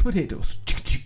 Coach 0.00 0.16
Potatoes. 0.16 0.58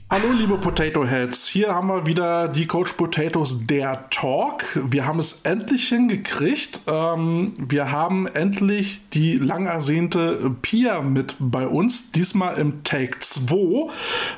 Hallo 0.08 0.30
liebe 0.32 0.56
Potato 0.58 1.04
Heads, 1.04 1.48
hier 1.48 1.74
haben 1.74 1.88
wir 1.88 2.06
wieder 2.06 2.46
die 2.46 2.66
Coach 2.66 2.92
Potatoes 2.92 3.66
der 3.66 4.08
Talk. 4.10 4.64
Wir 4.88 5.04
haben 5.04 5.18
es 5.18 5.42
endlich 5.42 5.88
hingekriegt. 5.88 6.82
Ähm, 6.86 7.52
wir 7.58 7.90
haben 7.90 8.28
endlich 8.28 9.08
die 9.10 9.36
lang 9.36 9.66
ersehnte 9.66 10.54
Pia 10.62 11.02
mit 11.02 11.34
bei 11.40 11.66
uns, 11.66 12.12
diesmal 12.12 12.56
im 12.58 12.84
Take 12.84 13.18
2. 13.18 13.90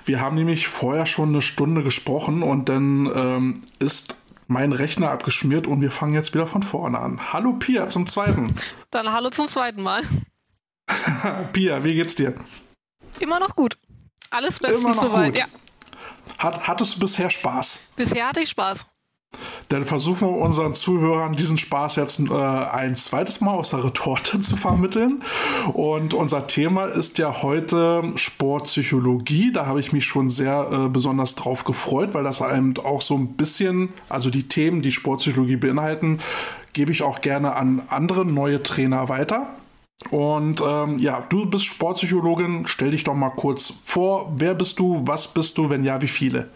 Wir 0.07 0.21
haben 0.21 0.37
nämlich 0.37 0.69
vorher 0.69 1.05
schon 1.05 1.31
eine 1.31 1.43
Stunde 1.43 1.83
gesprochen 1.83 2.43
und 2.43 2.69
dann 2.71 3.11
ähm, 3.15 3.55
ist 3.79 4.17
mein 4.47 4.73
Rechner 4.73 5.11
abgeschmiert 5.11 5.67
und 5.67 5.83
wir 5.83 5.91
fangen 5.91 6.15
jetzt 6.15 6.33
wieder 6.33 6.47
von 6.47 6.63
vorne 6.63 6.99
an. 6.99 7.33
Hallo 7.33 7.53
Pia 7.55 7.89
zum 7.89 8.07
zweiten. 8.07 8.55
Dann 8.91 9.13
hallo 9.13 9.29
zum 9.29 9.49
zweiten 9.49 9.83
Mal. 9.83 10.03
Pia, 11.53 11.85
wie 11.85 11.95
geht's 11.95 12.15
dir? 12.15 12.35
Immer 13.19 13.41
noch 13.41 13.55
gut. 13.57 13.77
Alles 14.31 14.59
bestens 14.59 15.01
soweit, 15.01 15.33
gut. 15.33 15.41
ja. 15.41 15.47
Hat, 16.39 16.67
hattest 16.67 16.97
du 16.97 17.01
bisher 17.01 17.31
Spaß? 17.31 17.93
Bisher 17.97 18.29
hatte 18.29 18.41
ich 18.41 18.51
Spaß. 18.51 18.87
Dann 19.69 19.85
versuchen 19.85 20.29
wir 20.29 20.37
unseren 20.37 20.75
Zuhörern 20.75 21.35
diesen 21.35 21.59
Spaß 21.59 21.97
jetzt 21.97 22.21
äh, 22.21 22.33
ein 22.33 22.95
zweites 22.95 23.41
Mal 23.41 23.53
aus 23.53 23.71
der 23.71 23.85
Retorte 23.85 24.39
zu 24.41 24.57
vermitteln. 24.57 25.23
Und 25.73 26.15
unser 26.15 26.47
Thema 26.47 26.87
ist 26.87 27.19
ja 27.19 27.43
heute 27.43 28.13
Sportpsychologie. 28.15 29.53
Da 29.53 29.67
habe 29.67 29.81
ich 29.81 29.93
mich 29.93 30.05
schon 30.05 30.31
sehr 30.31 30.69
äh, 30.71 30.89
besonders 30.89 31.35
drauf 31.35 31.65
gefreut, 31.65 32.15
weil 32.15 32.25
das 32.25 32.41
einem 32.41 32.75
auch 32.79 33.03
so 33.03 33.17
ein 33.17 33.37
bisschen, 33.37 33.91
also 34.09 34.31
die 34.31 34.49
Themen, 34.49 34.83
die 34.83 34.93
Sportpsychologie 34.93 35.57
beinhalten, 35.57 36.21
gebe 36.73 36.93
ich 36.93 37.03
auch 37.03 37.21
gerne 37.21 37.57
an 37.57 37.83
andere 37.89 38.25
neue 38.25 38.63
Trainer 38.63 39.09
weiter. 39.09 39.49
Und 40.11 40.61
ähm, 40.61 40.99
ja, 40.99 41.21
du 41.23 41.47
bist 41.47 41.65
Sportpsychologin. 41.65 42.67
Stell 42.67 42.91
dich 42.91 43.05
doch 43.05 43.15
mal 43.15 43.31
kurz 43.31 43.73
vor. 43.85 44.33
Wer 44.37 44.55
bist 44.55 44.79
du? 44.79 45.03
Was 45.07 45.33
bist 45.33 45.57
du? 45.59 45.71
Wenn 45.71 45.85
ja, 45.85 46.01
wie 46.03 46.09
viele? 46.09 46.51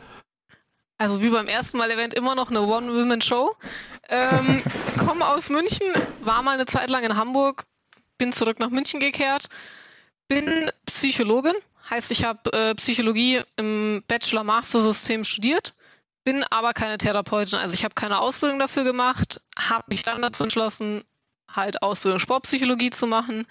Also 0.98 1.22
wie 1.22 1.30
beim 1.30 1.48
ersten 1.48 1.78
Mal 1.78 1.90
erwähnt, 1.90 2.12
immer 2.12 2.34
noch 2.34 2.50
eine 2.50 2.60
One-Women-Show. 2.60 3.56
Ähm, 4.10 4.62
komme 4.98 5.26
aus 5.26 5.48
München, 5.48 5.86
war 6.20 6.42
mal 6.42 6.52
eine 6.52 6.66
Zeit 6.66 6.90
lang 6.90 7.04
in 7.04 7.16
Hamburg, 7.16 7.64
bin 8.18 8.32
zurück 8.32 8.58
nach 8.58 8.68
München 8.68 9.00
gekehrt, 9.00 9.48
bin 10.28 10.70
Psychologin, 10.84 11.54
heißt 11.88 12.10
ich 12.10 12.24
habe 12.24 12.52
äh, 12.52 12.74
Psychologie 12.74 13.40
im 13.56 14.02
Bachelor-Master-System 14.08 15.24
studiert, 15.24 15.74
bin 16.22 16.44
aber 16.50 16.74
keine 16.74 16.98
Therapeutin, 16.98 17.58
also 17.58 17.72
ich 17.72 17.84
habe 17.84 17.94
keine 17.94 18.18
Ausbildung 18.18 18.58
dafür 18.58 18.84
gemacht, 18.84 19.40
habe 19.58 19.84
mich 19.88 20.02
dann 20.02 20.20
dazu 20.20 20.42
entschlossen, 20.42 21.04
halt 21.52 21.82
Ausbildung 21.82 22.18
Sportpsychologie 22.18 22.90
zu 22.90 23.06
machen 23.06 23.46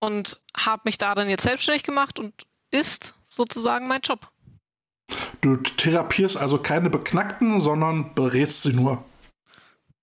und 0.00 0.40
habe 0.56 0.82
mich 0.84 0.98
da 0.98 1.14
dann 1.14 1.30
jetzt 1.30 1.42
selbstständig 1.42 1.82
gemacht 1.82 2.18
und 2.18 2.46
ist 2.70 3.14
sozusagen 3.28 3.86
mein 3.86 4.00
Job. 4.00 4.28
Du 5.40 5.56
therapierst 5.56 6.36
also 6.36 6.58
keine 6.58 6.90
Beknackten, 6.90 7.60
sondern 7.60 8.14
berätst 8.14 8.62
sie 8.62 8.72
nur. 8.72 9.04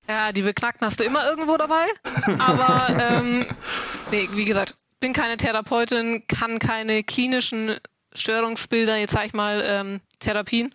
Ja, 0.08 0.32
die 0.32 0.42
Beknackten 0.42 0.86
hast 0.86 1.00
du 1.00 1.04
immer 1.04 1.26
irgendwo 1.26 1.58
dabei. 1.58 1.86
Aber 2.40 2.88
ähm, 3.00 3.46
nee, 4.12 4.30
wie 4.32 4.46
gesagt, 4.46 4.76
bin 5.00 5.14
keine 5.14 5.38
Therapeutin, 5.38 6.26
kann 6.28 6.60
keine 6.60 7.04
klinischen 7.04 7.78
Störungsbilder, 8.14 8.98
jetzt 8.98 9.14
sag 9.14 9.26
ich 9.26 9.34
mal, 9.34 9.62
ähm, 9.66 10.02
Therapien. 10.20 10.74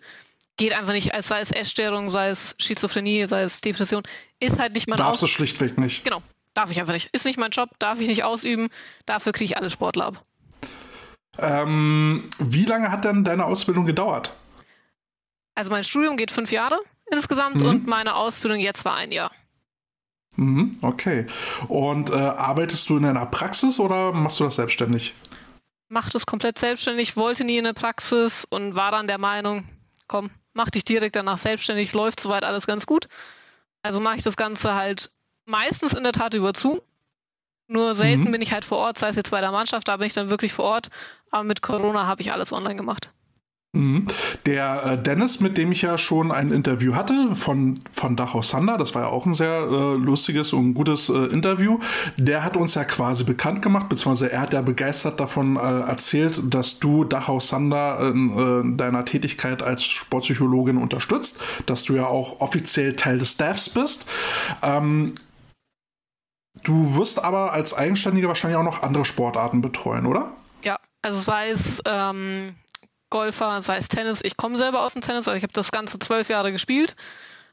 Geht 0.59 0.77
einfach 0.77 0.91
nicht, 0.91 1.13
als 1.13 1.29
sei 1.29 1.39
es 1.39 1.51
Essstörung, 1.51 2.09
sei 2.09 2.27
es 2.27 2.53
Schizophrenie, 2.59 3.25
sei 3.27 3.43
es 3.43 3.61
Depression. 3.61 4.03
Ist 4.41 4.59
halt 4.59 4.75
nicht 4.75 4.89
mein 4.89 4.97
Darfst 4.97 5.21
du 5.21 5.27
schlichtweg 5.27 5.77
nicht. 5.77 6.03
Genau, 6.03 6.21
darf 6.53 6.69
ich 6.69 6.81
einfach 6.81 6.91
nicht. 6.91 7.07
Ist 7.13 7.25
nicht 7.25 7.39
mein 7.39 7.51
Job, 7.51 7.69
darf 7.79 8.01
ich 8.01 8.09
nicht 8.09 8.25
ausüben. 8.25 8.67
Dafür 9.05 9.31
kriege 9.31 9.45
ich 9.45 9.55
alle 9.55 9.69
Sportler 9.69 10.07
ab. 10.07 10.25
Ähm, 11.37 12.29
wie 12.39 12.65
lange 12.65 12.91
hat 12.91 13.05
denn 13.05 13.23
deine 13.23 13.45
Ausbildung 13.45 13.85
gedauert? 13.85 14.33
Also 15.55 15.71
mein 15.71 15.85
Studium 15.85 16.17
geht 16.17 16.29
fünf 16.29 16.51
Jahre 16.51 16.77
insgesamt 17.09 17.61
mhm. 17.61 17.67
und 17.69 17.87
meine 17.87 18.15
Ausbildung 18.15 18.59
jetzt 18.59 18.83
war 18.83 18.95
ein 18.95 19.13
Jahr. 19.13 19.31
Mhm, 20.35 20.71
okay. 20.81 21.25
Und 21.69 22.09
äh, 22.09 22.15
arbeitest 22.15 22.89
du 22.89 22.97
in 22.97 23.05
einer 23.05 23.27
Praxis 23.27 23.79
oder 23.79 24.11
machst 24.11 24.41
du 24.41 24.43
das 24.43 24.55
selbstständig? 24.55 25.13
Mach 25.87 26.09
das 26.09 26.25
komplett 26.25 26.59
selbstständig, 26.59 27.15
wollte 27.15 27.45
nie 27.45 27.59
in 27.59 27.65
eine 27.65 27.73
Praxis 27.73 28.43
und 28.43 28.75
war 28.75 28.91
dann 28.91 29.07
der 29.07 29.19
Meinung, 29.19 29.63
komm, 30.09 30.29
mach 30.53 30.69
dich 30.69 30.83
direkt 30.83 31.15
danach 31.15 31.37
selbstständig, 31.37 31.93
läuft 31.93 32.19
soweit 32.19 32.43
alles 32.43 32.67
ganz 32.67 32.85
gut. 32.85 33.07
Also 33.81 34.01
mache 34.01 34.17
ich 34.17 34.23
das 34.23 34.35
Ganze 34.35 34.75
halt 34.75 35.09
meistens 35.45 35.93
in 35.93 36.03
der 36.03 36.11
Tat 36.11 36.33
über 36.33 36.51
Zoom. 36.53 36.81
Nur 37.67 37.95
selten 37.95 38.23
mhm. 38.23 38.31
bin 38.31 38.41
ich 38.41 38.51
halt 38.51 38.65
vor 38.65 38.79
Ort, 38.79 38.97
sei 38.97 39.09
es 39.09 39.15
jetzt 39.15 39.31
bei 39.31 39.41
der 39.41 39.51
Mannschaft, 39.51 39.87
da 39.87 39.97
bin 39.97 40.07
ich 40.07 40.13
dann 40.13 40.29
wirklich 40.29 40.51
vor 40.51 40.65
Ort. 40.65 40.89
Aber 41.29 41.43
mit 41.43 41.61
Corona 41.61 42.07
habe 42.07 42.21
ich 42.21 42.33
alles 42.33 42.51
online 42.51 42.75
gemacht. 42.75 43.11
Mhm. 43.71 44.07
Der 44.47 44.83
äh, 44.83 45.01
Dennis, 45.01 45.41
mit 45.41 45.55
dem 45.57 45.71
ich 45.71 45.83
ja 45.83 45.99
schon 45.99 46.31
ein 46.31 46.51
Interview 46.51 46.95
hatte, 46.95 47.35
von, 47.35 47.79
von 47.91 48.15
Dachau 48.15 48.41
Sander, 48.41 48.79
das 48.79 48.95
war 48.95 49.03
ja 49.03 49.07
auch 49.09 49.27
ein 49.27 49.33
sehr 49.33 49.67
äh, 49.69 49.95
lustiges 49.95 50.53
und 50.53 50.73
gutes 50.73 51.09
äh, 51.09 51.25
Interview, 51.25 51.77
der 52.17 52.43
hat 52.43 52.57
uns 52.57 52.73
ja 52.73 52.83
quasi 52.83 53.23
bekannt 53.23 53.61
gemacht, 53.61 53.87
beziehungsweise 53.87 54.31
er 54.31 54.41
hat 54.41 54.53
ja 54.53 54.61
begeistert 54.61 55.19
davon 55.19 55.57
äh, 55.57 55.59
erzählt, 55.59 56.41
dass 56.51 56.79
du 56.79 57.03
Dachau 57.03 57.39
Sander 57.39 58.09
in 58.09 58.73
äh, 58.73 58.77
deiner 58.77 59.05
Tätigkeit 59.05 59.61
als 59.61 59.83
Sportpsychologin 59.83 60.77
unterstützt, 60.77 61.39
dass 61.67 61.83
du 61.83 61.93
ja 61.93 62.07
auch 62.07 62.41
offiziell 62.41 62.95
Teil 62.95 63.19
des 63.19 63.33
Staffs 63.33 63.69
bist. 63.69 64.09
Ähm, 64.63 65.13
Du 66.63 66.95
wirst 66.95 67.23
aber 67.23 67.53
als 67.53 67.73
Eigenständiger 67.73 68.27
wahrscheinlich 68.27 68.57
auch 68.57 68.63
noch 68.63 68.81
andere 68.81 69.05
Sportarten 69.05 69.61
betreuen, 69.61 70.05
oder? 70.05 70.33
Ja, 70.61 70.77
also 71.01 71.17
sei 71.17 71.51
es 71.51 71.81
ähm, 71.85 72.55
Golfer, 73.09 73.61
sei 73.61 73.77
es 73.77 73.87
Tennis. 73.87 74.21
Ich 74.23 74.37
komme 74.37 74.57
selber 74.57 74.83
aus 74.83 74.93
dem 74.93 75.01
Tennis, 75.01 75.27
also 75.27 75.37
ich 75.37 75.43
habe 75.43 75.53
das 75.53 75.71
Ganze 75.71 75.99
zwölf 75.99 76.29
Jahre 76.29 76.51
gespielt, 76.51 76.95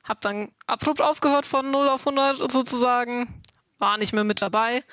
habe 0.05 0.21
dann 0.23 0.51
abrupt 0.67 1.03
aufgehört 1.03 1.47
von 1.47 1.71
0 1.71 1.89
auf 1.89 2.07
100 2.07 2.51
sozusagen, 2.51 3.43
war 3.79 3.99
nicht 3.99 4.13
mehr 4.13 4.25
mit 4.25 4.43
dabei 4.43 4.85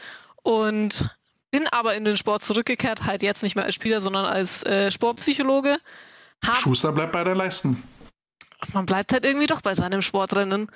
und 0.42 1.10
bin 1.52 1.68
aber 1.68 1.96
in 1.96 2.04
den 2.04 2.18
Sport 2.18 2.44
zurückgekehrt, 2.44 3.06
halt 3.06 3.22
jetzt 3.22 3.44
nicht 3.44 3.56
mehr 3.56 3.66
als 3.66 3.76
Spieler, 3.76 4.02
sondern 4.02 4.26
als 4.26 4.64
äh, 4.64 4.90
Sportpsychologe. 4.90 5.78
Hab, 6.46 6.56
Schuster 6.58 6.92
bleibt 6.92 7.12
bei 7.12 7.24
der 7.24 7.36
Leisten. 7.36 7.84
Man 8.74 8.86
bleibt 8.86 9.14
halt 9.14 9.24
irgendwie 9.24 9.48
doch 9.48 9.62
bei 9.62 9.76
seinem 9.76 10.02
Sportrennen. 10.02 10.72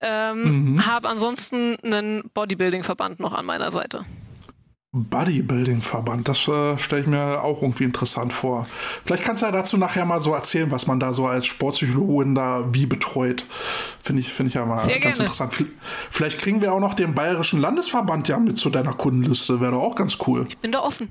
Ähm, 0.00 0.74
mhm. 0.74 0.86
Habe 0.86 1.08
ansonsten 1.08 1.76
einen 1.82 2.30
Bodybuilding-Verband 2.32 3.20
noch 3.20 3.34
an 3.34 3.44
meiner 3.44 3.70
Seite. 3.70 4.04
Bodybuilding-Verband, 4.92 6.28
das 6.28 6.48
äh, 6.48 6.76
stelle 6.76 7.02
ich 7.02 7.06
mir 7.06 7.42
auch 7.42 7.62
irgendwie 7.62 7.84
interessant 7.84 8.32
vor. 8.32 8.66
Vielleicht 9.04 9.22
kannst 9.22 9.42
du 9.42 9.46
ja 9.46 9.52
dazu 9.52 9.76
nachher 9.76 10.04
mal 10.04 10.18
so 10.18 10.34
erzählen, 10.34 10.70
was 10.72 10.88
man 10.88 10.98
da 10.98 11.12
so 11.12 11.28
als 11.28 11.46
Sportpsychologin 11.46 12.34
da 12.34 12.64
wie 12.72 12.86
betreut. 12.86 13.46
Finde 14.02 14.20
ich, 14.20 14.32
find 14.32 14.48
ich 14.48 14.56
ja 14.56 14.66
mal 14.66 14.84
Sehr 14.84 14.98
ganz 14.98 15.18
gerne. 15.18 15.30
interessant. 15.30 15.70
Vielleicht 16.10 16.38
kriegen 16.40 16.60
wir 16.60 16.72
auch 16.72 16.80
noch 16.80 16.94
den 16.94 17.14
Bayerischen 17.14 17.60
Landesverband 17.60 18.26
ja 18.26 18.40
mit 18.40 18.58
zu 18.58 18.68
deiner 18.68 18.92
Kundenliste. 18.92 19.60
Wäre 19.60 19.72
doch 19.72 19.82
auch 19.82 19.94
ganz 19.94 20.18
cool. 20.26 20.46
Ich 20.48 20.58
bin 20.58 20.72
da 20.72 20.80
offen. 20.80 21.10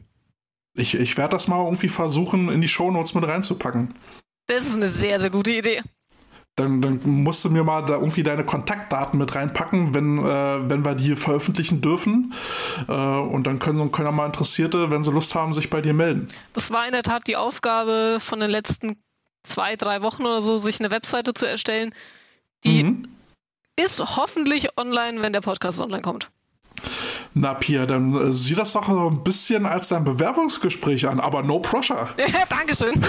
Ich, 0.76 0.96
ich 0.96 1.18
werde 1.18 1.32
das 1.32 1.48
mal 1.48 1.64
irgendwie 1.64 1.90
versuchen, 1.90 2.50
in 2.50 2.60
die 2.60 2.68
Shownotes 2.68 3.14
mit 3.14 3.26
reinzupacken. 3.26 3.94
Das 4.48 4.66
ist 4.66 4.76
eine 4.76 4.90
sehr, 4.90 5.20
sehr 5.20 5.30
gute 5.30 5.52
Idee 5.52 5.82
dann, 6.60 6.82
dann 6.82 7.00
musst 7.06 7.46
du 7.46 7.50
mir 7.50 7.64
mal 7.64 7.82
da 7.82 7.94
irgendwie 7.96 8.24
deine 8.24 8.46
Kontaktdaten 8.46 9.18
mit 9.18 9.34
reinpacken, 9.34 9.94
wenn, 9.94 10.20
äh, 10.20 10.70
wenn 10.70 10.84
wir 10.84 10.96
die 10.96 11.16
veröffentlichen 11.16 11.82
dürfen. 11.82 12.34
Äh, 12.88 12.92
und 12.94 13.46
dann 13.48 13.60
können, 13.60 13.92
können 13.92 14.08
auch 14.08 14.14
mal 14.14 14.26
Interessierte, 14.26 14.92
wenn 14.92 15.04
sie 15.04 15.12
Lust 15.12 15.36
haben, 15.36 15.54
sich 15.54 15.70
bei 15.70 15.82
dir 15.82 15.94
melden. 15.94 16.28
Das 16.54 16.72
war 16.72 16.86
in 16.86 16.92
der 16.92 17.04
Tat 17.04 17.28
die 17.28 17.38
Aufgabe 17.38 18.18
von 18.20 18.40
den 18.40 18.50
letzten 18.50 18.98
zwei, 19.44 19.76
drei 19.76 20.02
Wochen 20.02 20.24
oder 20.24 20.42
so, 20.42 20.58
sich 20.58 20.80
eine 20.80 20.92
Webseite 20.92 21.34
zu 21.34 21.48
erstellen. 21.48 21.94
Die 22.66 22.84
mhm. 22.84 23.08
ist 23.78 24.18
hoffentlich 24.18 24.78
online, 24.78 25.22
wenn 25.22 25.34
der 25.34 25.42
Podcast 25.42 25.80
online 25.80 26.02
kommt. 26.02 26.30
Na, 27.36 27.54
Pia, 27.54 27.86
dann 27.86 28.16
äh, 28.16 28.34
sieh 28.34 28.56
das 28.56 28.74
doch 28.74 28.88
so 28.88 29.08
ein 29.08 29.24
bisschen 29.24 29.66
als 29.66 29.90
dein 29.90 30.04
Bewerbungsgespräch 30.04 31.08
an, 31.08 31.20
aber 31.20 31.44
no 31.44 31.60
pressure. 31.60 32.10
Ja, 32.18 32.46
Dankeschön. 32.50 33.00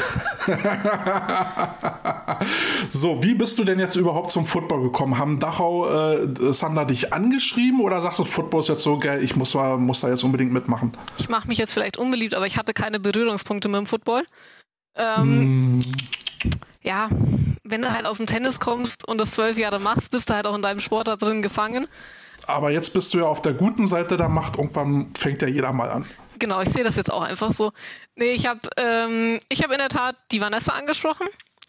so, 2.90 3.22
wie 3.22 3.34
bist 3.34 3.58
du 3.58 3.64
denn 3.64 3.78
jetzt 3.78 3.96
überhaupt 3.96 4.30
zum 4.30 4.44
Football 4.44 4.82
gekommen? 4.82 5.18
Haben 5.18 5.40
Dachau, 5.40 5.88
äh, 5.88 6.52
Sander 6.52 6.84
dich 6.84 7.12
angeschrieben 7.12 7.80
oder 7.80 8.00
sagst 8.00 8.18
du, 8.18 8.24
Football 8.24 8.60
ist 8.60 8.68
jetzt 8.68 8.82
so 8.82 8.98
geil, 8.98 9.22
ich 9.22 9.36
muss, 9.36 9.54
muss 9.54 10.00
da 10.00 10.08
jetzt 10.08 10.22
unbedingt 10.22 10.52
mitmachen? 10.52 10.92
Ich 11.18 11.28
mache 11.28 11.48
mich 11.48 11.58
jetzt 11.58 11.72
vielleicht 11.72 11.96
unbeliebt, 11.96 12.34
aber 12.34 12.46
ich 12.46 12.56
hatte 12.56 12.74
keine 12.74 13.00
Berührungspunkte 13.00 13.68
mit 13.68 13.78
dem 13.78 13.86
Football. 13.86 14.24
Ähm, 14.96 15.76
mm. 15.76 15.80
Ja, 16.82 17.08
wenn 17.64 17.82
du 17.82 17.92
halt 17.92 18.06
aus 18.06 18.18
dem 18.18 18.26
Tennis 18.26 18.60
kommst 18.60 19.06
und 19.06 19.18
das 19.18 19.32
zwölf 19.32 19.58
Jahre 19.58 19.80
machst, 19.80 20.10
bist 20.10 20.30
du 20.30 20.34
halt 20.34 20.46
auch 20.46 20.54
in 20.54 20.62
deinem 20.62 20.80
Sport 20.80 21.08
da 21.08 21.16
drin 21.16 21.42
gefangen. 21.42 21.86
Aber 22.46 22.70
jetzt 22.70 22.92
bist 22.92 23.14
du 23.14 23.18
ja 23.18 23.24
auf 23.24 23.42
der 23.42 23.54
guten 23.54 23.86
Seite 23.86 24.16
der 24.16 24.28
Macht. 24.28 24.56
Irgendwann 24.56 25.12
fängt 25.14 25.42
ja 25.42 25.48
jeder 25.48 25.72
mal 25.72 25.90
an. 25.90 26.06
Genau, 26.38 26.60
ich 26.60 26.70
sehe 26.70 26.84
das 26.84 26.96
jetzt 26.96 27.12
auch 27.12 27.22
einfach 27.22 27.52
so. 27.52 27.72
Nee, 28.16 28.32
ich 28.32 28.46
habe 28.46 28.60
ähm, 28.76 29.40
hab 29.52 29.70
in 29.70 29.78
der 29.78 29.88
Tat 29.88 30.16
die 30.32 30.40
Vanessa 30.40 30.72
angesprochen. 30.72 31.26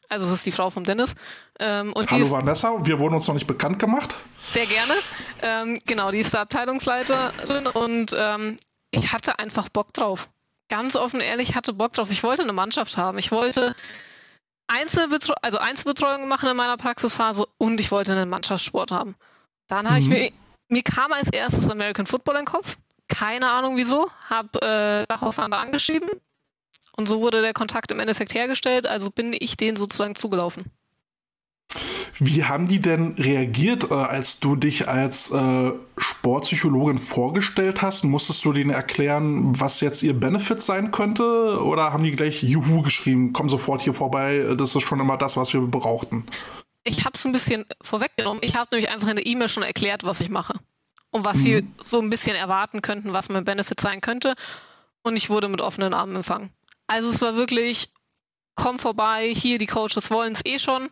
Also 0.08 0.26
es 0.26 0.34
ist 0.34 0.46
die 0.46 0.52
Frau 0.52 0.70
vom 0.70 0.84
Dennis. 0.84 1.16
Ähm, 1.60 1.94
Hallo 1.96 2.32
Vanessa, 2.32 2.86
wir 2.86 3.00
wurden 3.00 3.16
uns 3.16 3.28
noch 3.28 3.34
nicht 3.34 3.48
bekannt 3.48 3.80
gemacht. 3.80 4.16
Sehr 4.48 4.66
gerne. 4.66 4.94
Ähm, 5.42 5.80
genau, 5.86 6.12
die 6.12 6.20
ist 6.20 6.34
der 6.34 6.42
Abteilungsleiterin 6.42 7.68
und 7.68 8.14
ähm, 8.18 8.58
ich 8.92 9.14
hatte 9.14 9.40
einfach 9.40 9.70
Bock 9.70 9.94
drauf. 9.94 10.28
ganz 10.68 10.96
offen 10.96 11.22
ehrlich 11.22 11.56
hatte 11.56 11.74
Bock 11.74 11.94
drauf. 11.94 12.12
Ich 12.12 12.24
wollte 12.24 12.44
eine 12.44 12.54
Mannschaft 12.54 12.98
haben. 12.98 13.18
Ich 13.18 13.32
wollte 13.32 13.76
Einzelbetreu 14.68 15.34
also 15.42 15.58
Einzelbetreuung 15.58 16.28
machen 16.28 16.50
in 16.50 16.58
meiner 16.58 16.78
Praxisphase 16.78 17.46
und 17.58 17.80
ich 17.80 17.92
wollte 17.92 18.14
einen 18.14 18.30
Mannschaftssport 18.30 18.92
haben. 18.92 19.16
Dann 19.68 19.86
habe 19.90 19.96
mhm. 19.96 20.02
ich 20.02 20.08
mir, 20.10 20.32
mir 20.72 20.84
kam 20.84 21.12
als 21.12 21.30
erstes 21.32 21.70
American 21.70 22.08
Football 22.08 22.36
in 22.36 22.42
den 22.42 22.46
Kopf. 22.46 22.78
Keine 23.08 23.50
Ahnung 23.50 23.78
wieso. 23.78 24.10
Habe 24.30 24.62
äh, 24.62 25.06
daraufhin 25.08 25.54
angeschrieben. 25.54 26.10
Und 26.96 27.08
so 27.08 27.22
wurde 27.22 27.42
der 27.42 27.54
Kontakt 27.54 27.92
im 27.92 28.00
Endeffekt 28.00 28.34
hergestellt. 28.34 28.88
Also 28.88 29.12
bin 29.12 29.36
ich 29.38 29.58
denen 29.58 29.76
sozusagen 29.76 30.16
zugelaufen. 30.16 30.66
Wie 32.20 32.44
haben 32.44 32.68
die 32.68 32.80
denn 32.80 33.16
reagiert, 33.18 33.90
äh, 33.90 33.96
als 33.96 34.40
du 34.40 34.56
dich 34.56 34.88
als 34.88 35.32
äh, 35.32 35.72
Sportpsychologin 35.98 37.00
vorgestellt 37.00 37.82
hast? 37.82 38.04
Musstest 38.04 38.46
du 38.46 38.54
denen 38.54 38.70
erklären, 38.70 39.60
was 39.60 39.82
jetzt 39.82 40.04
ihr 40.04 40.14
Benefit 40.14 40.62
sein 40.62 40.92
könnte? 40.92 41.60
Oder 41.64 41.94
haben 41.94 42.04
die 42.04 42.12
gleich 42.12 42.44
Juhu 42.44 42.82
geschrieben, 42.82 43.34
komm 43.34 43.50
sofort 43.50 43.82
hier 43.82 43.94
vorbei, 43.94 44.56
das 44.58 44.76
ist 44.76 44.84
schon 44.84 45.00
immer 45.00 45.18
das, 45.18 45.38
was 45.38 45.54
wir 45.54 45.62
brauchten? 45.62 46.26
Ich 46.84 47.06
habe 47.06 47.16
es 47.16 47.26
ein 47.26 47.32
bisschen 47.32 47.66
vorweggenommen. 47.82 48.42
Ich 48.44 48.56
habe 48.56 48.70
nämlich 48.72 48.90
einfach 48.90 49.08
in 49.08 49.18
der 49.18 49.26
E-Mail 49.26 49.50
schon 49.50 49.64
erklärt, 49.64 50.04
was 50.04 50.22
ich 50.22 50.30
mache. 50.30 50.60
Und 51.12 51.26
was 51.26 51.38
mhm. 51.38 51.42
sie 51.42 51.68
so 51.84 52.00
ein 52.00 52.10
bisschen 52.10 52.36
erwarten 52.36 52.82
könnten, 52.82 53.14
was 53.14 53.30
mein 53.30 53.44
Benefit 53.44 53.80
sein 53.80 54.02
könnte. 54.02 54.36
Und 55.04 55.16
ich 55.16 55.30
wurde 55.30 55.48
mit 55.48 55.62
offenen 55.62 55.94
Armen 55.94 56.16
empfangen. 56.16 56.52
Also 56.88 57.10
es 57.10 57.22
war 57.22 57.36
wirklich, 57.36 57.90
komm 58.56 58.80
vorbei, 58.80 59.34
hier, 59.34 59.58
die 59.58 59.68
Coaches 59.68 60.10
wollen 60.12 60.34
es 60.34 60.46
eh 60.46 60.60
schon 60.60 60.90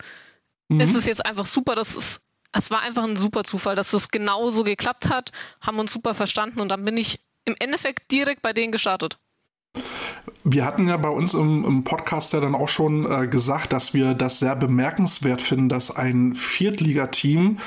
mhm. 0.69 0.79
es 0.79 0.95
ist 0.95 1.07
jetzt 1.07 1.25
einfach 1.25 1.45
super, 1.45 1.75
dass 1.75 1.95
es, 1.95 2.21
es 2.53 2.71
war 2.71 2.81
einfach 2.81 3.03
ein 3.03 3.15
super 3.15 3.43
Zufall, 3.43 3.75
dass 3.75 3.93
es 3.93 4.09
genauso 4.09 4.63
geklappt 4.63 5.09
hat, 5.09 5.31
haben 5.61 5.79
uns 5.79 5.91
super 5.91 6.13
verstanden 6.13 6.61
und 6.61 6.69
dann 6.69 6.85
bin 6.85 6.97
ich 6.97 7.19
im 7.45 7.55
Endeffekt 7.59 8.11
direkt 8.11 8.41
bei 8.41 8.53
denen 8.53 8.71
gestartet. 8.71 9.17
Wir 10.43 10.65
hatten 10.65 10.87
ja 10.87 10.97
bei 10.97 11.09
uns 11.09 11.33
im, 11.33 11.65
im 11.65 11.83
Podcast 11.83 12.33
ja 12.33 12.39
dann 12.39 12.55
auch 12.55 12.69
schon 12.69 13.09
äh, 13.09 13.27
gesagt, 13.27 13.73
dass 13.73 13.93
wir 13.93 14.13
das 14.13 14.39
sehr 14.39 14.55
bemerkenswert 14.55 15.41
finden, 15.41 15.69
dass 15.69 15.95
ein 15.95 16.33
Viertligateam 16.35 17.59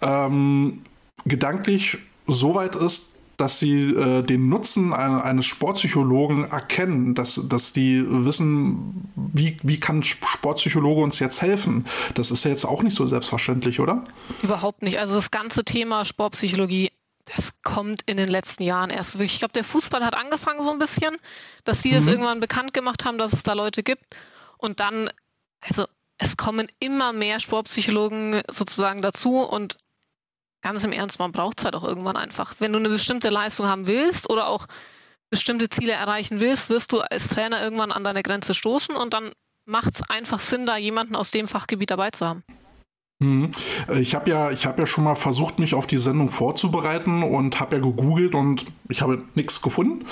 ähm, 0.00 0.82
gedanklich 1.24 1.98
so 2.26 2.54
weit 2.54 2.76
ist, 2.76 3.18
dass 3.36 3.58
sie 3.58 3.90
äh, 3.90 4.22
den 4.22 4.48
Nutzen 4.48 4.92
eines 4.92 5.46
Sportpsychologen 5.46 6.44
erkennen, 6.50 7.14
dass, 7.14 7.40
dass 7.48 7.72
die 7.72 8.04
wissen, 8.06 9.10
wie, 9.16 9.58
wie 9.62 9.80
kann 9.80 10.02
Sportpsychologe 10.02 11.00
uns 11.00 11.18
jetzt 11.18 11.42
helfen. 11.42 11.84
Das 12.14 12.30
ist 12.30 12.44
ja 12.44 12.50
jetzt 12.50 12.64
auch 12.64 12.82
nicht 12.82 12.94
so 12.94 13.06
selbstverständlich, 13.06 13.80
oder? 13.80 14.04
Überhaupt 14.42 14.82
nicht. 14.82 14.98
Also 15.00 15.14
das 15.14 15.30
ganze 15.30 15.64
Thema 15.64 16.04
Sportpsychologie, 16.04 16.92
das 17.24 17.62
kommt 17.62 18.02
in 18.06 18.16
den 18.16 18.28
letzten 18.28 18.62
Jahren 18.62 18.90
erst. 18.90 19.20
Ich 19.20 19.38
glaube, 19.38 19.52
der 19.52 19.64
Fußball 19.64 20.04
hat 20.04 20.14
angefangen 20.14 20.62
so 20.62 20.70
ein 20.70 20.78
bisschen, 20.78 21.16
dass 21.64 21.82
sie 21.82 21.90
mhm. 21.90 21.94
das 21.94 22.06
irgendwann 22.08 22.40
bekannt 22.40 22.74
gemacht 22.74 23.04
haben, 23.04 23.18
dass 23.18 23.32
es 23.32 23.42
da 23.42 23.52
Leute 23.52 23.82
gibt. 23.82 24.04
Und 24.58 24.80
dann, 24.80 25.10
also 25.60 25.86
es 26.18 26.36
kommen 26.36 26.68
immer 26.78 27.12
mehr 27.12 27.40
Sportpsychologen 27.40 28.42
sozusagen 28.50 29.02
dazu 29.02 29.40
und 29.40 29.76
ganz 30.62 30.84
im 30.84 30.92
Ernst, 30.92 31.18
man 31.18 31.32
braucht 31.32 31.58
es 31.58 31.64
halt 31.64 31.74
auch 31.74 31.84
irgendwann 31.84 32.16
einfach. 32.16 32.54
Wenn 32.58 32.72
du 32.72 32.78
eine 32.78 32.88
bestimmte 32.88 33.30
Leistung 33.30 33.66
haben 33.66 33.86
willst 33.86 34.30
oder 34.30 34.48
auch 34.48 34.66
bestimmte 35.30 35.68
Ziele 35.68 35.92
erreichen 35.92 36.40
willst, 36.40 36.70
wirst 36.70 36.92
du 36.92 37.00
als 37.00 37.28
Trainer 37.28 37.62
irgendwann 37.62 37.90
an 37.90 38.04
deine 38.04 38.22
Grenze 38.22 38.54
stoßen 38.54 38.94
und 38.94 39.14
dann 39.14 39.32
macht 39.64 39.94
es 39.94 40.08
einfach 40.08 40.40
Sinn, 40.40 40.66
da 40.66 40.76
jemanden 40.76 41.16
aus 41.16 41.30
dem 41.30 41.48
Fachgebiet 41.48 41.90
dabei 41.90 42.10
zu 42.10 42.26
haben. 42.26 42.44
Mhm. 43.22 43.50
Ich 44.00 44.14
habe 44.14 44.30
ja, 44.30 44.50
hab 44.50 44.78
ja 44.78 44.86
schon 44.86 45.04
mal 45.04 45.14
versucht, 45.14 45.58
mich 45.58 45.74
auf 45.74 45.86
die 45.86 45.98
Sendung 45.98 46.30
vorzubereiten 46.30 47.22
und 47.22 47.60
habe 47.60 47.76
ja 47.76 47.82
gegoogelt 47.82 48.34
und 48.34 48.66
ich 48.88 49.00
habe 49.00 49.22
nichts 49.34 49.62
gefunden. 49.62 50.04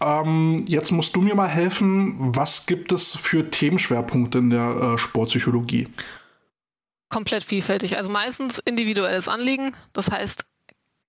Ähm, 0.00 0.64
jetzt 0.66 0.90
musst 0.90 1.14
du 1.16 1.20
mir 1.20 1.34
mal 1.34 1.48
helfen, 1.48 2.34
was 2.34 2.66
gibt 2.66 2.92
es 2.92 3.16
für 3.16 3.50
Themenschwerpunkte 3.50 4.38
in 4.38 4.50
der 4.50 4.94
äh, 4.94 4.98
Sportpsychologie? 4.98 5.88
komplett 7.08 7.44
vielfältig. 7.44 7.96
Also 7.96 8.10
meistens 8.10 8.58
individuelles 8.58 9.28
Anliegen. 9.28 9.74
Das 9.92 10.10
heißt, 10.10 10.44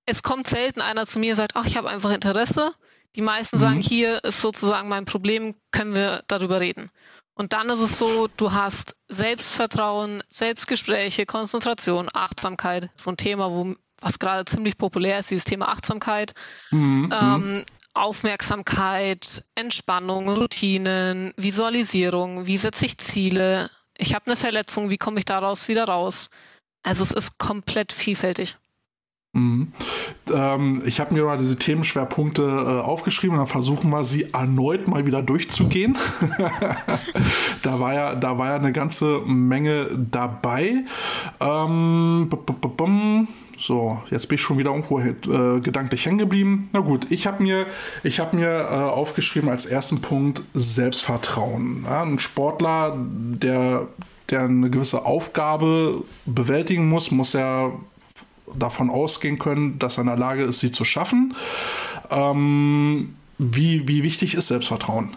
es 0.05 0.23
kommt 0.23 0.47
selten 0.47 0.81
einer 0.81 1.05
zu 1.05 1.19
mir 1.19 1.31
und 1.31 1.37
sagt, 1.37 1.55
ach, 1.55 1.65
ich 1.65 1.77
habe 1.77 1.89
einfach 1.89 2.11
Interesse. 2.11 2.73
Die 3.15 3.21
meisten 3.21 3.57
mhm. 3.57 3.61
sagen, 3.61 3.81
hier 3.81 4.23
ist 4.23 4.41
sozusagen 4.41 4.89
mein 4.89 5.05
Problem, 5.05 5.55
können 5.71 5.95
wir 5.95 6.23
darüber 6.27 6.59
reden. 6.59 6.91
Und 7.37 7.53
dann 7.53 7.69
ist 7.69 7.79
es 7.79 7.99
so, 7.99 8.27
du 8.35 8.51
hast 8.51 8.95
Selbstvertrauen, 9.09 10.23
Selbstgespräche, 10.27 11.27
Konzentration, 11.27 12.09
Achtsamkeit, 12.11 12.89
so 12.95 13.11
ein 13.11 13.17
Thema, 13.17 13.51
wo, 13.51 13.75
was 14.01 14.17
gerade 14.17 14.45
ziemlich 14.45 14.77
populär 14.79 15.19
ist, 15.19 15.29
dieses 15.29 15.45
Thema 15.45 15.67
Achtsamkeit, 15.67 16.33
mhm. 16.71 17.13
ähm, 17.13 17.65
Aufmerksamkeit, 17.93 19.43
Entspannung, 19.53 20.29
Routinen, 20.29 21.33
Visualisierung, 21.37 22.47
wie 22.47 22.57
setze 22.57 22.87
ich 22.87 22.97
Ziele, 22.97 23.69
ich 23.95 24.15
habe 24.15 24.25
eine 24.25 24.35
Verletzung, 24.35 24.89
wie 24.89 24.97
komme 24.97 25.19
ich 25.19 25.25
daraus 25.25 25.67
wieder 25.67 25.85
raus? 25.85 26.29
Also 26.81 27.03
es 27.03 27.11
ist 27.11 27.37
komplett 27.37 27.91
vielfältig. 27.91 28.57
Mhm. 29.33 29.71
Ähm, 30.33 30.81
ich 30.85 30.99
habe 30.99 31.13
mir 31.13 31.23
mal 31.23 31.37
diese 31.37 31.57
Themenschwerpunkte 31.57 32.41
äh, 32.41 32.81
aufgeschrieben 32.81 33.35
und 33.35 33.39
dann 33.39 33.47
versuchen 33.47 33.89
wir 33.89 34.03
sie 34.03 34.33
erneut 34.33 34.87
mal 34.87 35.05
wieder 35.05 35.21
durchzugehen. 35.21 35.97
da, 37.63 37.79
war 37.79 37.93
ja, 37.93 38.15
da 38.15 38.37
war 38.37 38.47
ja 38.47 38.55
eine 38.55 38.71
ganze 38.71 39.19
Menge 39.25 39.89
dabei. 40.11 40.85
Ähm, 41.39 42.29
so, 43.59 43.99
jetzt 44.11 44.27
bin 44.27 44.35
ich 44.35 44.41
schon 44.41 44.57
wieder 44.57 44.71
irgendwo 44.71 44.99
äh, 44.99 45.59
gedanklich 45.61 46.05
hängen 46.05 46.19
geblieben. 46.19 46.69
Na 46.73 46.79
gut, 46.79 47.07
ich 47.11 47.27
habe 47.27 47.41
mir, 47.41 47.65
ich 48.03 48.19
hab 48.19 48.33
mir 48.33 48.49
äh, 48.49 48.73
aufgeschrieben 48.73 49.49
als 49.49 49.65
ersten 49.65 50.01
Punkt 50.01 50.43
Selbstvertrauen. 50.53 51.85
Ja, 51.85 52.03
ein 52.03 52.19
Sportler, 52.19 52.95
der, 52.97 53.87
der 54.29 54.41
eine 54.41 54.69
gewisse 54.69 55.05
Aufgabe 55.05 56.03
bewältigen 56.25 56.87
muss, 56.87 57.11
muss 57.11 57.33
ja 57.33 57.71
davon 58.55 58.89
ausgehen 58.89 59.39
können, 59.39 59.79
dass 59.79 59.97
er 59.97 60.01
in 60.01 60.07
der 60.07 60.17
Lage 60.17 60.43
ist, 60.43 60.59
sie 60.59 60.71
zu 60.71 60.85
schaffen. 60.85 61.35
Ähm, 62.09 63.15
wie, 63.37 63.87
wie 63.87 64.03
wichtig 64.03 64.33
ist 64.35 64.47
Selbstvertrauen? 64.47 65.15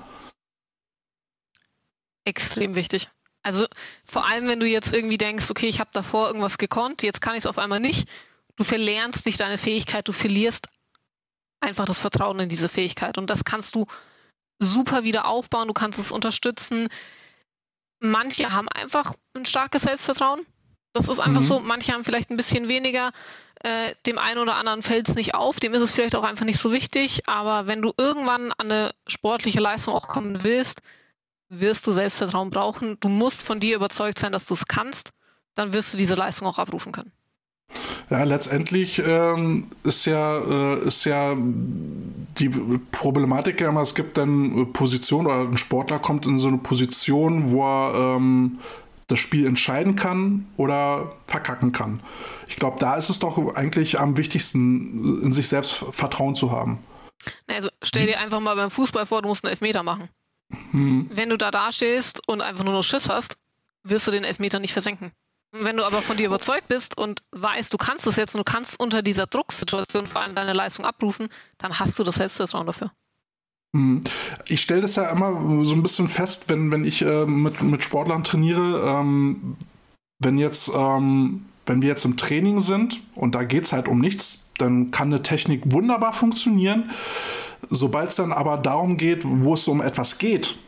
Extrem 2.24 2.74
wichtig. 2.74 3.08
Also 3.42 3.66
vor 4.04 4.28
allem, 4.28 4.46
wenn 4.46 4.60
du 4.60 4.66
jetzt 4.66 4.92
irgendwie 4.92 5.16
denkst, 5.16 5.50
okay, 5.50 5.66
ich 5.66 5.80
habe 5.80 5.90
davor 5.92 6.26
irgendwas 6.26 6.58
gekonnt, 6.58 7.02
jetzt 7.02 7.22
kann 7.22 7.34
ich 7.34 7.40
es 7.40 7.46
auf 7.46 7.58
einmal 7.58 7.80
nicht, 7.80 8.08
du 8.56 8.64
verlernst 8.64 9.24
dich 9.24 9.38
deine 9.38 9.56
Fähigkeit, 9.56 10.06
du 10.06 10.12
verlierst 10.12 10.68
einfach 11.60 11.86
das 11.86 12.00
Vertrauen 12.00 12.40
in 12.40 12.48
diese 12.48 12.68
Fähigkeit. 12.68 13.16
Und 13.16 13.30
das 13.30 13.44
kannst 13.44 13.74
du 13.74 13.86
super 14.58 15.04
wieder 15.04 15.26
aufbauen, 15.26 15.68
du 15.68 15.74
kannst 15.74 15.98
es 15.98 16.12
unterstützen. 16.12 16.88
Manche 18.00 18.52
haben 18.52 18.68
einfach 18.68 19.14
ein 19.34 19.46
starkes 19.46 19.82
Selbstvertrauen. 19.82 20.40
Das 20.92 21.08
ist 21.08 21.20
einfach 21.20 21.42
mhm. 21.42 21.46
so, 21.46 21.60
manche 21.60 21.92
haben 21.92 22.04
vielleicht 22.04 22.30
ein 22.30 22.36
bisschen 22.36 22.68
weniger, 22.68 23.12
äh, 23.62 23.94
dem 24.06 24.18
einen 24.18 24.38
oder 24.38 24.56
anderen 24.56 24.82
fällt 24.82 25.08
es 25.08 25.14
nicht 25.14 25.34
auf, 25.34 25.60
dem 25.60 25.74
ist 25.74 25.82
es 25.82 25.92
vielleicht 25.92 26.16
auch 26.16 26.24
einfach 26.24 26.44
nicht 26.44 26.58
so 26.58 26.72
wichtig, 26.72 27.28
aber 27.28 27.66
wenn 27.66 27.82
du 27.82 27.92
irgendwann 27.96 28.52
an 28.52 28.70
eine 28.70 28.94
sportliche 29.06 29.60
Leistung 29.60 29.94
auch 29.94 30.08
kommen 30.08 30.42
willst, 30.42 30.82
wirst 31.48 31.86
du 31.86 31.92
Selbstvertrauen 31.92 32.50
brauchen. 32.50 32.96
Du 33.00 33.08
musst 33.08 33.42
von 33.42 33.60
dir 33.60 33.76
überzeugt 33.76 34.18
sein, 34.18 34.32
dass 34.32 34.46
du 34.46 34.54
es 34.54 34.66
kannst, 34.66 35.12
dann 35.54 35.72
wirst 35.72 35.92
du 35.92 35.98
diese 35.98 36.14
Leistung 36.14 36.48
auch 36.48 36.58
abrufen 36.58 36.92
können. 36.92 37.12
Ja, 38.08 38.24
letztendlich 38.24 39.00
ähm, 39.04 39.70
ist 39.84 40.04
ja, 40.04 40.38
äh, 40.38 40.80
ist 40.80 41.04
ja 41.04 41.36
die 41.36 42.48
Problematik 42.90 43.60
ja 43.60 43.68
immer, 43.68 43.82
es 43.82 43.94
gibt 43.94 44.18
dann 44.18 44.72
Positionen 44.72 45.26
oder 45.26 45.40
ein 45.42 45.56
Sportler 45.56 46.00
kommt 46.00 46.26
in 46.26 46.38
so 46.38 46.48
eine 46.48 46.58
Position, 46.58 47.50
wo 47.50 47.64
er 47.64 48.16
ähm, 48.16 48.58
das 49.10 49.18
Spiel 49.18 49.46
entscheiden 49.46 49.96
kann 49.96 50.46
oder 50.56 51.12
verkacken 51.26 51.72
kann. 51.72 52.00
Ich 52.48 52.56
glaube, 52.56 52.78
da 52.78 52.96
ist 52.96 53.08
es 53.08 53.18
doch 53.18 53.54
eigentlich 53.54 53.98
am 53.98 54.16
wichtigsten, 54.16 55.22
in 55.22 55.32
sich 55.32 55.48
selbst 55.48 55.84
Vertrauen 55.90 56.34
zu 56.34 56.52
haben. 56.52 56.78
Also 57.46 57.68
stell 57.82 58.06
dir 58.06 58.20
einfach 58.20 58.40
mal 58.40 58.56
beim 58.56 58.70
Fußball 58.70 59.06
vor, 59.06 59.22
du 59.22 59.28
musst 59.28 59.44
einen 59.44 59.50
Elfmeter 59.50 59.82
machen. 59.82 60.08
Hm. 60.70 61.10
Wenn 61.12 61.28
du 61.28 61.36
da 61.36 61.50
dastehst 61.50 62.26
und 62.28 62.40
einfach 62.40 62.64
nur 62.64 62.72
noch 62.72 62.82
Schiff 62.82 63.08
hast, 63.08 63.36
wirst 63.82 64.06
du 64.06 64.10
den 64.10 64.24
Elfmeter 64.24 64.58
nicht 64.58 64.72
versenken. 64.72 65.12
Wenn 65.52 65.76
du 65.76 65.84
aber 65.84 66.02
von 66.02 66.16
dir 66.16 66.26
überzeugt 66.26 66.68
bist 66.68 66.96
und 66.96 67.22
weißt, 67.32 67.72
du 67.72 67.76
kannst 67.76 68.06
es 68.06 68.16
jetzt 68.16 68.34
und 68.34 68.38
du 68.38 68.44
kannst 68.44 68.78
unter 68.78 69.02
dieser 69.02 69.26
Drucksituation 69.26 70.06
vor 70.06 70.22
allem 70.22 70.36
deine 70.36 70.52
Leistung 70.52 70.84
abrufen, 70.84 71.28
dann 71.58 71.78
hast 71.80 71.98
du 71.98 72.04
das 72.04 72.16
Selbstvertrauen 72.16 72.66
dafür. 72.66 72.92
Hm. 73.74 74.02
Ich 74.46 74.60
stelle 74.60 74.82
das 74.82 74.96
ja 74.96 75.10
immer 75.10 75.64
so 75.64 75.74
ein 75.74 75.82
bisschen 75.82 76.08
fest, 76.08 76.48
wenn, 76.48 76.72
wenn 76.72 76.84
ich 76.84 77.02
äh, 77.02 77.26
mit, 77.26 77.62
mit 77.62 77.84
Sportlern 77.84 78.24
trainiere, 78.24 78.84
ähm, 78.86 79.56
wenn 80.18 80.38
jetzt, 80.38 80.70
ähm, 80.74 81.46
wenn 81.66 81.82
wir 81.82 81.88
jetzt 81.88 82.04
im 82.04 82.16
Training 82.16 82.60
sind 82.60 83.00
und 83.14 83.34
da 83.34 83.44
geht 83.44 83.64
es 83.64 83.72
halt 83.72 83.86
um 83.86 84.00
nichts, 84.00 84.50
dann 84.58 84.90
kann 84.90 85.08
eine 85.08 85.22
Technik 85.22 85.72
wunderbar 85.72 86.12
funktionieren. 86.12 86.90
Sobald 87.68 88.10
es 88.10 88.16
dann 88.16 88.32
aber 88.32 88.56
darum 88.56 88.96
geht, 88.96 89.22
wo 89.24 89.54
es 89.54 89.68
um 89.68 89.80
etwas 89.80 90.18
geht, 90.18 90.58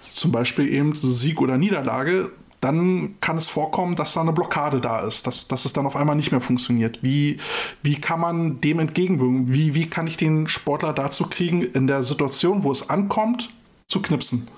zum 0.00 0.32
Beispiel 0.32 0.68
eben 0.72 0.94
Sieg 0.94 1.40
oder 1.40 1.58
Niederlage, 1.58 2.30
dann 2.60 3.16
kann 3.20 3.36
es 3.36 3.48
vorkommen, 3.48 3.96
dass 3.96 4.14
da 4.14 4.20
eine 4.20 4.32
Blockade 4.32 4.80
da 4.80 5.00
ist, 5.00 5.26
dass, 5.26 5.48
dass 5.48 5.64
es 5.64 5.72
dann 5.72 5.86
auf 5.86 5.96
einmal 5.96 6.16
nicht 6.16 6.30
mehr 6.30 6.40
funktioniert. 6.40 7.02
Wie, 7.02 7.38
wie 7.82 8.00
kann 8.00 8.20
man 8.20 8.60
dem 8.60 8.78
entgegenwirken? 8.78 9.52
Wie, 9.52 9.74
wie 9.74 9.88
kann 9.88 10.06
ich 10.06 10.16
den 10.16 10.48
Sportler 10.48 10.92
dazu 10.92 11.28
kriegen, 11.28 11.62
in 11.62 11.86
der 11.86 12.02
Situation, 12.02 12.62
wo 12.62 12.72
es 12.72 12.90
ankommt, 12.90 13.48
zu 13.86 14.02
knipsen? 14.02 14.48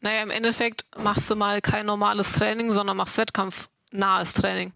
Naja, 0.00 0.22
im 0.22 0.30
Endeffekt 0.30 0.84
machst 1.02 1.30
du 1.30 1.36
mal 1.36 1.60
kein 1.60 1.86
normales 1.86 2.32
Training, 2.32 2.72
sondern 2.72 2.96
machst 2.96 3.16
wettkampfnahes 3.16 4.34
Training. 4.34 4.72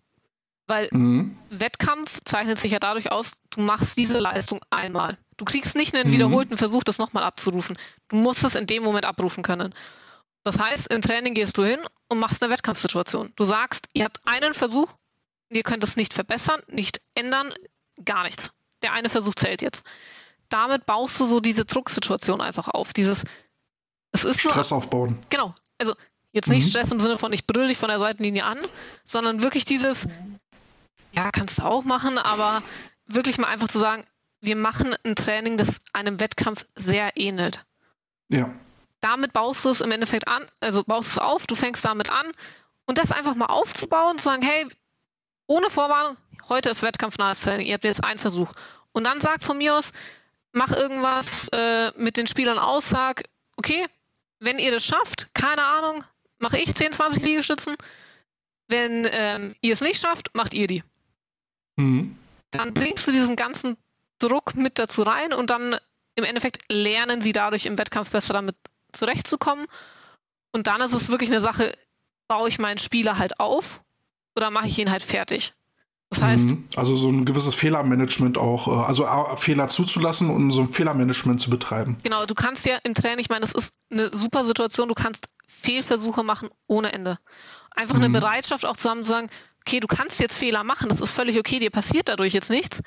Weil 0.67 0.89
mhm. 0.93 1.37
Wettkampf 1.51 2.21
zeichnet 2.25 2.59
sich 2.59 2.73
ja 2.73 2.79
dadurch 2.79 3.11
aus, 3.11 3.33
du 3.51 3.61
machst 3.61 3.97
diese 3.97 4.19
Leistung 4.19 4.61
einmal. 4.71 5.19
Du 5.39 5.45
kriegst 5.45 5.77
nicht 5.77 5.95
einen 5.95 6.09
mhm. 6.09 6.13
wiederholten 6.15 6.57
Versuch, 6.59 6.85
das 6.85 6.99
nochmal 6.99 7.25
abzurufen. 7.25 7.77
Du 8.09 8.17
musst 8.17 8.45
es 8.45 8.55
in 8.55 8.67
dem 8.67 8.83
Moment 8.83 9.07
abrufen 9.07 9.43
können. 9.43 9.75
Das 10.49 10.59
heißt, 10.59 10.87
im 10.87 11.03
Training 11.03 11.35
gehst 11.35 11.59
du 11.59 11.63
hin 11.63 11.79
und 12.09 12.21
machst 12.21 12.43
eine 12.43 12.51
Wettkampfsituation. 12.51 13.35
Du 13.37 13.45
sagst, 13.45 13.87
ihr 13.93 14.05
habt 14.05 14.19
einen 14.25 14.55
Versuch, 14.55 14.95
ihr 15.51 15.63
könnt 15.63 15.85
es 15.85 15.97
nicht 15.97 16.15
verbessern, 16.15 16.63
nicht 16.69 17.03
ändern, 17.15 17.53
gar 18.07 18.23
nichts. 18.23 18.51
Der 18.81 18.95
eine 18.95 19.11
Versuch 19.11 19.35
zählt 19.35 19.61
jetzt. 19.61 19.85
Damit 20.49 20.87
baust 20.87 21.21
du 21.21 21.27
so 21.27 21.41
diese 21.41 21.67
Drucksituation 21.67 22.41
einfach 22.41 22.69
auf. 22.69 22.95
Dieses, 22.95 23.25
es 24.13 24.25
ist 24.25 24.41
Stress 24.41 24.71
nur, 24.71 24.79
aufbauen. 24.79 25.19
Genau. 25.29 25.55
Also 25.77 25.95
jetzt 26.33 26.49
nicht 26.49 26.65
mhm. 26.65 26.71
Stress 26.71 26.93
im 26.93 27.01
Sinne 27.01 27.19
von 27.19 27.31
ich 27.35 27.47
brülle 27.47 27.69
dich 27.69 27.77
von 27.77 27.91
der 27.91 27.99
Seitenlinie 27.99 28.47
an, 28.47 28.59
sondern 29.05 29.43
wirklich 29.43 29.67
dieses, 29.67 30.09
ja, 31.13 31.31
kannst 31.31 31.59
du 31.59 31.65
auch 31.65 31.85
machen, 31.85 32.17
aber 32.17 32.63
wirklich 33.05 33.37
mal 33.37 33.49
einfach 33.49 33.69
zu 33.69 33.79
sagen, 33.79 34.07
wir 34.41 34.57
machen 34.57 34.97
ein 35.05 35.15
Training, 35.15 35.59
das 35.59 35.79
einem 35.93 36.21
Wettkampf 36.21 36.67
sehr 36.75 37.19
ähnelt. 37.19 37.67
Ja 38.31 38.51
damit 39.01 39.33
baust 39.33 39.65
du 39.65 39.71
es 39.71 39.81
im 39.81 39.93
Endeffekt 39.93 40.29
an, 40.29 40.47
also 40.61 40.85
baust 40.85 41.13
es 41.13 41.19
auf, 41.19 41.47
du 41.47 41.55
fängst 41.55 41.85
damit 41.85 42.11
an 42.11 42.33
und 42.87 42.99
das 42.99 43.13
einfach 43.13 43.35
mal 43.35 43.47
aufzubauen, 43.47 44.19
zu 44.19 44.25
sagen, 44.25 44.43
hey, 44.43 44.67
ohne 45.47 45.71
Vorwarnung, 45.71 46.17
heute 46.49 46.71
ist 46.71 46.83
wettkampfnahes 46.83 47.41
Training, 47.41 47.67
ihr 47.67 47.75
habt 47.75 47.85
jetzt 47.85 48.05
einen 48.05 48.19
Versuch. 48.19 48.53
Und 48.93 49.05
dann 49.05 49.21
sag 49.21 49.43
von 49.43 49.59
mir 49.59 49.77
aus, 49.77 49.93
mach 50.53 50.73
irgendwas 50.73 51.49
äh, 51.53 51.93
mit 51.97 52.17
den 52.17 52.27
Spielern 52.27 52.59
aus, 52.59 52.89
sag, 52.89 53.25
okay, 53.57 53.87
wenn 54.41 54.59
ihr 54.59 54.71
das 54.71 54.85
schafft, 54.85 55.29
keine 55.35 55.65
Ahnung, 55.65 56.05
mache 56.39 56.59
ich 56.59 56.75
10, 56.75 56.93
20 56.93 57.25
Liegestützen. 57.25 57.77
Wenn 58.69 59.09
ähm, 59.11 59.55
ihr 59.61 59.73
es 59.73 59.81
nicht 59.81 60.01
schafft, 60.01 60.35
macht 60.35 60.55
ihr 60.55 60.67
die. 60.67 60.85
Mhm. 61.77 62.17
Dann 62.51 62.75
bringst 62.75 63.07
du 63.07 63.13
diesen 63.13 63.37
ganzen 63.37 63.77
Druck 64.19 64.55
mit 64.55 64.79
dazu 64.79 65.03
rein 65.03 65.33
und 65.33 65.51
dann 65.51 65.77
im 66.15 66.25
Endeffekt 66.25 66.63
lernen 66.69 67.21
sie 67.21 67.33
dadurch 67.33 67.67
im 67.67 67.79
Wettkampf 67.79 68.11
besser 68.11 68.35
damit 68.35 68.57
zurechtzukommen. 68.99 69.67
Und 70.53 70.67
dann 70.67 70.81
ist 70.81 70.95
es 70.95 71.09
wirklich 71.09 71.31
eine 71.31 71.41
Sache, 71.41 71.77
baue 72.29 72.49
ich 72.49 72.59
meinen 72.59 72.79
Spieler 72.79 73.19
halt 73.19 73.41
auf 73.41 73.81
oder 74.37 74.51
mache 74.51 74.67
ich 74.67 74.79
ihn 74.79 74.91
halt 74.91 75.03
fertig. 75.03 75.55
Das 76.11 76.23
heißt. 76.23 76.49
Mhm. 76.49 76.69
Also 76.77 76.95
so 76.95 77.09
ein 77.11 77.25
gewisses 77.25 77.55
Fehlermanagement 77.55 78.39
auch, 78.39 78.69
äh, 78.69 78.87
also 78.87 79.07
Fehler 79.37 79.69
zuzulassen 79.69 80.31
und 80.31 80.51
so 80.53 80.63
ein 80.63 80.71
Fehlermanagement 80.71 81.41
zu 81.41 81.51
betreiben. 81.51 81.99
Genau, 82.03 82.25
du 82.25 82.35
kannst 82.35 82.65
ja 82.67 82.79
im 82.83 82.95
Training, 82.95 83.19
ich 83.19 83.29
meine, 83.29 83.43
das 83.43 83.53
ist 83.53 83.75
eine 83.91 84.15
super 84.17 84.45
Situation, 84.45 84.89
du 84.89 84.95
kannst 84.95 85.29
Fehlversuche 85.47 86.23
machen 86.23 86.49
ohne 86.67 86.93
Ende. 86.93 87.19
Einfach 87.73 87.97
mhm. 87.97 88.05
eine 88.05 88.21
Bereitschaft 88.21 88.65
auch 88.65 88.77
zusammen 88.77 89.05
zu 89.05 89.11
sagen, 89.11 89.29
okay, 89.67 89.81
du 89.81 89.87
kannst 89.87 90.19
jetzt 90.21 90.39
Fehler 90.39 90.65
machen, 90.65 90.89
das 90.89 91.03
ist 91.03 91.11
völlig 91.11 91.39
okay, 91.39 91.59
dir 91.59 91.71
passiert 91.71 92.09
dadurch 92.09 92.33
jetzt 92.33 92.51
nichts, 92.51 92.81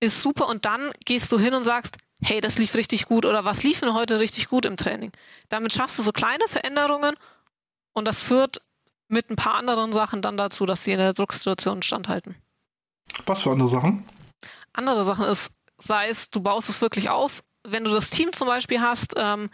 ist 0.00 0.22
super 0.22 0.48
und 0.48 0.66
dann 0.66 0.92
gehst 1.06 1.32
du 1.32 1.38
hin 1.38 1.54
und 1.54 1.64
sagst, 1.64 1.96
hey, 2.22 2.40
das 2.40 2.58
lief 2.58 2.74
richtig 2.74 3.06
gut 3.06 3.26
oder 3.26 3.44
was 3.44 3.62
lief 3.62 3.80
denn 3.80 3.94
heute 3.94 4.20
richtig 4.20 4.48
gut 4.48 4.64
im 4.64 4.76
Training. 4.76 5.12
Damit 5.48 5.72
schaffst 5.72 5.98
du 5.98 6.02
so 6.02 6.12
kleine 6.12 6.46
Veränderungen 6.48 7.16
und 7.92 8.06
das 8.06 8.20
führt 8.20 8.62
mit 9.08 9.30
ein 9.30 9.36
paar 9.36 9.54
anderen 9.54 9.92
Sachen 9.92 10.22
dann 10.22 10.36
dazu, 10.36 10.64
dass 10.64 10.84
sie 10.84 10.92
in 10.92 10.98
der 10.98 11.12
Drucksituation 11.12 11.82
standhalten. 11.82 12.36
Was 13.26 13.42
für 13.42 13.50
andere 13.50 13.68
Sachen? 13.68 14.04
Andere 14.72 15.04
Sachen 15.04 15.26
ist, 15.26 15.52
sei 15.78 16.08
es, 16.08 16.30
du 16.30 16.40
baust 16.40 16.68
es 16.68 16.80
wirklich 16.80 17.10
auf, 17.10 17.42
wenn 17.64 17.84
du 17.84 17.90
das 17.90 18.10
Team 18.10 18.32
zum 18.32 18.46
Beispiel 18.46 18.80
hast, 18.80 19.14
ähm, 19.16 19.50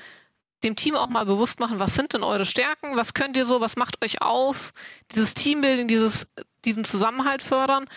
dem 0.65 0.77
Team 0.77 0.97
auch 0.97 1.09
mal 1.09 1.25
bewusst 1.25 1.61
machen, 1.61 1.79
was 1.79 1.95
sind 1.95 2.15
denn 2.15 2.23
eure 2.23 2.45
Stärken, 2.45 2.97
was 2.97 3.15
könnt 3.15 3.37
ihr 3.37 3.47
so, 3.47 3.61
was 3.61 3.77
macht 3.77 4.03
euch 4.03 4.23
aus, 4.23 4.73
dieses 5.13 5.35
Teambuilding, 5.35 5.89
dieses, 5.89 6.27
diesen 6.65 6.85
Zusammenhalt 6.85 7.43
fördern. 7.43 7.89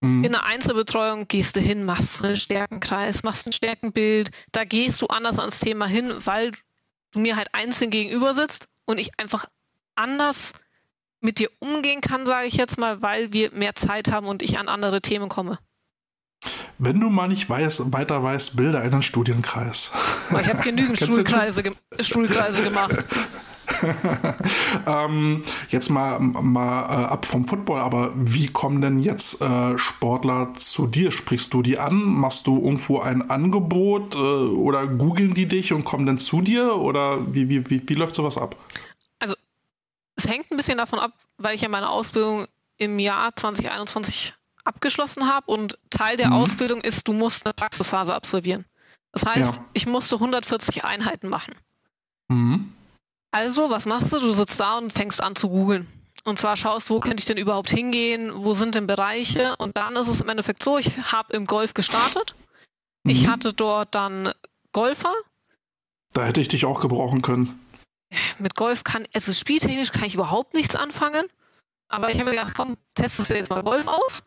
In 0.00 0.26
einer 0.26 0.44
Einzelbetreuung 0.44 1.28
gehst 1.28 1.56
du 1.56 1.60
hin, 1.60 1.84
machst 1.84 2.22
einen 2.22 2.36
Stärkenkreis, 2.36 3.22
machst 3.22 3.46
ein 3.46 3.52
Stärkenbild. 3.52 4.30
Da 4.52 4.64
gehst 4.64 5.00
du 5.00 5.06
anders 5.06 5.38
ans 5.38 5.60
Thema 5.60 5.86
hin, 5.86 6.12
weil 6.24 6.52
du 7.12 7.20
mir 7.20 7.36
halt 7.36 7.48
einzeln 7.52 7.90
gegenüber 7.90 8.34
sitzt 8.34 8.68
und 8.84 8.98
ich 8.98 9.18
einfach 9.18 9.46
anders 9.94 10.52
mit 11.20 11.38
dir 11.38 11.48
umgehen 11.58 12.02
kann, 12.02 12.26
sage 12.26 12.46
ich 12.46 12.54
jetzt 12.54 12.78
mal, 12.78 13.00
weil 13.00 13.32
wir 13.32 13.52
mehr 13.52 13.74
Zeit 13.74 14.10
haben 14.10 14.26
und 14.26 14.42
ich 14.42 14.58
an 14.58 14.68
andere 14.68 15.00
Themen 15.00 15.30
komme. 15.30 15.58
Wenn 16.76 17.00
du 17.00 17.08
mal 17.08 17.28
nicht 17.28 17.48
weißt, 17.48 17.92
weiter 17.92 18.22
weißt, 18.22 18.56
bilde 18.56 18.80
einen 18.80 19.00
Studienkreis. 19.00 19.92
Ich 20.38 20.48
habe 20.48 20.62
genügend 20.62 20.98
Stuhlkreise, 21.02 21.62
ge 21.62 21.72
Stuhlkreise 22.00 22.62
gemacht. 22.62 23.06
ähm, 24.86 25.44
jetzt 25.70 25.88
mal, 25.88 26.18
mal 26.18 26.82
äh, 26.82 27.06
ab 27.06 27.26
vom 27.26 27.46
Football, 27.46 27.80
aber 27.80 28.12
wie 28.14 28.48
kommen 28.48 28.80
denn 28.80 28.98
jetzt 28.98 29.40
äh, 29.40 29.78
Sportler 29.78 30.52
zu 30.54 30.86
dir? 30.86 31.12
Sprichst 31.12 31.52
du 31.54 31.62
die 31.62 31.78
an? 31.78 31.96
Machst 31.96 32.46
du 32.46 32.62
irgendwo 32.62 33.00
ein 33.00 33.30
Angebot 33.30 34.14
äh, 34.14 34.18
oder 34.18 34.86
googeln 34.86 35.34
die 35.34 35.46
dich 35.46 35.72
und 35.72 35.84
kommen 35.84 36.06
dann 36.06 36.18
zu 36.18 36.40
dir? 36.40 36.76
Oder 36.76 37.32
wie, 37.32 37.48
wie, 37.48 37.68
wie, 37.70 37.82
wie 37.86 37.94
läuft 37.94 38.14
sowas 38.14 38.38
ab? 38.38 38.56
Also, 39.18 39.34
es 40.16 40.28
hängt 40.28 40.50
ein 40.50 40.56
bisschen 40.56 40.78
davon 40.78 40.98
ab, 40.98 41.12
weil 41.38 41.54
ich 41.54 41.62
ja 41.62 41.68
meine 41.68 41.90
Ausbildung 41.90 42.46
im 42.76 42.98
Jahr 42.98 43.34
2021 43.34 44.34
abgeschlossen 44.64 45.28
habe 45.28 45.50
und 45.52 45.78
Teil 45.90 46.16
der 46.16 46.28
mhm. 46.28 46.34
Ausbildung 46.34 46.80
ist, 46.80 47.06
du 47.06 47.12
musst 47.12 47.46
eine 47.46 47.54
Praxisphase 47.54 48.14
absolvieren. 48.14 48.64
Das 49.12 49.26
heißt, 49.26 49.56
ja. 49.56 49.64
ich 49.74 49.86
musste 49.86 50.16
140 50.16 50.84
Einheiten 50.84 51.28
machen. 51.28 51.54
Mhm. 52.28 52.72
Also, 53.34 53.68
was 53.68 53.84
machst 53.84 54.12
du? 54.12 54.20
Du 54.20 54.30
sitzt 54.30 54.60
da 54.60 54.78
und 54.78 54.92
fängst 54.92 55.20
an 55.20 55.34
zu 55.34 55.48
googeln. 55.48 55.88
Und 56.22 56.38
zwar 56.38 56.56
schaust, 56.56 56.88
wo 56.88 57.00
könnte 57.00 57.20
ich 57.20 57.24
denn 57.24 57.36
überhaupt 57.36 57.68
hingehen, 57.68 58.30
wo 58.32 58.54
sind 58.54 58.76
denn 58.76 58.86
Bereiche? 58.86 59.56
Und 59.56 59.76
dann 59.76 59.96
ist 59.96 60.06
es 60.06 60.20
im 60.20 60.28
Endeffekt 60.28 60.62
so, 60.62 60.78
ich 60.78 60.96
habe 61.10 61.32
im 61.32 61.44
Golf 61.46 61.74
gestartet. 61.74 62.36
Mhm. 63.02 63.10
Ich 63.10 63.26
hatte 63.26 63.52
dort 63.52 63.92
dann 63.96 64.32
Golfer. 64.70 65.12
Da 66.12 66.26
hätte 66.26 66.40
ich 66.40 66.46
dich 66.46 66.64
auch 66.64 66.80
gebrauchen 66.80 67.22
können. 67.22 67.58
Mit 68.38 68.54
Golf 68.54 68.84
kann, 68.84 69.04
also 69.12 69.32
spieltechnisch 69.32 69.90
kann 69.90 70.04
ich 70.04 70.14
überhaupt 70.14 70.54
nichts 70.54 70.76
anfangen. 70.76 71.26
Aber 71.88 72.10
ich 72.10 72.20
habe 72.20 72.30
mir 72.30 72.36
gedacht, 72.36 72.54
komm, 72.56 72.76
testest 72.94 73.32
du 73.32 73.34
jetzt 73.34 73.50
mal 73.50 73.64
Golf 73.64 73.88
aus. 73.88 74.22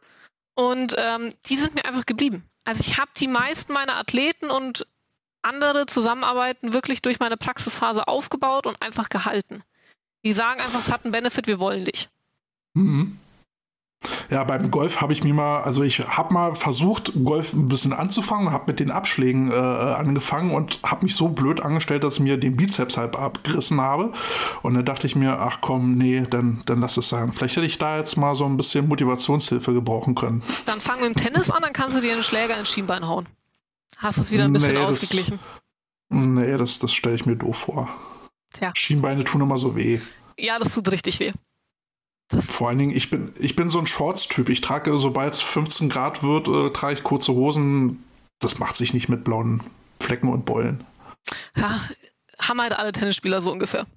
Und 0.53 0.95
ähm, 0.97 1.33
die 1.45 1.55
sind 1.55 1.75
mir 1.75 1.85
einfach 1.85 2.05
geblieben. 2.05 2.43
Also 2.65 2.81
ich 2.81 2.97
habe 2.97 3.11
die 3.15 3.29
meisten 3.29 3.71
meiner 3.71 3.95
Athleten 3.95 4.49
und 4.49 4.85
andere 5.47 5.85
Zusammenarbeiten 5.85 6.73
wirklich 6.73 7.01
durch 7.01 7.19
meine 7.19 7.37
Praxisphase 7.37 8.07
aufgebaut 8.07 8.67
und 8.67 8.81
einfach 8.81 9.09
gehalten. 9.09 9.63
Die 10.23 10.33
sagen 10.33 10.59
einfach, 10.61 10.79
es 10.79 10.91
hat 10.91 11.05
einen 11.05 11.11
Benefit, 11.11 11.47
wir 11.47 11.59
wollen 11.59 11.85
dich. 11.85 12.09
Mhm. 12.73 13.17
Ja, 14.29 14.43
beim 14.43 14.69
Golf 14.71 15.01
habe 15.01 15.13
ich 15.13 15.23
mir 15.23 15.33
mal, 15.33 15.61
also 15.61 15.83
ich 15.83 15.99
habe 15.99 16.33
mal 16.33 16.55
versucht, 16.55 17.13
Golf 17.23 17.53
ein 17.53 17.67
bisschen 17.67 17.93
anzufangen, 17.93 18.51
habe 18.51 18.65
mit 18.67 18.79
den 18.79 18.91
Abschlägen 18.91 19.51
äh, 19.51 19.55
angefangen 19.55 20.53
und 20.53 20.79
habe 20.83 21.05
mich 21.05 21.15
so 21.15 21.29
blöd 21.29 21.61
angestellt, 21.61 22.03
dass 22.03 22.15
ich 22.15 22.19
mir 22.19 22.37
den 22.37 22.55
Bizeps 22.55 22.97
halb 22.97 23.19
abgerissen 23.19 23.81
habe. 23.81 24.11
Und 24.61 24.75
dann 24.75 24.85
dachte 24.85 25.07
ich 25.07 25.15
mir, 25.15 25.39
ach 25.39 25.59
komm, 25.61 25.95
nee, 25.95 26.23
dann, 26.29 26.61
dann 26.65 26.81
lass 26.81 26.97
es 26.97 27.09
sein. 27.09 27.31
Vielleicht 27.31 27.55
hätte 27.55 27.65
ich 27.65 27.77
da 27.77 27.97
jetzt 27.97 28.17
mal 28.17 28.35
so 28.35 28.45
ein 28.45 28.57
bisschen 28.57 28.87
Motivationshilfe 28.87 29.73
gebrauchen 29.73 30.13
können. 30.13 30.43
Dann 30.65 30.79
fang 30.79 30.99
mit 30.99 31.09
dem 31.09 31.15
Tennis 31.15 31.49
an, 31.49 31.61
dann 31.61 31.73
kannst 31.73 31.97
du 31.97 32.01
dir 32.01 32.13
einen 32.13 32.23
Schläger 32.23 32.57
ins 32.57 32.69
Schienbein 32.69 33.07
hauen. 33.07 33.27
Hast 33.97 34.17
du 34.17 34.21
es 34.21 34.31
wieder 34.31 34.45
ein 34.45 34.53
bisschen 34.53 34.75
nee, 34.75 34.81
ausgeglichen? 34.81 35.39
Das, 36.09 36.19
nee, 36.19 36.57
das, 36.57 36.79
das 36.79 36.93
stelle 36.93 37.15
ich 37.15 37.25
mir 37.25 37.35
doof 37.35 37.57
vor. 37.57 37.89
Tja. 38.53 38.71
Schienbeine 38.75 39.23
tun 39.23 39.41
immer 39.41 39.57
so 39.57 39.75
weh. 39.75 39.99
Ja, 40.37 40.59
das 40.59 40.75
tut 40.75 40.91
richtig 40.91 41.19
weh. 41.19 41.33
Das 42.29 42.55
Vor 42.55 42.69
allen 42.69 42.77
Dingen, 42.77 42.95
ich 42.95 43.09
bin, 43.09 43.31
ich 43.39 43.55
bin 43.55 43.69
so 43.69 43.79
ein 43.79 43.87
Shorts-Typ. 43.87 44.49
Ich 44.49 44.61
trage, 44.61 44.97
sobald 44.97 45.33
es 45.33 45.41
15 45.41 45.89
Grad 45.89 46.23
wird, 46.23 46.47
äh, 46.47 46.71
trage 46.71 46.95
ich 46.95 47.03
kurze 47.03 47.33
Hosen. 47.33 48.03
Das 48.39 48.59
macht 48.59 48.75
sich 48.75 48.93
nicht 48.93 49.09
mit 49.09 49.23
blauen 49.23 49.63
Flecken 49.99 50.29
und 50.29 50.45
Beulen. 50.45 50.83
Ja, 51.55 51.81
haben 52.39 52.61
halt 52.61 52.73
alle 52.73 52.91
Tennisspieler 52.91 53.41
so 53.41 53.51
ungefähr. 53.51 53.87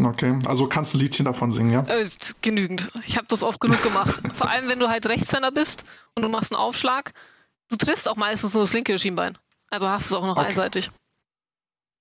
Okay, 0.00 0.38
also 0.46 0.68
kannst 0.68 0.94
du 0.94 0.98
ein 0.98 1.00
Liedchen 1.02 1.26
davon 1.26 1.50
singen, 1.50 1.70
ja? 1.70 1.84
Äh, 1.86 2.08
genügend. 2.40 2.90
Ich 3.06 3.18
habe 3.18 3.26
das 3.28 3.42
oft 3.42 3.60
genug 3.60 3.82
gemacht. 3.82 4.22
Vor 4.34 4.48
allem, 4.48 4.68
wenn 4.68 4.78
du 4.78 4.88
halt 4.88 5.04
Rechtshänder 5.06 5.50
bist 5.50 5.84
und 6.14 6.22
du 6.22 6.28
machst 6.30 6.52
einen 6.52 6.60
Aufschlag 6.60 7.12
Du 7.72 7.78
triffst 7.78 8.06
auch 8.06 8.16
meistens 8.16 8.52
nur 8.52 8.64
das 8.64 8.74
linke 8.74 8.98
Schienbein. 8.98 9.38
Also 9.70 9.88
hast 9.88 10.10
du 10.10 10.14
es 10.14 10.20
auch 10.20 10.26
noch 10.26 10.36
okay. 10.36 10.48
einseitig. 10.48 10.90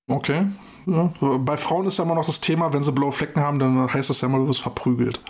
Okay. 0.10 0.46
Ja. 0.86 1.14
Bei 1.38 1.56
Frauen 1.56 1.88
ist 1.88 1.98
ja 1.98 2.04
immer 2.04 2.16
noch 2.16 2.26
das 2.26 2.42
Thema, 2.42 2.74
wenn 2.74 2.84
sie 2.84 2.92
blaue 2.92 3.14
Flecken 3.14 3.40
haben, 3.40 3.58
dann 3.58 3.92
heißt 3.92 4.10
das 4.10 4.20
ja 4.20 4.28
immer, 4.28 4.40
du 4.40 4.50
wirst 4.50 4.60
verprügelt. 4.60 5.22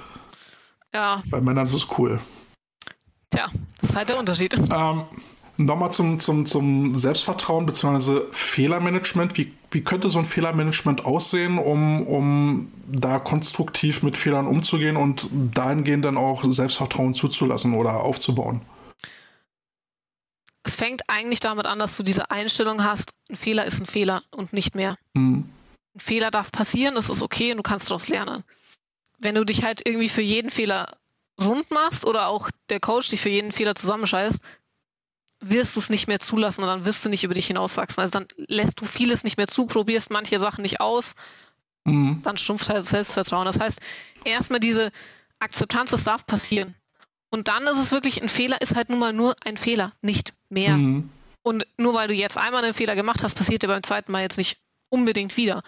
Ja. 0.91 1.21
Bei 1.29 1.39
Männern 1.39 1.67
ist 1.67 1.75
es 1.75 1.87
cool. 1.99 2.19
Tja, 3.29 3.51
das 3.81 3.91
ist 3.91 3.95
halt 3.95 4.09
der 4.09 4.17
Unterschied. 4.17 4.55
Ähm, 4.73 5.03
Nochmal 5.57 5.91
zum, 5.91 6.19
zum, 6.19 6.47
zum 6.47 6.97
Selbstvertrauen 6.97 7.67
bzw. 7.67 8.21
Fehlermanagement. 8.31 9.37
Wie, 9.37 9.53
wie 9.69 9.83
könnte 9.83 10.09
so 10.09 10.17
ein 10.17 10.25
Fehlermanagement 10.25 11.05
aussehen, 11.05 11.59
um, 11.59 12.07
um 12.07 12.71
da 12.87 13.19
konstruktiv 13.19 14.01
mit 14.01 14.17
Fehlern 14.17 14.47
umzugehen 14.47 14.97
und 14.97 15.29
dahingehend 15.31 16.03
dann 16.03 16.17
auch 16.17 16.43
Selbstvertrauen 16.43 17.13
zuzulassen 17.13 17.75
oder 17.75 18.03
aufzubauen? 18.03 18.61
Es 20.71 20.77
fängt 20.77 21.01
eigentlich 21.09 21.41
damit 21.41 21.65
an, 21.65 21.79
dass 21.79 21.97
du 21.97 22.03
diese 22.03 22.31
Einstellung 22.31 22.81
hast, 22.81 23.11
ein 23.29 23.35
Fehler 23.35 23.65
ist 23.65 23.81
ein 23.81 23.85
Fehler 23.85 24.23
und 24.31 24.53
nicht 24.53 24.73
mehr. 24.73 24.97
Mhm. 25.13 25.49
Ein 25.93 25.99
Fehler 25.99 26.31
darf 26.31 26.49
passieren, 26.49 26.95
das 26.95 27.09
ist 27.09 27.21
okay 27.21 27.51
und 27.51 27.57
du 27.57 27.63
kannst 27.63 27.89
daraus 27.89 28.07
lernen. 28.07 28.45
Wenn 29.17 29.35
du 29.35 29.43
dich 29.43 29.65
halt 29.65 29.85
irgendwie 29.85 30.07
für 30.07 30.21
jeden 30.21 30.49
Fehler 30.49 30.97
rund 31.41 31.69
machst 31.71 32.05
oder 32.05 32.27
auch 32.27 32.49
der 32.69 32.79
Coach 32.79 33.09
dich 33.09 33.19
für 33.19 33.27
jeden 33.27 33.51
Fehler 33.51 33.75
zusammenscheißt, 33.75 34.41
wirst 35.41 35.75
du 35.75 35.81
es 35.81 35.89
nicht 35.89 36.07
mehr 36.07 36.21
zulassen 36.21 36.61
und 36.61 36.69
dann 36.69 36.85
wirst 36.85 37.03
du 37.03 37.09
nicht 37.09 37.25
über 37.25 37.33
dich 37.33 37.47
hinauswachsen. 37.47 38.01
Also 38.01 38.19
dann 38.19 38.27
lässt 38.37 38.79
du 38.79 38.85
vieles 38.85 39.25
nicht 39.25 39.35
mehr 39.35 39.49
zu, 39.49 39.65
probierst 39.65 40.09
manche 40.09 40.39
Sachen 40.39 40.61
nicht 40.61 40.79
aus, 40.79 41.15
mhm. 41.83 42.21
dann 42.23 42.37
stumpft 42.37 42.69
halt 42.69 42.79
das 42.79 42.91
Selbstvertrauen. 42.91 43.45
Das 43.45 43.59
heißt, 43.59 43.81
erstmal 44.23 44.61
diese 44.61 44.93
Akzeptanz, 45.39 45.91
das 45.91 46.05
darf 46.05 46.25
passieren. 46.25 46.75
Und 47.31 47.47
dann 47.47 47.65
ist 47.65 47.79
es 47.79 47.91
wirklich, 47.91 48.21
ein 48.21 48.29
Fehler 48.29 48.61
ist 48.61 48.75
halt 48.75 48.89
nun 48.89 48.99
mal 48.99 49.13
nur 49.13 49.35
ein 49.43 49.57
Fehler, 49.57 49.93
nicht 50.01 50.33
mehr. 50.49 50.75
Mhm. 50.77 51.09
Und 51.41 51.65
nur 51.77 51.93
weil 51.93 52.07
du 52.07 52.13
jetzt 52.13 52.37
einmal 52.37 52.63
einen 52.63 52.73
Fehler 52.73 52.95
gemacht 52.95 53.23
hast, 53.23 53.35
passiert 53.35 53.63
dir 53.63 53.67
beim 53.67 53.83
zweiten 53.83 54.11
Mal 54.11 54.21
jetzt 54.21 54.37
nicht 54.37 54.59
unbedingt 54.89 55.37
wieder. 55.37 55.63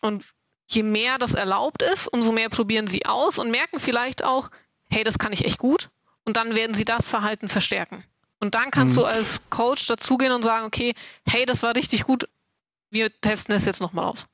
Und 0.00 0.24
je 0.70 0.84
mehr 0.84 1.18
das 1.18 1.34
erlaubt 1.34 1.82
ist, 1.82 2.08
umso 2.08 2.32
mehr 2.32 2.48
probieren 2.48 2.86
sie 2.86 3.04
aus 3.04 3.38
und 3.38 3.50
merken 3.50 3.80
vielleicht 3.80 4.24
auch, 4.24 4.50
hey, 4.88 5.04
das 5.04 5.18
kann 5.18 5.32
ich 5.32 5.44
echt 5.44 5.58
gut. 5.58 5.90
Und 6.24 6.36
dann 6.36 6.54
werden 6.54 6.74
sie 6.74 6.84
das 6.84 7.10
Verhalten 7.10 7.48
verstärken. 7.48 8.04
Und 8.38 8.54
dann 8.54 8.70
kannst 8.70 8.94
mhm. 8.94 9.00
du 9.00 9.06
als 9.06 9.42
Coach 9.50 9.86
dazugehen 9.88 10.32
und 10.32 10.42
sagen, 10.42 10.64
okay, 10.64 10.94
hey, 11.26 11.44
das 11.44 11.62
war 11.62 11.74
richtig 11.74 12.04
gut, 12.04 12.28
wir 12.90 13.10
testen 13.20 13.54
es 13.54 13.64
jetzt 13.64 13.80
nochmal 13.80 14.04
aus. 14.04 14.26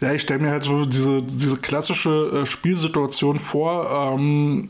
Ja, 0.00 0.12
ich 0.12 0.22
stelle 0.22 0.40
mir 0.40 0.50
halt 0.50 0.64
so 0.64 0.84
diese, 0.84 1.22
diese 1.22 1.56
klassische 1.56 2.42
äh, 2.42 2.46
Spielsituation 2.46 3.38
vor, 3.38 4.14
ähm, 4.14 4.68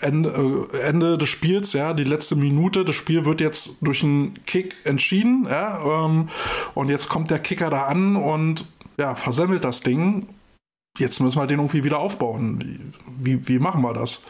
Ende, 0.00 0.68
äh, 0.72 0.78
Ende, 0.80 1.18
des 1.18 1.28
Spiels, 1.28 1.72
ja, 1.72 1.92
die 1.92 2.04
letzte 2.04 2.36
Minute, 2.36 2.84
das 2.84 2.96
Spiel 2.96 3.24
wird 3.24 3.40
jetzt 3.40 3.78
durch 3.82 4.02
einen 4.02 4.44
Kick 4.46 4.76
entschieden, 4.84 5.46
ja, 5.48 6.04
ähm, 6.04 6.28
und 6.74 6.88
jetzt 6.88 7.08
kommt 7.08 7.30
der 7.30 7.38
Kicker 7.38 7.70
da 7.70 7.86
an 7.86 8.16
und 8.16 8.64
ja, 8.96 9.14
versemmelt 9.14 9.64
das 9.64 9.80
Ding. 9.80 10.28
Jetzt 10.98 11.20
müssen 11.20 11.38
wir 11.38 11.46
den 11.46 11.58
irgendwie 11.58 11.82
wieder 11.82 11.98
aufbauen. 11.98 12.60
Wie, 12.62 13.38
wie, 13.38 13.48
wie 13.48 13.58
machen 13.58 13.82
wir 13.82 13.92
das? 13.92 14.24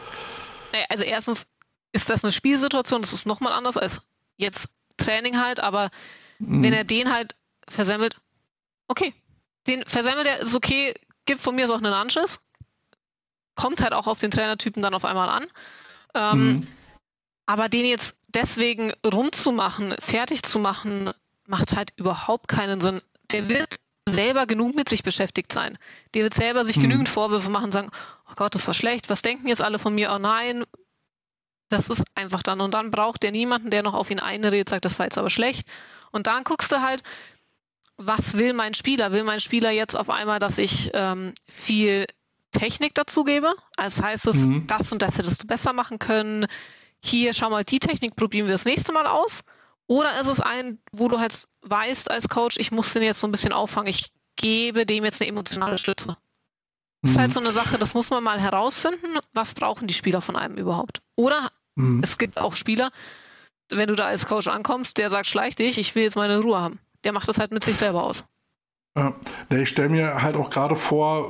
Also 0.89 1.03
erstens 1.03 1.45
ist 1.93 2.09
das 2.09 2.23
eine 2.23 2.31
Spielsituation, 2.31 3.01
das 3.01 3.13
ist 3.13 3.25
nochmal 3.25 3.53
anders 3.53 3.77
als 3.77 4.01
jetzt 4.37 4.69
Training 4.97 5.37
halt, 5.37 5.59
aber 5.59 5.91
mhm. 6.39 6.63
wenn 6.63 6.73
er 6.73 6.83
den 6.83 7.13
halt 7.13 7.35
versemmelt, 7.67 8.19
okay. 8.87 9.13
Den 9.67 9.83
versemmelt 9.85 10.27
er, 10.27 10.39
ist 10.39 10.55
okay, 10.55 10.93
gibt 11.25 11.41
von 11.41 11.55
mir 11.55 11.67
so 11.67 11.73
auch 11.73 11.79
einen 11.79 11.93
Anschiss. 11.93 12.39
Kommt 13.55 13.81
halt 13.81 13.93
auch 13.93 14.07
auf 14.07 14.19
den 14.19 14.31
Trainertypen 14.31 14.81
dann 14.81 14.93
auf 14.93 15.05
einmal 15.05 15.29
an. 15.29 15.45
Ähm, 16.13 16.47
mhm. 16.47 16.67
Aber 17.45 17.69
den 17.69 17.85
jetzt 17.85 18.15
deswegen 18.27 18.93
rund 19.05 19.35
zu 19.35 19.51
machen, 19.51 19.95
fertig 19.99 20.43
zu 20.43 20.59
machen, 20.59 21.11
macht 21.45 21.75
halt 21.75 21.93
überhaupt 21.95 22.47
keinen 22.47 22.81
Sinn. 22.81 23.01
Der 23.31 23.49
wird 23.49 23.75
selber 24.07 24.45
genug 24.45 24.75
mit 24.75 24.89
sich 24.89 25.03
beschäftigt 25.03 25.51
sein. 25.51 25.77
Der 26.13 26.23
wird 26.23 26.33
selber 26.33 26.65
sich 26.65 26.77
mhm. 26.77 26.81
genügend 26.81 27.09
Vorwürfe 27.09 27.49
machen 27.49 27.65
und 27.65 27.71
sagen, 27.71 27.89
oh 28.29 28.33
Gott, 28.35 28.55
das 28.55 28.67
war 28.67 28.73
schlecht, 28.73 29.09
was 29.09 29.21
denken 29.21 29.47
jetzt 29.47 29.61
alle 29.61 29.79
von 29.79 29.95
mir? 29.95 30.11
Oh 30.13 30.19
nein, 30.19 30.63
das 31.69 31.89
ist 31.89 32.03
einfach 32.13 32.43
dann. 32.43 32.61
Und 32.61 32.73
dann 32.73 32.91
braucht 32.91 33.23
der 33.23 33.31
niemanden, 33.31 33.71
der 33.71 33.83
noch 33.83 33.93
auf 33.93 34.11
ihn 34.11 34.19
einredet, 34.19 34.69
sagt, 34.69 34.85
das 34.85 34.99
war 34.99 35.05
jetzt 35.05 35.17
aber 35.17 35.29
schlecht. 35.29 35.67
Und 36.11 36.27
dann 36.27 36.43
guckst 36.43 36.71
du 36.71 36.81
halt, 36.81 37.03
was 37.97 38.37
will 38.37 38.53
mein 38.53 38.73
Spieler? 38.73 39.11
Will 39.11 39.23
mein 39.23 39.39
Spieler 39.39 39.71
jetzt 39.71 39.95
auf 39.95 40.09
einmal, 40.09 40.39
dass 40.39 40.57
ich 40.57 40.91
ähm, 40.93 41.33
viel 41.47 42.05
Technik 42.51 42.93
dazugebe? 42.93 43.53
Also 43.75 44.03
heißt 44.03 44.27
es, 44.27 44.45
mhm. 44.45 44.67
das 44.67 44.91
und 44.91 45.01
das 45.01 45.17
hättest 45.17 45.43
du 45.43 45.47
besser 45.47 45.73
machen 45.73 45.99
können. 45.99 46.47
Hier, 47.03 47.33
schau 47.33 47.49
mal, 47.49 47.63
die 47.63 47.79
Technik 47.79 48.15
probieren 48.15 48.47
wir 48.47 48.53
das 48.53 48.65
nächste 48.65 48.91
Mal 48.93 49.07
aus. 49.07 49.41
Oder 49.87 50.19
ist 50.19 50.27
es 50.27 50.41
ein, 50.41 50.79
wo 50.91 51.07
du 51.07 51.19
halt 51.19 51.47
weißt 51.61 52.09
als 52.09 52.27
Coach, 52.27 52.57
ich 52.57 52.71
muss 52.71 52.93
den 52.93 53.03
jetzt 53.03 53.19
so 53.19 53.27
ein 53.27 53.31
bisschen 53.31 53.53
auffangen, 53.53 53.87
ich 53.87 54.11
gebe 54.35 54.85
dem 54.85 55.05
jetzt 55.05 55.21
eine 55.21 55.29
emotionale 55.29 55.77
Stütze. 55.77 56.17
Das 57.01 57.11
ist 57.11 57.17
halt 57.19 57.29
mhm. 57.29 57.33
so 57.33 57.39
eine 57.41 57.51
Sache, 57.51 57.77
das 57.77 57.93
muss 57.93 58.09
man 58.09 58.23
mal 58.23 58.41
herausfinden, 58.41 59.19
was 59.33 59.53
brauchen 59.53 59.87
die 59.87 59.93
Spieler 59.93 60.21
von 60.21 60.35
einem 60.35 60.57
überhaupt. 60.57 61.01
Oder 61.15 61.51
mhm. 61.75 62.01
es 62.03 62.17
gibt 62.17 62.39
auch 62.39 62.53
Spieler, 62.53 62.89
wenn 63.69 63.87
du 63.87 63.95
da 63.95 64.05
als 64.05 64.25
Coach 64.25 64.47
ankommst, 64.47 64.97
der 64.97 65.11
sagt, 65.11 65.27
schleich 65.27 65.55
dich, 65.55 65.77
ich 65.77 65.93
will 65.93 66.03
jetzt 66.03 66.15
meine 66.15 66.39
Ruhe 66.39 66.59
haben. 66.59 66.79
Der 67.05 67.13
macht 67.13 67.29
das 67.29 67.39
halt 67.39 67.51
mit 67.51 67.63
sich 67.63 67.77
selber 67.77 68.03
aus. 68.03 68.25
Ja, 68.97 69.13
ich 69.49 69.67
stelle 69.67 69.89
mir 69.89 70.21
halt 70.21 70.37
auch 70.37 70.49
gerade 70.49 70.77
vor, 70.77 71.29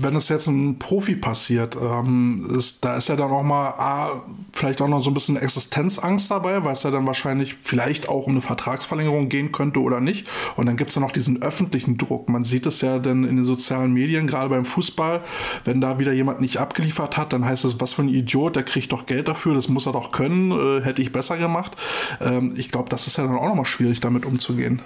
wenn 0.00 0.16
es 0.16 0.30
jetzt 0.30 0.46
ein 0.46 0.78
Profi 0.78 1.14
passiert, 1.14 1.76
ähm, 1.76 2.48
ist, 2.58 2.82
da 2.86 2.96
ist 2.96 3.08
ja 3.10 3.16
dann 3.16 3.30
auch 3.32 3.42
mal 3.42 3.74
ah, 3.76 4.22
vielleicht 4.54 4.80
auch 4.80 4.88
noch 4.88 5.02
so 5.02 5.10
ein 5.10 5.14
bisschen 5.14 5.36
Existenzangst 5.36 6.30
dabei, 6.30 6.64
weil 6.64 6.72
es 6.72 6.82
ja 6.82 6.90
dann 6.90 7.06
wahrscheinlich 7.06 7.56
vielleicht 7.60 8.08
auch 8.08 8.26
um 8.26 8.32
eine 8.32 8.40
Vertragsverlängerung 8.40 9.28
gehen 9.28 9.52
könnte 9.52 9.80
oder 9.80 10.00
nicht. 10.00 10.26
Und 10.56 10.64
dann 10.64 10.78
gibt 10.78 10.88
es 10.88 10.94
ja 10.96 11.02
noch 11.02 11.12
diesen 11.12 11.42
öffentlichen 11.42 11.98
Druck. 11.98 12.30
Man 12.30 12.44
sieht 12.44 12.64
es 12.64 12.80
ja 12.80 12.98
dann 12.98 13.24
in 13.24 13.36
den 13.36 13.44
sozialen 13.44 13.92
Medien, 13.92 14.26
gerade 14.26 14.48
beim 14.48 14.64
Fußball, 14.64 15.22
wenn 15.66 15.82
da 15.82 15.98
wieder 15.98 16.14
jemand 16.14 16.40
nicht 16.40 16.60
abgeliefert 16.60 17.18
hat, 17.18 17.34
dann 17.34 17.44
heißt 17.44 17.66
es, 17.66 17.78
was 17.78 17.92
für 17.92 18.02
ein 18.02 18.08
Idiot, 18.08 18.56
der 18.56 18.62
kriegt 18.62 18.90
doch 18.92 19.04
Geld 19.04 19.28
dafür, 19.28 19.52
das 19.52 19.68
muss 19.68 19.84
er 19.84 19.92
doch 19.92 20.12
können, 20.12 20.50
äh, 20.50 20.82
hätte 20.82 21.02
ich 21.02 21.12
besser 21.12 21.36
gemacht. 21.36 21.76
Ähm, 22.22 22.54
ich 22.56 22.70
glaube, 22.70 22.88
das 22.88 23.06
ist 23.06 23.18
ja 23.18 23.24
dann 23.24 23.36
auch 23.36 23.48
nochmal 23.48 23.66
schwierig, 23.66 24.00
damit 24.00 24.24
umzugehen. 24.24 24.80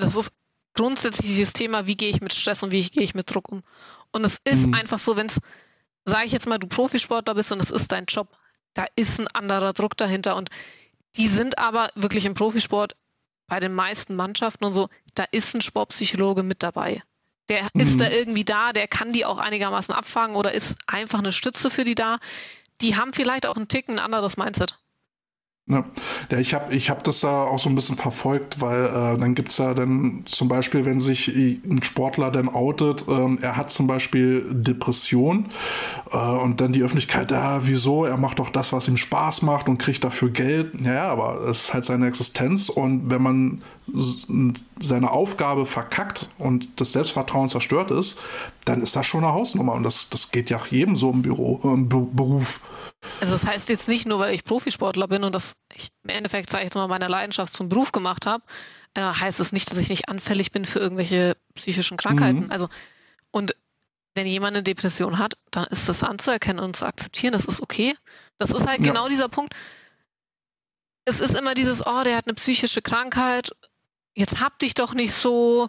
Das 0.00 0.16
ist 0.16 0.32
grundsätzlich 0.74 1.28
dieses 1.28 1.52
Thema, 1.52 1.86
wie 1.86 1.96
gehe 1.96 2.10
ich 2.10 2.20
mit 2.20 2.32
Stress 2.32 2.62
und 2.62 2.70
wie 2.70 2.88
gehe 2.88 3.02
ich 3.02 3.14
mit 3.14 3.32
Druck 3.32 3.50
um. 3.50 3.62
Und 4.12 4.24
es 4.24 4.38
ist 4.44 4.68
mhm. 4.68 4.74
einfach 4.74 4.98
so, 4.98 5.16
wenn 5.16 5.26
es, 5.26 5.40
sage 6.04 6.26
ich 6.26 6.32
jetzt 6.32 6.46
mal, 6.46 6.58
du 6.58 6.66
Profisportler 6.66 7.34
bist 7.34 7.52
und 7.52 7.60
es 7.60 7.70
ist 7.70 7.92
dein 7.92 8.06
Job, 8.06 8.28
da 8.74 8.86
ist 8.94 9.18
ein 9.18 9.28
anderer 9.28 9.72
Druck 9.72 9.96
dahinter. 9.96 10.36
Und 10.36 10.50
die 11.16 11.28
sind 11.28 11.58
aber 11.58 11.90
wirklich 11.94 12.26
im 12.26 12.34
Profisport 12.34 12.94
bei 13.46 13.60
den 13.60 13.74
meisten 13.74 14.16
Mannschaften 14.16 14.64
und 14.64 14.72
so, 14.72 14.88
da 15.14 15.24
ist 15.30 15.54
ein 15.54 15.60
Sportpsychologe 15.60 16.42
mit 16.42 16.62
dabei. 16.62 17.02
Der 17.48 17.62
mhm. 17.72 17.80
ist 17.80 18.00
da 18.00 18.08
irgendwie 18.08 18.44
da, 18.44 18.72
der 18.72 18.88
kann 18.88 19.12
die 19.12 19.24
auch 19.24 19.38
einigermaßen 19.38 19.94
abfangen 19.94 20.36
oder 20.36 20.52
ist 20.52 20.78
einfach 20.86 21.20
eine 21.20 21.32
Stütze 21.32 21.70
für 21.70 21.84
die 21.84 21.94
da. 21.94 22.18
Die 22.80 22.96
haben 22.96 23.12
vielleicht 23.12 23.46
auch 23.46 23.56
einen 23.56 23.68
Ticken 23.68 23.98
ein 23.98 24.04
anderes 24.04 24.36
Mindset. 24.36 24.78
Ja, 25.68 25.84
ja 26.30 26.38
ich 26.38 26.54
habe 26.54 26.72
ich 26.72 26.90
hab 26.90 27.02
das 27.02 27.20
da 27.20 27.42
auch 27.42 27.58
so 27.58 27.68
ein 27.68 27.74
bisschen 27.74 27.96
verfolgt, 27.96 28.60
weil 28.60 28.84
äh, 28.84 29.18
dann 29.18 29.34
gibt 29.34 29.48
es 29.48 29.58
ja 29.58 29.74
dann 29.74 30.22
zum 30.26 30.46
Beispiel, 30.46 30.84
wenn 30.84 31.00
sich 31.00 31.26
ein 31.26 31.82
Sportler 31.82 32.30
dann 32.30 32.48
outet, 32.48 33.04
ähm, 33.08 33.38
er 33.42 33.56
hat 33.56 33.72
zum 33.72 33.88
Beispiel 33.88 34.46
Depression 34.52 35.46
äh, 36.12 36.16
und 36.18 36.60
dann 36.60 36.72
die 36.72 36.82
Öffentlichkeit, 36.84 37.32
ja, 37.32 37.66
wieso, 37.66 38.04
er 38.04 38.16
macht 38.16 38.38
doch 38.38 38.50
das, 38.50 38.72
was 38.72 38.86
ihm 38.86 38.96
Spaß 38.96 39.42
macht 39.42 39.68
und 39.68 39.78
kriegt 39.78 40.04
dafür 40.04 40.30
Geld. 40.30 40.72
Ja, 40.82 41.08
aber 41.10 41.40
es 41.48 41.64
ist 41.64 41.74
halt 41.74 41.84
seine 41.84 42.06
Existenz 42.06 42.68
und 42.68 43.10
wenn 43.10 43.22
man 43.22 43.62
seine 44.80 45.10
Aufgabe 45.10 45.66
verkackt 45.66 46.28
und 46.38 46.68
das 46.80 46.92
Selbstvertrauen 46.92 47.48
zerstört 47.48 47.90
ist, 47.90 48.18
dann 48.66 48.82
ist 48.82 48.96
das 48.96 49.06
schon 49.06 49.24
eine 49.24 49.32
Hausnummer 49.32 49.72
und 49.74 49.84
das, 49.84 50.10
das 50.10 50.30
geht 50.30 50.50
ja 50.50 50.60
jedem 50.70 50.96
so 50.96 51.10
im 51.10 51.22
Büro, 51.22 51.60
im 51.62 51.88
Beruf. 51.88 52.60
Also 53.20 53.32
das 53.32 53.46
heißt 53.46 53.68
jetzt 53.68 53.88
nicht 53.88 54.06
nur, 54.06 54.18
weil 54.18 54.34
ich 54.34 54.44
Profisportler 54.44 55.06
bin 55.06 55.24
und 55.24 55.34
das 55.34 55.54
ich 55.74 55.88
im 56.02 56.10
Endeffekt, 56.10 56.50
sage 56.50 56.62
ich 56.62 56.66
jetzt 56.66 56.74
mal, 56.74 56.88
meine 56.88 57.08
Leidenschaft 57.08 57.52
zum 57.52 57.68
Beruf 57.68 57.92
gemacht 57.92 58.26
habe, 58.26 58.42
äh, 58.94 59.00
heißt 59.00 59.38
es 59.38 59.52
nicht, 59.52 59.70
dass 59.70 59.78
ich 59.78 59.88
nicht 59.88 60.08
anfällig 60.08 60.50
bin 60.50 60.66
für 60.66 60.80
irgendwelche 60.80 61.36
psychischen 61.54 61.96
Krankheiten. 61.96 62.46
Mhm. 62.46 62.50
Also 62.50 62.68
und 63.30 63.54
wenn 64.14 64.26
jemand 64.26 64.56
eine 64.56 64.64
Depression 64.64 65.18
hat, 65.18 65.34
dann 65.52 65.66
ist 65.66 65.88
das 65.88 66.02
anzuerkennen 66.02 66.64
und 66.64 66.74
zu 66.74 66.86
akzeptieren, 66.86 67.32
das 67.32 67.44
ist 67.44 67.62
okay. 67.62 67.94
Das 68.38 68.50
ist 68.50 68.66
halt 68.66 68.80
ja. 68.80 68.86
genau 68.86 69.08
dieser 69.08 69.28
Punkt. 69.28 69.54
Es 71.04 71.20
ist 71.20 71.38
immer 71.38 71.54
dieses, 71.54 71.86
oh, 71.86 72.02
der 72.02 72.16
hat 72.16 72.26
eine 72.26 72.34
psychische 72.34 72.82
Krankheit, 72.82 73.52
jetzt 74.16 74.40
hab 74.40 74.58
dich 74.58 74.74
doch 74.74 74.92
nicht 74.92 75.12
so, 75.12 75.68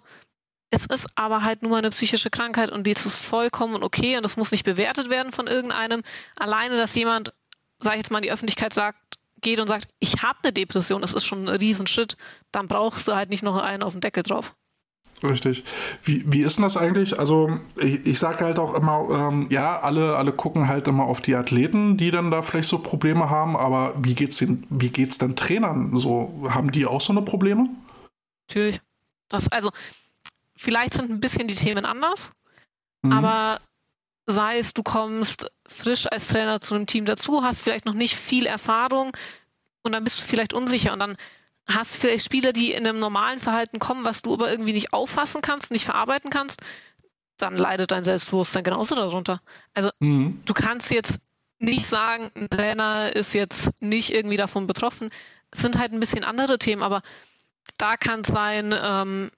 es 0.70 0.86
ist 0.86 1.08
aber 1.16 1.44
halt 1.44 1.62
nur 1.62 1.72
mal 1.72 1.78
eine 1.78 1.92
psychische 1.92 2.30
Krankheit 2.30 2.70
und 2.70 2.86
die 2.86 2.92
ist 2.92 3.18
vollkommen 3.18 3.84
okay 3.84 4.18
und 4.18 4.24
das 4.24 4.38
muss 4.38 4.52
nicht 4.52 4.66
bewertet 4.66 5.10
werden 5.10 5.32
von 5.32 5.48
irgendeinem. 5.48 6.04
Alleine, 6.36 6.78
dass 6.78 6.96
jemand, 6.96 7.34
sag 7.80 7.94
ich 7.94 8.00
jetzt 8.00 8.12
mal, 8.12 8.20
in 8.20 8.24
die 8.24 8.32
Öffentlichkeit 8.32 8.74
sagt, 8.74 8.98
geht 9.42 9.60
und 9.60 9.68
sagt, 9.68 9.88
ich 10.00 10.24
habe 10.24 10.40
eine 10.44 10.54
Depression, 10.54 11.02
das 11.02 11.14
ist 11.14 11.26
schon 11.26 11.48
ein 11.48 11.56
Riesenschritt, 11.56 12.18
dann 12.52 12.68
brauchst 12.68 13.08
du 13.08 13.16
halt 13.16 13.30
nicht 13.30 13.44
noch 13.44 13.56
einen 13.56 13.84
auf 13.84 13.94
den 13.94 14.02
Deckel 14.02 14.24
drauf. 14.24 14.56
Richtig. 15.24 15.64
Wie, 16.04 16.24
wie 16.32 16.42
ist 16.42 16.58
denn 16.58 16.64
das 16.64 16.78
eigentlich? 16.78 17.18
Also 17.18 17.60
ich, 17.80 18.06
ich 18.06 18.20
sage 18.20 18.46
halt 18.46 18.60
auch 18.60 18.76
immer, 18.76 19.08
ähm, 19.10 19.48
ja, 19.50 19.80
alle, 19.80 20.16
alle 20.16 20.32
gucken 20.32 20.68
halt 20.68 20.88
immer 20.88 21.06
auf 21.06 21.22
die 21.22 21.36
Athleten, 21.36 21.98
die 21.98 22.12
dann 22.12 22.30
da 22.30 22.44
vielleicht 22.44 22.70
so 22.70 22.80
Probleme 22.80 23.30
haben, 23.30 23.56
aber 23.56 23.96
wie 23.98 24.14
geht's 24.14 24.38
den, 24.38 24.66
wie 24.70 24.90
geht's 24.90 25.18
denn 25.18 25.36
Trainern? 25.36 25.96
So, 25.98 26.48
haben 26.50 26.72
die 26.72 26.86
auch 26.86 27.02
so 27.02 27.14
eine 27.14 27.24
Probleme? 27.24 27.68
Natürlich. 28.48 28.80
Das, 29.30 29.48
also 29.50 29.72
vielleicht 30.58 30.94
sind 30.94 31.10
ein 31.10 31.20
bisschen 31.20 31.48
die 31.48 31.56
Themen 31.56 31.86
anders, 31.86 32.32
mhm. 33.02 33.14
aber 33.14 33.62
sei 34.26 34.58
es, 34.60 34.74
du 34.74 34.84
kommst 34.84 35.50
frisch 35.66 36.06
als 36.12 36.28
Trainer 36.28 36.60
zu 36.60 36.76
einem 36.76 36.86
Team 36.86 37.06
dazu, 37.06 37.44
hast 37.44 37.62
vielleicht 37.62 37.86
noch 37.86 37.94
nicht 37.94 38.16
viel 38.16 38.46
Erfahrung, 38.46 39.16
und 39.88 39.94
dann 39.94 40.04
bist 40.04 40.22
du 40.22 40.26
vielleicht 40.26 40.54
unsicher 40.54 40.94
und 40.94 41.00
dann 41.00 41.18
hast 41.66 41.96
du 41.96 42.00
vielleicht 42.02 42.26
Spieler, 42.26 42.54
die 42.54 42.72
in 42.72 42.86
einem 42.86 43.00
normalen 43.00 43.40
Verhalten 43.40 43.80
kommen, 43.80 44.06
was 44.06 44.22
du 44.22 44.34
aber 44.34 44.52
irgendwie 44.52 44.74
nicht 44.74 44.94
auffassen 44.94 45.42
kannst, 45.42 45.72
nicht 45.72 45.86
verarbeiten 45.86 46.30
kannst, 46.30 46.62
dann 47.38 47.58
leidet 47.58 47.92
dein 47.92 48.04
Selbstbewusstsein 48.04 48.64
genauso 48.64 48.96
darunter. 48.96 49.42
Also 49.74 49.90
mhm. 50.00 50.42
du 50.46 50.54
kannst 50.54 50.92
jetzt 50.92 51.20
nicht 51.60 51.86
sagen, 51.86 52.32
ein 52.36 52.50
Trainer 52.50 53.16
ist 53.16 53.34
jetzt 53.34 53.82
nicht 53.82 54.14
irgendwie 54.14 54.38
davon 54.38 54.68
betroffen. 54.68 55.10
Es 55.52 55.62
sind 55.62 55.78
halt 55.78 55.92
ein 55.94 56.00
bisschen 56.00 56.24
andere 56.24 56.60
Themen, 56.60 56.84
aber 56.84 57.02
da 57.78 57.98
kann 57.98 58.22
es 58.22 58.28
sein, 58.28 58.76
ähm, 58.80 59.32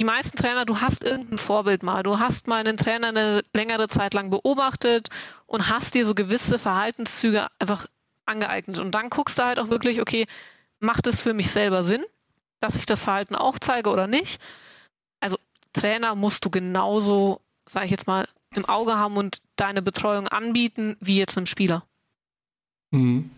die 0.00 0.04
meisten 0.04 0.38
Trainer, 0.38 0.64
du 0.64 0.80
hast 0.80 1.04
irgendein 1.04 1.36
Vorbild 1.36 1.82
mal, 1.82 2.02
du 2.02 2.18
hast 2.18 2.46
mal 2.46 2.60
einen 2.60 2.78
Trainer 2.78 3.08
eine 3.08 3.42
längere 3.52 3.86
Zeit 3.86 4.14
lang 4.14 4.30
beobachtet 4.30 5.10
und 5.46 5.68
hast 5.68 5.94
dir 5.94 6.06
so 6.06 6.14
gewisse 6.14 6.58
Verhaltenszüge 6.58 7.48
einfach 7.58 7.86
angeeignet. 8.24 8.78
Und 8.78 8.92
dann 8.92 9.10
guckst 9.10 9.38
du 9.38 9.44
halt 9.44 9.58
auch 9.58 9.68
wirklich, 9.68 10.00
okay, 10.00 10.26
macht 10.78 11.06
es 11.06 11.20
für 11.20 11.34
mich 11.34 11.50
selber 11.50 11.84
Sinn, 11.84 12.02
dass 12.60 12.76
ich 12.76 12.86
das 12.86 13.02
Verhalten 13.02 13.34
auch 13.34 13.58
zeige 13.58 13.90
oder 13.90 14.06
nicht? 14.06 14.40
Also 15.20 15.36
Trainer 15.74 16.14
musst 16.14 16.46
du 16.46 16.50
genauso, 16.50 17.42
sage 17.66 17.84
ich 17.84 17.90
jetzt 17.90 18.06
mal, 18.06 18.26
im 18.54 18.64
Auge 18.64 18.96
haben 18.96 19.18
und 19.18 19.42
deine 19.56 19.82
Betreuung 19.82 20.28
anbieten, 20.28 20.96
wie 21.00 21.18
jetzt 21.18 21.36
einem 21.36 21.46
Spieler. 21.46 21.84
Mhm. 22.90 23.30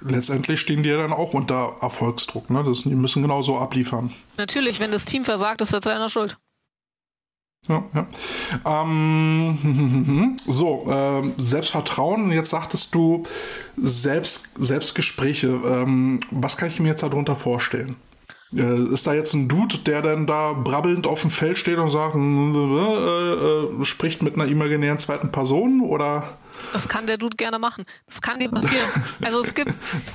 Letztendlich 0.00 0.60
stehen 0.60 0.82
die 0.82 0.90
ja 0.90 0.96
dann 0.96 1.12
auch 1.12 1.34
unter 1.34 1.76
Erfolgsdruck. 1.80 2.50
Ne? 2.50 2.62
Das, 2.62 2.82
die 2.82 2.94
müssen 2.94 3.22
genauso 3.22 3.58
abliefern. 3.58 4.12
Natürlich, 4.36 4.78
wenn 4.78 4.92
das 4.92 5.04
Team 5.04 5.24
versagt, 5.24 5.60
ist 5.60 5.72
der 5.72 5.80
Trainer 5.80 6.08
schuld. 6.08 6.38
Ja, 7.68 7.84
ja. 7.94 8.06
Ähm, 8.64 10.36
so, 10.46 10.86
äh, 10.88 11.32
Selbstvertrauen. 11.36 12.30
Jetzt 12.30 12.50
sagtest 12.50 12.94
du 12.94 13.24
Selbst, 13.76 14.50
Selbstgespräche. 14.56 15.48
Ähm, 15.48 16.20
was 16.30 16.56
kann 16.56 16.68
ich 16.68 16.78
mir 16.78 16.90
jetzt 16.90 17.02
darunter 17.02 17.34
vorstellen? 17.34 17.96
Äh, 18.54 18.92
ist 18.92 19.08
da 19.08 19.14
jetzt 19.14 19.34
ein 19.34 19.48
Dude, 19.48 19.78
der 19.78 20.02
dann 20.02 20.28
da 20.28 20.52
brabbelnd 20.52 21.08
auf 21.08 21.22
dem 21.22 21.30
Feld 21.30 21.58
steht 21.58 21.78
und 21.78 21.90
sagt, 21.90 22.14
äh, 22.14 23.80
äh, 23.80 23.84
spricht 23.84 24.22
mit 24.22 24.34
einer 24.34 24.46
imaginären 24.46 24.98
zweiten 24.98 25.32
Person 25.32 25.80
oder? 25.80 26.38
Das 26.72 26.88
kann 26.88 27.06
der 27.06 27.18
Dude 27.18 27.36
gerne 27.36 27.58
machen. 27.58 27.84
Das 28.06 28.20
kann 28.20 28.40
dir 28.40 28.50
passieren. 28.50 28.88
also 29.22 29.40
es 29.42 29.54
gibt 29.54 29.72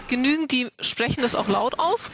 genügend, 0.08 0.52
die 0.52 0.70
sprechen 0.80 1.22
das 1.22 1.36
auch 1.36 1.48
laut 1.48 1.80
aus. 1.80 2.12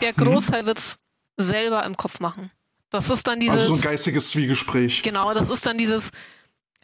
Der 0.00 0.12
mhm. 0.12 0.24
Großteil 0.24 0.62
mhm. 0.62 0.66
wird 0.66 0.78
es 0.78 0.98
selber 1.36 1.84
im 1.84 1.96
Kopf 1.96 2.20
machen. 2.20 2.50
Das 2.90 3.10
ist 3.10 3.26
dann 3.26 3.40
dieses. 3.40 3.58
Also 3.58 3.74
so 3.74 3.80
ein 3.80 3.80
geistiges 3.80 4.30
Zwiegespräch. 4.30 5.02
Genau, 5.02 5.34
das 5.34 5.50
ist 5.50 5.66
dann 5.66 5.76
dieses, 5.76 6.12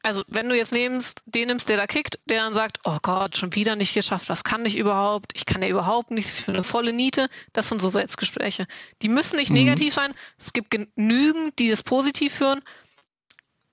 also 0.03 0.25
wenn 0.27 0.49
du 0.49 0.57
jetzt 0.57 0.73
nimmst, 0.73 1.23
den 1.27 1.47
nimmst, 1.47 1.69
der 1.69 1.77
da 1.77 1.87
kickt, 1.87 2.19
der 2.27 2.43
dann 2.43 2.55
sagt, 2.55 2.81
oh 2.85 2.99
Gott, 3.03 3.37
schon 3.37 3.55
wieder 3.55 3.77
nicht 3.77 3.95
geschafft, 3.95 4.29
was 4.29 4.43
kann 4.43 4.67
ich 4.67 4.77
überhaupt? 4.77 5.33
Ich 5.35 5.47
kann 5.47 5.63
ja 5.63 5.69
überhaupt 5.69 6.11
nichts, 6.11 6.41
ich 6.41 6.47
bin 6.47 6.57
eine 6.57 6.65
volle 6.65 6.93
Niete. 6.93 7.29
Das 7.53 7.69
sind 7.69 7.81
so 7.81 7.89
Selbstgespräche. 7.89 8.67
Die 9.01 9.09
müssen 9.09 9.37
nicht 9.37 9.51
mhm. 9.51 9.59
negativ 9.59 9.95
sein. 9.95 10.13
Es 10.39 10.53
gibt 10.53 10.71
genügend, 10.71 11.59
die 11.59 11.71
das 11.71 11.85
positiv 11.85 12.35
führen, 12.35 12.63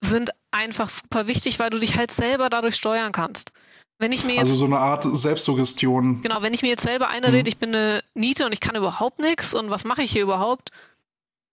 sind 0.02 0.32
einfach 0.52 0.90
super 0.90 1.28
wichtig, 1.28 1.60
weil 1.60 1.70
du 1.70 1.80
dich 1.80 1.98
halt 1.98 2.12
selber 2.12 2.50
dadurch 2.50 2.76
steuern 2.76 3.12
kannst. 3.12 3.52
Wenn 3.98 4.14
ich 4.14 4.24
mir 4.24 4.40
also 4.40 4.42
jetzt, 4.42 4.50
also 4.52 4.56
so 4.56 4.66
eine 4.66 4.80
Art 4.80 5.04
Selbstsuggestion. 5.04 6.22
Genau, 6.22 6.42
wenn 6.42 6.54
ich 6.54 6.62
mir 6.62 6.70
jetzt 6.70 6.84
selber 6.84 7.10
einrede, 7.10 7.40
mhm. 7.40 7.48
ich 7.48 7.58
bin 7.58 7.76
eine 7.76 8.02
Niete 8.14 8.46
und 8.46 8.54
ich 8.54 8.62
kann 8.62 8.76
überhaupt 8.76 9.20
nichts 9.20 9.54
und 9.54 9.70
was 9.70 9.84
mache 9.84 10.04
ich 10.04 10.12
hier 10.12 10.24
überhaupt, 10.24 10.72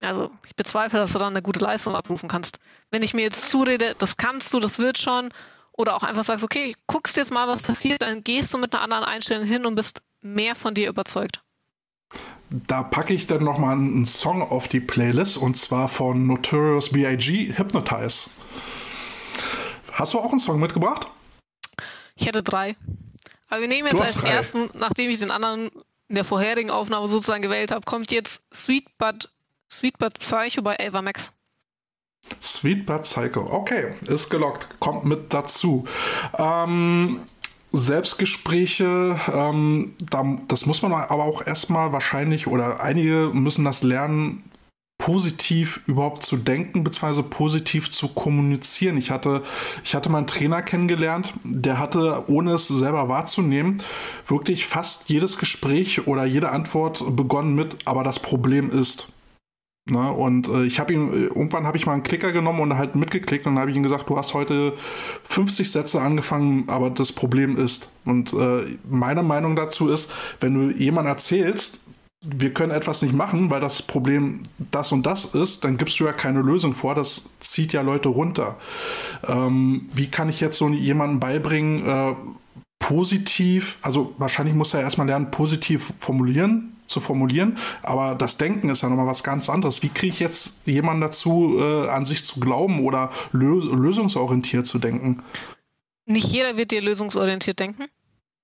also 0.01 0.31
ich 0.45 0.55
bezweifle, 0.55 0.99
dass 0.99 1.13
du 1.13 1.19
dann 1.19 1.33
eine 1.33 1.41
gute 1.41 1.59
Leistung 1.59 1.95
abrufen 1.95 2.29
kannst. 2.29 2.59
Wenn 2.89 3.03
ich 3.03 3.13
mir 3.13 3.23
jetzt 3.23 3.49
zurede, 3.49 3.95
das 3.97 4.15
kannst 4.15 4.53
du, 4.53 4.59
das 4.59 4.79
wird 4.79 4.97
schon, 4.97 5.29
oder 5.73 5.95
auch 5.95 6.03
einfach 6.03 6.23
sagst, 6.23 6.43
okay, 6.43 6.75
guckst 6.87 7.17
jetzt 7.17 7.31
mal, 7.31 7.47
was 7.47 7.61
passiert, 7.61 8.01
dann 8.01 8.23
gehst 8.23 8.53
du 8.53 8.57
mit 8.57 8.73
einer 8.73 8.83
anderen 8.83 9.03
Einstellung 9.03 9.45
hin 9.45 9.65
und 9.65 9.75
bist 9.75 10.01
mehr 10.21 10.55
von 10.55 10.73
dir 10.73 10.89
überzeugt. 10.89 11.41
Da 12.49 12.83
packe 12.83 13.13
ich 13.13 13.27
dann 13.27 13.43
nochmal 13.43 13.73
einen 13.73 14.05
Song 14.05 14.41
auf 14.41 14.67
die 14.67 14.79
Playlist 14.79 15.37
und 15.37 15.57
zwar 15.57 15.87
von 15.87 16.27
Notorious 16.27 16.91
B.I.G. 16.91 17.57
Hypnotize. 17.57 18.29
Hast 19.91 20.13
du 20.13 20.19
auch 20.19 20.29
einen 20.29 20.39
Song 20.39 20.59
mitgebracht? 20.59 21.07
Ich 22.15 22.25
hätte 22.25 22.43
drei. 22.43 22.75
Aber 23.49 23.61
wir 23.61 23.67
nehmen 23.67 23.89
jetzt 23.89 24.01
als 24.01 24.17
drei. 24.17 24.29
ersten, 24.29 24.69
nachdem 24.73 25.09
ich 25.09 25.19
den 25.19 25.31
anderen 25.31 25.71
in 26.07 26.15
der 26.15 26.23
vorherigen 26.23 26.71
Aufnahme 26.71 27.07
sozusagen 27.07 27.41
gewählt 27.41 27.71
habe, 27.71 27.85
kommt 27.85 28.11
jetzt 28.11 28.41
Sweet 28.53 28.85
But 28.97 29.29
Sweetbird 29.71 30.19
Psycho 30.19 30.61
bei 30.61 30.77
Ava 30.79 31.01
Max. 31.01 31.31
Sweetbird 32.41 33.03
Psycho, 33.03 33.41
okay, 33.51 33.93
ist 34.07 34.29
gelockt, 34.29 34.67
kommt 34.79 35.05
mit 35.05 35.33
dazu. 35.33 35.85
Ähm, 36.37 37.21
Selbstgespräche, 37.77 39.19
ähm, 39.33 39.93
da, 39.99 40.23
das 40.47 40.65
muss 40.65 40.81
man 40.81 40.91
aber 40.93 41.23
auch 41.23 41.45
erstmal 41.45 41.91
wahrscheinlich, 41.93 42.47
oder 42.47 42.81
einige 42.81 43.31
müssen 43.33 43.65
das 43.65 43.83
lernen, 43.83 44.43
positiv 44.97 45.81
überhaupt 45.85 46.25
zu 46.25 46.37
denken, 46.37 46.83
beziehungsweise 46.83 47.23
positiv 47.23 47.89
zu 47.91 48.09
kommunizieren. 48.09 48.97
Ich 48.97 49.11
hatte, 49.11 49.43
ich 49.83 49.95
hatte 49.95 50.09
meinen 50.09 50.27
Trainer 50.27 50.61
kennengelernt, 50.61 51.33
der 51.43 51.79
hatte, 51.79 52.23
ohne 52.27 52.53
es 52.53 52.67
selber 52.67 53.07
wahrzunehmen, 53.07 53.81
wirklich 54.27 54.65
fast 54.65 55.09
jedes 55.09 55.37
Gespräch 55.37 56.07
oder 56.07 56.25
jede 56.25 56.49
Antwort 56.49 57.15
begonnen 57.15 57.53
mit, 57.55 57.77
aber 57.85 58.03
das 58.03 58.19
Problem 58.19 58.71
ist. 58.71 59.13
Ne? 59.89 60.11
Und 60.11 60.47
äh, 60.47 60.63
ich 60.63 60.79
habe 60.79 60.93
ihn, 60.93 61.11
äh, 61.11 61.25
irgendwann 61.25 61.65
habe 61.65 61.77
ich 61.77 61.85
mal 61.85 61.93
einen 61.93 62.03
Klicker 62.03 62.31
genommen 62.31 62.59
und 62.59 62.77
halt 62.77 62.95
mitgeklickt 62.95 63.45
und 63.45 63.55
dann 63.55 63.61
habe 63.61 63.71
ich 63.71 63.77
ihm 63.77 63.83
gesagt, 63.83 64.09
du 64.09 64.17
hast 64.17 64.33
heute 64.33 64.73
50 65.23 65.71
Sätze 65.71 66.01
angefangen, 66.01 66.65
aber 66.67 66.89
das 66.89 67.11
Problem 67.11 67.57
ist. 67.57 67.91
Und 68.05 68.33
äh, 68.33 68.65
meine 68.89 69.23
Meinung 69.23 69.55
dazu 69.55 69.89
ist, 69.89 70.11
wenn 70.39 70.53
du 70.53 70.75
jemand 70.77 71.07
erzählst, 71.07 71.81
wir 72.21 72.53
können 72.53 72.71
etwas 72.71 73.01
nicht 73.01 73.13
machen, 73.13 73.49
weil 73.51 73.61
das 73.61 73.81
Problem 73.81 74.41
das 74.71 74.91
und 74.91 75.05
das 75.05 75.25
ist, 75.25 75.63
dann 75.63 75.77
gibst 75.77 75.99
du 75.99 76.05
ja 76.05 76.13
keine 76.13 76.41
Lösung 76.41 76.73
vor. 76.73 76.95
Das 76.95 77.29
zieht 77.39 77.73
ja 77.73 77.81
Leute 77.81 78.09
runter. 78.09 78.57
Ähm, 79.27 79.87
wie 79.93 80.07
kann 80.07 80.27
ich 80.29 80.39
jetzt 80.41 80.57
so 80.57 80.67
jemandem 80.69 81.19
beibringen, 81.19 81.85
äh, 81.85 82.15
positiv, 82.79 83.77
also 83.81 84.13
wahrscheinlich 84.17 84.55
muss 84.55 84.73
er 84.73 84.81
erstmal 84.81 85.07
lernen, 85.07 85.31
positiv 85.31 85.93
formulieren, 85.99 86.76
zu 86.87 86.99
formulieren, 86.99 87.57
aber 87.83 88.15
das 88.15 88.37
Denken 88.37 88.69
ist 88.69 88.81
ja 88.81 88.89
nochmal 88.89 89.07
was 89.07 89.23
ganz 89.23 89.49
anderes. 89.49 89.83
Wie 89.83 89.89
kriege 89.89 90.13
ich 90.13 90.19
jetzt 90.19 90.65
jemanden 90.65 91.01
dazu, 91.01 91.57
äh, 91.59 91.89
an 91.89 92.05
sich 92.05 92.25
zu 92.25 92.39
glauben 92.39 92.83
oder 92.83 93.11
lö 93.31 93.59
lösungsorientiert 93.75 94.65
zu 94.65 94.79
denken? 94.79 95.23
Nicht 96.05 96.27
jeder 96.27 96.57
wird 96.57 96.71
dir 96.71 96.81
lösungsorientiert 96.81 97.59
denken. 97.59 97.85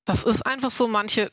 Das 0.06 0.24
ist 0.26 0.46
einfach 0.46 0.72
so, 0.72 0.88
manche 0.88 1.32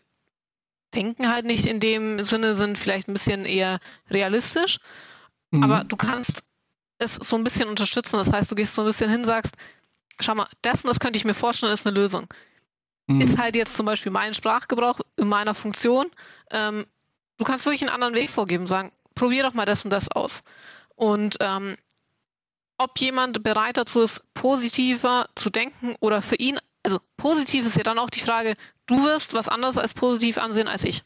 denken 0.94 1.28
halt 1.28 1.44
nicht 1.44 1.66
in 1.66 1.80
dem 1.80 2.24
Sinne, 2.24 2.56
sind 2.56 2.78
vielleicht 2.78 3.08
ein 3.08 3.12
bisschen 3.12 3.44
eher 3.44 3.80
realistisch, 4.10 4.78
mhm. 5.50 5.62
aber 5.62 5.84
du 5.84 5.96
kannst 5.96 6.42
es 6.98 7.14
so 7.14 7.36
ein 7.36 7.44
bisschen 7.44 7.68
unterstützen. 7.68 8.16
Das 8.16 8.32
heißt, 8.32 8.50
du 8.50 8.54
gehst 8.54 8.74
so 8.74 8.82
ein 8.82 8.86
bisschen 8.86 9.10
hin, 9.10 9.24
sagst, 9.24 9.56
schau 10.20 10.34
mal, 10.34 10.48
das 10.62 10.84
und 10.84 10.88
das 10.88 11.00
könnte 11.00 11.16
ich 11.16 11.24
mir 11.24 11.34
vorstellen, 11.34 11.72
ist 11.72 11.86
eine 11.86 11.98
Lösung. 11.98 12.26
Mhm. 13.06 13.20
Ist 13.20 13.38
halt 13.38 13.56
jetzt 13.56 13.76
zum 13.76 13.86
Beispiel 13.86 14.12
mein 14.12 14.34
Sprachgebrauch 14.34 15.00
in 15.16 15.28
meiner 15.28 15.54
Funktion. 15.54 16.06
Ähm, 16.50 16.86
du 17.40 17.44
kannst 17.44 17.64
wirklich 17.64 17.80
einen 17.82 17.90
anderen 17.90 18.14
Weg 18.14 18.28
vorgeben, 18.28 18.66
sagen, 18.66 18.92
probier 19.14 19.42
doch 19.42 19.54
mal 19.54 19.64
das 19.64 19.84
und 19.84 19.90
das 19.90 20.10
aus. 20.10 20.42
Und 20.94 21.38
ähm, 21.40 21.76
ob 22.76 22.98
jemand 22.98 23.42
bereit 23.42 23.78
dazu 23.78 24.02
ist, 24.02 24.22
positiver 24.34 25.26
zu 25.34 25.48
denken 25.48 25.96
oder 26.00 26.20
für 26.20 26.36
ihn, 26.36 26.58
also 26.82 27.00
positiv 27.16 27.64
ist 27.64 27.76
ja 27.76 27.82
dann 27.82 27.98
auch 27.98 28.10
die 28.10 28.20
Frage, 28.20 28.56
du 28.86 29.02
wirst 29.04 29.32
was 29.32 29.48
anderes 29.48 29.78
als 29.78 29.94
positiv 29.94 30.36
ansehen 30.36 30.68
als 30.68 30.84
ich. 30.84 31.02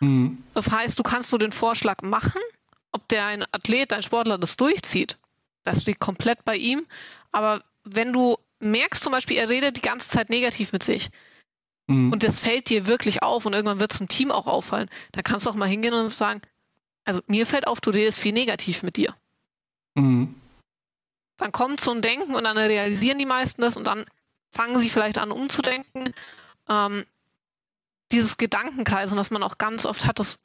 Mhm. 0.00 0.44
Das 0.52 0.70
heißt, 0.70 0.98
du 0.98 1.02
kannst 1.02 1.32
nur 1.32 1.38
den 1.38 1.52
Vorschlag 1.52 2.02
machen, 2.02 2.40
ob 2.92 3.08
der 3.08 3.24
ein 3.24 3.44
Athlet, 3.52 3.94
ein 3.94 4.02
Sportler 4.02 4.36
das 4.36 4.58
durchzieht. 4.58 5.16
Das 5.64 5.86
liegt 5.86 6.00
komplett 6.00 6.44
bei 6.44 6.56
ihm. 6.56 6.86
Aber 7.32 7.64
wenn 7.84 8.12
du 8.12 8.36
merkst 8.60 9.02
zum 9.02 9.12
Beispiel, 9.12 9.38
er 9.38 9.48
redet 9.48 9.78
die 9.78 9.82
ganze 9.82 10.10
Zeit 10.10 10.28
negativ 10.28 10.72
mit 10.72 10.82
sich, 10.82 11.08
mhm. 11.86 12.12
und 12.12 12.22
das 12.22 12.38
fällt 12.38 12.70
dir 12.70 12.86
wirklich 12.86 13.22
auf 13.22 13.46
und 13.46 13.52
irgendwann 13.52 13.80
wird 13.80 13.92
es 13.92 14.00
im 14.00 14.08
Team 14.08 14.30
auch 14.30 14.46
auffallen, 14.46 14.88
dann 15.12 15.24
kannst 15.24 15.46
du 15.46 15.50
auch 15.50 15.54
mal 15.54 15.68
hingehen 15.68 15.94
und 15.94 16.12
sagen, 16.12 16.40
also 17.04 17.20
mir 17.26 17.46
fällt 17.46 17.66
auf, 17.66 17.80
du 17.80 17.90
redest 17.90 18.18
viel 18.18 18.32
negativ 18.32 18.82
mit 18.82 18.96
dir. 18.96 19.14
Mhm. 19.94 20.34
Dann 21.36 21.52
kommt 21.52 21.80
so 21.80 21.92
ein 21.92 22.02
Denken 22.02 22.34
und 22.34 22.44
dann 22.44 22.56
realisieren 22.56 23.18
die 23.18 23.26
meisten 23.26 23.62
das 23.62 23.76
und 23.76 23.84
dann 23.84 24.06
fangen 24.50 24.80
sie 24.80 24.88
vielleicht 24.88 25.18
an 25.18 25.30
umzudenken. 25.30 26.14
Ähm, 26.68 27.04
dieses 28.12 28.38
Gedankenkreisen, 28.38 29.18
was 29.18 29.30
man 29.30 29.42
auch 29.42 29.58
ganz 29.58 29.84
oft 29.84 30.06
hat, 30.06 30.18
das 30.18 30.38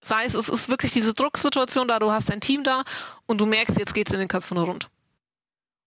sei 0.00 0.24
es, 0.24 0.34
es 0.34 0.48
ist 0.48 0.68
wirklich 0.68 0.92
diese 0.92 1.14
Drucksituation 1.14 1.88
da, 1.88 1.98
du 1.98 2.10
hast 2.10 2.30
dein 2.30 2.40
Team 2.40 2.62
da 2.62 2.84
und 3.26 3.40
du 3.40 3.46
merkst, 3.46 3.78
jetzt 3.78 3.94
geht 3.94 4.08
es 4.08 4.12
in 4.12 4.20
den 4.20 4.28
Köpfen 4.28 4.58
rund 4.58 4.88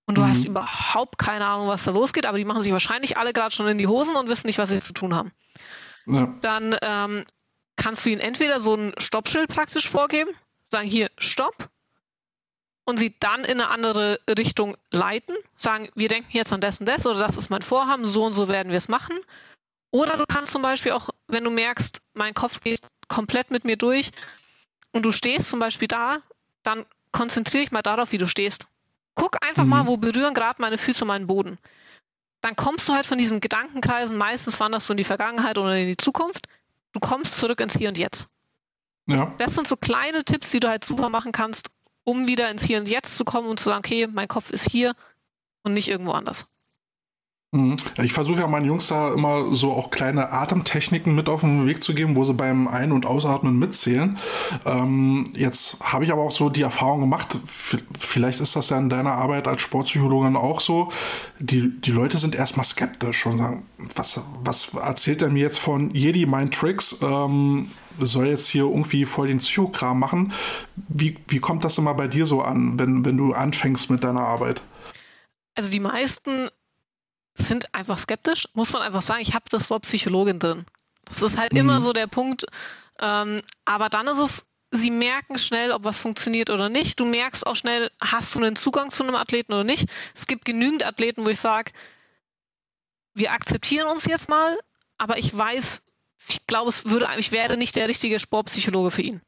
und 0.07 0.17
du 0.17 0.21
mhm. 0.21 0.29
hast 0.29 0.45
überhaupt 0.45 1.19
keine 1.19 1.45
Ahnung, 1.45 1.67
was 1.67 1.83
da 1.83 1.91
losgeht, 1.91 2.25
aber 2.25 2.37
die 2.37 2.45
machen 2.45 2.63
sich 2.63 2.71
wahrscheinlich 2.71 3.17
alle 3.17 3.33
gerade 3.33 3.53
schon 3.53 3.67
in 3.67 3.77
die 3.77 3.87
Hosen 3.87 4.15
und 4.15 4.29
wissen 4.29 4.47
nicht, 4.47 4.57
was 4.57 4.69
sie 4.69 4.81
zu 4.81 4.93
tun 4.93 5.13
haben. 5.13 5.31
Ja. 6.05 6.33
Dann 6.41 6.75
ähm, 6.81 7.25
kannst 7.75 8.05
du 8.05 8.09
ihnen 8.09 8.21
entweder 8.21 8.59
so 8.61 8.73
ein 8.73 8.93
Stoppschild 8.97 9.49
praktisch 9.49 9.89
vorgeben, 9.89 10.31
sagen 10.69 10.87
hier 10.87 11.11
Stopp 11.17 11.69
und 12.85 12.97
sie 12.97 13.15
dann 13.19 13.43
in 13.43 13.59
eine 13.59 13.69
andere 13.69 14.19
Richtung 14.29 14.77
leiten, 14.91 15.35
sagen, 15.57 15.89
wir 15.93 16.07
denken 16.07 16.29
jetzt 16.31 16.53
an 16.53 16.61
das 16.61 16.79
und 16.79 16.87
das 16.87 17.05
oder 17.05 17.19
das 17.19 17.35
ist 17.35 17.49
mein 17.49 17.61
Vorhaben, 17.61 18.05
so 18.05 18.23
und 18.23 18.31
so 18.31 18.47
werden 18.47 18.69
wir 18.69 18.77
es 18.77 18.87
machen. 18.87 19.17
Oder 19.91 20.15
du 20.15 20.25
kannst 20.25 20.53
zum 20.53 20.61
Beispiel 20.61 20.93
auch 20.93 21.09
wenn 21.27 21.43
du 21.43 21.49
merkst, 21.49 22.01
mein 22.13 22.33
Kopf 22.33 22.61
geht 22.61 22.79
komplett 23.09 23.51
mit 23.51 23.65
mir 23.65 23.75
durch 23.75 24.11
und 24.91 25.05
du 25.05 25.11
stehst 25.11 25.49
zum 25.49 25.59
Beispiel 25.59 25.89
da, 25.89 26.19
dann 26.63 26.85
konzentriere 27.11 27.63
dich 27.63 27.71
mal 27.71 27.81
darauf, 27.81 28.13
wie 28.13 28.17
du 28.17 28.27
stehst. 28.27 28.67
Guck 29.17 29.43
einfach 29.45 29.63
mhm. 29.63 29.69
mal, 29.69 29.87
wo 29.87 29.97
berühren 29.97 30.33
gerade 30.33 30.61
meine 30.61 30.77
Füße 30.77 31.03
meinen 31.03 31.27
Boden. 31.27 31.57
Dann 32.41 32.55
kommst 32.55 32.87
du 32.87 32.93
halt 32.93 33.05
von 33.05 33.17
diesen 33.17 33.41
Gedankenkreisen, 33.41 34.15
meistens 34.15 34.59
wanderst 34.59 34.87
du 34.87 34.93
in 34.93 34.97
die 34.97 35.03
Vergangenheit 35.03 35.57
oder 35.57 35.75
in 35.75 35.87
die 35.87 35.97
Zukunft. 35.97 36.47
Du 36.93 36.99
kommst 36.99 37.37
zurück 37.37 37.59
ins 37.59 37.75
Hier 37.77 37.89
und 37.89 37.97
Jetzt. 37.97 38.29
Ja. 39.07 39.33
Das 39.39 39.55
sind 39.55 39.67
so 39.67 39.75
kleine 39.75 40.23
Tipps, 40.23 40.51
die 40.51 40.59
du 40.59 40.69
halt 40.69 40.85
super 40.85 41.09
machen 41.09 41.31
kannst, 41.31 41.69
um 42.03 42.27
wieder 42.27 42.49
ins 42.51 42.63
Hier 42.63 42.79
und 42.79 42.87
Jetzt 42.87 43.17
zu 43.17 43.25
kommen 43.25 43.49
und 43.49 43.59
zu 43.59 43.65
sagen, 43.65 43.79
okay, 43.79 44.07
mein 44.07 44.27
Kopf 44.27 44.51
ist 44.51 44.69
hier 44.69 44.93
und 45.63 45.73
nicht 45.73 45.87
irgendwo 45.89 46.11
anders. 46.11 46.47
Mhm. 47.53 47.77
Ich 48.03 48.11
versuche 48.11 48.41
ja 48.41 48.47
meinen 48.47 48.65
Jungs 48.65 48.87
da 48.87 49.13
immer 49.13 49.55
so 49.55 49.71
auch 49.71 49.89
kleine 49.89 50.33
Atemtechniken 50.33 51.15
mit 51.15 51.29
auf 51.29 51.41
den 51.41 51.65
Weg 51.65 51.81
zu 51.81 51.95
geben, 51.95 52.17
wo 52.17 52.25
sie 52.25 52.33
beim 52.33 52.67
Ein- 52.67 52.91
und 52.91 53.05
Ausatmen 53.05 53.57
mitzählen. 53.57 54.17
Ähm, 54.65 55.31
jetzt 55.33 55.77
habe 55.79 56.03
ich 56.03 56.11
aber 56.11 56.23
auch 56.23 56.31
so 56.31 56.49
die 56.49 56.63
Erfahrung 56.63 56.99
gemacht, 56.99 57.39
vielleicht 57.97 58.41
ist 58.41 58.57
das 58.57 58.69
ja 58.69 58.77
in 58.77 58.89
deiner 58.89 59.13
Arbeit 59.13 59.47
als 59.47 59.61
Sportpsychologin 59.61 60.35
auch 60.35 60.59
so, 60.59 60.91
die, 61.39 61.79
die 61.79 61.91
Leute 61.91 62.17
sind 62.17 62.35
erstmal 62.35 62.65
skeptisch 62.65 63.25
und 63.25 63.37
sagen, 63.37 63.65
was, 63.95 64.21
was 64.43 64.73
erzählt 64.73 65.21
er 65.21 65.29
mir 65.29 65.43
jetzt 65.43 65.59
von 65.59 65.91
Jedi 65.91 66.25
Mind 66.25 66.53
Tricks? 66.53 66.97
Ähm, 67.01 67.71
soll 67.97 68.27
jetzt 68.27 68.47
hier 68.47 68.63
irgendwie 68.63 69.05
voll 69.05 69.29
den 69.29 69.37
Psychokram 69.37 69.99
machen. 69.99 70.33
Wie, 70.75 71.17
wie 71.29 71.39
kommt 71.39 71.63
das 71.63 71.77
immer 71.77 71.93
bei 71.93 72.07
dir 72.07 72.25
so 72.25 72.41
an, 72.41 72.77
wenn, 72.77 73.05
wenn 73.05 73.17
du 73.17 73.33
anfängst 73.33 73.89
mit 73.89 74.03
deiner 74.03 74.21
Arbeit? 74.21 74.61
Also 75.55 75.71
die 75.71 75.79
meisten 75.79 76.49
sind 77.37 77.73
einfach 77.73 77.99
skeptisch, 77.99 78.47
muss 78.53 78.73
man 78.73 78.81
einfach 78.81 79.01
sagen. 79.01 79.21
Ich 79.21 79.33
habe 79.33 79.45
das 79.49 79.69
Wort 79.69 79.83
Psychologin 79.83 80.39
drin. 80.39 80.65
Das 81.05 81.21
ist 81.21 81.37
halt 81.37 81.53
mhm. 81.53 81.59
immer 81.59 81.81
so 81.81 81.93
der 81.93 82.07
Punkt. 82.07 82.45
Ähm, 82.99 83.41
aber 83.65 83.89
dann 83.89 84.07
ist 84.07 84.17
es, 84.17 84.45
sie 84.71 84.91
merken 84.91 85.37
schnell, 85.37 85.71
ob 85.71 85.83
was 85.83 85.99
funktioniert 85.99 86.49
oder 86.49 86.69
nicht. 86.69 86.99
Du 86.99 87.05
merkst 87.05 87.45
auch 87.45 87.55
schnell, 87.55 87.91
hast 88.01 88.35
du 88.35 88.39
einen 88.39 88.55
Zugang 88.55 88.89
zu 88.89 89.03
einem 89.03 89.15
Athleten 89.15 89.53
oder 89.53 89.63
nicht. 89.63 89.89
Es 90.15 90.27
gibt 90.27 90.45
genügend 90.45 90.85
Athleten, 90.85 91.25
wo 91.25 91.29
ich 91.29 91.39
sage, 91.39 91.71
wir 93.13 93.31
akzeptieren 93.31 93.87
uns 93.87 94.05
jetzt 94.05 94.29
mal, 94.29 94.57
aber 94.97 95.17
ich 95.17 95.35
weiß, 95.35 95.81
ich 96.27 96.45
glaube, 96.45 96.69
es 96.69 96.85
würde, 96.85 97.07
ich 97.17 97.31
werde 97.31 97.57
nicht 97.57 97.75
der 97.75 97.87
richtige 97.87 98.19
Sportpsychologe 98.19 98.91
für 98.91 99.01
ihn. 99.01 99.21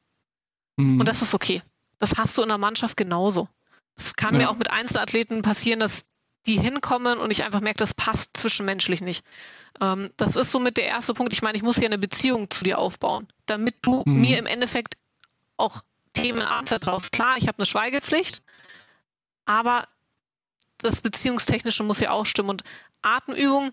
Mhm. 0.77 0.99
Und 0.99 1.07
das 1.07 1.21
ist 1.21 1.33
okay. 1.33 1.63
Das 1.99 2.15
hast 2.17 2.37
du 2.37 2.41
in 2.41 2.49
der 2.49 2.57
Mannschaft 2.57 2.97
genauso. 2.97 3.47
Es 3.95 4.15
kann 4.15 4.33
ja. 4.33 4.39
mir 4.39 4.49
auch 4.49 4.55
mit 4.55 4.71
Einzelathleten 4.71 5.41
passieren, 5.41 5.79
dass 5.79 6.05
die 6.47 6.59
hinkommen 6.59 7.19
und 7.19 7.31
ich 7.31 7.43
einfach 7.43 7.61
merke, 7.61 7.77
das 7.77 7.93
passt 7.93 8.37
zwischenmenschlich 8.37 9.01
nicht. 9.01 9.25
Ähm, 9.81 10.11
das 10.17 10.35
ist 10.35 10.51
somit 10.51 10.77
der 10.77 10.85
erste 10.85 11.13
Punkt. 11.13 11.33
Ich 11.33 11.41
meine, 11.41 11.57
ich 11.57 11.63
muss 11.63 11.77
ja 11.77 11.85
eine 11.85 11.97
Beziehung 11.97 12.49
zu 12.49 12.63
dir 12.63 12.79
aufbauen, 12.79 13.27
damit 13.45 13.75
du 13.81 14.03
mhm. 14.05 14.21
mir 14.21 14.37
im 14.37 14.45
Endeffekt 14.45 14.97
auch 15.57 15.83
Themen 16.13 16.41
anvertraust. 16.41 17.11
Klar, 17.11 17.35
ich 17.37 17.47
habe 17.47 17.59
eine 17.59 17.65
Schweigepflicht, 17.65 18.41
aber 19.45 19.87
das 20.79 21.01
Beziehungstechnische 21.01 21.83
muss 21.83 21.99
ja 21.99 22.11
auch 22.11 22.25
stimmen. 22.25 22.49
Und 22.49 22.63
Atemübungen, 23.01 23.71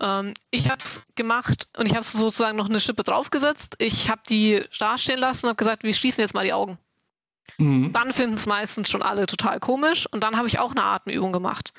ähm, 0.00 0.34
ich 0.50 0.68
habe 0.68 0.78
es 0.78 1.06
gemacht 1.14 1.68
und 1.76 1.86
ich 1.86 1.94
habe 1.94 2.04
sozusagen 2.04 2.56
noch 2.56 2.68
eine 2.68 2.80
Schippe 2.80 3.04
draufgesetzt. 3.04 3.76
Ich 3.78 4.10
habe 4.10 4.20
die 4.28 4.64
dastehen 4.78 5.18
lassen 5.18 5.46
und 5.46 5.50
habe 5.50 5.56
gesagt, 5.56 5.82
wir 5.82 5.94
schließen 5.94 6.22
jetzt 6.22 6.34
mal 6.34 6.44
die 6.44 6.52
Augen. 6.52 6.78
Mhm. 7.56 7.92
Dann 7.92 8.12
finden 8.12 8.34
es 8.34 8.46
meistens 8.46 8.90
schon 8.90 9.02
alle 9.02 9.26
total 9.26 9.60
komisch 9.60 10.06
und 10.10 10.22
dann 10.22 10.36
habe 10.36 10.48
ich 10.48 10.58
auch 10.58 10.72
eine 10.72 10.84
Atemübung 10.84 11.32
gemacht. 11.32 11.72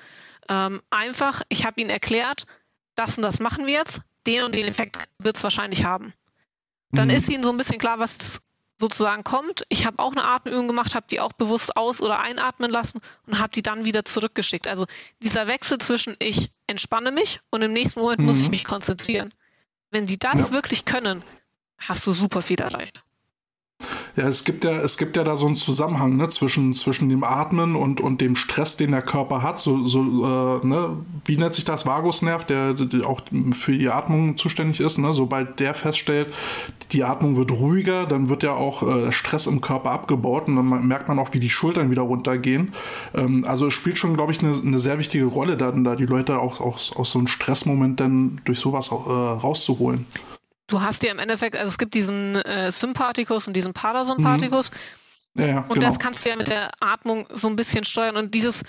Ähm, 0.49 0.81
einfach, 0.89 1.43
ich 1.49 1.65
habe 1.65 1.79
ihnen 1.79 1.89
erklärt, 1.89 2.45
das 2.95 3.17
und 3.17 3.23
das 3.23 3.39
machen 3.39 3.65
wir 3.67 3.73
jetzt, 3.73 4.01
den 4.27 4.43
und 4.43 4.55
den 4.55 4.65
Effekt 4.65 4.97
wird 5.19 5.37
es 5.37 5.43
wahrscheinlich 5.43 5.85
haben. 5.85 6.13
Dann 6.91 7.09
mhm. 7.09 7.13
ist 7.13 7.29
ihnen 7.29 7.43
so 7.43 7.51
ein 7.51 7.57
bisschen 7.57 7.77
klar, 7.77 7.99
was 7.99 8.41
sozusagen 8.79 9.23
kommt. 9.23 9.63
Ich 9.69 9.85
habe 9.85 9.99
auch 9.99 10.13
eine 10.13 10.23
Atemübung 10.23 10.67
gemacht, 10.67 10.95
habe 10.95 11.05
die 11.09 11.19
auch 11.19 11.33
bewusst 11.33 11.75
aus- 11.75 12.01
oder 12.01 12.19
einatmen 12.19 12.71
lassen 12.71 13.01
und 13.27 13.39
habe 13.39 13.51
die 13.51 13.61
dann 13.61 13.85
wieder 13.85 14.05
zurückgeschickt. 14.05 14.67
Also 14.67 14.85
dieser 15.21 15.47
Wechsel 15.47 15.77
zwischen 15.77 16.15
ich 16.19 16.51
entspanne 16.65 17.11
mich 17.11 17.41
und 17.51 17.61
im 17.61 17.73
nächsten 17.73 17.99
Moment 17.99 18.21
mhm. 18.21 18.25
muss 18.25 18.39
ich 18.39 18.45
mhm. 18.45 18.51
mich 18.51 18.65
konzentrieren. 18.65 19.33
Wenn 19.91 20.07
die 20.07 20.17
das 20.17 20.39
ja. 20.39 20.51
wirklich 20.51 20.85
können, 20.85 21.23
hast 21.77 22.07
du 22.07 22.13
super 22.13 22.41
viel 22.41 22.59
erreicht. 22.59 23.03
Ja, 24.19 24.27
es 24.27 24.43
gibt 24.43 24.65
ja, 24.65 24.71
es 24.71 24.97
gibt 24.97 25.15
ja 25.15 25.23
da 25.23 25.37
so 25.37 25.45
einen 25.45 25.55
Zusammenhang 25.55 26.17
ne, 26.17 26.27
zwischen, 26.27 26.73
zwischen 26.73 27.07
dem 27.07 27.23
Atmen 27.23 27.77
und, 27.77 28.01
und 28.01 28.19
dem 28.19 28.35
Stress, 28.35 28.75
den 28.75 28.91
der 28.91 29.01
Körper 29.01 29.41
hat. 29.43 29.61
So, 29.61 29.87
so 29.87 30.01
äh, 30.01 30.67
ne, 30.67 30.97
wie 31.23 31.37
nennt 31.37 31.53
sich 31.53 31.63
das 31.63 31.85
Vagusnerv, 31.85 32.43
der, 32.43 32.73
der 32.73 33.07
auch 33.07 33.21
für 33.53 33.77
die 33.77 33.87
Atmung 33.87 34.35
zuständig 34.35 34.81
ist. 34.81 34.97
Ne? 34.97 35.13
Sobald 35.13 35.61
der 35.61 35.73
feststellt, 35.73 36.27
die 36.91 37.05
Atmung 37.05 37.37
wird 37.37 37.53
ruhiger, 37.53 38.05
dann 38.07 38.27
wird 38.27 38.43
ja 38.43 38.51
auch 38.55 38.83
äh, 38.83 39.13
Stress 39.13 39.47
im 39.47 39.61
Körper 39.61 39.91
abgebaut 39.91 40.49
und 40.49 40.57
dann 40.57 40.85
merkt 40.85 41.07
man 41.07 41.17
auch, 41.17 41.33
wie 41.33 41.39
die 41.39 41.49
Schultern 41.49 41.89
wieder 41.89 42.01
runtergehen. 42.01 42.73
Ähm, 43.15 43.45
also 43.47 43.67
es 43.67 43.73
spielt 43.73 43.97
schon, 43.97 44.15
glaube 44.15 44.33
ich, 44.33 44.43
eine, 44.43 44.51
eine 44.51 44.79
sehr 44.79 44.99
wichtige 44.99 45.27
Rolle, 45.27 45.55
dann 45.55 45.85
da 45.85 45.95
die 45.95 46.05
Leute 46.05 46.39
auch, 46.39 46.59
auch 46.59 46.77
aus 46.97 47.11
so 47.11 47.19
einem 47.19 47.27
Stressmoment 47.27 48.01
dann 48.01 48.41
durch 48.43 48.59
sowas 48.59 48.91
äh, 48.91 48.93
rauszuholen 48.93 50.05
du 50.69 50.81
hast 50.81 51.03
ja 51.03 51.11
im 51.11 51.19
Endeffekt, 51.19 51.55
also 51.55 51.67
es 51.67 51.77
gibt 51.77 51.93
diesen 51.93 52.35
äh, 52.35 52.71
Sympathikus 52.71 53.47
und 53.47 53.55
diesen 53.55 53.73
Parasympathikus. 53.73 54.71
Mhm. 54.71 55.43
Ja, 55.43 55.59
und 55.59 55.73
genau. 55.73 55.87
das 55.87 55.99
kannst 55.99 56.25
du 56.25 56.29
ja 56.29 56.35
mit 56.35 56.47
der 56.47 56.71
Atmung 56.79 57.27
so 57.33 57.47
ein 57.47 57.55
bisschen 57.55 57.83
steuern. 57.83 58.17
Und 58.17 58.33
dieses, 58.33 58.63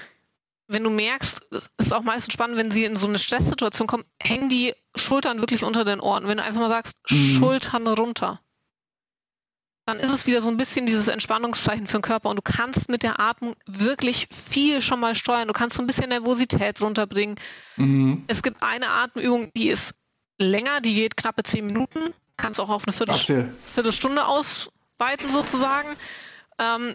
wenn 0.69 0.85
du 0.85 0.91
merkst, 0.91 1.43
ist 1.79 1.95
auch 1.95 2.03
meistens 2.03 2.35
spannend, 2.35 2.57
wenn 2.57 2.71
sie 2.71 2.85
in 2.85 2.97
so 2.97 3.07
eine 3.07 3.19
Stresssituation 3.19 3.87
kommen, 3.87 4.05
hängen 4.21 4.49
die 4.49 4.75
Schultern 4.95 5.41
wirklich 5.41 5.65
unter 5.65 5.85
den 5.85 6.01
Ohren. 6.01 6.27
Wenn 6.27 6.39
du 6.39 6.45
einfach 6.45 6.61
mal 6.61 6.69
sagst, 6.69 6.99
mhm. 7.09 7.39
Schultern 7.39 7.87
runter, 7.87 8.41
dann 9.87 9.99
ist 9.99 10.13
es 10.13 10.27
wieder 10.27 10.41
so 10.41 10.49
ein 10.49 10.57
bisschen 10.57 10.87
dieses 10.87 11.09
Entspannungszeichen 11.09 11.87
für 11.87 11.99
den 11.99 12.03
Körper. 12.03 12.31
Und 12.31 12.37
du 12.37 12.43
kannst 12.43 12.89
mit 12.89 13.03
der 13.03 13.19
Atmung 13.19 13.57
wirklich 13.67 14.29
viel 14.31 14.81
schon 14.81 15.01
mal 15.01 15.15
steuern. 15.15 15.49
Du 15.49 15.55
kannst 15.55 15.77
so 15.77 15.83
ein 15.83 15.87
bisschen 15.87 16.11
Nervosität 16.11 16.81
runterbringen. 16.81 17.37
Mhm. 17.77 18.25
Es 18.29 18.43
gibt 18.43 18.63
eine 18.63 18.89
Atemübung, 18.91 19.51
die 19.57 19.69
ist 19.69 19.95
länger, 20.41 20.81
die 20.81 20.95
geht 20.95 21.17
knappe 21.17 21.43
zehn 21.43 21.67
Minuten. 21.67 22.15
Kannst 22.37 22.61
auch 22.61 22.71
auf 22.71 22.85
eine 22.87 22.93
Viertel 22.93 23.55
Viertelstunde 23.67 24.27
ausweiten 24.27 25.29
sozusagen. 25.31 25.89
Ähm, 26.59 26.95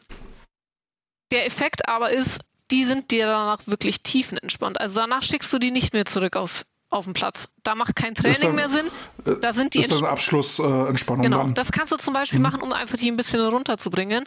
der 1.32 1.46
Effekt 1.46 1.88
aber 1.88 2.12
ist, 2.12 2.42
die 2.72 2.84
sind 2.84 3.12
dir 3.12 3.28
danach 3.28 3.68
wirklich 3.68 4.02
tiefenentspannt. 4.02 4.80
Also 4.80 5.02
danach 5.02 5.24
schickst 5.24 5.52
du 5.54 5.60
die 5.60 5.72
nicht 5.72 5.94
mehr 5.94 6.06
zurück 6.06 6.36
aus, 6.36 6.66
auf 6.90 7.06
den 7.06 7.14
Platz. 7.14 7.50
Da 7.64 7.76
macht 7.76 7.96
kein 7.96 8.16
Training 8.16 8.42
dann, 8.42 8.56
mehr 8.56 8.70
Sinn. 8.70 8.88
Äh, 9.26 9.36
da 9.42 9.54
sind 9.54 9.74
die 9.74 9.80
ist 9.80 9.92
dann 9.92 10.06
Abschlussentspannung. 10.06 11.24
Äh, 11.26 11.28
genau, 11.28 11.44
dann. 11.44 11.54
das 11.54 11.72
kannst 11.72 11.92
du 11.92 11.98
zum 11.98 12.14
Beispiel 12.14 12.40
mhm. 12.40 12.44
machen, 12.44 12.62
um 12.62 12.74
einfach 12.74 12.98
die 12.98 13.12
ein 13.12 13.18
bisschen 13.18 13.42
runterzubringen. 13.42 14.26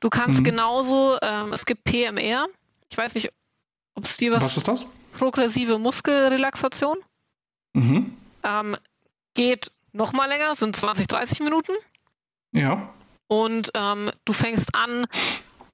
Du 0.00 0.08
kannst 0.08 0.40
mhm. 0.40 0.44
genauso, 0.44 1.18
ähm, 1.22 1.52
es 1.52 1.66
gibt 1.66 1.84
PMR. 1.84 2.46
Ich 2.90 2.96
weiß 2.96 3.14
nicht, 3.14 3.30
ob 3.94 4.04
es 4.04 4.16
dir 4.16 4.32
was. 4.32 4.42
Was 4.42 4.56
ist 4.56 4.68
das? 4.68 4.86
Progressive 5.18 5.78
Muskelrelaxation. 5.78 6.96
Mhm. 7.72 8.16
Ähm, 8.42 8.76
geht 9.34 9.70
noch 9.92 10.12
mal 10.12 10.28
länger, 10.28 10.54
sind 10.54 10.76
20, 10.76 11.06
30 11.06 11.40
Minuten. 11.40 11.72
Ja. 12.52 12.92
Und 13.26 13.70
ähm, 13.74 14.10
du 14.24 14.32
fängst 14.32 14.74
an, 14.74 15.06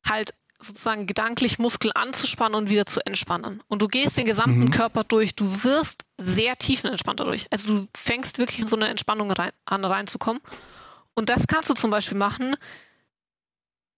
halt 0.06 0.34
sozusagen 0.60 1.06
gedanklich 1.06 1.58
Muskel 1.58 1.92
anzuspannen 1.94 2.54
und 2.54 2.70
wieder 2.70 2.86
zu 2.86 3.04
entspannen. 3.04 3.62
Und 3.68 3.82
du 3.82 3.88
gehst 3.88 4.16
den 4.16 4.26
gesamten 4.26 4.66
mhm. 4.66 4.70
Körper 4.70 5.04
durch. 5.04 5.34
Du 5.34 5.64
wirst 5.64 6.04
sehr 6.18 6.56
tiefenentspannt 6.56 7.20
dadurch. 7.20 7.46
Also 7.50 7.74
du 7.74 7.88
fängst 7.96 8.38
wirklich 8.38 8.60
in 8.60 8.66
so 8.66 8.76
eine 8.76 8.88
Entspannung 8.88 9.30
rein, 9.30 9.52
an 9.64 9.84
reinzukommen. 9.84 10.42
Und 11.14 11.28
das 11.28 11.46
kannst 11.46 11.70
du 11.70 11.74
zum 11.74 11.90
Beispiel 11.90 12.18
machen, 12.18 12.56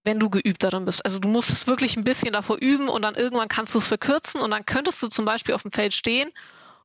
wenn 0.03 0.19
du 0.19 0.29
geübt 0.29 0.63
darin 0.63 0.85
bist. 0.85 1.03
Also 1.05 1.19
du 1.19 1.27
musst 1.27 1.49
es 1.49 1.67
wirklich 1.67 1.97
ein 1.97 2.03
bisschen 2.03 2.33
davor 2.33 2.57
üben 2.57 2.89
und 2.89 3.01
dann 3.01 3.15
irgendwann 3.15 3.47
kannst 3.47 3.73
du 3.73 3.79
es 3.79 3.87
verkürzen 3.87 4.41
und 4.41 4.51
dann 4.51 4.65
könntest 4.65 5.01
du 5.03 5.07
zum 5.07 5.25
Beispiel 5.25 5.55
auf 5.55 5.63
dem 5.63 5.71
Feld 5.71 5.93
stehen 5.93 6.31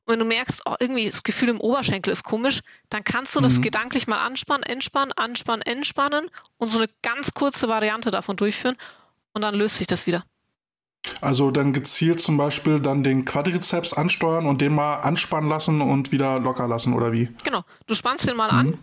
und 0.05 0.11
wenn 0.11 0.19
du 0.19 0.25
merkst, 0.25 0.61
oh, 0.65 0.75
irgendwie 0.79 1.09
das 1.09 1.23
Gefühl 1.23 1.49
im 1.49 1.59
Oberschenkel 1.59 2.13
ist 2.13 2.23
komisch, 2.23 2.61
dann 2.89 3.03
kannst 3.03 3.35
du 3.35 3.41
das 3.41 3.57
mhm. 3.57 3.61
gedanklich 3.61 4.05
mal 4.07 4.23
anspannen, 4.23 4.63
entspannen, 4.63 5.11
anspannen, 5.13 5.63
entspannen 5.63 6.29
und 6.57 6.67
so 6.67 6.77
eine 6.77 6.89
ganz 7.01 7.33
kurze 7.33 7.67
Variante 7.67 8.11
davon 8.11 8.37
durchführen 8.37 8.77
und 9.33 9.41
dann 9.41 9.55
löst 9.55 9.77
sich 9.77 9.87
das 9.87 10.05
wieder. 10.05 10.23
Also 11.21 11.51
dann 11.51 11.73
gezielt 11.73 12.21
zum 12.21 12.37
Beispiel 12.37 12.79
dann 12.79 13.03
den 13.03 13.25
Quadrizeps 13.25 13.93
ansteuern 13.93 14.45
und 14.45 14.61
den 14.61 14.73
mal 14.73 14.95
anspannen 14.97 15.49
lassen 15.49 15.81
und 15.81 16.11
wieder 16.11 16.39
locker 16.39 16.67
lassen 16.67 16.93
oder 16.93 17.11
wie? 17.11 17.29
Genau, 17.43 17.63
du 17.87 17.95
spannst 17.95 18.27
den 18.27 18.37
mal 18.37 18.51
mhm. 18.51 18.57
an 18.57 18.79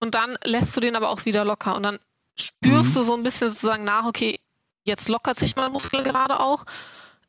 und 0.00 0.14
dann 0.14 0.38
lässt 0.44 0.76
du 0.76 0.80
den 0.80 0.96
aber 0.96 1.10
auch 1.10 1.24
wieder 1.24 1.44
locker 1.44 1.74
und 1.74 1.82
dann 1.82 1.98
spürst 2.36 2.90
mhm. 2.90 2.94
du 2.94 3.02
so 3.02 3.14
ein 3.14 3.22
bisschen 3.22 3.48
sozusagen 3.48 3.84
nach, 3.84 4.06
okay, 4.06 4.38
jetzt 4.84 5.08
lockert 5.08 5.38
sich 5.38 5.56
mein 5.56 5.72
Muskel 5.72 6.02
gerade 6.02 6.38
auch. 6.38 6.64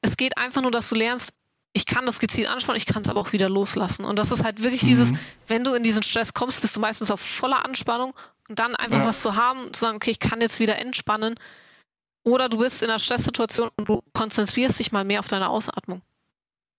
Es 0.01 0.17
geht 0.17 0.37
einfach 0.37 0.61
nur, 0.61 0.71
dass 0.71 0.89
du 0.89 0.95
lernst, 0.95 1.33
ich 1.77 1.85
kann 1.85 2.07
das 2.07 2.19
gezielt 2.19 2.49
anspannen, 2.49 2.77
ich 2.77 2.87
kann 2.87 3.03
es 3.03 3.09
aber 3.09 3.19
auch 3.19 3.33
wieder 3.33 3.49
loslassen. 3.49 4.03
Und 4.03 4.17
das 4.17 4.31
ist 4.31 4.43
halt 4.43 4.63
wirklich 4.63 4.81
mhm. 4.81 4.87
dieses, 4.87 5.11
wenn 5.47 5.63
du 5.63 5.75
in 5.75 5.83
diesen 5.83 6.01
Stress 6.01 6.33
kommst, 6.33 6.61
bist 6.61 6.75
du 6.75 6.79
meistens 6.79 7.11
auf 7.11 7.21
voller 7.21 7.63
Anspannung 7.63 8.15
und 8.49 8.57
dann 8.57 8.75
einfach 8.75 8.99
ja. 8.99 9.05
was 9.05 9.21
zu 9.21 9.35
haben, 9.35 9.71
zu 9.73 9.81
sagen, 9.81 9.97
okay, 9.97 10.09
ich 10.09 10.19
kann 10.19 10.41
jetzt 10.41 10.59
wieder 10.59 10.79
entspannen. 10.79 11.35
Oder 12.23 12.49
du 12.49 12.57
bist 12.57 12.81
in 12.81 12.89
einer 12.89 12.97
Stresssituation 12.97 13.69
und 13.77 13.87
du 13.87 14.03
konzentrierst 14.13 14.79
dich 14.79 14.91
mal 14.91 15.05
mehr 15.05 15.19
auf 15.19 15.27
deine 15.27 15.49
Ausatmung. 15.49 16.01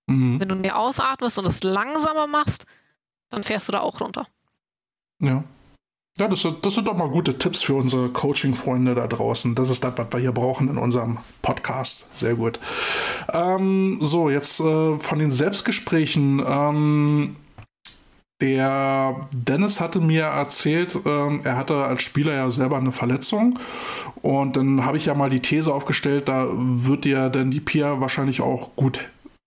Mhm. 0.07 0.41
Wenn 0.41 0.49
du 0.49 0.57
mehr 0.57 0.77
ausatmest 0.77 1.39
und 1.39 1.47
es 1.47 1.63
langsamer 1.63 2.27
machst, 2.27 2.67
dann 3.31 3.45
fährst 3.45 3.69
du 3.69 3.73
da 3.73 3.81
auch 3.81 4.01
runter. 4.01 4.27
Ja. 5.21 5.45
Ja, 6.19 6.27
das, 6.27 6.45
das, 6.63 6.75
sind 6.75 6.89
doch 6.89 6.97
mal 6.97 7.09
gute 7.09 7.39
Tipps 7.39 7.63
für 7.63 7.75
unsere 7.75 8.09
Coaching-Freunde 8.09 8.97
da 8.97 9.07
draußen. 9.07 9.55
Das 9.55 9.71
ist 9.71 9.85
das, 9.85 9.93
was 9.97 10.07
wir 10.11 10.19
hier 10.19 10.33
brauchen 10.33 10.69
in 10.69 10.77
unserem 10.77 11.19
Podcast. 11.43 12.11
Sehr 12.19 12.35
gut. 12.35 12.59
Ähm, 13.33 13.99
so, 14.01 14.29
jetzt 14.29 14.59
äh, 14.59 14.99
von 14.99 15.19
den 15.21 15.31
Selbstgesprächen. 15.31 16.43
Ähm, 16.45 17.37
der 18.41 19.29
Dennis 19.33 19.81
hatte 19.81 20.01
mir 20.01 20.25
erzählt, 20.25 20.99
ähm, 21.07 21.41
er 21.45 21.57
hatte 21.57 21.85
als 21.85 22.03
Spieler 22.03 22.35
ja 22.35 22.51
selber 22.51 22.79
eine 22.79 22.93
Verletzung. 22.93 23.61
Und 24.21 24.57
dann 24.57 24.85
habe 24.85 24.97
ich 24.97 25.07
ja 25.07 25.15
mal 25.15 25.31
die 25.31 25.41
These 25.41 25.73
aufgestellt, 25.73 26.29
da 26.29 26.49
wird 26.51 27.05
dir 27.05 27.29
denn 27.29 27.53
die 27.53 27.61
Pia 27.61 28.01
wahrscheinlich 28.01 28.41
auch 28.41 28.75
gut 28.75 29.01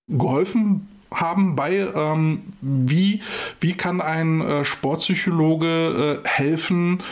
geholfen 0.07 0.88
haben 1.13 1.56
bei, 1.56 1.78
ähm, 1.78 2.43
wie, 2.62 3.21
wie 3.60 3.74
kann 3.74 4.02
ein 4.02 4.41
äh, 4.41 4.65
Sportpsychologe 4.65 6.21
äh, 6.24 6.28
helfen, 6.28 7.04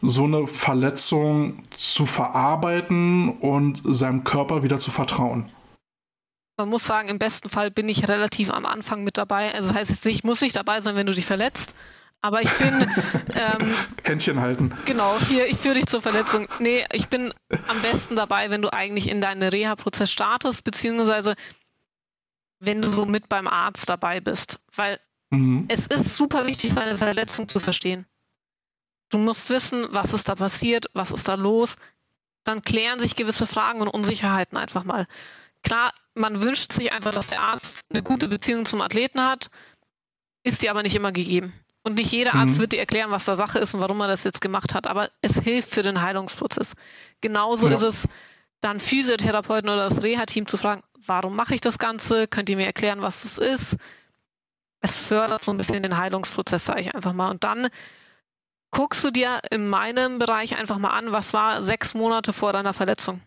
so 0.00 0.24
eine 0.24 0.46
Verletzung 0.46 1.62
zu 1.76 2.06
verarbeiten 2.06 3.30
und 3.30 3.82
seinem 3.84 4.24
Körper 4.24 4.62
wieder 4.62 4.78
zu 4.78 4.90
vertrauen? 4.90 5.50
Man 6.56 6.70
muss 6.70 6.84
sagen, 6.84 7.08
im 7.08 7.18
besten 7.18 7.48
Fall 7.48 7.70
bin 7.70 7.88
ich 7.88 8.08
relativ 8.08 8.50
am 8.50 8.66
Anfang 8.66 9.04
mit 9.04 9.16
dabei. 9.16 9.54
Also 9.54 9.68
das 9.68 9.76
heißt 9.76 9.90
jetzt 9.90 10.04
nicht, 10.04 10.18
ich 10.18 10.24
muss 10.24 10.40
nicht 10.40 10.56
dabei 10.56 10.80
sein, 10.80 10.96
wenn 10.96 11.06
du 11.06 11.14
dich 11.14 11.26
verletzt. 11.26 11.74
Aber 12.20 12.42
ich 12.42 12.52
bin. 12.54 12.86
Ähm, 13.34 13.74
Händchen 14.02 14.40
halten. 14.40 14.72
Genau, 14.86 15.16
hier, 15.28 15.46
ich 15.46 15.58
führe 15.58 15.74
dich 15.74 15.86
zur 15.86 16.00
Verletzung. 16.00 16.48
Nee, 16.58 16.84
ich 16.92 17.08
bin 17.08 17.32
am 17.68 17.80
besten 17.82 18.16
dabei, 18.16 18.50
wenn 18.50 18.62
du 18.62 18.72
eigentlich 18.72 19.08
in 19.08 19.20
deinen 19.20 19.42
Reha-Prozess 19.42 20.10
startest, 20.10 20.64
beziehungsweise 20.64 21.36
wenn 22.60 22.82
du 22.82 22.88
so 22.88 23.06
mit 23.06 23.28
beim 23.28 23.46
Arzt 23.46 23.88
dabei 23.88 24.20
bist. 24.20 24.60
Weil 24.74 25.00
mhm. 25.30 25.66
es 25.68 25.86
ist 25.86 26.16
super 26.16 26.46
wichtig, 26.46 26.72
seine 26.72 26.98
Verletzung 26.98 27.48
zu 27.48 27.60
verstehen. 27.60 28.06
Du 29.10 29.18
musst 29.18 29.48
wissen, 29.50 29.86
was 29.90 30.12
ist 30.12 30.28
da 30.28 30.34
passiert, 30.34 30.86
was 30.92 31.10
ist 31.10 31.28
da 31.28 31.34
los. 31.34 31.76
Dann 32.44 32.62
klären 32.62 33.00
sich 33.00 33.16
gewisse 33.16 33.46
Fragen 33.46 33.80
und 33.80 33.88
Unsicherheiten 33.88 34.58
einfach 34.58 34.84
mal. 34.84 35.06
Klar, 35.62 35.92
man 36.14 36.40
wünscht 36.40 36.72
sich 36.72 36.92
einfach, 36.92 37.12
dass 37.12 37.28
der 37.28 37.40
Arzt 37.40 37.80
eine 37.90 38.02
gute 38.02 38.28
Beziehung 38.28 38.66
zum 38.66 38.80
Athleten 38.80 39.20
hat, 39.20 39.50
ist 40.42 40.62
die 40.62 40.70
aber 40.70 40.82
nicht 40.82 40.94
immer 40.94 41.12
gegeben. 41.12 41.52
Und 41.82 41.94
nicht 41.94 42.12
jeder 42.12 42.34
Arzt 42.34 42.56
mhm. 42.56 42.60
wird 42.60 42.72
dir 42.72 42.80
erklären, 42.80 43.10
was 43.10 43.24
da 43.24 43.36
Sache 43.36 43.58
ist 43.58 43.74
und 43.74 43.80
warum 43.80 44.00
er 44.00 44.08
das 44.08 44.24
jetzt 44.24 44.40
gemacht 44.40 44.74
hat, 44.74 44.86
aber 44.86 45.10
es 45.22 45.40
hilft 45.40 45.70
für 45.70 45.82
den 45.82 46.02
Heilungsprozess. 46.02 46.74
Genauso 47.20 47.68
ja. 47.68 47.76
ist 47.76 47.82
es 47.82 48.08
dann 48.60 48.80
Physiotherapeuten 48.80 49.70
oder 49.70 49.88
das 49.88 50.02
Reha-Team 50.02 50.46
zu 50.46 50.56
fragen, 50.56 50.82
warum 51.06 51.36
mache 51.36 51.54
ich 51.54 51.60
das 51.60 51.78
Ganze? 51.78 52.26
Könnt 52.26 52.48
ihr 52.48 52.56
mir 52.56 52.66
erklären, 52.66 53.02
was 53.02 53.22
das 53.22 53.38
ist? 53.38 53.76
Es 54.80 54.96
fördert 54.98 55.42
so 55.42 55.50
ein 55.50 55.56
bisschen 55.56 55.82
den 55.82 55.96
Heilungsprozess, 55.96 56.66
sage 56.66 56.82
ich 56.82 56.94
einfach 56.94 57.12
mal. 57.12 57.30
Und 57.30 57.44
dann 57.44 57.68
guckst 58.70 59.02
du 59.04 59.10
dir 59.10 59.40
in 59.50 59.68
meinem 59.68 60.18
Bereich 60.18 60.56
einfach 60.56 60.78
mal 60.78 60.90
an, 60.90 61.12
was 61.12 61.32
war 61.32 61.62
sechs 61.62 61.94
Monate 61.94 62.32
vor 62.32 62.52
deiner 62.52 62.74
Verletzung. 62.74 63.20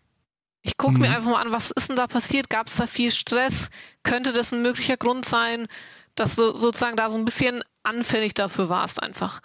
Ich 0.62 0.78
gucke 0.78 0.94
mhm. 0.94 1.02
mir 1.02 1.10
einfach 1.10 1.32
mal 1.32 1.42
an, 1.42 1.52
was 1.52 1.72
ist 1.72 1.90
denn 1.90 1.96
da 1.96 2.08
passiert? 2.08 2.50
Gab 2.50 2.68
es 2.68 2.76
da 2.76 2.86
viel 2.86 3.12
Stress? 3.12 3.70
Könnte 4.04 4.32
das 4.32 4.52
ein 4.52 4.62
möglicher 4.62 4.98
Grund 4.98 5.26
sein, 5.26 5.68
dass 6.16 6.36
du 6.36 6.56
sozusagen 6.56 6.98
da 6.98 7.10
so 7.10 7.18
ein 7.18 7.26
bisschen 7.26 7.64
anfällig 7.84 8.34
dafür 8.34 8.70
warst 8.70 9.02
einfach? 9.02 9.42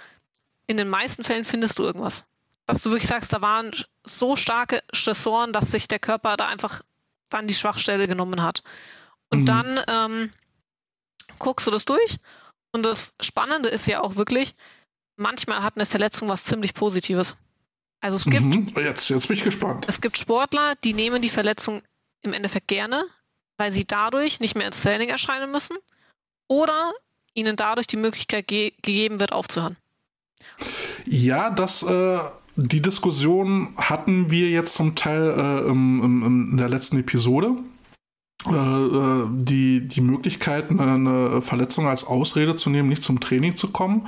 In 0.67 0.77
den 0.77 0.89
meisten 0.89 1.25
Fällen 1.25 1.45
findest 1.45 1.79
du 1.79 1.85
irgendwas. 1.85 2.25
Dass 2.67 2.83
du 2.83 2.91
wirklich 2.91 3.09
sagst, 3.09 3.33
da 3.33 3.41
waren 3.41 3.71
so 4.05 4.37
starke 4.37 4.83
Stressoren, 4.93 5.53
dass 5.53 5.71
sich 5.71 5.89
der 5.89 6.01
Körper 6.01 6.37
da 6.37 6.49
einfach 6.49 6.83
dann 7.29 7.47
die 7.47 7.55
Schwachstelle 7.55 8.07
genommen 8.07 8.43
hat. 8.43 8.63
Und 9.31 9.41
mhm. 9.41 9.47
dann 9.47 9.81
ähm, 9.89 10.31
guckst 11.39 11.67
du 11.67 11.71
das 11.71 11.85
durch. 11.85 12.17
Und 12.73 12.83
das 12.83 13.15
Spannende 13.21 13.69
ist 13.69 13.87
ja 13.87 14.03
auch 14.03 14.17
wirklich, 14.17 14.55
manchmal 15.17 15.63
hat 15.63 15.77
eine 15.77 15.87
Verletzung 15.87 16.29
was 16.29 16.45
ziemlich 16.45 16.75
Positives. 16.75 17.37
Also 18.01 18.17
es 18.17 18.25
gibt. 18.25 18.43
Mhm. 18.43 18.73
Jetzt, 18.77 19.09
jetzt 19.09 19.29
bin 19.29 19.37
ich 19.37 19.43
gespannt. 19.43 19.87
Es 19.89 20.01
gibt 20.01 20.19
Sportler, 20.19 20.75
die 20.85 20.93
nehmen 20.93 21.23
die 21.23 21.31
Verletzung 21.31 21.83
im 22.23 22.33
Endeffekt 22.33 22.69
gerne, 22.69 23.05
weil 23.57 23.73
sie 23.73 23.87
dadurch 23.87 24.41
nicht 24.41 24.55
mehr 24.55 24.67
ins 24.67 24.83
Training 24.83 25.09
erscheinen 25.09 25.51
müssen 25.51 25.77
oder 26.49 26.93
ihnen 27.35 27.57
dadurch 27.57 27.87
die 27.87 27.97
Möglichkeit 27.97 28.47
ge 28.47 28.73
gegeben 28.83 29.21
wird, 29.21 29.33
aufzuhören. 29.33 29.77
Ja, 31.05 31.51
das 31.51 31.83
äh, 31.83 32.19
die 32.57 32.83
Diskussion 32.83 33.69
hatten 33.77 34.31
wir 34.31 34.51
jetzt 34.51 34.75
zum 34.75 34.95
Teil 34.95 35.35
äh, 35.37 35.69
im, 35.71 36.03
im, 36.03 36.51
in 36.53 36.57
der 36.57 36.69
letzten 36.69 36.99
Episode. 36.99 37.57
Äh, 38.45 38.53
äh, 38.53 39.27
die, 39.31 39.89
die 39.89 40.01
Möglichkeit, 40.01 40.71
eine, 40.71 40.83
eine, 40.83 41.43
Verletzung 41.43 41.89
als 41.89 42.05
Ausrede 42.05 42.55
zu 42.55 42.71
nehmen, 42.71 42.89
nicht 42.89 43.03
zum 43.03 43.19
Training 43.19 43.57
zu 43.57 43.73
kommen. 43.73 44.07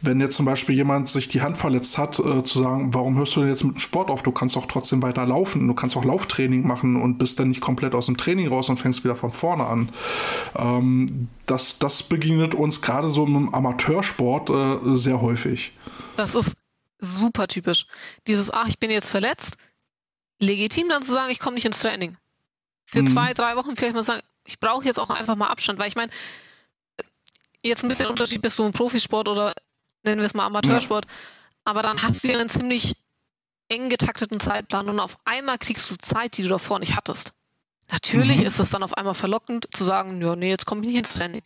Wenn 0.00 0.20
jetzt 0.20 0.36
zum 0.36 0.46
Beispiel 0.46 0.76
jemand 0.76 1.08
sich 1.08 1.28
die 1.28 1.40
Hand 1.40 1.58
verletzt 1.58 1.98
hat, 1.98 2.18
äh, 2.20 2.44
zu 2.44 2.60
sagen, 2.62 2.94
warum 2.94 3.16
hörst 3.16 3.34
du 3.34 3.40
denn 3.40 3.48
jetzt 3.48 3.64
mit 3.64 3.76
dem 3.76 3.80
Sport 3.80 4.10
auf? 4.10 4.22
Du 4.22 4.30
kannst 4.30 4.54
doch 4.54 4.66
trotzdem 4.66 5.02
weiter 5.02 5.26
laufen, 5.26 5.66
du 5.66 5.74
kannst 5.74 5.96
auch 5.96 6.04
Lauftraining 6.04 6.66
machen 6.66 7.00
und 7.00 7.18
bist 7.18 7.40
dann 7.40 7.48
nicht 7.48 7.60
komplett 7.60 7.94
aus 7.94 8.06
dem 8.06 8.16
Training 8.16 8.48
raus 8.48 8.68
und 8.68 8.78
fängst 8.78 9.02
wieder 9.02 9.16
von 9.16 9.32
vorne 9.32 9.66
an. 9.66 9.88
Ähm, 10.56 11.28
das, 11.46 11.80
das 11.80 12.02
begegnet 12.02 12.54
uns 12.54 12.82
gerade 12.82 13.08
so 13.08 13.26
im 13.26 13.52
Amateursport 13.52 14.50
äh, 14.50 14.94
sehr 14.94 15.20
häufig. 15.20 15.72
Das 16.16 16.34
ist 16.34 16.54
super 17.00 17.48
typisch. 17.48 17.86
Dieses, 18.26 18.50
ach, 18.50 18.66
ich 18.68 18.78
bin 18.78 18.90
jetzt 18.90 19.10
verletzt, 19.10 19.56
legitim 20.38 20.88
dann 20.88 21.02
zu 21.02 21.12
sagen, 21.12 21.30
ich 21.30 21.38
komme 21.38 21.54
nicht 21.54 21.66
ins 21.66 21.80
Training. 21.80 22.16
Für 22.84 23.02
mhm. 23.02 23.08
zwei, 23.08 23.34
drei 23.34 23.56
Wochen 23.56 23.76
vielleicht 23.76 23.94
mal 23.94 24.02
sagen, 24.02 24.22
ich 24.44 24.58
brauche 24.58 24.84
jetzt 24.84 24.98
auch 24.98 25.10
einfach 25.10 25.36
mal 25.36 25.48
Abstand, 25.48 25.78
weil 25.78 25.88
ich 25.88 25.96
meine, 25.96 26.10
jetzt 27.62 27.84
ein 27.84 27.88
bisschen 27.88 28.08
Unterschied 28.08 28.42
bist 28.42 28.58
du 28.58 28.64
im 28.64 28.72
Profisport 28.72 29.28
oder 29.28 29.54
nennen 30.02 30.20
wir 30.20 30.26
es 30.26 30.34
mal 30.34 30.46
Amateursport, 30.46 31.04
ja. 31.04 31.10
aber 31.64 31.82
dann 31.82 32.02
hast 32.02 32.24
du 32.24 32.28
ja 32.28 32.38
einen 32.38 32.48
ziemlich 32.48 32.96
eng 33.68 33.88
getakteten 33.88 34.40
Zeitplan 34.40 34.88
und 34.88 34.98
auf 34.98 35.18
einmal 35.24 35.58
kriegst 35.58 35.90
du 35.90 35.96
Zeit, 35.96 36.36
die 36.36 36.42
du 36.42 36.48
davor 36.48 36.78
nicht 36.78 36.96
hattest. 36.96 37.32
Natürlich 37.90 38.38
mhm. 38.38 38.46
ist 38.46 38.58
es 38.58 38.70
dann 38.70 38.82
auf 38.82 38.94
einmal 38.94 39.14
verlockend 39.14 39.68
zu 39.72 39.84
sagen, 39.84 40.20
ja, 40.22 40.34
nee, 40.36 40.48
jetzt 40.48 40.66
komme 40.66 40.80
ich 40.82 40.88
nicht 40.88 40.98
ins 40.98 41.14
Training. 41.14 41.42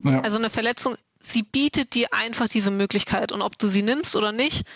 Ja. 0.00 0.20
Also 0.20 0.38
eine 0.38 0.50
Verletzung 0.50 0.96
sie 1.20 1.42
bietet 1.42 1.94
dir 1.94 2.12
einfach 2.12 2.48
diese 2.48 2.70
Möglichkeit. 2.70 3.30
Und 3.30 3.42
ob 3.42 3.58
du 3.58 3.68
sie 3.68 3.82
nimmst 3.82 4.16
oder 4.16 4.32
nicht, 4.32 4.66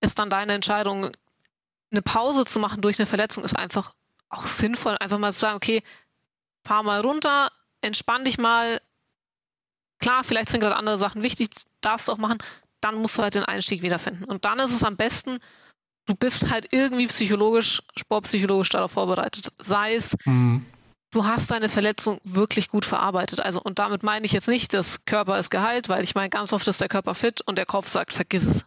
ist 0.00 0.18
dann 0.18 0.28
deine 0.28 0.52
Entscheidung. 0.52 1.10
Eine 1.90 2.02
Pause 2.02 2.44
zu 2.44 2.58
machen 2.58 2.82
durch 2.82 2.98
eine 2.98 3.06
Verletzung 3.06 3.44
ist 3.44 3.56
einfach 3.56 3.94
auch 4.28 4.44
sinnvoll. 4.44 4.96
Einfach 4.98 5.18
mal 5.18 5.32
zu 5.32 5.40
sagen, 5.40 5.56
okay, 5.56 5.82
fahr 6.64 6.82
mal 6.82 7.00
runter, 7.00 7.50
entspann 7.80 8.24
dich 8.24 8.38
mal. 8.38 8.80
Klar, 10.00 10.24
vielleicht 10.24 10.48
sind 10.48 10.60
gerade 10.60 10.76
andere 10.76 10.98
Sachen 10.98 11.22
wichtig, 11.22 11.50
darfst 11.80 12.08
du 12.08 12.12
auch 12.12 12.18
machen. 12.18 12.38
Dann 12.80 12.96
musst 12.96 13.16
du 13.16 13.22
halt 13.22 13.34
den 13.34 13.44
Einstieg 13.44 13.82
wiederfinden. 13.82 14.24
Und 14.24 14.44
dann 14.44 14.58
ist 14.58 14.72
es 14.72 14.82
am 14.82 14.96
besten, 14.96 15.38
du 16.06 16.16
bist 16.16 16.50
halt 16.50 16.72
irgendwie 16.72 17.06
psychologisch, 17.06 17.82
sportpsychologisch 17.96 18.70
darauf 18.70 18.90
vorbereitet. 18.90 19.52
Sei 19.58 19.94
es, 19.94 20.16
mhm 20.24 20.66
du 21.12 21.24
hast 21.24 21.50
deine 21.50 21.68
Verletzung 21.68 22.18
wirklich 22.24 22.68
gut 22.68 22.84
verarbeitet. 22.84 23.40
Also, 23.40 23.62
und 23.62 23.78
damit 23.78 24.02
meine 24.02 24.26
ich 24.26 24.32
jetzt 24.32 24.48
nicht, 24.48 24.74
dass 24.74 25.04
Körper 25.04 25.38
ist 25.38 25.50
geheilt, 25.50 25.88
weil 25.88 26.02
ich 26.02 26.14
meine, 26.14 26.30
ganz 26.30 26.52
oft 26.52 26.66
ist 26.66 26.80
der 26.80 26.88
Körper 26.88 27.14
fit 27.14 27.40
und 27.42 27.56
der 27.56 27.66
Kopf 27.66 27.88
sagt, 27.88 28.12
vergiss 28.12 28.44
es. 28.44 28.64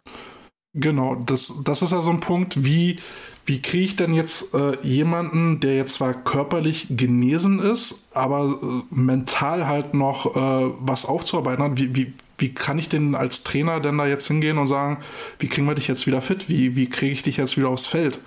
Genau, 0.77 1.15
das, 1.15 1.53
das 1.63 1.81
ist 1.81 1.91
ja 1.91 2.01
so 2.01 2.09
ein 2.09 2.19
Punkt, 2.19 2.65
wie, 2.65 2.97
wie 3.45 3.61
kriege 3.61 3.85
ich 3.85 3.95
denn 3.95 4.13
jetzt 4.13 4.53
äh, 4.53 4.77
jemanden, 4.81 5.61
der 5.61 5.77
jetzt 5.77 5.93
zwar 5.93 6.13
körperlich 6.13 6.87
genesen 6.89 7.59
ist, 7.59 8.09
aber 8.13 8.59
äh, 8.61 8.93
mental 8.93 9.67
halt 9.67 9.93
noch 9.93 10.35
äh, 10.35 10.73
was 10.79 11.05
aufzuarbeiten 11.05 11.63
hat, 11.63 11.77
wie, 11.77 11.95
wie, 11.95 12.13
wie 12.37 12.53
kann 12.53 12.77
ich 12.77 12.89
denn 12.89 13.15
als 13.15 13.43
Trainer 13.43 13.79
denn 13.79 13.97
da 13.97 14.05
jetzt 14.05 14.27
hingehen 14.27 14.57
und 14.57 14.67
sagen, 14.67 14.97
wie 15.39 15.47
kriegen 15.47 15.65
wir 15.65 15.75
dich 15.75 15.87
jetzt 15.87 16.07
wieder 16.07 16.21
fit? 16.21 16.49
Wie, 16.49 16.75
wie 16.75 16.89
kriege 16.89 17.13
ich 17.13 17.23
dich 17.23 17.37
jetzt 17.37 17.55
wieder 17.55 17.69
aufs 17.69 17.85
Feld? 17.85 18.19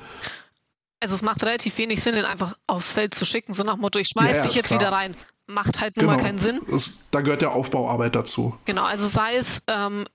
Also 1.01 1.15
es 1.15 1.23
macht 1.23 1.43
relativ 1.43 1.79
wenig 1.79 2.03
Sinn, 2.03 2.15
den 2.15 2.25
einfach 2.25 2.57
aufs 2.67 2.93
Feld 2.93 3.15
zu 3.15 3.25
schicken, 3.25 3.55
so 3.55 3.63
nach 3.63 3.77
Motto, 3.77 3.99
ich 3.99 4.09
schmeiß 4.09 4.39
ja, 4.39 4.43
dich 4.45 4.55
jetzt 4.55 4.69
klar. 4.69 4.81
wieder 4.81 4.93
rein. 4.93 5.17
Macht 5.47 5.81
halt 5.81 5.97
nun 5.97 6.07
genau. 6.07 6.17
mal 6.17 6.23
keinen 6.23 6.39
Sinn. 6.39 6.61
Das, 6.71 7.05
da 7.11 7.21
gehört 7.21 7.43
ja 7.43 7.51
Aufbauarbeit 7.51 8.15
dazu. 8.15 8.59
Genau, 8.67 8.83
also 8.83 9.07
sei 9.07 9.37
es, 9.37 9.63
ähm, 9.67 10.07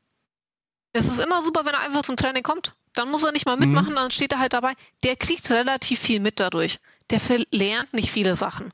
es 0.91 1.08
ist 1.08 1.19
immer 1.19 1.41
super, 1.41 1.65
wenn 1.65 1.74
er 1.74 1.82
einfach 1.82 2.04
zum 2.04 2.17
Training 2.17 2.43
kommt. 2.43 2.74
Dann 2.93 3.10
muss 3.10 3.24
er 3.24 3.32
nicht 3.32 3.48
mal 3.48 3.58
mitmachen, 3.58 3.91
mhm. 3.91 3.96
dann 3.96 4.12
steht 4.12 4.34
er 4.34 4.39
halt 4.39 4.54
dabei. 4.54 4.74
Der 5.04 5.15
kriegt 5.15 5.50
relativ 5.50 6.00
viel 6.00 6.19
mit 6.19 6.39
dadurch. 6.39 6.80
Der 7.10 7.19
verlernt 7.19 7.93
nicht 7.93 8.12
viele 8.12 8.36
Sachen. 8.36 8.72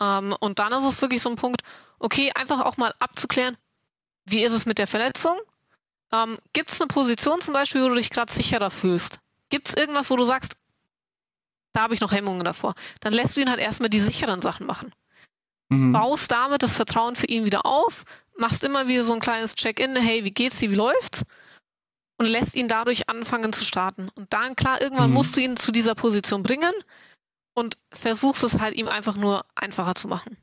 Ähm, 0.00 0.36
und 0.40 0.58
dann 0.58 0.72
ist 0.72 0.84
es 0.84 1.00
wirklich 1.00 1.22
so 1.22 1.30
ein 1.30 1.36
Punkt, 1.36 1.62
okay, 1.98 2.30
einfach 2.34 2.60
auch 2.60 2.76
mal 2.76 2.92
abzuklären, 2.98 3.56
wie 4.26 4.42
ist 4.42 4.52
es 4.52 4.66
mit 4.66 4.78
der 4.78 4.86
Verletzung? 4.86 5.36
Ähm, 6.12 6.38
Gibt 6.52 6.70
es 6.70 6.80
eine 6.80 6.88
Position 6.88 7.40
zum 7.40 7.54
Beispiel, 7.54 7.82
wo 7.82 7.88
du 7.88 7.94
dich 7.94 8.10
gerade 8.10 8.32
sicherer 8.32 8.70
fühlst? 8.70 9.18
Gibt 9.48 9.68
es 9.68 9.74
irgendwas, 9.74 10.10
wo 10.10 10.16
du 10.16 10.24
sagst, 10.24 10.56
da 11.74 11.82
habe 11.82 11.94
ich 11.94 12.00
noch 12.00 12.12
Hemmungen 12.12 12.44
davor. 12.44 12.74
Dann 13.00 13.12
lässt 13.12 13.36
du 13.36 13.42
ihn 13.42 13.50
halt 13.50 13.60
erstmal 13.60 13.90
die 13.90 14.00
sicheren 14.00 14.40
Sachen 14.40 14.66
machen. 14.66 14.92
Mhm. 15.68 15.92
Baust 15.92 16.30
damit 16.30 16.62
das 16.62 16.76
Vertrauen 16.76 17.16
für 17.16 17.26
ihn 17.26 17.44
wieder 17.44 17.66
auf, 17.66 18.04
machst 18.38 18.64
immer 18.64 18.88
wieder 18.88 19.04
so 19.04 19.12
ein 19.12 19.20
kleines 19.20 19.54
Check-in, 19.54 19.96
hey, 19.96 20.24
wie 20.24 20.30
geht's 20.30 20.60
dir, 20.60 20.70
wie 20.70 20.76
läuft's? 20.76 21.24
Und 22.16 22.26
lässt 22.26 22.54
ihn 22.54 22.68
dadurch 22.68 23.08
anfangen 23.08 23.52
zu 23.52 23.64
starten. 23.64 24.08
Und 24.14 24.32
dann, 24.32 24.54
klar, 24.54 24.80
irgendwann 24.80 25.10
mhm. 25.10 25.14
musst 25.14 25.36
du 25.36 25.40
ihn 25.40 25.56
zu 25.56 25.72
dieser 25.72 25.96
Position 25.96 26.44
bringen 26.44 26.72
und 27.54 27.76
versuchst 27.92 28.44
es 28.44 28.60
halt 28.60 28.76
ihm 28.76 28.88
einfach 28.88 29.16
nur 29.16 29.44
einfacher 29.56 29.96
zu 29.96 30.06
machen. 30.06 30.36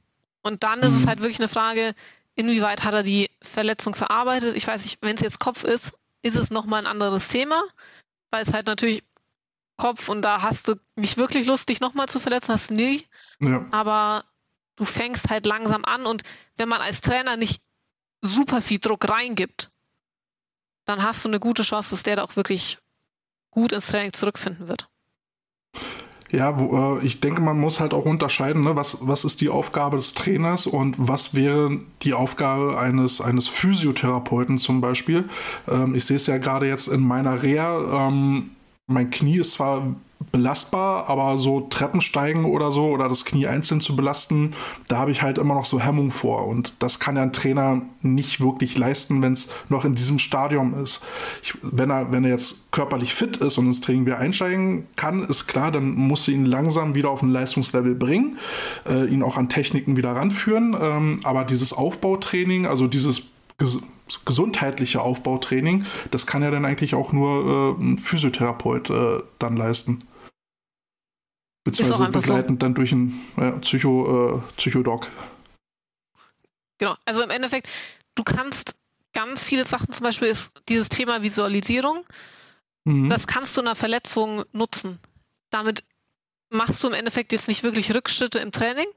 Und 0.43 0.63
dann 0.63 0.79
mhm. 0.79 0.87
ist 0.87 0.95
es 0.95 1.05
mhm. 1.05 1.09
halt 1.09 1.19
wirklich 1.21 1.39
eine 1.39 1.47
Frage, 1.47 1.95
inwieweit 2.35 2.83
hat 2.83 2.93
er 2.93 3.03
die 3.03 3.29
Verletzung 3.41 3.95
verarbeitet? 3.95 4.55
Ich 4.57 4.67
weiß 4.67 4.83
nicht, 4.83 4.97
wenn 5.01 5.15
es 5.15 5.21
jetzt 5.21 5.39
Kopf 5.39 5.63
ist, 5.63 5.93
ist 6.23 6.35
es 6.35 6.51
nochmal 6.51 6.81
ein 6.81 6.87
anderes 6.87 7.29
Thema, 7.29 7.63
weil 8.31 8.43
es 8.43 8.53
halt 8.53 8.67
natürlich 8.67 9.03
Kopf 9.81 10.09
und 10.09 10.21
da 10.21 10.43
hast 10.43 10.67
du 10.67 10.75
mich 10.95 11.17
wirklich 11.17 11.47
Lust, 11.47 11.67
dich 11.67 11.79
nochmal 11.79 12.07
zu 12.07 12.19
verletzen, 12.19 12.53
hast 12.53 12.69
du 12.69 12.75
nie. 12.75 13.03
Ja. 13.39 13.65
Aber 13.71 14.25
du 14.75 14.85
fängst 14.85 15.31
halt 15.31 15.47
langsam 15.47 15.85
an 15.85 16.05
und 16.05 16.21
wenn 16.55 16.69
man 16.69 16.81
als 16.81 17.01
Trainer 17.01 17.35
nicht 17.35 17.63
super 18.21 18.61
viel 18.61 18.77
Druck 18.77 19.09
reingibt, 19.09 19.71
dann 20.85 21.01
hast 21.01 21.25
du 21.25 21.29
eine 21.29 21.39
gute 21.39 21.63
Chance, 21.63 21.89
dass 21.89 22.03
der 22.03 22.17
da 22.17 22.23
auch 22.23 22.35
wirklich 22.35 22.77
gut 23.49 23.71
ins 23.71 23.87
Training 23.87 24.13
zurückfinden 24.13 24.67
wird. 24.67 24.87
Ja, 26.31 26.59
wo, 26.59 26.99
äh, 26.99 27.05
ich 27.05 27.19
denke, 27.19 27.41
man 27.41 27.59
muss 27.59 27.79
halt 27.79 27.95
auch 27.95 28.05
unterscheiden, 28.05 28.63
ne? 28.63 28.75
was, 28.75 28.99
was 29.01 29.25
ist 29.25 29.41
die 29.41 29.49
Aufgabe 29.49 29.97
des 29.97 30.13
Trainers 30.13 30.67
und 30.67 30.95
was 30.99 31.33
wäre 31.33 31.79
die 32.03 32.13
Aufgabe 32.13 32.77
eines, 32.77 33.19
eines 33.19 33.47
Physiotherapeuten 33.47 34.59
zum 34.59 34.79
Beispiel. 34.79 35.27
Ähm, 35.67 35.95
ich 35.95 36.05
sehe 36.05 36.17
es 36.17 36.27
ja 36.27 36.37
gerade 36.37 36.67
jetzt 36.67 36.87
in 36.87 37.01
meiner 37.01 37.41
Reha. 37.41 38.07
Ähm, 38.07 38.51
mein 38.91 39.09
Knie 39.09 39.37
ist 39.37 39.53
zwar 39.53 39.95
belastbar, 40.31 41.09
aber 41.09 41.37
so 41.37 41.61
Treppensteigen 41.61 42.45
oder 42.45 42.71
so 42.71 42.87
oder 42.87 43.09
das 43.09 43.25
Knie 43.25 43.47
einzeln 43.47 43.81
zu 43.81 43.95
belasten, 43.95 44.53
da 44.87 44.97
habe 44.97 45.11
ich 45.11 45.21
halt 45.21 45.37
immer 45.37 45.55
noch 45.55 45.65
so 45.65 45.79
Hemmung 45.79 46.11
vor. 46.11 46.47
Und 46.47 46.75
das 46.79 46.99
kann 46.99 47.15
ja 47.15 47.23
ein 47.23 47.33
Trainer 47.33 47.81
nicht 48.01 48.39
wirklich 48.39 48.77
leisten, 48.77 49.21
wenn 49.21 49.33
es 49.33 49.49
noch 49.69 49.83
in 49.83 49.95
diesem 49.95 50.19
Stadium 50.19 50.81
ist. 50.81 51.03
Ich, 51.43 51.57
wenn, 51.61 51.89
er, 51.89 52.11
wenn 52.11 52.23
er 52.23 52.31
jetzt 52.31 52.71
körperlich 52.71 53.13
fit 53.13 53.37
ist 53.37 53.57
und 53.57 53.67
ins 53.67 53.81
Training 53.81 54.05
wieder 54.05 54.19
einsteigen 54.19 54.87
kann, 54.95 55.23
ist 55.23 55.47
klar, 55.47 55.71
dann 55.71 55.91
musst 55.91 56.27
du 56.27 56.31
ihn 56.31 56.45
langsam 56.45 56.95
wieder 56.95 57.09
auf 57.09 57.21
ein 57.21 57.31
Leistungslevel 57.31 57.95
bringen, 57.95 58.37
äh, 58.87 59.05
ihn 59.05 59.23
auch 59.23 59.37
an 59.37 59.49
Techniken 59.49 59.97
wieder 59.97 60.11
ranführen. 60.11 60.75
Ähm, 60.79 61.19
aber 61.23 61.43
dieses 61.43 61.73
Aufbautraining, 61.73 62.65
also 62.65 62.87
dieses 62.87 63.30
gesundheitliche 64.25 65.01
Aufbautraining, 65.01 65.85
das 66.11 66.27
kann 66.27 66.41
ja 66.43 66.51
dann 66.51 66.65
eigentlich 66.65 66.95
auch 66.95 67.13
nur 67.13 67.77
äh, 67.79 67.81
ein 67.81 67.97
Physiotherapeut 67.97 68.89
äh, 68.89 69.23
dann 69.39 69.55
leisten. 69.55 70.03
Beziehungsweise 71.63 72.09
begleitend 72.09 72.59
so. 72.59 72.65
dann 72.65 72.73
durch 72.73 72.91
einen 72.91 73.21
ja, 73.37 73.51
Psycho, 73.51 74.37
äh, 74.37 74.41
Psychodoc. 74.57 75.07
Genau, 76.79 76.95
also 77.05 77.21
im 77.21 77.29
Endeffekt, 77.29 77.67
du 78.15 78.23
kannst 78.23 78.75
ganz 79.13 79.43
viele 79.43 79.65
Sachen, 79.65 79.91
zum 79.91 80.03
Beispiel 80.03 80.29
ist 80.29 80.53
dieses 80.67 80.89
Thema 80.89 81.21
Visualisierung, 81.21 82.03
mhm. 82.85 83.09
das 83.09 83.27
kannst 83.27 83.55
du 83.55 83.61
in 83.61 83.67
einer 83.67 83.75
Verletzung 83.75 84.43
nutzen. 84.51 84.97
Damit 85.51 85.83
machst 86.49 86.83
du 86.83 86.87
im 86.87 86.93
Endeffekt 86.93 87.31
jetzt 87.31 87.47
nicht 87.47 87.63
wirklich 87.63 87.93
Rückschritte 87.93 88.39
im 88.39 88.51
Training. 88.51 88.87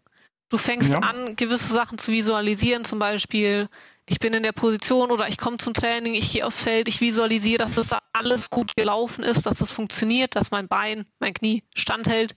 Du 0.49 0.57
fängst 0.57 0.95
ja. 0.95 1.01
an, 1.01 1.37
gewisse 1.37 1.73
Sachen 1.73 1.99
zu 1.99 2.13
visualisieren, 2.13 2.85
zum 2.85 2.99
Beispiel 2.99 3.69
ich 4.07 4.19
bin 4.19 4.35
in 4.35 4.43
der 4.43 4.53
Position 4.53 5.11
oder 5.11 5.29
ich 5.29 5.39
komme 5.39 5.57
zum 5.57 5.73
Training, 5.73 6.15
ich 6.15 6.33
gehe 6.33 6.47
aufs 6.47 6.63
Feld, 6.63 6.89
ich 6.89 7.01
visualisiere, 7.01 7.59
dass 7.59 7.77
das 7.77 7.93
alles 8.13 8.51
gut 8.51 8.77
gelaufen 8.77 9.25
ist, 9.25 9.47
dass 9.47 9.59
das 9.59 9.73
funktioniert, 9.73 10.37
dass 10.37 10.51
mein 10.51 10.69
Bein, 10.69 11.07
mein 11.21 11.33
Knie 11.33 11.65
standhält. 11.75 12.35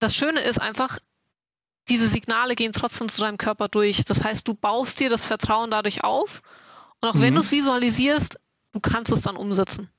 Das 0.00 0.14
Schöne 0.14 0.40
ist 0.40 0.60
einfach, 0.60 0.98
diese 1.88 2.08
Signale 2.08 2.54
gehen 2.54 2.72
trotzdem 2.72 3.08
zu 3.08 3.22
deinem 3.22 3.38
Körper 3.38 3.68
durch. 3.68 4.04
Das 4.04 4.22
heißt, 4.22 4.46
du 4.46 4.54
baust 4.54 5.00
dir 5.00 5.08
das 5.08 5.26
Vertrauen 5.26 5.70
dadurch 5.70 6.04
auf 6.04 6.42
und 7.00 7.08
auch 7.08 7.14
mhm. 7.14 7.20
wenn 7.22 7.34
du 7.34 7.40
es 7.40 7.50
visualisierst, 7.50 8.38
du 8.72 8.80
kannst 8.80 9.12
es 9.12 9.22
dann 9.22 9.36
umsetzen. 9.36 9.90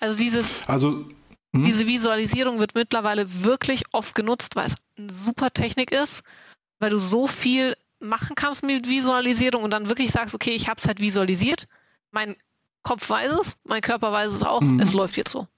Also 0.00 0.18
dieses 0.18 0.68
also 0.68 1.06
hm? 1.54 1.64
diese 1.64 1.86
Visualisierung 1.86 2.58
wird 2.58 2.74
mittlerweile 2.74 3.44
wirklich 3.44 3.84
oft 3.92 4.16
genutzt, 4.16 4.56
weil 4.56 4.66
es 4.66 4.74
eine 4.98 5.12
super 5.12 5.52
Technik 5.52 5.92
ist, 5.92 6.22
weil 6.80 6.90
du 6.90 6.98
so 6.98 7.28
viel 7.28 7.76
machen 8.04 8.34
kannst 8.34 8.62
mit 8.62 8.88
Visualisierung 8.88 9.62
und 9.62 9.70
dann 9.70 9.88
wirklich 9.88 10.12
sagst, 10.12 10.34
okay, 10.34 10.50
ich 10.50 10.68
habe 10.68 10.80
es 10.80 10.86
halt 10.86 11.00
visualisiert, 11.00 11.66
mein 12.10 12.36
Kopf 12.82 13.08
weiß 13.08 13.32
es, 13.40 13.56
mein 13.64 13.80
Körper 13.80 14.12
weiß 14.12 14.32
es 14.32 14.42
auch, 14.42 14.60
mhm. 14.60 14.80
es 14.80 14.92
läuft 14.92 15.16
jetzt 15.16 15.30
so. 15.30 15.48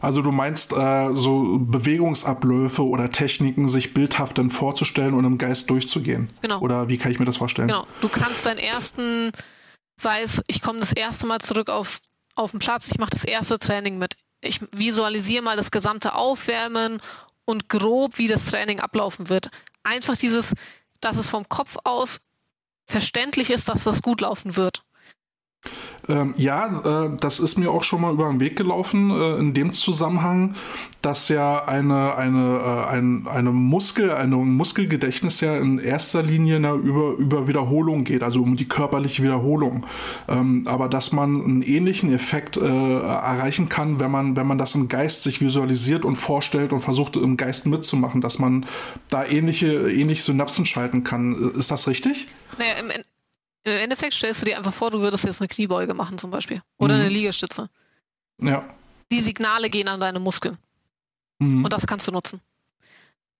Also 0.00 0.22
du 0.22 0.32
meinst 0.32 0.72
äh, 0.72 1.14
so 1.14 1.58
Bewegungsabläufe 1.58 2.82
oder 2.82 3.10
Techniken, 3.10 3.68
sich 3.68 3.92
bildhaft 3.92 4.38
dann 4.38 4.50
vorzustellen 4.50 5.12
und 5.12 5.24
im 5.24 5.36
Geist 5.36 5.68
durchzugehen. 5.68 6.30
Genau. 6.40 6.60
Oder 6.60 6.88
wie 6.88 6.96
kann 6.96 7.12
ich 7.12 7.18
mir 7.18 7.26
das 7.26 7.36
vorstellen? 7.36 7.68
Genau. 7.68 7.86
Du 8.00 8.08
kannst 8.08 8.46
deinen 8.46 8.58
ersten, 8.58 9.32
sei 9.96 10.22
es, 10.22 10.42
ich 10.46 10.62
komme 10.62 10.80
das 10.80 10.94
erste 10.94 11.26
Mal 11.26 11.40
zurück 11.40 11.68
aufs, 11.68 12.00
auf 12.34 12.52
den 12.52 12.60
Platz, 12.60 12.90
ich 12.90 12.98
mache 12.98 13.10
das 13.10 13.24
erste 13.24 13.58
Training 13.58 13.98
mit. 13.98 14.14
Ich 14.40 14.60
visualisiere 14.72 15.42
mal 15.42 15.56
das 15.56 15.70
gesamte 15.70 16.14
Aufwärmen 16.14 17.02
und 17.44 17.68
grob, 17.68 18.16
wie 18.16 18.26
das 18.26 18.46
Training 18.46 18.80
ablaufen 18.80 19.28
wird. 19.28 19.50
Einfach 19.82 20.16
dieses, 20.16 20.54
dass 21.00 21.16
es 21.16 21.30
vom 21.30 21.48
Kopf 21.48 21.76
aus 21.84 22.20
verständlich 22.86 23.50
ist, 23.50 23.68
dass 23.68 23.84
das 23.84 24.02
gut 24.02 24.20
laufen 24.20 24.56
wird. 24.56 24.84
Ähm, 26.08 26.34
ja, 26.36 27.06
äh, 27.06 27.16
das 27.20 27.40
ist 27.40 27.58
mir 27.58 27.70
auch 27.70 27.84
schon 27.84 28.00
mal 28.00 28.12
über 28.12 28.28
den 28.28 28.40
Weg 28.40 28.56
gelaufen 28.56 29.10
äh, 29.10 29.36
in 29.36 29.54
dem 29.54 29.72
Zusammenhang, 29.72 30.54
dass 31.02 31.28
ja 31.28 31.64
eine, 31.64 32.16
eine, 32.16 32.58
äh, 32.58 32.90
ein, 32.90 33.26
eine 33.26 33.52
Muskel, 33.52 34.10
eine 34.10 34.36
Muskelgedächtnis 34.36 35.40
ja 35.40 35.56
in 35.56 35.78
erster 35.78 36.22
Linie 36.22 36.58
na, 36.58 36.74
über, 36.74 37.12
über 37.12 37.46
Wiederholung 37.46 38.04
geht, 38.04 38.22
also 38.22 38.42
um 38.42 38.56
die 38.56 38.68
körperliche 38.68 39.22
Wiederholung. 39.22 39.86
Ähm, 40.28 40.64
aber 40.66 40.88
dass 40.88 41.12
man 41.12 41.42
einen 41.42 41.62
ähnlichen 41.62 42.12
Effekt 42.12 42.56
äh, 42.56 42.60
erreichen 42.64 43.68
kann, 43.68 44.00
wenn 44.00 44.10
man, 44.10 44.36
wenn 44.36 44.46
man 44.46 44.58
das 44.58 44.74
im 44.74 44.88
Geist 44.88 45.22
sich 45.22 45.40
visualisiert 45.40 46.04
und 46.04 46.16
vorstellt 46.16 46.72
und 46.72 46.80
versucht 46.80 47.16
im 47.16 47.36
Geist 47.36 47.66
mitzumachen, 47.66 48.20
dass 48.20 48.38
man 48.38 48.66
da 49.08 49.24
ähnliche, 49.24 49.90
ähnliche 49.90 50.22
Synapsen 50.22 50.66
schalten 50.66 51.04
kann. 51.04 51.52
Ist 51.56 51.70
das 51.70 51.86
richtig? 51.86 52.28
Naja, 52.58 52.72
im, 52.80 53.04
im 53.64 53.72
Endeffekt 53.72 54.14
stellst 54.14 54.42
du 54.42 54.46
dir 54.46 54.56
einfach 54.56 54.72
vor, 54.72 54.90
du 54.90 55.00
würdest 55.00 55.24
jetzt 55.24 55.40
eine 55.40 55.48
Kniebeuge 55.48 55.94
machen 55.94 56.18
zum 56.18 56.30
Beispiel. 56.30 56.62
Oder 56.78 56.94
mhm. 56.94 57.00
eine 57.00 57.10
Liegestütze. 57.10 57.68
Ja. 58.40 58.64
Die 59.12 59.20
Signale 59.20 59.68
gehen 59.70 59.88
an 59.88 60.00
deine 60.00 60.20
Muskeln. 60.20 60.56
Mhm. 61.38 61.64
Und 61.64 61.72
das 61.72 61.86
kannst 61.86 62.08
du 62.08 62.12
nutzen. 62.12 62.40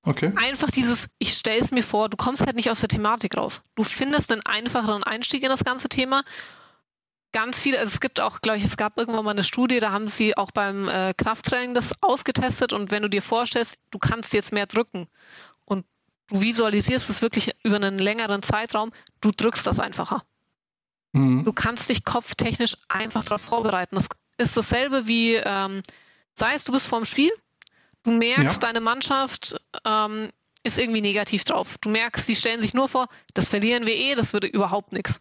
Okay. 0.02 0.32
Einfach 0.36 0.70
dieses, 0.70 1.08
ich 1.18 1.34
stelle 1.34 1.60
es 1.60 1.72
mir 1.72 1.82
vor, 1.82 2.08
du 2.08 2.16
kommst 2.16 2.44
halt 2.46 2.56
nicht 2.56 2.70
aus 2.70 2.80
der 2.80 2.88
Thematik 2.88 3.36
raus. 3.36 3.60
Du 3.74 3.82
findest 3.82 4.32
einen 4.32 4.44
einfacheren 4.44 5.04
Einstieg 5.04 5.42
in 5.42 5.50
das 5.50 5.64
ganze 5.64 5.88
Thema. 5.88 6.22
Ganz 7.32 7.60
viele, 7.60 7.78
also 7.78 7.90
es 7.92 8.00
gibt 8.00 8.18
auch, 8.18 8.40
glaube 8.40 8.58
ich, 8.58 8.64
es 8.64 8.76
gab 8.76 8.98
irgendwann 8.98 9.24
mal 9.24 9.30
eine 9.30 9.44
Studie, 9.44 9.78
da 9.78 9.92
haben 9.92 10.08
sie 10.08 10.36
auch 10.36 10.50
beim 10.50 10.88
äh, 10.88 11.14
Krafttraining 11.14 11.74
das 11.74 12.02
ausgetestet 12.02 12.72
und 12.72 12.90
wenn 12.90 13.02
du 13.02 13.08
dir 13.08 13.22
vorstellst, 13.22 13.78
du 13.92 13.98
kannst 13.98 14.32
jetzt 14.32 14.52
mehr 14.52 14.66
drücken 14.66 15.06
du 16.30 16.40
visualisierst 16.40 17.10
es 17.10 17.22
wirklich 17.22 17.54
über 17.62 17.76
einen 17.76 17.98
längeren 17.98 18.42
Zeitraum, 18.42 18.90
du 19.20 19.30
drückst 19.30 19.66
das 19.66 19.80
einfacher. 19.80 20.22
Mhm. 21.12 21.44
Du 21.44 21.52
kannst 21.52 21.88
dich 21.90 22.04
kopftechnisch 22.04 22.76
einfach 22.88 23.24
darauf 23.24 23.42
vorbereiten. 23.42 23.96
Das 23.96 24.08
ist 24.38 24.56
dasselbe 24.56 25.06
wie, 25.06 25.34
ähm, 25.34 25.82
sei 26.34 26.54
es, 26.54 26.64
du 26.64 26.72
bist 26.72 26.86
vorm 26.86 27.04
Spiel, 27.04 27.32
du 28.04 28.12
merkst, 28.12 28.62
ja. 28.62 28.68
deine 28.68 28.80
Mannschaft 28.80 29.60
ähm, 29.84 30.30
ist 30.62 30.78
irgendwie 30.78 31.00
negativ 31.00 31.44
drauf. 31.44 31.76
Du 31.80 31.90
merkst, 31.90 32.28
die 32.28 32.36
stellen 32.36 32.60
sich 32.60 32.74
nur 32.74 32.88
vor, 32.88 33.08
das 33.34 33.48
verlieren 33.48 33.86
wir 33.86 33.94
eh, 33.94 34.14
das 34.14 34.32
würde 34.32 34.46
überhaupt 34.46 34.92
nichts. 34.92 35.20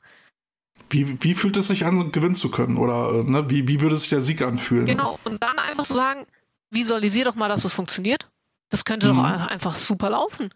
Wie, 0.90 1.22
wie 1.24 1.36
fühlt 1.36 1.56
es 1.58 1.68
sich 1.68 1.86
an, 1.86 2.12
gewinnen 2.12 2.36
zu 2.36 2.50
können? 2.50 2.78
Oder 2.78 3.20
äh, 3.20 3.24
ne, 3.24 3.50
wie, 3.50 3.68
wie 3.68 3.82
würde 3.82 3.98
sich 3.98 4.10
der 4.10 4.22
Sieg 4.22 4.42
anfühlen? 4.42 4.86
Genau, 4.86 5.20
und 5.24 5.42
dann 5.42 5.60
einfach 5.60 5.86
zu 5.86 5.94
so 5.94 6.00
sagen, 6.00 6.26
visualisier 6.72 7.26
doch 7.26 7.36
mal, 7.36 7.48
dass 7.48 7.64
es 7.64 7.74
funktioniert. 7.74 8.28
Das 8.70 8.86
könnte 8.86 9.12
mhm. 9.12 9.18
doch 9.18 9.24
einfach 9.24 9.76
super 9.76 10.12
laufen. 10.12 10.50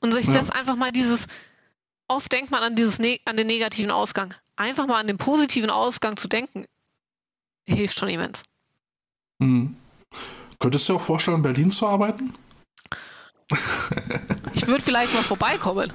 Und 0.00 0.12
sich 0.12 0.26
ja. 0.26 0.34
das 0.34 0.50
einfach 0.50 0.76
mal 0.76 0.92
dieses, 0.92 1.26
oft 2.08 2.32
denkt 2.32 2.50
man 2.50 2.62
an 2.62 2.76
dieses 2.76 2.98
ne 2.98 3.20
an 3.24 3.36
den 3.36 3.46
negativen 3.46 3.90
Ausgang. 3.90 4.34
Einfach 4.56 4.86
mal 4.86 4.98
an 4.98 5.06
den 5.06 5.18
positiven 5.18 5.70
Ausgang 5.70 6.16
zu 6.16 6.28
denken, 6.28 6.66
hilft 7.64 7.98
schon 7.98 8.08
immens. 8.08 8.44
Mhm. 9.38 9.76
Könntest 10.58 10.88
du 10.88 10.92
dir 10.92 10.98
auch 10.98 11.02
vorstellen, 11.02 11.38
in 11.38 11.42
Berlin 11.42 11.70
zu 11.70 11.86
arbeiten? 11.86 12.34
ich 14.54 14.66
würde 14.66 14.82
vielleicht 14.82 15.14
mal 15.14 15.22
vorbeikommen. 15.22 15.92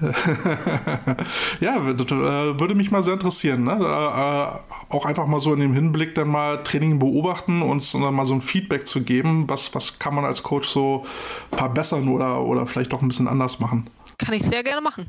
ja, 1.60 1.76
äh, 1.76 2.60
würde 2.60 2.74
mich 2.74 2.90
mal 2.90 3.02
sehr 3.02 3.14
interessieren. 3.14 3.64
Ne? 3.64 3.72
Äh, 3.72 3.76
äh, 3.82 4.94
auch 4.94 5.06
einfach 5.06 5.26
mal 5.26 5.40
so 5.40 5.52
in 5.54 5.60
dem 5.60 5.74
Hinblick 5.74 6.14
dann 6.14 6.28
mal 6.28 6.62
Training 6.62 6.98
beobachten 6.98 7.62
und 7.62 7.94
dann 7.94 8.14
mal 8.14 8.26
so 8.26 8.34
ein 8.34 8.40
Feedback 8.40 8.86
zu 8.86 9.02
geben, 9.02 9.44
was, 9.48 9.74
was 9.74 9.98
kann 9.98 10.14
man 10.14 10.24
als 10.24 10.42
Coach 10.42 10.68
so 10.68 11.04
verbessern 11.52 12.08
oder, 12.08 12.40
oder 12.42 12.66
vielleicht 12.66 12.92
auch 12.94 13.02
ein 13.02 13.08
bisschen 13.08 13.28
anders 13.28 13.60
machen. 13.60 13.88
Kann 14.18 14.34
ich 14.34 14.44
sehr 14.44 14.62
gerne 14.62 14.80
machen. 14.80 15.06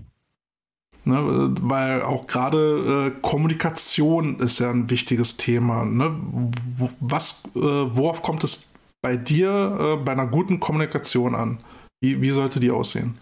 Ne, 1.08 1.54
weil 1.62 2.02
auch 2.02 2.26
gerade 2.26 3.12
äh, 3.16 3.22
Kommunikation 3.22 4.40
ist 4.40 4.58
ja 4.58 4.72
ein 4.72 4.90
wichtiges 4.90 5.38
Thema. 5.38 5.86
Ne? 5.86 6.16
Was, 7.00 7.44
äh, 7.56 7.60
worauf 7.60 8.24
kommt 8.24 8.44
es 8.44 8.72
bei 9.04 9.16
dir 9.16 9.78
äh, 9.80 10.04
bei 10.04 10.14
einer 10.14 10.26
guten 10.26 10.60
Kommunikation 10.60 11.36
an? 11.36 11.60
Wie, 12.02 12.24
wie 12.24 12.32
sollte 12.32 12.60
die 12.60 12.72
aussehen? 12.72 13.20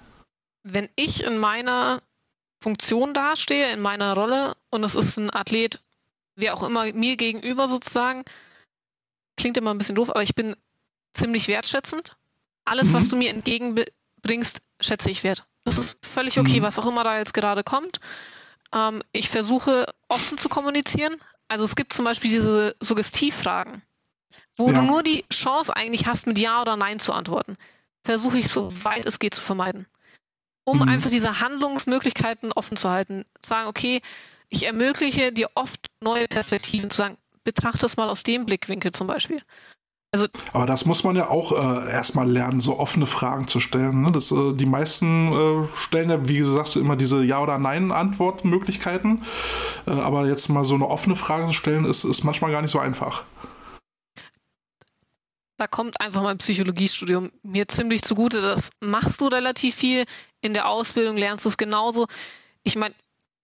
Wenn 0.64 0.90
ich 0.96 1.24
in 1.24 1.38
meiner 1.38 2.02
Funktion 2.62 3.14
dastehe, 3.14 3.72
in 3.72 3.82
meiner 3.82 4.14
Rolle 4.14 4.56
und 4.70 4.84
es 4.84 4.96
ist 4.96 5.18
ein 5.18 5.34
Athlet, 5.34 5.82
wer 6.36 6.56
auch 6.56 6.64
immer 6.64 6.92
mir 6.94 7.18
gegenüber 7.18 7.68
sozusagen, 7.68 8.24
klingt 9.38 9.58
immer 9.58 9.74
ein 9.74 9.78
bisschen 9.78 9.96
doof, 9.96 10.10
aber 10.10 10.24
ich 10.24 10.36
bin 10.36 10.56
ziemlich 11.14 11.48
wertschätzend. 11.48 12.16
Alles, 12.66 12.90
mhm. 12.90 12.94
was 12.94 13.10
du 13.10 13.18
mir 13.18 13.30
entgegenbringst, 13.30 14.62
schätze 14.80 15.12
ich 15.12 15.24
wert. 15.24 15.46
Das 15.66 15.78
ist 15.78 16.06
völlig 16.06 16.40
okay, 16.40 16.60
mhm. 16.60 16.64
was 16.64 16.80
auch 16.80 16.88
immer 16.88 17.04
da 17.04 17.18
jetzt 17.18 17.34
gerade 17.34 17.64
kommt. 17.64 18.00
Ähm, 18.74 19.04
ich 19.12 19.30
versuche 19.30 19.86
offen 20.08 20.38
zu 20.38 20.50
kommunizieren. 20.50 21.16
Also 21.48 21.66
es 21.66 21.76
gibt 21.76 21.94
zum 21.94 22.06
Beispiel 22.06 22.32
diese 22.32 22.76
Suggestivfragen, 22.80 23.82
wo 24.56 24.68
ja. 24.68 24.74
du 24.74 24.82
nur 24.82 25.04
die 25.04 25.26
Chance 25.32 25.76
eigentlich 25.76 26.08
hast, 26.08 26.26
mit 26.26 26.40
Ja 26.40 26.62
oder 26.62 26.78
Nein 26.78 27.00
zu 27.00 27.14
antworten. 27.14 27.58
Versuche 28.04 28.38
ich 28.38 28.50
so 28.50 28.70
weit 28.84 29.06
es 29.06 29.20
geht 29.20 29.36
zu 29.36 29.42
vermeiden. 29.42 29.86
Um 30.66 30.78
mhm. 30.78 30.90
einfach 30.90 31.10
diese 31.10 31.40
Handlungsmöglichkeiten 31.40 32.52
offen 32.52 32.78
zu 32.78 32.90
halten. 32.90 33.26
Sagen, 33.46 33.68
okay, 33.68 34.02
ich 34.50 34.66
ermögliche 34.66 35.32
dir 35.32 35.50
oft 35.56 35.88
neue 36.02 36.28
Perspektiven 36.28 36.90
zu 36.90 36.98
sagen, 36.98 37.18
betrachte 37.44 37.86
es 37.86 37.98
mal 37.98 38.10
aus 38.10 38.24
dem 38.24 38.46
Blickwinkel 38.46 38.92
zum 38.92 39.08
Beispiel. 39.08 39.42
Also, 40.14 40.28
Aber 40.54 40.68
das 40.68 40.86
muss 40.86 41.04
man 41.04 41.16
ja 41.16 41.28
auch 41.28 41.52
äh, 41.52 41.92
erstmal 41.92 42.30
lernen, 42.30 42.60
so 42.60 42.78
offene 42.78 43.08
Fragen 43.08 43.48
zu 43.48 43.60
stellen. 43.60 44.04
Ne? 44.04 44.12
Das, 44.12 44.32
äh, 44.32 44.54
die 44.54 44.68
meisten 44.68 45.34
äh, 45.34 45.68
stellen 45.76 46.12
ja, 46.12 46.28
wie 46.28 46.38
du 46.38 46.52
sagst, 46.52 46.76
immer 46.76 46.96
diese 46.96 47.24
Ja- 47.24 47.42
oder 47.42 47.58
Nein-Antwortmöglichkeiten. 47.58 49.24
Äh, 49.88 49.92
aber 49.92 50.28
jetzt 50.28 50.50
mal 50.50 50.66
so 50.66 50.76
eine 50.76 50.88
offene 50.88 51.16
Frage 51.16 51.48
zu 51.48 51.54
stellen, 51.54 51.86
ist, 51.86 52.04
ist 52.04 52.24
manchmal 52.24 52.52
gar 52.52 52.62
nicht 52.62 52.70
so 52.70 52.78
einfach. 52.78 53.24
Da 55.64 55.68
kommt 55.68 56.02
einfach 56.02 56.22
mein 56.22 56.40
Psychologiestudium 56.40 57.32
mir 57.42 57.70
ziemlich 57.70 58.02
zugute. 58.02 58.42
Das 58.42 58.72
machst 58.82 59.22
du 59.22 59.28
relativ 59.28 59.76
viel. 59.76 60.04
In 60.42 60.54
der 60.54 60.68
Ausbildung 60.68 61.16
lernst 61.16 61.46
du 61.46 61.50
es 61.50 61.56
genauso. 61.56 62.08
Ich 62.64 62.76
meine, 62.76 62.94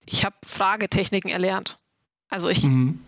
ich 0.06 0.26
habe 0.26 0.36
Fragetechniken 0.46 1.30
erlernt. 1.30 1.78
Also 2.28 2.50
ich 2.50 2.64
mhm 2.64 3.00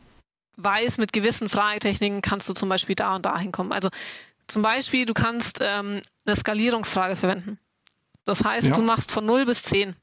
weiß, 0.64 0.98
mit 0.98 1.14
gewissen 1.14 1.50
Fragetechniken 1.50 2.22
kannst 2.22 2.48
du 2.50 2.54
zum 2.54 2.70
Beispiel 2.70 2.96
da 2.96 3.16
und 3.16 3.26
da 3.26 3.38
hinkommen. 3.38 3.72
Also 3.72 3.90
zum 4.48 4.62
Beispiel, 4.62 5.06
du 5.06 5.14
kannst 5.14 5.60
ähm, 5.62 6.02
eine 6.26 6.36
Skalierungsfrage 6.36 7.16
verwenden. 7.16 7.58
Das 8.26 8.44
heißt, 8.44 8.70
ja. 8.70 8.74
du 8.76 8.82
machst 8.82 9.12
von 9.12 9.26
0 9.26 9.46
bis 9.46 9.64
10. 9.64 9.96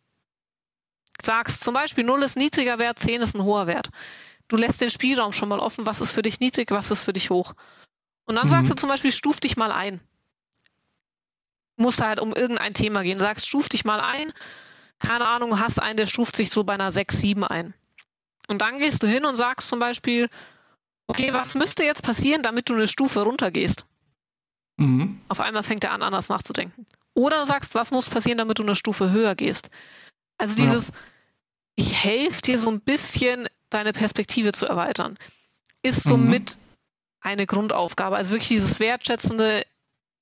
Sagst 1.23 1.63
zum 1.63 1.75
Beispiel, 1.75 2.05
0 2.05 2.23
ist 2.23 2.37
niedriger 2.37 2.79
Wert, 2.79 2.99
10 2.99 3.23
ist 3.23 3.35
ein 3.35 3.45
hoher 3.45 3.67
Wert. 3.67 3.91
Du 4.49 4.57
lässt 4.57 4.81
den 4.81 4.91
Spielraum 4.91 5.33
schon 5.33 5.49
mal 5.49 5.61
offen, 5.61 5.87
was 5.87 6.01
ist 6.01 6.13
für 6.13 6.23
dich 6.23 6.41
niedrig, 6.41 6.71
was 6.71 6.91
ist 6.91 7.03
für 7.03 7.13
dich 7.13 7.31
hoch. 7.31 7.55
Und 8.29 8.37
dann 8.37 8.47
mhm. 8.47 8.51
sagst 8.51 8.70
du 8.70 8.76
zum 8.76 8.91
Beispiel, 8.91 9.11
stuf 9.11 9.41
dich 9.41 9.57
mal 9.57 9.72
ein. 9.72 10.01
Musst 11.76 12.03
halt 12.03 12.20
um 12.20 12.35
irgendein 12.35 12.74
Thema 12.74 13.03
gehen. 13.03 13.18
Sagst, 13.18 13.47
stuf 13.47 13.70
dich 13.70 13.87
mal 13.87 14.01
ein. 14.01 14.33
Keine 14.99 15.26
Ahnung, 15.26 15.59
hast 15.59 15.81
einen, 15.81 15.97
der 15.97 16.07
stuft 16.07 16.37
sich 16.37 16.51
so 16.51 16.62
bei 16.62 16.74
einer 16.74 16.91
6, 16.91 17.20
7 17.20 17.45
ein. 17.45 17.72
Und 18.47 18.61
dann 18.61 18.79
gehst 18.79 19.03
du 19.03 19.07
hin 19.07 19.24
und 19.24 19.37
sagst 19.37 19.68
zum 19.70 19.79
Beispiel, 19.79 20.29
okay, 21.07 21.33
was 21.33 21.55
müsste 21.55 21.85
jetzt 21.85 22.03
passieren, 22.03 22.43
damit 22.43 22.68
du 22.68 22.74
eine 22.74 22.87
Stufe 22.87 23.22
runtergehst? 23.22 23.87
Mhm. 24.76 25.20
Auf 25.29 25.41
einmal 25.41 25.62
fängt 25.62 25.85
er 25.85 25.93
an, 25.93 26.03
anders 26.03 26.29
nachzudenken. 26.29 26.87
Oder 27.14 27.47
sagst, 27.47 27.74
was 27.74 27.91
muss 27.91 28.11
passieren, 28.11 28.39
damit 28.39 28.59
du 28.59 28.62
eine 28.62 28.74
Stufe 28.74 29.11
höher 29.11 29.35
gehst? 29.35 29.70
Also 30.37 30.55
dieses, 30.55 30.89
ja. 30.89 30.95
ich 31.76 31.95
helfe 31.95 32.43
dir 32.43 32.59
so 32.59 32.70
ein 32.70 32.81
bisschen, 32.81 33.49
deine 33.70 33.93
Perspektive 33.93 34.53
zu 34.53 34.66
erweitern, 34.66 35.18
ist 35.83 36.03
somit 36.03 36.57
mhm. 36.57 36.68
Eine 37.21 37.47
Grundaufgabe. 37.47 38.16
Also 38.16 38.33
wirklich 38.33 38.49
dieses 38.49 38.81
wertschätzende, 38.81 39.64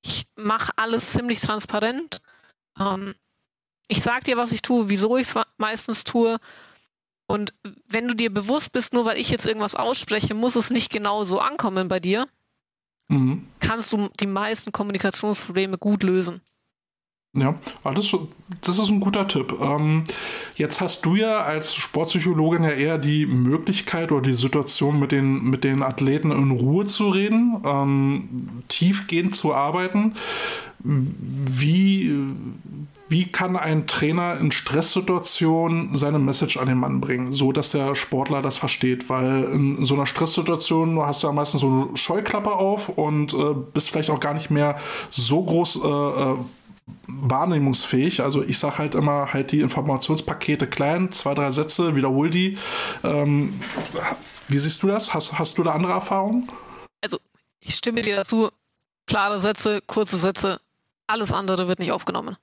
ich 0.03 0.27
mache 0.35 0.73
alles 0.77 1.13
ziemlich 1.13 1.41
transparent. 1.41 2.21
Ähm, 2.79 3.15
ich 3.89 4.03
sage 4.03 4.25
dir, 4.25 4.37
was 4.37 4.53
ich 4.53 4.63
tue, 4.63 4.89
wieso 4.89 5.17
ich 5.17 5.29
es 5.29 5.35
meistens 5.59 6.05
tue 6.05 6.39
und 7.27 7.55
wenn 7.89 8.09
du 8.09 8.15
dir 8.15 8.33
bewusst 8.33 8.73
bist, 8.73 8.93
nur 8.93 9.05
weil 9.05 9.19
ich 9.19 9.31
jetzt 9.31 9.47
irgendwas 9.47 9.75
ausspreche, 9.75 10.35
muss 10.35 10.57
es 10.57 10.71
nicht 10.71 10.91
genau 10.91 11.25
so 11.25 11.41
ankommen 11.41 11.89
bei 11.89 12.01
dir, 12.01 12.29
mhm. 13.09 13.47
kannst 13.61 13.93
du 13.93 14.09
die 14.21 14.27
meisten 14.27 14.73
Kommunikationsprobleme 14.73 15.79
gut 15.79 16.03
lösen. 16.03 16.41
Ja, 17.37 17.55
das, 17.85 18.17
das 18.63 18.79
ist 18.79 18.89
ein 18.89 19.01
guter 19.01 19.29
Tipp. 19.29 19.55
Ähm, 19.61 20.05
jetzt 20.57 20.81
hast 20.81 21.05
du 21.05 21.17
ja 21.17 21.43
als 21.43 21.75
Sportpsychologin 21.75 22.65
ja 22.65 22.71
eher 22.71 22.99
die 22.99 23.27
Möglichkeit 23.27 24.11
oder 24.11 24.23
die 24.23 24.35
Situation 24.35 24.99
mit 24.99 25.13
den, 25.13 25.45
mit 25.45 25.63
den 25.63 25.83
Athleten 25.83 26.31
in 26.31 26.51
Ruhe 26.51 26.87
zu 26.87 27.11
reden, 27.11 27.61
ähm, 27.65 28.63
tiefgehend 28.69 29.37
zu 29.37 29.55
arbeiten. 29.55 30.15
Wie, 30.79 32.13
wie 33.09 33.25
kann 33.27 33.57
ein 33.57 33.87
Trainer 33.87 34.39
in 34.39 34.53
Stresssituationen 34.53 35.97
seine 35.97 36.19
Message 36.19 36.57
an 36.57 36.69
den 36.69 36.79
Mann 36.79 37.01
bringen, 37.01 37.33
so 37.33 37.53
dass 37.53 37.71
der 37.73 37.95
Sportler 37.95 38.43
das 38.43 38.57
versteht? 38.57 39.09
Weil 39.09 39.45
in 39.53 39.85
so 39.85 39.95
einer 39.95 40.07
Stresssituation 40.07 41.01
hast 41.01 41.23
du 41.23 41.27
ja 41.29 41.33
meistens 41.33 41.61
so 41.61 41.69
eine 41.69 41.97
Scheuklappe 41.97 42.53
auf 42.53 42.89
und 42.89 43.35
äh, 43.35 43.55
bist 43.73 43.91
vielleicht 43.91 44.11
auch 44.11 44.21
gar 44.21 44.35
nicht 44.35 44.51
mehr 44.51 44.77
so 45.11 45.43
groß 45.43 45.81
äh, 45.85 45.89
äh 45.89 46.37
wahrnehmungsfähig. 47.07 48.23
Also 48.23 48.43
ich 48.43 48.59
sage 48.59 48.79
halt 48.79 48.95
immer, 48.95 49.33
halt 49.33 49.53
die 49.53 49.61
Informationspakete 49.61 50.67
klein, 50.67 51.13
zwei, 51.13 51.35
drei 51.35 51.53
Sätze, 51.53 51.97
wiederhol 51.97 52.31
die. 52.31 52.59
Ähm, 53.03 53.61
wie 54.49 54.59
siehst 54.59 54.83
du 54.83 54.89
das? 54.89 55.15
Hast, 55.15 55.39
hast 55.39 55.59
du 55.59 55.63
da 55.63 55.73
andere 55.73 55.93
Erfahrungen? 55.93 56.51
Also 57.01 57.19
ich 57.61 57.75
stimme 57.75 58.03
dir 58.03 58.17
dazu. 58.17 58.51
Klare 59.07 59.39
Sätze, 59.39 59.81
kurze 59.87 60.17
Sätze, 60.17 60.61
alles 61.07 61.33
andere 61.33 61.69
wird 61.69 61.79
nicht 61.79 61.93
aufgenommen 61.93 62.37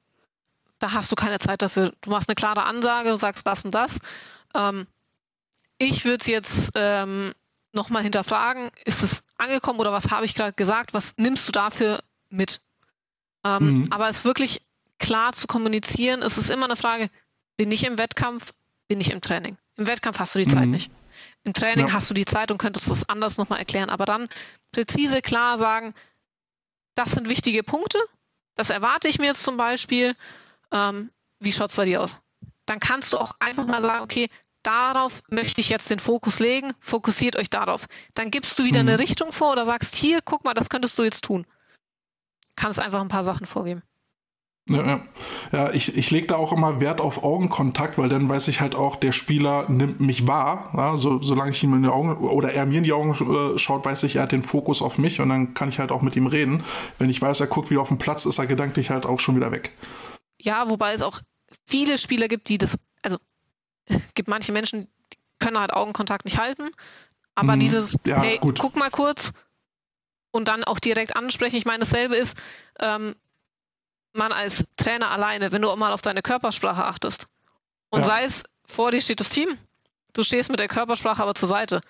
da 0.83 0.91
hast 0.91 1.09
du 1.11 1.15
keine 1.15 1.39
Zeit 1.39 1.61
dafür. 1.61 1.93
Du 2.01 2.09
machst 2.09 2.27
eine 2.27 2.35
klare 2.35 2.65
Ansage, 2.65 3.09
du 3.09 3.15
sagst 3.15 3.47
das 3.47 3.63
und 3.63 3.73
das. 3.73 3.99
Ähm, 4.53 4.85
ich 5.77 6.03
würde 6.03 6.19
es 6.19 6.27
jetzt 6.27 6.71
ähm, 6.75 7.33
nochmal 7.71 8.03
hinterfragen, 8.03 8.69
ist 8.83 9.01
es 9.01 9.23
angekommen 9.37 9.79
oder 9.79 9.93
was 9.93 10.11
habe 10.11 10.25
ich 10.25 10.35
gerade 10.35 10.51
gesagt, 10.51 10.93
was 10.93 11.15
nimmst 11.17 11.47
du 11.47 11.53
dafür 11.53 12.03
mit? 12.29 12.59
Ähm, 13.43 13.79
mhm. 13.79 13.87
Aber 13.91 14.09
es 14.09 14.25
wirklich 14.25 14.61
klar 14.99 15.33
zu 15.33 15.47
kommunizieren, 15.47 16.21
es 16.21 16.37
ist 16.37 16.49
immer 16.49 16.65
eine 16.65 16.75
Frage, 16.75 17.09
bin 17.57 17.71
ich 17.71 17.85
im 17.85 17.97
Wettkampf, 17.97 18.53
bin 18.87 19.01
ich 19.01 19.11
im 19.11 19.21
Training? 19.21 19.57
Im 19.75 19.87
Wettkampf 19.87 20.19
hast 20.19 20.35
du 20.35 20.39
die 20.39 20.49
mhm. 20.49 20.53
Zeit 20.53 20.67
nicht. 20.67 20.91
Im 21.43 21.53
Training 21.53 21.87
ja. 21.87 21.93
hast 21.93 22.09
du 22.09 22.13
die 22.13 22.25
Zeit 22.25 22.51
und 22.51 22.57
könntest 22.57 22.87
es 22.87 23.07
anders 23.09 23.37
nochmal 23.37 23.59
erklären. 23.59 23.89
Aber 23.89 24.05
dann 24.05 24.29
präzise, 24.71 25.21
klar 25.21 25.57
sagen, 25.57 25.93
das 26.95 27.11
sind 27.11 27.29
wichtige 27.29 27.63
Punkte, 27.63 27.99
das 28.55 28.69
erwarte 28.69 29.07
ich 29.07 29.19
mir 29.19 29.27
jetzt 29.27 29.43
zum 29.43 29.57
Beispiel 29.57 30.15
ähm, 30.73 31.11
wie 31.39 31.51
schaut 31.51 31.69
es 31.69 31.75
bei 31.75 31.85
dir 31.85 32.01
aus? 32.01 32.17
Dann 32.65 32.79
kannst 32.79 33.13
du 33.13 33.17
auch 33.17 33.33
einfach 33.39 33.67
mal 33.67 33.81
sagen, 33.81 34.03
okay, 34.03 34.29
darauf 34.63 35.21
möchte 35.29 35.61
ich 35.61 35.69
jetzt 35.69 35.89
den 35.89 35.99
Fokus 35.99 36.39
legen, 36.39 36.73
fokussiert 36.79 37.35
euch 37.35 37.49
darauf. 37.49 37.85
Dann 38.15 38.31
gibst 38.31 38.57
du 38.57 38.63
wieder 38.63 38.81
mhm. 38.81 38.89
eine 38.89 38.99
Richtung 38.99 39.31
vor 39.31 39.51
oder 39.51 39.65
sagst, 39.65 39.95
hier, 39.95 40.21
guck 40.21 40.43
mal, 40.43 40.53
das 40.53 40.69
könntest 40.69 40.97
du 40.97 41.03
jetzt 41.03 41.23
tun. 41.23 41.45
Kannst 42.55 42.79
einfach 42.79 43.01
ein 43.01 43.07
paar 43.07 43.23
Sachen 43.23 43.45
vorgeben. 43.45 43.81
Ja, 44.69 44.85
ja. 44.85 45.01
ja 45.51 45.71
ich, 45.71 45.97
ich 45.97 46.11
lege 46.11 46.27
da 46.27 46.35
auch 46.35 46.53
immer 46.53 46.79
Wert 46.79 47.01
auf 47.01 47.23
Augenkontakt, 47.23 47.97
weil 47.97 48.09
dann 48.09 48.29
weiß 48.29 48.47
ich 48.47 48.61
halt 48.61 48.75
auch, 48.75 48.95
der 48.95 49.11
Spieler 49.11 49.69
nimmt 49.69 49.99
mich 49.99 50.25
wahr. 50.27 50.71
Ja, 50.75 50.97
so, 50.97 51.21
solange 51.21 51.51
ich 51.51 51.63
ihm 51.63 51.73
in 51.73 51.83
die 51.83 51.89
Augen 51.89 52.15
oder 52.15 52.53
er 52.53 52.65
mir 52.65 52.77
in 52.77 52.83
die 52.83 52.93
Augen 52.93 53.11
äh, 53.11 53.57
schaut, 53.59 53.85
weiß 53.85 54.03
ich, 54.03 54.15
er 54.15 54.23
hat 54.23 54.31
den 54.31 54.43
Fokus 54.43 54.81
auf 54.81 54.97
mich 54.97 55.19
und 55.19 55.29
dann 55.29 55.53
kann 55.53 55.69
ich 55.69 55.79
halt 55.79 55.91
auch 55.91 56.01
mit 56.01 56.15
ihm 56.15 56.27
reden. 56.27 56.63
Wenn 56.97 57.09
ich 57.09 57.21
weiß, 57.21 57.41
er 57.41 57.47
guckt 57.47 57.69
wieder 57.71 57.81
auf 57.81 57.89
den 57.89 57.97
Platz, 57.97 58.25
ist 58.25 58.37
er 58.37 58.47
gedanklich 58.47 58.89
halt 58.89 59.05
auch 59.05 59.19
schon 59.19 59.35
wieder 59.35 59.51
weg. 59.51 59.73
Ja, 60.39 60.69
wobei 60.69 60.93
es 60.93 61.01
auch 61.01 61.19
viele 61.65 61.97
Spieler 61.97 62.27
gibt, 62.27 62.47
die 62.47 62.57
das, 62.57 62.77
also 63.01 63.17
gibt 64.13 64.29
manche 64.29 64.53
Menschen, 64.53 64.87
die 65.11 65.17
können 65.39 65.59
halt 65.59 65.73
Augenkontakt 65.73 66.23
nicht 66.23 66.37
halten, 66.37 66.69
aber 67.35 67.57
mm, 67.57 67.59
dieses, 67.59 67.97
ja, 68.05 68.21
hey, 68.21 68.37
gut. 68.37 68.59
guck 68.59 68.77
mal 68.77 68.89
kurz 68.89 69.33
und 70.33 70.47
dann 70.47 70.63
auch 70.63 70.79
direkt 70.79 71.15
ansprechen. 71.15 71.55
Ich 71.55 71.65
meine, 71.65 71.79
dasselbe 71.79 72.17
ist, 72.17 72.37
ähm, 72.79 73.15
man 74.13 74.31
als 74.31 74.65
Trainer 74.77 75.11
alleine, 75.11 75.51
wenn 75.51 75.61
du 75.61 75.69
auch 75.69 75.75
mal 75.75 75.93
auf 75.93 76.01
deine 76.01 76.21
Körpersprache 76.21 76.83
achtest 76.83 77.27
und 77.89 78.01
ja. 78.01 78.07
sei 78.07 78.23
es, 78.23 78.43
vor 78.65 78.91
dir 78.91 79.01
steht 79.01 79.19
das 79.19 79.29
Team, 79.29 79.57
du 80.13 80.23
stehst 80.23 80.49
mit 80.49 80.59
der 80.59 80.67
Körpersprache 80.67 81.21
aber 81.21 81.35
zur 81.35 81.47
Seite. 81.47 81.81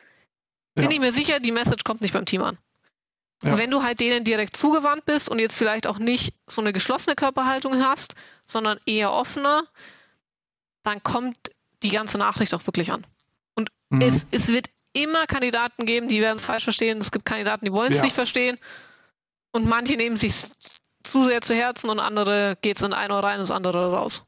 Bin 0.75 0.85
ja. 0.85 0.91
ich 0.91 0.99
mir 0.99 1.11
sicher, 1.11 1.39
die 1.39 1.51
Message 1.51 1.83
kommt 1.83 2.01
nicht 2.01 2.13
beim 2.13 2.25
Team 2.25 2.43
an. 2.43 2.57
Ja. 3.43 3.57
Wenn 3.57 3.71
du 3.71 3.83
halt 3.83 3.99
denen 3.99 4.23
direkt 4.23 4.55
zugewandt 4.55 5.05
bist 5.05 5.29
und 5.29 5.39
jetzt 5.39 5.57
vielleicht 5.57 5.87
auch 5.87 5.99
nicht 5.99 6.33
so 6.47 6.61
eine 6.61 6.73
geschlossene 6.73 7.15
Körperhaltung 7.15 7.83
hast, 7.83 8.15
sondern 8.45 8.79
eher 8.85 9.11
offener, 9.11 9.63
dann 10.83 11.03
kommt 11.03 11.37
die 11.83 11.89
ganze 11.89 12.17
Nachricht 12.17 12.53
auch 12.53 12.65
wirklich 12.65 12.91
an. 12.91 13.05
Und 13.53 13.69
mhm. 13.89 14.01
es, 14.01 14.27
es 14.31 14.47
wird 14.49 14.69
immer 14.93 15.25
Kandidaten 15.27 15.85
geben, 15.85 16.07
die 16.07 16.21
werden 16.21 16.37
es 16.37 16.45
falsch 16.45 16.63
verstehen. 16.63 16.99
Es 16.99 17.11
gibt 17.11 17.25
Kandidaten, 17.25 17.65
die 17.65 17.71
wollen 17.71 17.91
es 17.91 17.97
ja. 17.97 18.03
nicht 18.03 18.15
verstehen. 18.15 18.57
Und 19.51 19.67
manche 19.67 19.95
nehmen 19.95 20.15
sich 20.15 20.45
zu 21.03 21.23
sehr 21.25 21.41
zu 21.41 21.53
Herzen 21.53 21.89
und 21.89 21.99
andere 21.99 22.57
geht 22.61 22.77
es 22.77 22.83
in 22.83 22.93
ein 22.93 23.11
Ohr 23.11 23.23
rein 23.23 23.39
das 23.39 23.51
andere 23.51 23.91
raus 23.91 24.23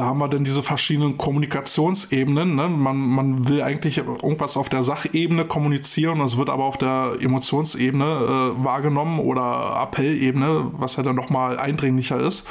da 0.00 0.06
haben 0.06 0.18
wir 0.18 0.28
dann 0.28 0.44
diese 0.44 0.62
verschiedenen 0.62 1.18
Kommunikationsebenen. 1.18 2.54
Ne? 2.54 2.68
Man, 2.68 2.96
man 2.96 3.48
will 3.48 3.60
eigentlich 3.60 3.98
irgendwas 3.98 4.56
auf 4.56 4.70
der 4.70 4.82
Sachebene 4.82 5.44
kommunizieren, 5.44 6.22
es 6.22 6.38
wird 6.38 6.48
aber 6.48 6.64
auf 6.64 6.78
der 6.78 7.16
Emotionsebene 7.20 8.04
äh, 8.04 8.64
wahrgenommen 8.64 9.18
oder 9.20 9.78
Appellebene, 9.82 10.70
was 10.72 10.96
ja 10.96 11.02
dann 11.02 11.16
nochmal 11.16 11.58
eindringlicher 11.58 12.18
ist. 12.18 12.48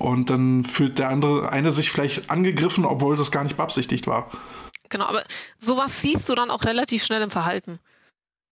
Und 0.00 0.30
dann 0.30 0.64
fühlt 0.64 0.98
der 0.98 1.10
andere 1.10 1.52
eine 1.52 1.70
sich 1.70 1.92
vielleicht 1.92 2.28
angegriffen, 2.28 2.84
obwohl 2.84 3.14
das 3.14 3.30
gar 3.30 3.44
nicht 3.44 3.56
beabsichtigt 3.56 4.08
war. 4.08 4.26
Genau, 4.90 5.06
aber 5.06 5.24
sowas 5.58 6.02
siehst 6.02 6.28
du 6.28 6.34
dann 6.34 6.50
auch 6.50 6.64
relativ 6.64 7.04
schnell 7.04 7.22
im 7.22 7.30
Verhalten. 7.30 7.78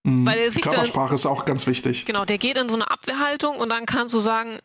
Mhm. 0.03 0.25
Weil 0.25 0.39
der 0.39 0.51
sich 0.51 0.63
Körpersprache 0.63 1.09
dann, 1.09 1.15
ist 1.15 1.25
auch 1.25 1.45
ganz 1.45 1.67
wichtig. 1.67 2.05
Genau, 2.05 2.25
der 2.25 2.37
geht 2.37 2.57
in 2.57 2.69
so 2.69 2.75
eine 2.75 2.89
Abwehrhaltung 2.89 3.57
und 3.57 3.69
dann 3.69 3.85
kannst 3.85 4.15
du 4.15 4.19
sagen, 4.19 4.59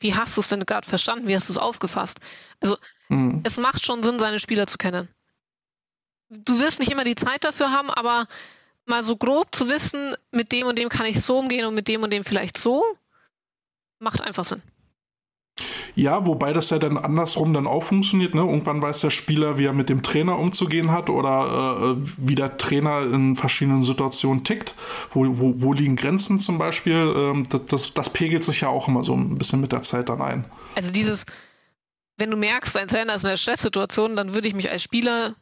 wie 0.00 0.14
hast 0.14 0.36
du 0.36 0.40
es 0.40 0.48
denn 0.48 0.66
gerade 0.66 0.88
verstanden? 0.88 1.28
Wie 1.28 1.36
hast 1.36 1.48
du 1.48 1.52
es 1.52 1.58
aufgefasst? 1.58 2.20
Also, 2.60 2.76
mhm. 3.08 3.40
es 3.44 3.58
macht 3.58 3.84
schon 3.84 4.02
Sinn, 4.02 4.18
seine 4.18 4.40
Spieler 4.40 4.66
zu 4.66 4.78
kennen. 4.78 5.08
du 6.28 6.60
wirst 6.60 6.78
nicht 6.80 6.90
immer 6.90 7.04
die 7.04 7.16
Zeit 7.16 7.44
dafür 7.44 7.70
haben, 7.70 7.90
aber 7.90 8.26
mal 8.86 9.04
so 9.04 9.16
grob 9.16 9.54
zu 9.54 9.68
wissen, 9.68 10.16
mit 10.30 10.52
dem 10.52 10.66
und 10.66 10.78
dem 10.78 10.88
kann 10.88 11.06
ich 11.06 11.22
so 11.22 11.38
umgehen 11.38 11.66
und 11.66 11.74
mit 11.74 11.88
dem 11.88 12.02
und 12.02 12.12
dem 12.12 12.24
vielleicht 12.24 12.58
so, 12.58 12.84
macht 13.98 14.20
einfach 14.20 14.44
Sinn. 14.44 14.62
Ja, 15.94 16.26
wobei 16.26 16.52
das 16.52 16.70
ja 16.70 16.78
dann 16.78 16.96
andersrum 16.96 17.52
dann 17.52 17.66
auch 17.66 17.82
funktioniert. 17.82 18.34
Ne? 18.34 18.40
Irgendwann 18.40 18.80
weiß 18.82 19.00
der 19.00 19.10
Spieler, 19.10 19.58
wie 19.58 19.66
er 19.66 19.72
mit 19.72 19.88
dem 19.88 20.02
Trainer 20.02 20.38
umzugehen 20.38 20.90
hat 20.92 21.10
oder 21.10 21.96
äh, 21.96 22.08
wie 22.16 22.34
der 22.34 22.58
Trainer 22.58 23.02
in 23.02 23.36
verschiedenen 23.36 23.82
Situationen 23.82 24.44
tickt. 24.44 24.74
Wo, 25.12 25.26
wo, 25.38 25.54
wo 25.56 25.72
liegen 25.72 25.96
Grenzen 25.96 26.40
zum 26.40 26.58
Beispiel? 26.58 26.94
Ähm, 26.94 27.48
das, 27.48 27.60
das, 27.66 27.94
das, 27.94 28.10
pegelt 28.10 28.44
sich 28.44 28.60
ja 28.62 28.68
auch 28.68 28.88
immer 28.88 29.04
so 29.04 29.14
ein 29.14 29.36
bisschen 29.36 29.60
mit 29.60 29.72
der 29.72 29.82
Zeit 29.82 30.08
dann 30.08 30.22
ein. 30.22 30.44
Also 30.74 30.90
dieses, 30.90 31.26
wenn 32.16 32.30
du 32.30 32.36
merkst, 32.36 32.76
dein 32.76 32.88
Trainer 32.88 33.14
ist 33.14 33.24
in 33.24 33.28
einer 33.28 33.36
Stresssituation, 33.36 34.16
dann 34.16 34.34
würde 34.34 34.48
ich 34.48 34.54
mich 34.54 34.70
als 34.70 34.82
Spieler 34.82 35.34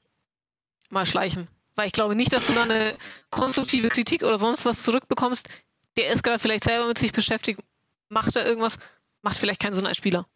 mal 0.90 1.06
schleichen. 1.06 1.48
Weil 1.74 1.86
ich 1.86 1.92
glaube 1.92 2.16
nicht, 2.16 2.32
dass 2.32 2.46
du 2.46 2.54
da 2.54 2.62
eine 2.64 2.96
konstruktive 3.30 3.88
Kritik 3.88 4.22
oder 4.22 4.38
sonst 4.38 4.64
was 4.64 4.82
zurückbekommst. 4.82 5.48
Der 5.96 6.10
ist 6.10 6.22
gerade 6.22 6.38
vielleicht 6.38 6.64
selber 6.64 6.86
mit 6.86 6.98
sich 6.98 7.12
beschäftigt, 7.12 7.60
macht 8.08 8.36
er 8.36 8.46
irgendwas, 8.46 8.78
macht 9.22 9.36
vielleicht 9.36 9.60
keinen 9.60 9.74
Sinn 9.74 9.86
als 9.86 9.96
Spieler. 9.96 10.26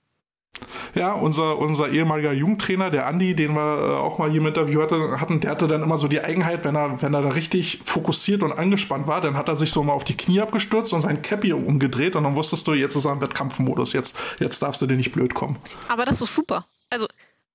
Ja, 0.95 1.13
unser, 1.13 1.59
unser 1.59 1.89
ehemaliger 1.89 2.33
Jugendtrainer, 2.33 2.91
der 2.91 3.07
Andi, 3.07 3.35
den 3.35 3.55
wir 3.55 3.61
äh, 3.61 3.95
auch 3.95 4.19
mal 4.19 4.31
hier 4.31 4.41
im 4.41 4.47
Interview 4.47 4.83
hatte, 4.83 5.21
hatten, 5.21 5.41
der 5.41 5.51
hatte 5.51 5.67
dann 5.67 5.83
immer 5.83 5.97
so 5.97 6.09
die 6.09 6.21
Eigenheit, 6.21 6.65
wenn 6.65 6.77
er, 6.77 7.01
wenn 7.01 7.15
er 7.15 7.23
da 7.23 7.31
richtig 7.31 7.81
fokussiert 7.85 8.43
und 8.43 8.53
angespannt 8.53 9.07
war, 9.07 9.23
dann 9.23 9.37
hat 9.37 9.49
er 9.49 9.57
sich 9.57 9.73
so 9.73 9.83
mal 9.83 9.95
auf 9.95 10.05
die 10.05 10.17
Knie 10.17 10.41
abgestürzt 10.41 10.93
und 10.93 11.01
sein 11.01 11.23
Cappy 11.23 11.55
umgedreht 11.55 12.17
und 12.17 12.25
dann 12.25 12.37
wusstest 12.37 12.67
du, 12.67 12.75
jetzt 12.75 12.95
ist 12.95 13.07
er 13.07 13.13
im 13.13 13.23
Wettkampfmodus, 13.23 13.95
jetzt, 13.95 14.19
jetzt 14.39 14.63
darfst 14.63 14.83
du 14.83 14.87
dir 14.87 14.97
nicht 14.97 15.13
blöd 15.13 15.35
kommen. 15.35 15.59
Aber 15.89 16.05
das 16.05 16.21
ist 16.21 16.35
super. 16.35 16.67
Also, 16.91 17.07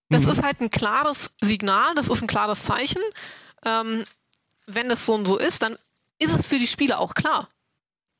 das 0.10 0.24
mhm. 0.24 0.32
ist 0.32 0.43
halt 0.43 0.60
ein 0.62 0.72
klares 0.72 1.30
Signal, 1.41 1.93
das 1.93 2.10
ist 2.10 2.24
ein 2.24 2.28
klares 2.28 2.64
Zeichen. 2.64 3.02
Ähm, 3.64 4.06
wenn 4.66 4.89
das 4.89 5.06
so 5.06 5.14
und 5.14 5.26
so 5.26 5.38
ist, 5.38 5.62
dann 5.62 5.78
ist 6.18 6.34
es 6.34 6.48
für 6.48 6.58
die 6.58 6.68
Spieler 6.68 7.00
auch 7.00 7.14
klar. 7.14 7.48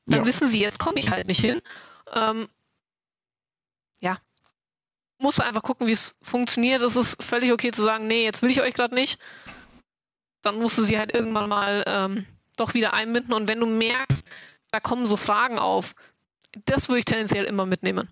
Dann 0.06 0.20
ja. 0.20 0.26
wissen 0.26 0.48
sie, 0.48 0.60
jetzt 0.60 0.78
komme 0.78 1.00
ich 1.00 1.10
halt 1.10 1.26
nicht 1.26 1.40
hin. 1.40 1.60
Ähm, 2.14 2.48
musst 5.18 5.38
du 5.38 5.44
einfach 5.44 5.62
gucken, 5.62 5.86
wie 5.86 5.92
es 5.92 6.14
funktioniert. 6.22 6.82
Es 6.82 6.96
ist 6.96 7.22
völlig 7.22 7.52
okay 7.52 7.72
zu 7.72 7.82
sagen, 7.82 8.06
nee, 8.06 8.24
jetzt 8.24 8.42
will 8.42 8.50
ich 8.50 8.62
euch 8.62 8.74
gerade 8.74 8.94
nicht. 8.94 9.18
Dann 10.42 10.58
musst 10.58 10.78
du 10.78 10.82
sie 10.82 10.98
halt 10.98 11.12
irgendwann 11.12 11.48
mal 11.48 11.84
ähm, 11.86 12.26
doch 12.56 12.74
wieder 12.74 12.94
einbinden. 12.94 13.34
Und 13.34 13.48
wenn 13.48 13.60
du 13.60 13.66
merkst, 13.66 14.24
da 14.70 14.80
kommen 14.80 15.06
so 15.06 15.16
Fragen 15.16 15.58
auf, 15.58 15.94
das 16.64 16.88
würde 16.88 17.00
ich 17.00 17.04
tendenziell 17.04 17.44
immer 17.44 17.66
mitnehmen. 17.66 18.08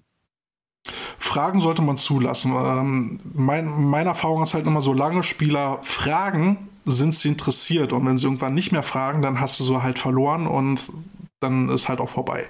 Fragen 1.18 1.60
sollte 1.60 1.82
man 1.82 1.96
zulassen. 1.96 2.52
Ähm, 2.54 3.18
mein, 3.34 3.66
meine 3.66 4.10
Erfahrung 4.10 4.42
ist 4.42 4.54
halt 4.54 4.66
immer, 4.66 4.80
solange 4.80 5.22
Spieler 5.22 5.80
fragen, 5.82 6.68
sind 6.84 7.14
sie 7.14 7.28
interessiert. 7.28 7.92
Und 7.92 8.06
wenn 8.06 8.18
sie 8.18 8.26
irgendwann 8.26 8.54
nicht 8.54 8.72
mehr 8.72 8.82
fragen, 8.82 9.22
dann 9.22 9.40
hast 9.40 9.58
du 9.58 9.64
so 9.64 9.82
halt 9.82 9.98
verloren 9.98 10.46
und 10.46 10.92
dann 11.40 11.68
ist 11.68 11.88
halt 11.88 12.00
auch 12.00 12.08
vorbei. 12.08 12.48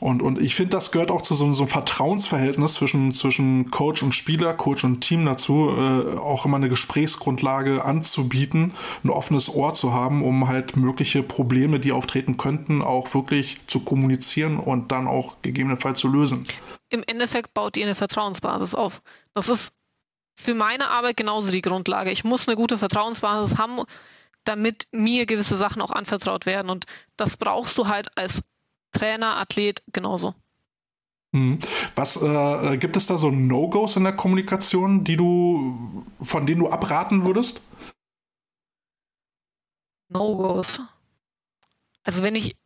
Und, 0.00 0.22
und 0.22 0.40
ich 0.40 0.54
finde, 0.54 0.70
das 0.70 0.92
gehört 0.92 1.10
auch 1.10 1.20
zu 1.20 1.34
so, 1.34 1.52
so, 1.52 1.62
einem 1.62 1.70
Vertrauensverhältnis 1.70 2.74
zwischen, 2.74 3.12
zwischen 3.12 3.70
Coach 3.70 4.02
und 4.02 4.14
Spieler, 4.14 4.54
Coach 4.54 4.82
und 4.82 5.02
Team 5.02 5.26
dazu, 5.26 5.68
äh, 5.76 6.18
auch 6.18 6.46
immer 6.46 6.56
eine 6.56 6.70
Gesprächsgrundlage 6.70 7.84
anzubieten, 7.84 8.74
ein 9.04 9.10
offenes 9.10 9.54
Ohr 9.54 9.74
zu 9.74 9.92
haben, 9.92 10.24
um 10.24 10.48
halt 10.48 10.76
mögliche 10.76 11.22
Probleme, 11.22 11.80
die 11.80 11.92
auftreten 11.92 12.38
könnten, 12.38 12.80
auch 12.80 13.12
wirklich 13.12 13.60
zu 13.66 13.80
kommunizieren 13.80 14.58
und 14.58 14.90
dann 14.90 15.06
auch 15.06 15.36
gegebenenfalls 15.42 15.98
zu 15.98 16.08
lösen. 16.08 16.46
Im 16.88 17.04
Endeffekt 17.06 17.52
baut 17.52 17.76
ihr 17.76 17.84
eine 17.84 17.94
Vertrauensbasis 17.94 18.74
auf. 18.74 19.02
Das 19.34 19.50
ist 19.50 19.74
für 20.34 20.54
meine 20.54 20.88
Arbeit 20.88 21.18
genauso 21.18 21.50
die 21.50 21.60
Grundlage. 21.60 22.10
Ich 22.10 22.24
muss 22.24 22.48
eine 22.48 22.56
gute 22.56 22.78
Vertrauensbasis 22.78 23.58
haben, 23.58 23.82
damit 24.44 24.88
mir 24.92 25.26
gewisse 25.26 25.56
Sachen 25.56 25.82
auch 25.82 25.90
anvertraut 25.90 26.46
werden. 26.46 26.70
Und 26.70 26.86
das 27.16 27.36
brauchst 27.36 27.76
du 27.76 27.86
halt 27.86 28.16
als 28.16 28.42
Trainer, 28.92 29.36
Athlet 29.36 29.82
genauso. 29.92 30.34
Mhm. 31.32 31.58
Was 31.94 32.20
äh, 32.20 32.76
gibt 32.78 32.96
es 32.96 33.06
da 33.06 33.16
so 33.16 33.30
No-Gos 33.30 33.96
in 33.96 34.04
der 34.04 34.16
Kommunikation, 34.16 35.04
die 35.04 35.16
du, 35.16 36.04
von 36.20 36.46
denen 36.46 36.60
du 36.60 36.68
abraten 36.68 37.24
würdest? 37.24 37.62
No-Gos. 40.08 40.80
Also 42.02 42.22
wenn 42.22 42.34
ich 42.34 42.56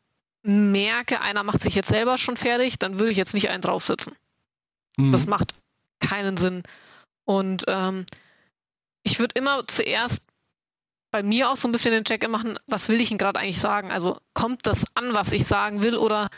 merke, 0.43 1.21
einer 1.21 1.43
macht 1.43 1.61
sich 1.61 1.75
jetzt 1.75 1.89
selber 1.89 2.19
schon 2.19 2.37
fertig, 2.37 2.79
dann 2.79 2.99
würde 2.99 3.11
ich 3.11 3.17
jetzt 3.17 3.35
nicht 3.35 3.51
einen 3.51 3.63
draufsitzen. 3.63 4.15
Mhm. 4.97 5.13
Das 5.13 5.27
macht 5.27 5.55
keinen 6.01 6.37
Sinn. 6.37 6.63
Und 7.25 7.65
ähm, 7.69 8.07
ich 9.03 9.19
würde 9.19 9.39
immer 9.39 9.67
zuerst 9.67 10.23
bei 11.15 11.23
mir 11.23 11.49
auch 11.49 11.57
so 11.57 11.69
ein 11.69 11.71
bisschen 11.71 11.93
den 11.93 12.03
Check 12.03 12.29
machen, 12.29 12.59
was 12.67 12.89
will 12.89 13.01
ich 13.01 13.11
denn 13.11 13.19
gerade 13.19 13.39
eigentlich 13.39 13.61
sagen? 13.61 13.93
Also 13.93 14.19
kommt 14.33 14.67
das 14.67 14.85
an, 14.97 15.15
was 15.15 15.33
ich 15.33 15.47
sagen 15.47 15.81
will, 15.85 15.97
oder 15.97 16.29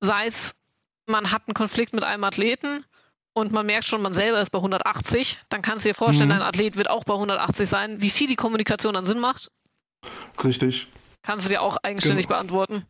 sei 0.00 0.24
es, 0.24 0.54
man 1.04 1.32
hat 1.32 1.42
einen 1.46 1.52
Konflikt 1.52 1.92
mit 1.92 2.02
einem 2.02 2.24
Athleten 2.24 2.82
und 3.34 3.52
man 3.52 3.66
merkt 3.66 3.84
schon, 3.84 4.00
man 4.00 4.14
selber 4.14 4.40
ist 4.40 4.48
bei 4.48 4.56
180, 4.56 5.36
dann 5.50 5.60
kannst 5.60 5.84
du 5.84 5.90
dir 5.90 5.94
vorstellen, 5.94 6.30
mhm. 6.30 6.36
ein 6.36 6.40
Athlet 6.40 6.76
wird 6.76 6.88
auch 6.88 7.04
bei 7.04 7.12
180 7.12 7.68
sein. 7.68 8.00
Wie 8.00 8.08
viel 8.08 8.26
die 8.26 8.36
Kommunikation 8.36 8.94
dann 8.94 9.04
Sinn 9.04 9.20
macht? 9.20 9.52
Richtig. 10.42 10.86
Kannst 11.22 11.44
du 11.44 11.50
dir 11.50 11.60
auch 11.60 11.76
eigenständig 11.82 12.26
Gen 12.26 12.36
beantworten. 12.36 12.86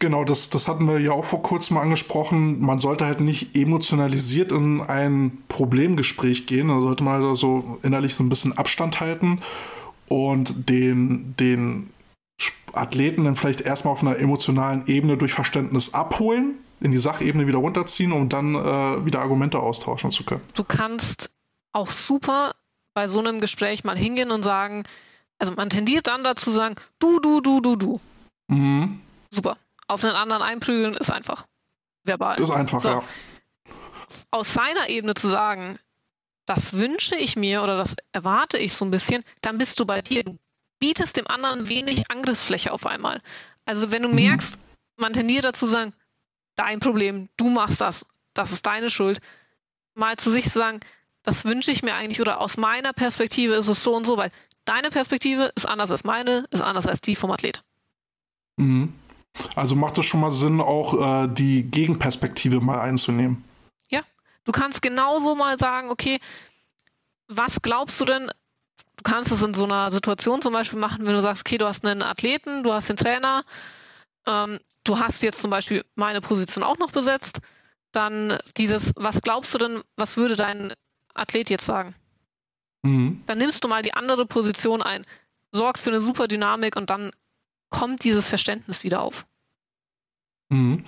Genau, 0.00 0.24
das, 0.24 0.50
das 0.50 0.66
hatten 0.66 0.88
wir 0.88 0.98
ja 0.98 1.12
auch 1.12 1.24
vor 1.24 1.44
kurzem 1.44 1.76
angesprochen. 1.76 2.60
Man 2.60 2.80
sollte 2.80 3.06
halt 3.06 3.20
nicht 3.20 3.54
emotionalisiert 3.54 4.50
in 4.50 4.80
ein 4.80 5.38
Problemgespräch 5.46 6.46
gehen. 6.46 6.66
Da 6.66 6.80
sollte 6.80 7.04
man 7.04 7.22
also 7.22 7.36
so 7.36 7.78
innerlich 7.84 8.16
so 8.16 8.24
ein 8.24 8.28
bisschen 8.28 8.58
Abstand 8.58 8.98
halten 8.98 9.40
und 10.12 10.68
den, 10.68 11.34
den 11.38 11.90
Athleten 12.74 13.24
dann 13.24 13.34
vielleicht 13.34 13.62
erstmal 13.62 13.92
auf 13.94 14.02
einer 14.02 14.18
emotionalen 14.18 14.86
Ebene 14.86 15.16
durch 15.16 15.32
Verständnis 15.32 15.94
abholen, 15.94 16.58
in 16.80 16.92
die 16.92 16.98
Sachebene 16.98 17.46
wieder 17.46 17.58
runterziehen, 17.58 18.12
um 18.12 18.28
dann 18.28 18.54
äh, 18.54 19.06
wieder 19.06 19.20
Argumente 19.20 19.58
austauschen 19.58 20.10
zu 20.10 20.24
können. 20.24 20.42
Du 20.52 20.64
kannst 20.64 21.30
auch 21.72 21.88
super 21.88 22.52
bei 22.92 23.08
so 23.08 23.20
einem 23.20 23.40
Gespräch 23.40 23.84
mal 23.84 23.96
hingehen 23.96 24.30
und 24.30 24.42
sagen, 24.42 24.84
also 25.38 25.54
man 25.54 25.70
tendiert 25.70 26.08
dann 26.08 26.24
dazu 26.24 26.50
zu 26.50 26.50
sagen, 26.50 26.74
du, 26.98 27.18
du, 27.18 27.40
du, 27.40 27.60
du, 27.60 27.76
du. 27.76 28.00
Mhm. 28.48 29.00
Super. 29.30 29.56
Auf 29.88 30.04
einen 30.04 30.14
anderen 30.14 30.42
einprügeln 30.42 30.94
ist 30.94 31.10
einfach. 31.10 31.46
Verbal. 32.04 32.38
Ist 32.38 32.50
einfach, 32.50 32.82
so. 32.82 32.88
ja. 32.88 33.02
Aus 34.30 34.52
seiner 34.52 34.90
Ebene 34.90 35.14
zu 35.14 35.28
sagen, 35.28 35.78
das 36.46 36.74
wünsche 36.74 37.16
ich 37.16 37.36
mir 37.36 37.62
oder 37.62 37.76
das 37.76 37.96
erwarte 38.12 38.58
ich 38.58 38.74
so 38.74 38.84
ein 38.84 38.90
bisschen, 38.90 39.24
dann 39.40 39.58
bist 39.58 39.78
du 39.78 39.86
bei 39.86 40.00
dir. 40.00 40.24
Du 40.24 40.38
bietest 40.78 41.16
dem 41.16 41.28
anderen 41.28 41.68
wenig 41.68 42.10
Angriffsfläche 42.10 42.72
auf 42.72 42.86
einmal. 42.86 43.22
Also 43.64 43.92
wenn 43.92 44.02
du 44.02 44.08
mhm. 44.08 44.16
merkst, 44.16 44.58
man 44.96 45.12
tendiert 45.12 45.44
dazu 45.44 45.66
zu 45.66 45.72
sagen, 45.72 45.92
dein 46.56 46.80
Problem, 46.80 47.28
du 47.36 47.48
machst 47.48 47.80
das, 47.80 48.04
das 48.34 48.52
ist 48.52 48.66
deine 48.66 48.90
Schuld, 48.90 49.20
mal 49.94 50.16
zu 50.16 50.30
sich 50.30 50.44
zu 50.44 50.58
sagen, 50.58 50.80
das 51.22 51.44
wünsche 51.44 51.70
ich 51.70 51.82
mir 51.82 51.94
eigentlich 51.94 52.20
oder 52.20 52.40
aus 52.40 52.56
meiner 52.56 52.92
Perspektive 52.92 53.54
ist 53.54 53.68
es 53.68 53.84
so 53.84 53.94
und 53.94 54.04
so, 54.04 54.16
weil 54.16 54.32
deine 54.64 54.90
Perspektive 54.90 55.52
ist 55.54 55.66
anders 55.66 55.90
als 55.90 56.04
meine, 56.04 56.46
ist 56.50 56.60
anders 56.60 56.86
als 56.86 57.00
die 57.00 57.14
vom 57.14 57.30
Athlet. 57.30 57.62
Mhm. 58.56 58.92
Also 59.54 59.76
macht 59.76 59.96
es 59.98 60.06
schon 60.06 60.20
mal 60.20 60.30
Sinn, 60.30 60.60
auch 60.60 61.24
äh, 61.24 61.28
die 61.28 61.62
Gegenperspektive 61.62 62.60
mal 62.60 62.80
einzunehmen. 62.80 63.44
Du 64.44 64.52
kannst 64.52 64.82
genauso 64.82 65.34
mal 65.34 65.58
sagen, 65.58 65.90
okay, 65.90 66.18
was 67.28 67.62
glaubst 67.62 68.00
du 68.00 68.04
denn, 68.04 68.26
du 68.96 69.02
kannst 69.04 69.30
es 69.30 69.42
in 69.42 69.54
so 69.54 69.64
einer 69.64 69.90
Situation 69.90 70.42
zum 70.42 70.52
Beispiel 70.52 70.78
machen, 70.78 71.06
wenn 71.06 71.14
du 71.14 71.22
sagst, 71.22 71.42
okay, 71.46 71.58
du 71.58 71.66
hast 71.66 71.84
einen 71.84 72.02
Athleten, 72.02 72.62
du 72.62 72.72
hast 72.72 72.88
den 72.88 72.96
Trainer, 72.96 73.44
ähm, 74.26 74.58
du 74.84 74.98
hast 74.98 75.22
jetzt 75.22 75.40
zum 75.40 75.50
Beispiel 75.50 75.84
meine 75.94 76.20
Position 76.20 76.64
auch 76.64 76.78
noch 76.78 76.90
besetzt, 76.90 77.40
dann 77.92 78.38
dieses, 78.56 78.92
was 78.96 79.22
glaubst 79.22 79.54
du 79.54 79.58
denn, 79.58 79.82
was 79.96 80.16
würde 80.16 80.34
dein 80.34 80.72
Athlet 81.14 81.50
jetzt 81.50 81.66
sagen? 81.66 81.94
Mhm. 82.82 83.22
Dann 83.26 83.38
nimmst 83.38 83.62
du 83.62 83.68
mal 83.68 83.82
die 83.82 83.94
andere 83.94 84.26
Position 84.26 84.82
ein, 84.82 85.06
sorgt 85.52 85.78
für 85.78 85.90
eine 85.90 86.02
super 86.02 86.26
Dynamik 86.26 86.74
und 86.74 86.90
dann 86.90 87.12
kommt 87.70 88.02
dieses 88.02 88.26
Verständnis 88.28 88.82
wieder 88.82 89.02
auf. 89.02 89.26
Mhm 90.48 90.84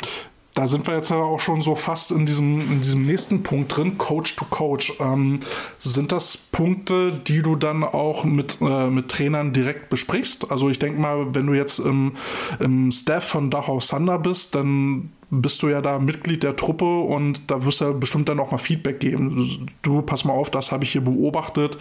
da 0.54 0.68
sind 0.68 0.86
wir 0.86 0.94
jetzt 0.94 1.10
ja 1.10 1.16
auch 1.16 1.40
schon 1.40 1.62
so 1.62 1.74
fast 1.74 2.12
in 2.12 2.26
diesem, 2.26 2.60
in 2.60 2.80
diesem 2.80 3.04
nächsten 3.04 3.42
Punkt 3.42 3.76
drin, 3.76 3.98
Coach 3.98 4.36
to 4.36 4.44
Coach. 4.44 4.94
Ähm, 5.00 5.40
sind 5.80 6.12
das 6.12 6.36
Punkte, 6.36 7.12
die 7.12 7.42
du 7.42 7.56
dann 7.56 7.82
auch 7.82 8.24
mit, 8.24 8.58
äh, 8.60 8.88
mit 8.88 9.08
Trainern 9.08 9.52
direkt 9.52 9.90
besprichst? 9.90 10.52
Also 10.52 10.70
ich 10.70 10.78
denke 10.78 11.00
mal, 11.00 11.34
wenn 11.34 11.48
du 11.48 11.54
jetzt 11.54 11.80
im, 11.80 12.16
im 12.60 12.92
Staff 12.92 13.24
von 13.24 13.50
Dachau 13.50 13.80
Sander 13.80 14.20
bist, 14.20 14.54
dann 14.54 15.10
bist 15.28 15.60
du 15.62 15.68
ja 15.68 15.80
da 15.80 15.98
Mitglied 15.98 16.44
der 16.44 16.54
Truppe 16.54 17.00
und 17.00 17.50
da 17.50 17.64
wirst 17.64 17.80
du 17.80 17.86
ja 17.86 17.92
bestimmt 17.92 18.28
dann 18.28 18.38
auch 18.38 18.52
mal 18.52 18.58
Feedback 18.58 19.00
geben. 19.00 19.68
Du, 19.82 20.02
pass 20.02 20.24
mal 20.24 20.34
auf, 20.34 20.50
das 20.50 20.70
habe 20.70 20.84
ich 20.84 20.92
hier 20.92 21.02
beobachtet. 21.02 21.78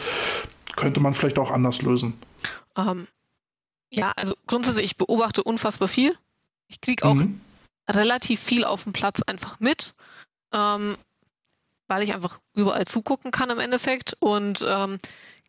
Könnte 0.75 0.99
man 0.99 1.13
vielleicht 1.13 1.37
auch 1.37 1.51
anders 1.51 1.83
lösen? 1.83 2.13
Ähm, 2.75 3.05
ja, 3.91 4.11
also 4.15 4.33
grundsätzlich, 4.47 4.85
ich 4.85 4.97
beobachte 4.97 5.43
unfassbar 5.43 5.87
viel. 5.87 6.17
Ich 6.69 6.81
kriege 6.81 7.05
auch 7.05 7.13
mhm 7.13 7.39
relativ 7.89 8.41
viel 8.41 8.63
auf 8.65 8.83
dem 8.83 8.93
Platz 8.93 9.21
einfach 9.21 9.59
mit, 9.59 9.93
ähm, 10.53 10.97
weil 11.87 12.03
ich 12.03 12.13
einfach 12.13 12.39
überall 12.53 12.85
zugucken 12.85 13.31
kann 13.31 13.49
im 13.49 13.59
Endeffekt 13.59 14.15
und 14.19 14.63
ähm, 14.67 14.97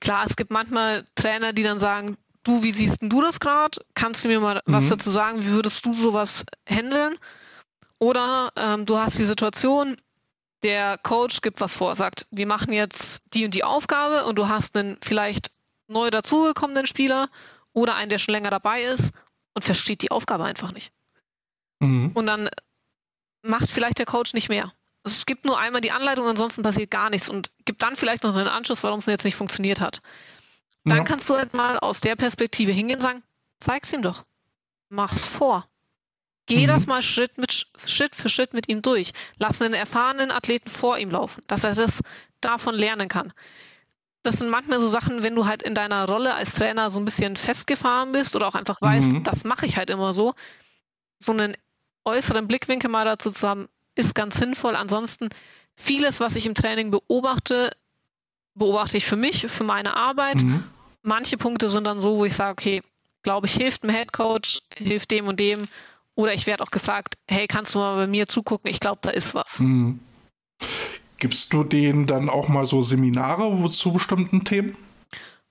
Klar, 0.05 0.27
es 0.29 0.37
gibt 0.37 0.51
manchmal 0.51 1.05
Trainer, 1.15 1.55
die 1.55 1.63
dann 1.63 1.79
sagen, 1.79 2.19
du, 2.43 2.63
wie 2.63 2.73
siehst 2.73 2.99
du 3.01 3.21
das 3.23 3.41
gerade? 3.41 3.81
Kannst 3.95 4.23
du 4.23 4.29
mir 4.29 4.39
mal 4.39 4.57
mhm. 4.67 4.73
was 4.73 4.89
dazu 4.89 5.11
sagen? 5.11 5.43
Wie 5.43 5.53
würdest 5.53 5.85
du 5.87 5.95
sowas 5.95 6.45
handeln? 6.69 7.17
Oder 7.99 8.53
ähm, 8.57 8.85
du 8.85 8.99
hast 8.99 9.19
die 9.19 9.25
Situation, 9.25 9.97
der 10.63 10.99
Coach 10.99 11.41
gibt 11.41 11.63
was 11.63 11.75
vor, 11.75 11.97
sagt, 11.97 12.27
wir 12.31 12.47
machen 12.47 12.73
jetzt 12.73 13.23
die 13.33 13.47
und 13.47 13.55
die 13.55 13.65
Aufgabe 13.65 14.27
und 14.27 14.37
du 14.39 14.49
hast 14.49 14.77
einen 14.77 14.99
vielleicht 15.01 15.51
neu 15.89 16.11
dazugekommenen 16.11 16.87
Spieler 16.87 17.31
oder 17.73 17.95
einen, 17.95 18.11
der 18.11 18.19
schon 18.19 18.33
länger 18.33 18.51
dabei 18.51 18.83
ist 18.83 19.15
und 19.55 19.65
versteht 19.65 20.03
die 20.03 20.11
Aufgabe 20.11 20.45
einfach 20.45 20.73
nicht. 20.73 20.93
Mhm. 21.81 22.13
Und 22.15 22.27
dann 22.27 22.49
macht 23.43 23.71
vielleicht 23.71 23.99
der 23.99 24.07
Coach 24.07 24.35
nicht 24.35 24.49
mehr. 24.49 24.73
Es 25.05 25.27
gibt 25.27 25.45
nur 25.45 25.59
einmal 25.59 25.83
die 25.83 25.91
Anleitung, 25.91 26.27
ansonsten 26.27 26.63
passiert 26.63 26.91
gar 26.91 27.11
nichts 27.11 27.29
und 27.29 27.51
gibt 27.67 27.83
dann 27.83 27.95
vielleicht 27.95 28.25
noch 28.25 28.35
einen 28.35 28.49
Anschluss, 28.49 28.83
warum 28.83 29.01
es 29.01 29.07
jetzt 29.07 29.25
nicht 29.25 29.37
funktioniert 29.37 29.81
hat. 29.81 30.01
Dann 30.85 30.99
ja. 30.99 31.05
kannst 31.05 31.29
du 31.29 31.37
halt 31.37 31.55
mal 31.55 31.79
aus 31.79 32.01
der 32.01 32.17
Perspektive 32.17 32.73
hingehen 32.73 32.97
und 32.97 33.03
sagen, 33.03 33.23
zeig's 33.61 33.93
ihm 33.93 34.03
doch. 34.03 34.25
Mach's 34.89 35.27
vor. 35.27 35.69
Geh 36.47 36.65
mhm. 36.65 36.69
das 36.69 36.87
mal 36.87 37.03
Schritt, 37.03 37.39
mit, 37.39 37.67
Schritt 37.87 38.15
für 38.15 38.29
Schritt 38.29 38.53
mit 38.53 38.69
ihm 38.69 38.83
durch. 38.83 39.13
Lass 39.39 39.63
einen 39.63 39.75
erfahrenen 39.75 40.31
Athleten 40.31 40.69
vor 40.69 40.99
ihm 40.99 41.11
laufen, 41.11 41.43
dass 41.47 41.65
er 41.65 41.75
das 41.75 42.01
davon 42.41 42.75
lernen 42.75 43.09
kann. 43.09 43.33
Das 44.23 44.37
sind 44.37 44.49
manchmal 44.49 44.81
so 44.81 44.89
Sachen, 44.89 45.23
wenn 45.23 45.35
du 45.35 45.47
halt 45.47 45.63
in 45.63 45.75
deiner 45.75 46.07
Rolle 46.07 46.35
als 46.35 46.55
Trainer 46.55 46.91
so 46.91 46.99
ein 46.99 47.05
bisschen 47.05 47.37
festgefahren 47.37 48.13
bist 48.13 48.37
oder 48.37 48.47
auch 48.47 48.55
einfach 48.55 48.81
weißt, 48.81 49.13
mhm. 49.13 49.23
das 49.23 49.45
mache 49.45 49.67
ich 49.67 49.77
halt 49.77 49.91
immer 49.91 50.13
so, 50.13 50.35
so 51.19 51.33
einen 51.33 51.57
äußeren 52.05 52.47
Blickwinkel 52.47 52.91
mal 52.91 53.05
dazu 53.05 53.31
zu 53.31 53.49
haben, 53.49 53.69
ist 53.95 54.15
ganz 54.15 54.39
sinnvoll. 54.39 54.77
Ansonsten 54.77 55.29
vieles, 55.75 56.21
was 56.21 56.37
ich 56.37 56.47
im 56.47 56.55
Training 56.55 56.91
beobachte, 56.91 57.71
beobachte 58.55 58.97
ich 58.97 59.07
für 59.07 59.17
mich, 59.17 59.47
für 59.47 59.65
meine 59.65 59.97
Arbeit. 59.97 60.43
Mhm. 60.43 60.65
Manche 61.03 61.37
Punkte 61.37 61.71
sind 61.71 61.85
dann 61.85 62.01
so, 62.01 62.19
wo 62.19 62.25
ich 62.25 62.35
sage, 62.35 62.53
okay, 62.53 62.83
glaube 63.23 63.47
ich, 63.47 63.55
hilft 63.55 63.83
dem 63.83 63.91
Headcoach, 63.91 64.63
hilft 64.77 65.11
dem 65.11 65.27
und 65.27 65.41
dem 65.41 65.67
oder 66.15 66.33
ich 66.33 66.47
werde 66.47 66.63
auch 66.63 66.71
gefragt, 66.71 67.17
hey, 67.29 67.47
kannst 67.47 67.75
du 67.75 67.81
mal 67.81 67.97
bei 67.97 68.07
mir 68.07 68.29
zugucken? 68.29 68.71
Ich 68.71 68.81
glaube, 68.81 69.01
da 69.03 69.11
ist 69.11 69.35
was. 69.35 69.61
Mhm. 69.61 70.01
Gibst 71.19 71.53
du 71.53 71.65
denen 71.65 72.07
dann 72.07 72.29
auch 72.29 72.49
mal 72.49 72.67
so 72.67 72.83
Seminare 72.83 73.71
zu 73.71 73.93
bestimmten 73.93 74.45
Themen? 74.45 74.77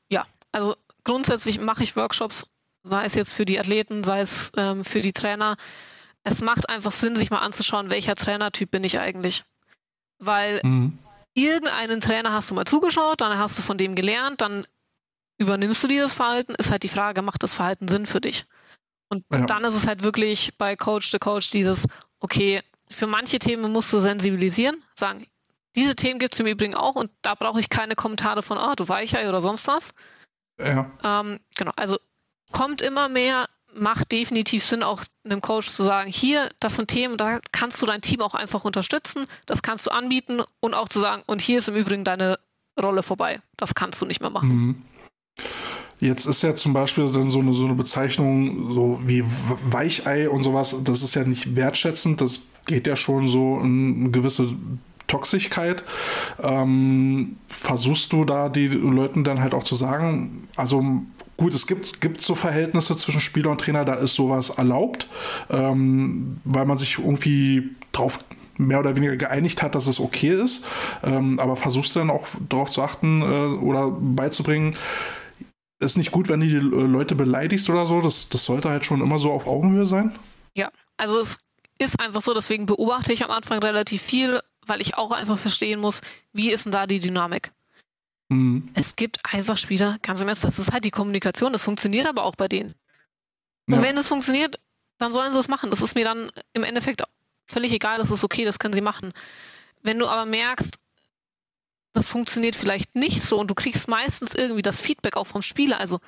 Ja, 0.09 0.25
also 0.51 0.75
grundsätzlich 1.03 1.59
mache 1.59 1.83
ich 1.83 1.95
Workshops, 1.95 2.47
sei 2.83 3.05
es 3.05 3.15
jetzt 3.15 3.33
für 3.33 3.45
die 3.45 3.59
Athleten, 3.59 4.03
sei 4.03 4.21
es 4.21 4.51
ähm, 4.57 4.83
für 4.83 5.01
die 5.01 5.13
Trainer. 5.13 5.57
Es 6.23 6.41
macht 6.41 6.69
einfach 6.69 6.91
Sinn, 6.91 7.15
sich 7.15 7.31
mal 7.31 7.39
anzuschauen, 7.39 7.89
welcher 7.89 8.15
Trainertyp 8.15 8.71
bin 8.71 8.83
ich 8.83 8.99
eigentlich. 8.99 9.43
Weil 10.19 10.61
mhm. 10.63 10.97
irgendeinen 11.33 12.01
Trainer 12.01 12.31
hast 12.31 12.51
du 12.51 12.55
mal 12.55 12.65
zugeschaut, 12.65 13.21
dann 13.21 13.37
hast 13.37 13.57
du 13.57 13.61
von 13.61 13.77
dem 13.77 13.95
gelernt, 13.95 14.41
dann 14.41 14.65
übernimmst 15.37 15.83
du 15.83 15.87
dieses 15.87 16.13
Verhalten, 16.13 16.55
ist 16.55 16.71
halt 16.71 16.83
die 16.83 16.89
Frage, 16.89 17.21
macht 17.21 17.43
das 17.43 17.55
Verhalten 17.55 17.87
Sinn 17.87 18.05
für 18.05 18.21
dich? 18.21 18.45
Und 19.09 19.25
ja. 19.31 19.45
dann 19.45 19.63
ist 19.63 19.75
es 19.75 19.87
halt 19.87 20.03
wirklich 20.03 20.57
bei 20.57 20.75
Coach 20.75 21.11
to 21.11 21.19
Coach 21.19 21.49
dieses, 21.49 21.87
okay, 22.19 22.61
für 22.89 23.07
manche 23.07 23.39
Themen 23.39 23.71
musst 23.71 23.91
du 23.91 23.99
sensibilisieren, 23.99 24.83
sagen, 24.93 25.27
diese 25.75 25.95
Themen 25.95 26.19
gibt 26.19 26.35
es 26.35 26.39
im 26.39 26.47
Übrigen 26.47 26.75
auch 26.75 26.95
und 26.95 27.11
da 27.21 27.35
brauche 27.35 27.59
ich 27.59 27.69
keine 27.69 27.95
Kommentare 27.95 28.43
von, 28.43 28.57
ah, 28.57 28.75
du 28.75 28.87
Weichei 28.87 29.27
oder 29.27 29.41
sonst 29.41 29.67
was. 29.67 29.93
Ja. 30.59 30.91
Ähm, 31.03 31.39
genau, 31.55 31.71
also 31.75 31.97
kommt 32.53 32.81
immer 32.81 33.09
mehr, 33.09 33.47
macht 33.75 34.11
definitiv 34.11 34.63
Sinn, 34.63 34.83
auch 34.83 35.03
einem 35.25 35.41
Coach 35.41 35.67
zu 35.67 35.83
sagen, 35.83 36.09
hier, 36.09 36.49
das 36.59 36.77
sind 36.77 36.87
Themen, 36.87 37.17
da 37.17 37.39
kannst 37.51 37.81
du 37.81 37.85
dein 37.85 38.01
Team 38.01 38.21
auch 38.21 38.35
einfach 38.35 38.63
unterstützen, 38.63 39.25
das 39.45 39.61
kannst 39.61 39.87
du 39.87 39.91
anbieten 39.91 40.41
und 40.61 40.73
auch 40.73 40.87
zu 40.87 40.99
sagen, 40.99 41.23
und 41.25 41.41
hier 41.41 41.57
ist 41.57 41.67
im 41.67 41.75
Übrigen 41.75 42.03
deine 42.05 42.37
Rolle 42.81 43.03
vorbei. 43.03 43.41
Das 43.57 43.75
kannst 43.75 44.01
du 44.01 44.05
nicht 44.05 44.21
mehr 44.21 44.29
machen. 44.29 44.49
Mhm. 44.49 44.81
Jetzt 45.99 46.25
ist 46.25 46.43
ja 46.43 46.53
zum 46.55 46.73
Beispiel 46.73 47.09
dann 47.11 47.29
so 47.29 47.39
eine, 47.39 47.53
so 47.53 47.65
eine 47.65 47.75
Bezeichnung 47.75 48.73
so 48.73 48.99
wie 49.05 49.23
Weichei 49.69 50.29
und 50.29 50.43
sowas, 50.43 50.75
das 50.83 51.01
ist 51.01 51.15
ja 51.15 51.23
nicht 51.23 51.55
wertschätzend, 51.55 52.19
das 52.19 52.47
geht 52.65 52.87
ja 52.87 52.95
schon 52.95 53.27
so 53.27 53.59
in 53.59 54.01
eine 54.01 54.11
gewisse 54.11 54.53
Toxigkeit. 55.07 55.83
Ähm, 56.39 57.37
versuchst 57.47 58.11
du 58.11 58.25
da 58.25 58.49
die 58.49 58.67
Leuten 58.67 59.23
dann 59.23 59.41
halt 59.41 59.53
auch 59.53 59.63
zu 59.63 59.75
sagen, 59.75 60.47
also 60.55 61.03
gut, 61.37 61.53
es 61.53 61.67
gibt, 61.67 62.01
gibt 62.01 62.21
so 62.21 62.35
Verhältnisse 62.35 62.95
zwischen 62.97 63.21
Spieler 63.21 63.51
und 63.51 63.61
Trainer, 63.61 63.85
da 63.85 63.95
ist 63.95 64.15
sowas 64.15 64.49
erlaubt, 64.49 65.07
ähm, 65.49 66.39
weil 66.43 66.65
man 66.65 66.77
sich 66.77 66.99
irgendwie 66.99 67.71
drauf 67.91 68.19
mehr 68.57 68.79
oder 68.79 68.95
weniger 68.95 69.17
geeinigt 69.17 69.61
hat, 69.61 69.75
dass 69.75 69.87
es 69.87 69.99
okay 69.99 70.41
ist. 70.41 70.65
Ähm, 71.03 71.39
aber 71.39 71.55
versuchst 71.55 71.95
du 71.95 71.99
dann 71.99 72.09
auch 72.09 72.27
darauf 72.49 72.69
zu 72.69 72.81
achten 72.81 73.21
äh, 73.21 73.25
oder 73.25 73.91
beizubringen, 73.91 74.75
ist 75.79 75.97
nicht 75.97 76.11
gut, 76.11 76.29
wenn 76.29 76.39
du 76.39 76.47
die 76.47 76.55
Leute 76.55 77.15
beleidigst 77.15 77.69
oder 77.69 77.85
so. 77.85 78.01
Das, 78.01 78.29
das 78.29 78.45
sollte 78.45 78.69
halt 78.69 78.85
schon 78.85 79.01
immer 79.01 79.19
so 79.19 79.31
auf 79.31 79.47
Augenhöhe 79.47 79.85
sein. 79.85 80.15
Ja, 80.55 80.69
also 80.97 81.19
es 81.19 81.39
ist 81.77 81.99
einfach 81.99 82.21
so, 82.21 82.33
deswegen 82.33 82.65
beobachte 82.65 83.11
ich 83.11 83.23
am 83.23 83.31
Anfang 83.31 83.59
relativ 83.59 84.01
viel, 84.01 84.39
weil 84.65 84.81
ich 84.81 84.95
auch 84.95 85.11
einfach 85.11 85.37
verstehen 85.37 85.79
muss, 85.79 86.01
wie 86.31 86.51
ist 86.51 86.65
denn 86.65 86.71
da 86.71 86.87
die 86.87 86.99
Dynamik. 86.99 87.51
Mhm. 88.33 88.69
Es 88.73 88.95
gibt 88.95 89.19
einfach 89.31 89.57
Spieler, 89.57 89.97
ganz 90.01 90.21
im 90.21 90.27
Ernst, 90.27 90.43
das 90.43 90.59
ist 90.59 90.71
halt 90.71 90.85
die 90.85 90.91
Kommunikation, 90.91 91.53
das 91.53 91.63
funktioniert 91.63 92.07
aber 92.07 92.23
auch 92.23 92.35
bei 92.35 92.47
denen. 92.47 92.73
Und 93.67 93.75
ja. 93.75 93.81
wenn 93.81 93.97
es 93.97 94.07
funktioniert, 94.07 94.59
dann 94.97 95.13
sollen 95.13 95.31
sie 95.31 95.39
es 95.39 95.47
machen. 95.47 95.69
Das 95.69 95.81
ist 95.81 95.95
mir 95.95 96.05
dann 96.05 96.31
im 96.53 96.63
Endeffekt 96.63 97.03
völlig 97.45 97.71
egal, 97.71 97.97
das 97.97 98.11
ist 98.11 98.23
okay, 98.23 98.43
das 98.43 98.59
können 98.59 98.73
sie 98.73 98.81
machen. 98.81 99.13
Wenn 99.81 99.99
du 99.99 100.07
aber 100.07 100.25
merkst, 100.25 100.77
das 101.93 102.09
funktioniert 102.09 102.55
vielleicht 102.55 102.95
nicht 102.95 103.21
so 103.21 103.39
und 103.39 103.51
du 103.51 103.55
kriegst 103.55 103.87
meistens 103.87 104.33
irgendwie 104.33 104.63
das 104.63 104.81
Feedback 104.81 105.15
auch 105.15 105.27
vom 105.27 105.41
Spieler. 105.41 105.79
Also 105.79 105.99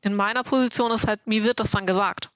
in 0.00 0.14
meiner 0.14 0.42
Position 0.42 0.90
ist 0.90 1.06
halt, 1.06 1.26
mir 1.26 1.44
wird 1.44 1.60
das 1.60 1.70
dann 1.70 1.86
gesagt. 1.86 2.30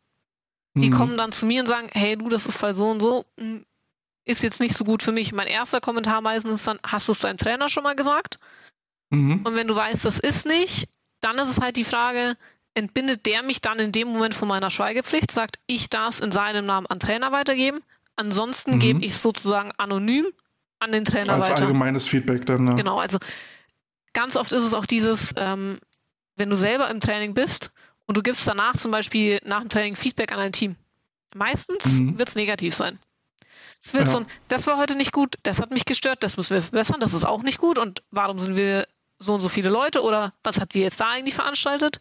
Die 0.74 0.90
mhm. 0.90 0.94
kommen 0.94 1.16
dann 1.16 1.32
zu 1.32 1.46
mir 1.46 1.60
und 1.60 1.66
sagen, 1.66 1.88
hey 1.92 2.16
du, 2.16 2.28
das 2.28 2.46
ist 2.46 2.56
Fall 2.56 2.74
so 2.74 2.90
und 2.90 3.00
so, 3.00 3.24
hm, 3.38 3.64
ist 4.26 4.42
jetzt 4.42 4.60
nicht 4.60 4.76
so 4.76 4.84
gut 4.84 5.02
für 5.02 5.12
mich. 5.12 5.32
Mein 5.32 5.46
erster 5.46 5.80
Kommentar 5.80 6.20
meistens 6.20 6.60
ist 6.60 6.68
dann, 6.68 6.78
hast 6.84 7.08
du 7.08 7.12
es 7.12 7.20
deinem 7.20 7.38
Trainer 7.38 7.70
schon 7.70 7.82
mal 7.82 7.96
gesagt? 7.96 8.38
Mhm. 9.10 9.42
Und 9.44 9.54
wenn 9.54 9.68
du 9.68 9.74
weißt, 9.74 10.04
das 10.04 10.18
ist 10.18 10.46
nicht, 10.46 10.88
dann 11.20 11.38
ist 11.38 11.48
es 11.48 11.60
halt 11.60 11.76
die 11.76 11.84
Frage, 11.84 12.36
entbindet 12.74 13.26
der 13.26 13.42
mich 13.42 13.60
dann 13.60 13.78
in 13.78 13.92
dem 13.92 14.08
Moment 14.08 14.34
von 14.34 14.48
meiner 14.48 14.70
Schweigepflicht, 14.70 15.30
sagt, 15.30 15.58
ich 15.66 15.90
darf 15.90 16.14
es 16.14 16.20
in 16.20 16.30
seinem 16.30 16.66
Namen 16.66 16.86
an 16.86 17.00
Trainer 17.00 17.32
weitergeben. 17.32 17.80
Ansonsten 18.16 18.76
mhm. 18.76 18.80
gebe 18.80 19.04
ich 19.04 19.12
es 19.12 19.22
sozusagen 19.22 19.72
anonym 19.76 20.26
an 20.78 20.92
den 20.92 21.04
Trainer 21.04 21.34
Als 21.34 21.50
weiter. 21.50 21.62
allgemeines 21.62 22.08
Feedback 22.08 22.46
dann. 22.46 22.66
Ja. 22.66 22.74
Genau, 22.74 22.98
also 22.98 23.18
ganz 24.12 24.36
oft 24.36 24.52
ist 24.52 24.62
es 24.62 24.74
auch 24.74 24.86
dieses, 24.86 25.34
ähm, 25.36 25.78
wenn 26.36 26.50
du 26.50 26.56
selber 26.56 26.90
im 26.90 27.00
Training 27.00 27.34
bist 27.34 27.72
und 28.06 28.16
du 28.16 28.22
gibst 28.22 28.46
danach 28.46 28.76
zum 28.76 28.90
Beispiel 28.90 29.40
nach 29.44 29.60
dem 29.60 29.68
Training 29.68 29.96
Feedback 29.96 30.32
an 30.32 30.38
dein 30.38 30.52
Team. 30.52 30.76
Meistens 31.34 32.00
mhm. 32.00 32.18
wird 32.18 32.28
es 32.28 32.36
negativ 32.36 32.74
sein. 32.74 32.98
Es 33.80 33.94
wird 33.94 34.06
ja. 34.06 34.10
so 34.10 34.18
ein, 34.18 34.26
das 34.48 34.66
war 34.66 34.76
heute 34.76 34.96
nicht 34.96 35.12
gut, 35.12 35.36
das 35.42 35.60
hat 35.60 35.70
mich 35.70 35.84
gestört, 35.84 36.22
das 36.22 36.36
müssen 36.36 36.54
wir 36.54 36.62
verbessern, 36.62 36.98
das 37.00 37.14
ist 37.14 37.24
auch 37.24 37.42
nicht 37.42 37.58
gut 37.58 37.78
und 37.78 38.02
warum 38.10 38.38
sind 38.38 38.56
wir 38.56 38.86
so 39.18 39.34
und 39.34 39.40
so 39.40 39.48
viele 39.48 39.70
Leute 39.70 40.02
oder 40.02 40.32
was 40.42 40.60
habt 40.60 40.74
ihr 40.74 40.82
jetzt 40.82 41.00
da 41.00 41.10
eigentlich 41.10 41.34
veranstaltet? 41.34 42.00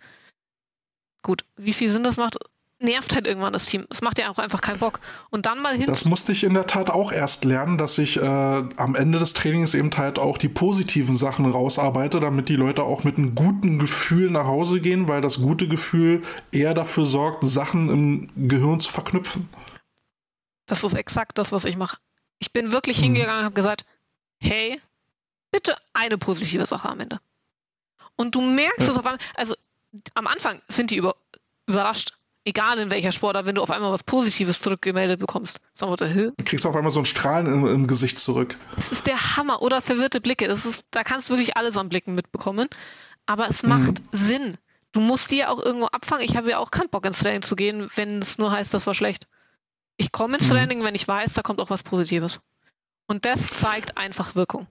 Gut, 1.23 1.43
wie 1.55 1.73
viel 1.73 1.89
Sinn 1.89 2.03
das 2.03 2.17
macht, 2.17 2.37
nervt 2.79 3.15
halt 3.15 3.25
irgendwann 3.25 3.53
das 3.53 3.65
Team. 3.65 3.85
Es 3.89 4.01
macht 4.01 4.19
ja 4.19 4.29
auch 4.29 4.37
einfach 4.37 4.61
keinen 4.61 4.79
Bock. 4.79 4.99
Und 5.29 5.45
dann 5.45 5.61
mal 5.61 5.75
hin. 5.75 5.87
Das 5.87 6.05
musste 6.05 6.31
ich 6.31 6.43
in 6.43 6.53
der 6.53 6.67
Tat 6.67 6.89
auch 6.89 7.11
erst 7.11 7.43
lernen, 7.43 7.77
dass 7.77 7.97
ich 7.97 8.17
äh, 8.17 8.25
am 8.25 8.95
Ende 8.95 9.19
des 9.19 9.33
Trainings 9.33 9.73
eben 9.73 9.89
halt 9.95 10.19
auch 10.19 10.37
die 10.37 10.49
positiven 10.49 11.15
Sachen 11.15 11.45
rausarbeite, 11.45 12.19
damit 12.19 12.49
die 12.49 12.55
Leute 12.55 12.83
auch 12.83 13.03
mit 13.03 13.17
einem 13.17 13.35
guten 13.35 13.79
Gefühl 13.79 14.29
nach 14.29 14.45
Hause 14.45 14.79
gehen, 14.79 15.07
weil 15.07 15.21
das 15.21 15.41
gute 15.41 15.67
Gefühl 15.67 16.21
eher 16.51 16.73
dafür 16.73 17.05
sorgt, 17.05 17.45
Sachen 17.47 17.89
im 17.89 18.47
Gehirn 18.47 18.79
zu 18.79 18.91
verknüpfen. 18.91 19.49
Das 20.67 20.83
ist 20.83 20.93
exakt 20.93 21.37
das, 21.37 21.51
was 21.51 21.65
ich 21.65 21.77
mache. 21.77 21.97
Ich 22.39 22.53
bin 22.53 22.71
wirklich 22.71 22.97
hm. 22.97 23.05
hingegangen 23.05 23.39
und 23.39 23.45
habe 23.45 23.55
gesagt, 23.55 23.85
hey, 24.39 24.79
bitte 25.57 25.75
eine 25.93 26.19
positive 26.19 26.67
Sache 26.67 26.87
am 26.87 26.99
Ende. 26.99 27.19
Und 28.15 28.35
du 28.35 28.41
merkst 28.41 28.81
ja. 28.81 28.89
es 28.89 28.97
auf 28.97 29.05
einmal, 29.07 29.19
also 29.35 29.55
am 30.13 30.27
Anfang 30.27 30.61
sind 30.67 30.91
die 30.91 30.97
über, 30.97 31.15
überrascht 31.65 32.13
egal 32.45 32.79
in 32.79 32.89
welcher 32.89 33.11
Sportart, 33.11 33.45
wenn 33.45 33.55
du 33.55 33.61
auf 33.61 33.71
einmal 33.71 33.91
was 33.91 34.03
Positives 34.03 34.61
zurückgemeldet 34.61 35.19
bekommst. 35.19 35.59
Sagen 35.73 35.91
wir, 35.91 36.31
du 36.31 36.43
kriegst 36.45 36.65
auf 36.65 36.75
einmal 36.75 36.91
so 36.91 36.99
ein 36.99 37.05
Strahlen 37.05 37.45
im, 37.47 37.67
im, 37.67 37.87
Gesicht 37.87 38.19
zurück. 38.19 38.55
Das 38.75 38.91
ist 38.91 39.05
der 39.05 39.35
Hammer. 39.35 39.61
Oder 39.61 39.81
verwirrte 39.81 40.21
Blicke. 40.21 40.47
Das 40.47 40.65
ist, 40.65 40.85
da 40.91 41.03
kannst 41.03 41.27
du 41.27 41.33
wirklich 41.33 41.57
alles 41.57 41.77
an 41.77 41.89
Blicken 41.89 42.15
mitbekommen. 42.15 42.69
Aber 43.25 43.49
es 43.49 43.63
macht 43.63 43.99
mhm. 43.99 44.05
Sinn. 44.13 44.57
Du 44.93 45.01
musst 45.01 45.29
dir 45.31 45.51
auch 45.51 45.59
irgendwo 45.59 45.87
abfangen. 45.87 46.23
Ich 46.23 46.37
habe 46.37 46.49
ja 46.49 46.59
auch 46.59 46.71
keinen 46.71 46.89
Bock 46.89 47.05
ins 47.05 47.19
Training 47.19 47.41
zu 47.41 47.57
gehen, 47.57 47.89
wenn 47.95 48.19
es 48.19 48.37
nur 48.37 48.49
heißt, 48.49 48.73
das 48.73 48.87
war 48.87 48.93
schlecht. 48.93 49.27
Ich 49.97 50.13
komme 50.13 50.37
ins 50.37 50.47
mhm. 50.47 50.53
Training, 50.53 50.83
wenn 50.83 50.95
ich 50.95 51.05
weiß, 51.05 51.33
da 51.33 51.41
kommt 51.41 51.59
auch 51.59 51.69
was 51.69 51.83
Positives. 51.83 52.39
Und 53.07 53.25
das 53.25 53.47
zeigt 53.47 53.97
einfach 53.97 54.35
Wirkung. 54.35 54.67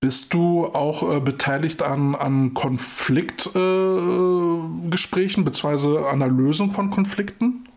Bist 0.00 0.34
du 0.34 0.66
auch 0.66 1.16
äh, 1.16 1.20
beteiligt 1.20 1.82
an, 1.82 2.14
an 2.14 2.54
Konfliktgesprächen 2.54 5.42
äh, 5.42 5.44
beziehungsweise 5.44 6.08
an 6.08 6.20
der 6.20 6.28
Lösung 6.28 6.72
von 6.72 6.90
Konflikten? 6.90 7.68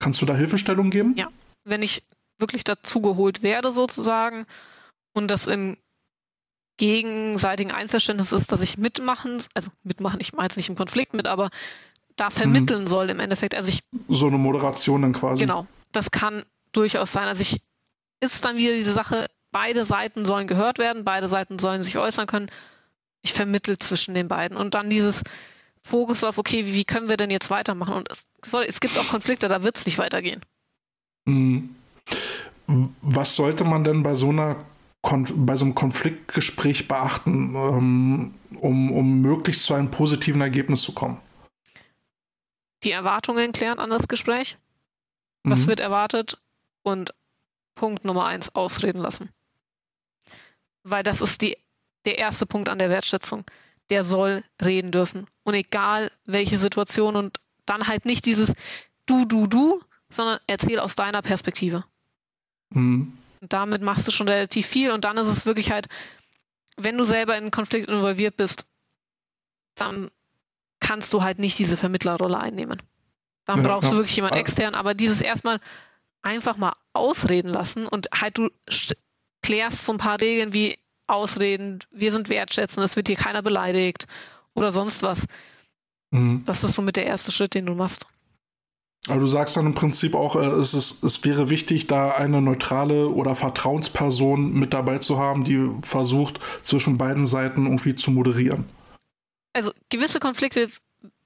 Kannst 0.00 0.20
du 0.20 0.26
da 0.26 0.34
Hilfestellung 0.34 0.90
geben? 0.90 1.14
Ja, 1.16 1.28
wenn 1.64 1.82
ich 1.82 2.02
wirklich 2.38 2.64
dazu 2.64 3.00
geholt 3.00 3.42
werde 3.42 3.72
sozusagen 3.72 4.46
und 5.12 5.30
das 5.30 5.46
im 5.46 5.76
gegenseitigen 6.78 7.70
Einverständnis 7.70 8.32
ist, 8.32 8.50
dass 8.50 8.62
ich 8.62 8.78
mitmachen, 8.78 9.42
also 9.54 9.70
mitmachen, 9.82 10.18
ich 10.20 10.32
mache 10.32 10.46
jetzt 10.46 10.56
nicht 10.56 10.70
im 10.70 10.76
Konflikt 10.76 11.14
mit, 11.14 11.26
aber 11.26 11.50
da 12.16 12.30
vermitteln 12.30 12.84
mhm. 12.84 12.88
soll 12.88 13.10
im 13.10 13.20
Endeffekt. 13.20 13.54
Also 13.54 13.68
ich. 13.68 13.82
So 14.08 14.26
eine 14.26 14.38
Moderation 14.38 15.02
dann 15.02 15.12
quasi. 15.12 15.42
Genau. 15.42 15.66
Das 15.92 16.10
kann 16.10 16.44
durchaus 16.72 17.12
sein. 17.12 17.28
Also 17.28 17.42
ich 17.42 17.60
ist 18.20 18.44
dann 18.44 18.56
wieder 18.56 18.74
diese 18.74 18.92
Sache, 18.92 19.28
beide 19.52 19.84
Seiten 19.84 20.24
sollen 20.24 20.46
gehört 20.46 20.78
werden, 20.78 21.04
beide 21.04 21.28
Seiten 21.28 21.58
sollen 21.58 21.82
sich 21.82 21.98
äußern 21.98 22.26
können. 22.26 22.50
Ich 23.22 23.32
vermittel 23.32 23.78
zwischen 23.78 24.14
den 24.14 24.28
beiden. 24.28 24.56
Und 24.56 24.74
dann 24.74 24.90
dieses 24.90 25.22
Fokus 25.82 26.24
auf, 26.24 26.38
okay, 26.38 26.66
wie, 26.66 26.74
wie 26.74 26.84
können 26.84 27.08
wir 27.08 27.16
denn 27.16 27.30
jetzt 27.30 27.50
weitermachen? 27.50 27.94
Und 27.94 28.10
es, 28.10 28.26
soll, 28.44 28.64
es 28.64 28.80
gibt 28.80 28.98
auch 28.98 29.08
Konflikte, 29.08 29.48
da 29.48 29.62
wird 29.62 29.76
es 29.76 29.86
nicht 29.86 29.98
weitergehen. 29.98 30.44
Mhm. 31.26 31.74
Was 33.02 33.36
sollte 33.36 33.64
man 33.64 33.84
denn 33.84 34.02
bei 34.02 34.14
so 34.14 34.28
einer 34.28 34.56
bei 35.02 35.56
so 35.56 35.64
einem 35.64 35.74
Konfliktgespräch 35.74 36.86
beachten, 36.86 37.54
ähm, 37.54 38.34
um, 38.56 38.92
um 38.92 39.20
möglichst 39.22 39.64
zu 39.64 39.74
einem 39.74 39.90
positiven 39.90 40.40
Ergebnis 40.40 40.82
zu 40.82 40.92
kommen? 40.92 41.18
Die 42.84 42.90
Erwartungen 42.90 43.52
klären 43.52 43.78
an 43.78 43.90
das 43.90 44.08
Gespräch. 44.08 44.58
Was 45.42 45.64
mhm. 45.64 45.68
wird 45.68 45.80
erwartet? 45.80 46.38
Und 46.82 47.14
Punkt 47.74 48.04
Nummer 48.04 48.26
eins, 48.26 48.54
ausreden 48.54 49.00
lassen. 49.00 49.30
Weil 50.82 51.02
das 51.02 51.20
ist 51.20 51.42
die, 51.42 51.56
der 52.04 52.18
erste 52.18 52.46
Punkt 52.46 52.68
an 52.68 52.78
der 52.78 52.90
Wertschätzung. 52.90 53.44
Der 53.90 54.04
soll 54.04 54.44
reden 54.62 54.92
dürfen. 54.92 55.26
Und 55.42 55.54
egal 55.54 56.10
welche 56.24 56.58
Situation 56.58 57.16
und 57.16 57.38
dann 57.66 57.86
halt 57.86 58.04
nicht 58.04 58.26
dieses 58.26 58.54
du, 59.06 59.24
du, 59.24 59.46
du, 59.46 59.80
sondern 60.08 60.38
erzähl 60.46 60.80
aus 60.80 60.96
deiner 60.96 61.22
Perspektive. 61.22 61.84
Mhm. 62.70 63.16
Und 63.40 63.52
damit 63.52 63.82
machst 63.82 64.06
du 64.06 64.12
schon 64.12 64.28
relativ 64.28 64.66
viel 64.66 64.90
und 64.90 65.04
dann 65.04 65.16
ist 65.16 65.28
es 65.28 65.46
wirklich 65.46 65.70
halt, 65.70 65.88
wenn 66.76 66.96
du 66.96 67.04
selber 67.04 67.36
in 67.36 67.44
einen 67.44 67.50
Konflikt 67.50 67.88
involviert 67.88 68.36
bist, 68.36 68.66
dann 69.74 70.10
kannst 70.78 71.12
du 71.12 71.22
halt 71.22 71.38
nicht 71.38 71.58
diese 71.58 71.76
Vermittlerrolle 71.76 72.38
einnehmen. 72.38 72.82
Dann 73.44 73.62
ja, 73.62 73.68
brauchst 73.68 73.84
ja. 73.84 73.90
du 73.90 73.96
wirklich 73.98 74.16
jemanden 74.16 74.36
ah. 74.36 74.40
extern, 74.40 74.74
aber 74.74 74.94
dieses 74.94 75.20
erstmal 75.20 75.60
einfach 76.22 76.56
mal 76.56 76.74
ausreden 76.92 77.48
lassen 77.48 77.86
und 77.86 78.08
halt 78.14 78.38
du 78.38 78.50
klärst 79.42 79.84
so 79.84 79.92
ein 79.92 79.98
paar 79.98 80.20
Regeln 80.20 80.52
wie 80.52 80.78
Ausreden, 81.06 81.80
wir 81.90 82.12
sind 82.12 82.28
wertschätzend, 82.28 82.84
es 82.84 82.96
wird 82.96 83.08
hier 83.08 83.16
keiner 83.16 83.42
beleidigt 83.42 84.06
oder 84.54 84.70
sonst 84.70 85.02
was. 85.02 85.26
Mhm. 86.10 86.44
Das 86.44 86.62
ist 86.64 86.74
so 86.74 86.82
mit 86.82 86.96
der 86.96 87.06
erste 87.06 87.32
Schritt, 87.32 87.54
den 87.54 87.66
du 87.66 87.74
machst. 87.74 88.06
Aber 89.08 89.20
du 89.20 89.26
sagst 89.26 89.56
dann 89.56 89.66
im 89.66 89.74
Prinzip 89.74 90.14
auch, 90.14 90.36
äh, 90.36 90.40
es, 90.40 90.74
ist, 90.74 91.02
es 91.02 91.24
wäre 91.24 91.48
wichtig, 91.48 91.86
da 91.86 92.10
eine 92.10 92.42
neutrale 92.42 93.08
oder 93.08 93.34
Vertrauensperson 93.34 94.52
mit 94.52 94.74
dabei 94.74 94.98
zu 94.98 95.18
haben, 95.18 95.44
die 95.44 95.70
versucht, 95.82 96.38
zwischen 96.62 96.98
beiden 96.98 97.26
Seiten 97.26 97.64
irgendwie 97.64 97.94
zu 97.94 98.10
moderieren. 98.10 98.68
Also 99.52 99.72
gewisse 99.88 100.20
Konflikte 100.20 100.68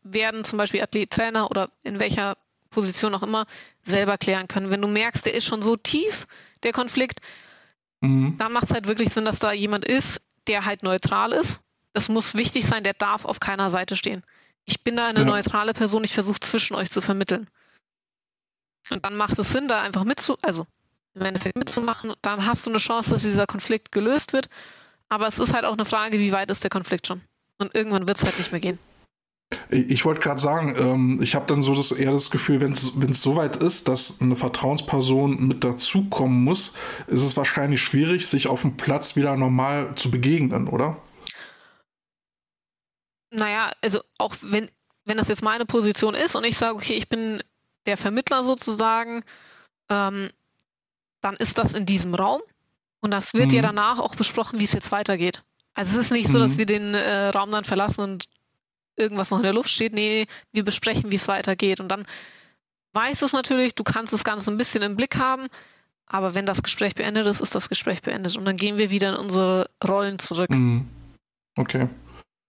werden 0.04 0.44
zum 0.44 0.56
Beispiel 0.58 0.82
Athlet, 0.82 1.10
Trainer 1.10 1.50
oder 1.50 1.70
in 1.82 1.98
welcher 1.98 2.36
Position 2.70 3.14
auch 3.14 3.22
immer 3.22 3.46
selber 3.82 4.18
klären 4.18 4.48
können. 4.48 4.70
Wenn 4.70 4.82
du 4.82 4.88
merkst, 4.88 5.26
der 5.26 5.34
ist 5.34 5.44
schon 5.44 5.62
so 5.62 5.76
tief, 5.76 6.26
der 6.62 6.72
Konflikt, 6.72 7.20
mhm. 8.04 8.38
dann 8.38 8.52
macht 8.52 8.64
es 8.64 8.74
halt 8.74 8.86
wirklich 8.86 9.12
Sinn, 9.12 9.24
dass 9.24 9.38
da 9.38 9.52
jemand 9.52 9.84
ist, 9.84 10.20
der 10.46 10.64
halt 10.64 10.82
neutral 10.82 11.32
ist. 11.32 11.60
Es 11.92 12.08
muss 12.08 12.34
wichtig 12.34 12.66
sein, 12.66 12.82
der 12.82 12.94
darf 12.94 13.24
auf 13.24 13.40
keiner 13.40 13.70
Seite 13.70 13.96
stehen. 13.96 14.22
Ich 14.64 14.82
bin 14.82 14.96
da 14.96 15.08
eine 15.08 15.20
ja. 15.20 15.24
neutrale 15.24 15.74
Person, 15.74 16.04
ich 16.04 16.14
versuche 16.14 16.40
zwischen 16.40 16.74
euch 16.74 16.90
zu 16.90 17.00
vermitteln. 17.00 17.48
Und 18.90 19.04
dann 19.04 19.16
macht 19.16 19.38
es 19.38 19.52
Sinn, 19.52 19.68
da 19.68 19.82
einfach 19.82 20.04
mitzu, 20.04 20.36
also 20.42 20.66
im 21.14 21.22
Endeffekt 21.22 21.56
mitzumachen. 21.56 22.12
Dann 22.22 22.44
hast 22.44 22.66
du 22.66 22.70
eine 22.70 22.78
Chance, 22.78 23.10
dass 23.10 23.22
dieser 23.22 23.46
Konflikt 23.46 23.92
gelöst 23.92 24.32
wird. 24.32 24.48
Aber 25.08 25.26
es 25.26 25.38
ist 25.38 25.54
halt 25.54 25.64
auch 25.64 25.74
eine 25.74 25.84
Frage, 25.84 26.18
wie 26.18 26.32
weit 26.32 26.50
ist 26.50 26.64
der 26.64 26.70
Konflikt 26.70 27.06
schon? 27.06 27.22
Und 27.58 27.74
irgendwann 27.74 28.08
wird 28.08 28.18
es 28.18 28.24
halt 28.24 28.36
nicht 28.38 28.50
mehr 28.50 28.60
gehen. 28.60 28.78
Ich 29.70 30.04
wollte 30.04 30.20
gerade 30.20 30.40
sagen, 30.40 30.74
ähm, 30.78 31.22
ich 31.22 31.34
habe 31.34 31.46
dann 31.46 31.62
so 31.62 31.74
das, 31.74 31.92
eher 31.92 32.12
das 32.12 32.30
Gefühl, 32.30 32.60
wenn 32.60 32.72
es 32.72 33.22
so 33.22 33.36
weit 33.36 33.56
ist, 33.56 33.88
dass 33.88 34.20
eine 34.20 34.36
Vertrauensperson 34.36 35.46
mit 35.46 35.64
dazukommen 35.64 36.44
muss, 36.44 36.74
ist 37.06 37.22
es 37.22 37.36
wahrscheinlich 37.36 37.80
schwierig, 37.80 38.26
sich 38.26 38.48
auf 38.48 38.62
dem 38.62 38.76
Platz 38.76 39.16
wieder 39.16 39.36
normal 39.36 39.94
zu 39.94 40.10
begegnen, 40.10 40.68
oder? 40.68 40.96
Naja, 43.30 43.72
also 43.82 44.00
auch 44.18 44.36
wenn, 44.42 44.68
wenn 45.04 45.16
das 45.16 45.28
jetzt 45.28 45.42
meine 45.42 45.66
Position 45.66 46.14
ist 46.14 46.36
und 46.36 46.44
ich 46.44 46.56
sage, 46.56 46.74
okay, 46.74 46.94
ich 46.94 47.08
bin 47.08 47.42
der 47.86 47.96
Vermittler 47.96 48.44
sozusagen, 48.44 49.24
ähm, 49.88 50.30
dann 51.20 51.36
ist 51.36 51.58
das 51.58 51.74
in 51.74 51.86
diesem 51.86 52.14
Raum 52.14 52.42
und 53.00 53.10
das 53.10 53.34
wird 53.34 53.50
mhm. 53.50 53.56
ja 53.56 53.62
danach 53.62 53.98
auch 53.98 54.14
besprochen, 54.14 54.60
wie 54.60 54.64
es 54.64 54.72
jetzt 54.72 54.92
weitergeht. 54.92 55.42
Also 55.74 55.98
es 55.98 56.06
ist 56.06 56.12
nicht 56.12 56.28
so, 56.28 56.38
dass 56.38 56.54
mhm. 56.54 56.58
wir 56.58 56.66
den 56.66 56.94
äh, 56.94 57.28
Raum 57.28 57.50
dann 57.50 57.64
verlassen 57.64 58.00
und 58.02 58.26
irgendwas 58.96 59.30
noch 59.30 59.38
in 59.38 59.44
der 59.44 59.52
Luft 59.52 59.70
steht. 59.70 59.92
Nee, 59.92 60.26
wir 60.52 60.64
besprechen, 60.64 61.10
wie 61.10 61.16
es 61.16 61.28
weitergeht. 61.28 61.80
Und 61.80 61.88
dann 61.88 62.06
weißt 62.92 63.22
du 63.22 63.26
es 63.26 63.32
natürlich, 63.32 63.74
du 63.74 63.84
kannst 63.84 64.12
das 64.12 64.24
Ganze 64.24 64.50
ein 64.50 64.58
bisschen 64.58 64.82
im 64.82 64.96
Blick 64.96 65.16
haben, 65.16 65.48
aber 66.06 66.34
wenn 66.34 66.46
das 66.46 66.62
Gespräch 66.62 66.94
beendet 66.94 67.26
ist, 67.26 67.40
ist 67.40 67.54
das 67.54 67.68
Gespräch 67.68 68.02
beendet. 68.02 68.36
Und 68.36 68.44
dann 68.44 68.56
gehen 68.56 68.78
wir 68.78 68.90
wieder 68.90 69.10
in 69.10 69.16
unsere 69.16 69.68
Rollen 69.86 70.18
zurück. 70.18 70.50
Mhm. 70.50 70.88
Okay. 71.56 71.88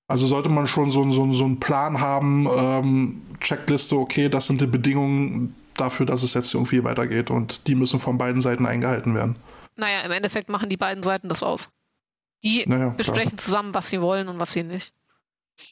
Also 0.08 0.28
sollte 0.28 0.50
man 0.50 0.68
schon 0.68 0.92
so, 0.92 1.10
so, 1.10 1.32
so 1.32 1.46
einen 1.46 1.60
Plan 1.60 2.00
haben, 2.00 2.48
ähm, 2.56 3.22
Checkliste, 3.40 3.96
okay, 3.96 4.30
das 4.30 4.46
sind 4.46 4.62
die 4.62 4.68
Bedingungen 4.68 5.56
dafür, 5.76 6.06
dass 6.06 6.22
es 6.22 6.36
jetzt 6.36 6.54
irgendwie 6.54 6.84
weitergeht 6.84 7.32
und 7.32 7.68
die 7.68 7.76
müssen 7.76 8.00
von 8.00 8.18
beiden 8.18 8.40
Seiten 8.40 8.66
eingehalten 8.66 9.16
werden. 9.16 9.36
Naja, 9.76 10.02
im 10.02 10.12
Endeffekt 10.12 10.50
machen 10.50 10.70
die 10.70 10.78
beiden 10.78 11.04
Seiten 11.04 11.28
das 11.28 11.44
aus. 11.44 11.70
Die 12.44 12.64
naja, 12.68 12.90
besprechen 12.90 13.36
klar. 13.36 13.44
zusammen, 13.44 13.74
was 13.74 13.90
sie 13.90 14.00
wollen 14.00 14.28
und 14.28 14.40
was 14.40 14.54
sie 14.54 14.64
nicht. 14.64 14.94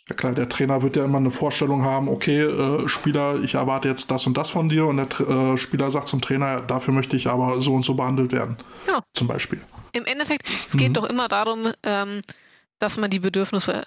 Ja 0.09 0.15
klar, 0.15 0.33
der 0.33 0.49
Trainer 0.49 0.81
wird 0.81 0.95
ja 0.95 1.05
immer 1.05 1.17
eine 1.17 1.31
Vorstellung 1.31 1.83
haben, 1.83 2.07
okay, 2.07 2.41
äh, 2.41 2.87
Spieler, 2.87 3.41
ich 3.43 3.55
erwarte 3.55 3.87
jetzt 3.87 4.11
das 4.11 4.27
und 4.27 4.37
das 4.37 4.49
von 4.49 4.69
dir 4.69 4.85
und 4.85 4.97
der 4.97 5.19
äh, 5.53 5.57
Spieler 5.57 5.91
sagt 5.91 6.07
zum 6.07 6.21
Trainer, 6.21 6.61
dafür 6.61 6.93
möchte 6.93 7.15
ich 7.15 7.27
aber 7.27 7.61
so 7.61 7.73
und 7.73 7.83
so 7.83 7.93
behandelt 7.95 8.31
werden. 8.31 8.57
Genau. 8.85 8.99
Zum 9.13 9.27
Beispiel. 9.27 9.61
Im 9.93 10.05
Endeffekt, 10.05 10.49
es 10.67 10.75
geht 10.75 10.89
mhm. 10.89 10.93
doch 10.93 11.05
immer 11.05 11.27
darum, 11.27 11.71
ähm, 11.83 12.21
dass 12.79 12.97
man 12.97 13.09
die 13.09 13.19
Bedürfnisse 13.19 13.85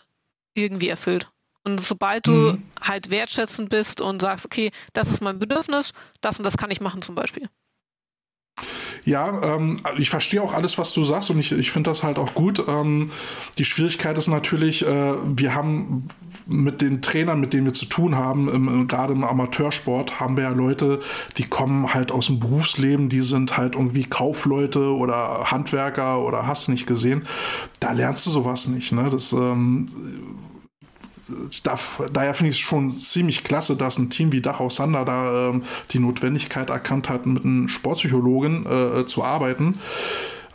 irgendwie 0.55 0.89
erfüllt. 0.89 1.31
Und 1.65 1.81
sobald 1.81 2.27
du 2.27 2.33
mhm. 2.53 2.63
halt 2.81 3.11
wertschätzend 3.11 3.71
bist 3.71 4.01
und 4.01 4.23
sagst, 4.23 4.47
okay, 4.47 4.71
das 4.93 5.11
ist 5.11 5.21
mein 5.21 5.39
Bedürfnis, 5.39 5.93
das 6.21 6.39
und 6.39 6.45
das 6.45 6.57
kann 6.57 6.71
ich 6.71 6.81
machen 6.81 7.03
zum 7.03 7.15
Beispiel. 7.15 7.49
Ja, 9.07 9.55
ähm, 9.55 9.79
ich 9.99 10.11
verstehe 10.11 10.43
auch 10.43 10.53
alles, 10.53 10.79
was 10.79 10.93
du 10.93 11.05
sagst 11.05 11.31
und 11.31 11.39
ich, 11.39 11.53
ich 11.53 11.71
finde 11.71 11.91
das 11.91 12.03
halt 12.03 12.19
auch 12.19 12.35
gut. 12.35 12.65
Ähm, 12.67 13.13
die 13.57 13.65
Schwierigkeit 13.65 14.19
ist 14.19 14.27
natürlich, 14.27 14.85
äh, 14.85 15.15
wir 15.25 15.55
haben 15.55 16.09
mit 16.47 16.83
den 16.83 17.03
Trainern, 17.03 17.41
mit 17.41 17.53
denen 17.53 17.67
wir 17.67 17.73
zu 17.73 17.87
tun 17.87 18.17
haben, 18.17 18.87
gerade 18.89 19.13
im 19.13 19.25
Amateursport, 19.25 20.21
haben 20.21 20.37
wir 20.37 20.45
ja 20.45 20.51
Leute, 20.51 21.01
die 21.39 21.45
kommen 21.45 21.93
halt 21.93 22.13
aus 22.13 22.27
dem 22.27 22.41
Berufsleben, 22.41 23.09
die 23.09 23.21
sind 23.21 23.57
halt 23.57 23.75
irgendwie 23.75 24.05
Kaufleute 24.05 24.95
oder 24.95 25.51
Handwerker 25.51 26.21
oder 26.21 26.47
hast 26.47 26.69
nicht 26.69 26.87
gesehen. 26.87 27.27
Da 27.81 27.93
lernst 27.93 28.27
du 28.27 28.31
sowas 28.31 28.69
nicht. 28.69 28.93
Ne? 28.93 29.09
Das 29.11 29.33
ähm, 29.33 29.89
darf, 31.63 32.03
daher 32.13 32.35
finde 32.35 32.51
ich 32.51 32.57
es 32.57 32.61
schon 32.61 32.91
ziemlich 32.99 33.45
klasse, 33.45 33.77
dass 33.77 33.99
ein 33.99 34.11
Team 34.11 34.33
wie 34.33 34.41
Dachau 34.41 34.71
Sander 34.71 35.05
da 35.05 35.51
ähm, 35.51 35.65
die 35.91 35.99
Notwendigkeit 35.99 36.71
erkannt 36.71 37.09
hat, 37.09 37.27
mit 37.27 37.45
einem 37.45 37.69
Sportpsychologen 37.69 38.67
äh, 38.67 39.07
zu 39.07 39.25
arbeiten. 39.25 39.81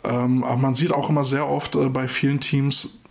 Ähm, 0.04 0.44
aber 0.44 0.56
man 0.56 0.74
sieht 0.74 0.92
auch 0.92 1.10
immer 1.10 1.24
sehr 1.24 1.48
oft 1.48 1.76
äh, 1.76 1.88
bei 1.88 2.08
vielen 2.08 2.40
Teams, 2.40 3.02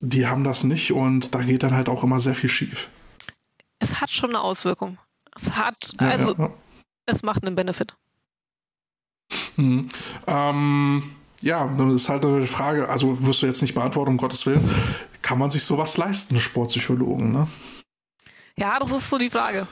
die 0.00 0.26
haben 0.26 0.44
das 0.44 0.64
nicht 0.64 0.92
und 0.92 1.34
da 1.34 1.42
geht 1.42 1.62
dann 1.62 1.74
halt 1.74 1.88
auch 1.88 2.02
immer 2.02 2.20
sehr 2.20 2.34
viel 2.34 2.50
schief. 2.50 2.90
Es 3.78 4.00
hat 4.00 4.10
schon 4.10 4.30
eine 4.30 4.40
Auswirkung. 4.40 4.98
Es 5.34 5.56
hat, 5.56 5.92
ja, 6.00 6.08
also, 6.08 6.32
ja, 6.32 6.44
ja. 6.44 6.50
es 7.06 7.22
macht 7.22 7.44
einen 7.44 7.54
Benefit. 7.54 7.94
Mhm. 9.56 9.88
Ähm, 10.26 11.02
ja, 11.40 11.66
dann 11.66 11.94
ist 11.94 12.08
halt 12.08 12.24
die 12.24 12.46
Frage, 12.46 12.88
also 12.88 13.24
wirst 13.26 13.42
du 13.42 13.46
jetzt 13.46 13.62
nicht 13.62 13.74
beantworten, 13.74 14.12
um 14.12 14.16
Gottes 14.16 14.46
Willen, 14.46 14.68
kann 15.22 15.38
man 15.38 15.50
sich 15.50 15.64
sowas 15.64 15.96
leisten, 15.96 16.40
Sportpsychologen, 16.40 17.32
ne? 17.32 17.48
Ja, 18.56 18.78
das 18.78 18.90
ist 18.90 19.10
so 19.10 19.18
die 19.18 19.30
Frage. 19.30 19.66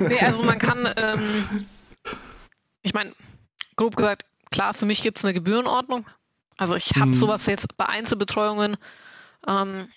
nee, 0.00 0.20
also 0.20 0.42
man 0.42 0.58
kann, 0.58 0.88
ähm, 0.96 1.66
ich 2.82 2.92
meine, 2.92 3.12
grob 3.76 3.96
gesagt, 3.96 4.24
klar, 4.50 4.74
für 4.74 4.86
mich 4.86 5.02
gibt 5.02 5.18
es 5.18 5.24
eine 5.24 5.34
Gebührenordnung. 5.34 6.06
Also 6.56 6.74
ich 6.74 6.92
habe 6.96 7.12
hm. 7.12 7.14
sowas 7.14 7.46
jetzt 7.46 7.76
bei 7.76 7.86
Einzelbetreuungen, 7.86 8.76
ähm, 9.46 9.88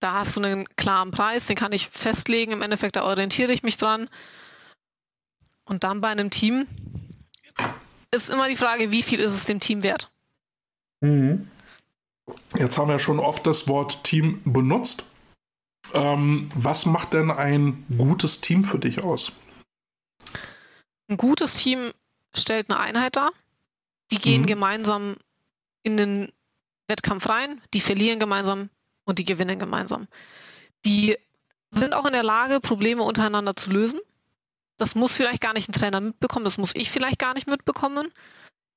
da 0.00 0.12
hast 0.12 0.36
du 0.36 0.42
einen 0.42 0.66
klaren 0.76 1.10
Preis, 1.10 1.46
den 1.46 1.56
kann 1.56 1.72
ich 1.72 1.88
festlegen. 1.88 2.52
Im 2.52 2.62
Endeffekt, 2.62 2.96
da 2.96 3.04
orientiere 3.04 3.52
ich 3.52 3.62
mich 3.62 3.76
dran. 3.76 4.08
Und 5.64 5.84
dann 5.84 6.00
bei 6.00 6.08
einem 6.08 6.30
Team, 6.30 6.66
ist 8.10 8.30
immer 8.30 8.48
die 8.48 8.56
Frage, 8.56 8.92
wie 8.92 9.02
viel 9.02 9.20
ist 9.20 9.34
es 9.34 9.44
dem 9.44 9.60
Team 9.60 9.82
wert? 9.82 10.10
Mhm. 11.00 11.48
Jetzt 12.56 12.78
haben 12.78 12.88
wir 12.88 12.98
schon 12.98 13.18
oft 13.18 13.46
das 13.46 13.68
Wort 13.68 14.02
Team 14.04 14.40
benutzt. 14.44 15.12
Ähm, 15.92 16.50
was 16.54 16.86
macht 16.86 17.12
denn 17.12 17.30
ein 17.30 17.84
gutes 17.96 18.40
Team 18.40 18.64
für 18.64 18.78
dich 18.78 19.02
aus? 19.02 19.32
Ein 21.08 21.16
gutes 21.16 21.56
Team 21.56 21.92
stellt 22.34 22.70
eine 22.70 22.80
Einheit 22.80 23.16
dar. 23.16 23.30
Die 24.10 24.18
gehen 24.18 24.42
mhm. 24.42 24.46
gemeinsam 24.46 25.16
in 25.82 25.96
den 25.96 26.32
Wettkampf 26.88 27.28
rein, 27.28 27.60
die 27.74 27.80
verlieren 27.80 28.18
gemeinsam 28.18 28.70
und 29.04 29.18
die 29.18 29.24
gewinnen 29.24 29.58
gemeinsam. 29.58 30.06
Die 30.84 31.16
sind 31.70 31.94
auch 31.94 32.06
in 32.06 32.12
der 32.12 32.22
Lage, 32.22 32.60
Probleme 32.60 33.02
untereinander 33.02 33.54
zu 33.54 33.70
lösen. 33.70 34.00
Das 34.76 34.94
muss 34.94 35.16
vielleicht 35.16 35.40
gar 35.40 35.54
nicht 35.54 35.68
ein 35.68 35.72
Trainer 35.72 36.00
mitbekommen, 36.00 36.44
das 36.44 36.58
muss 36.58 36.74
ich 36.74 36.90
vielleicht 36.90 37.18
gar 37.18 37.34
nicht 37.34 37.46
mitbekommen. 37.46 38.12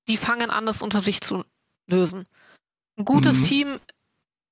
Die 0.08 0.18
fangen 0.18 0.50
an, 0.50 0.66
das 0.66 0.82
unter 0.82 1.02
sich 1.02 1.22
zu 1.22 1.43
lösen. 1.88 2.26
Ein 2.97 3.06
gutes 3.06 3.38
mhm. 3.38 3.45
Team 3.45 3.80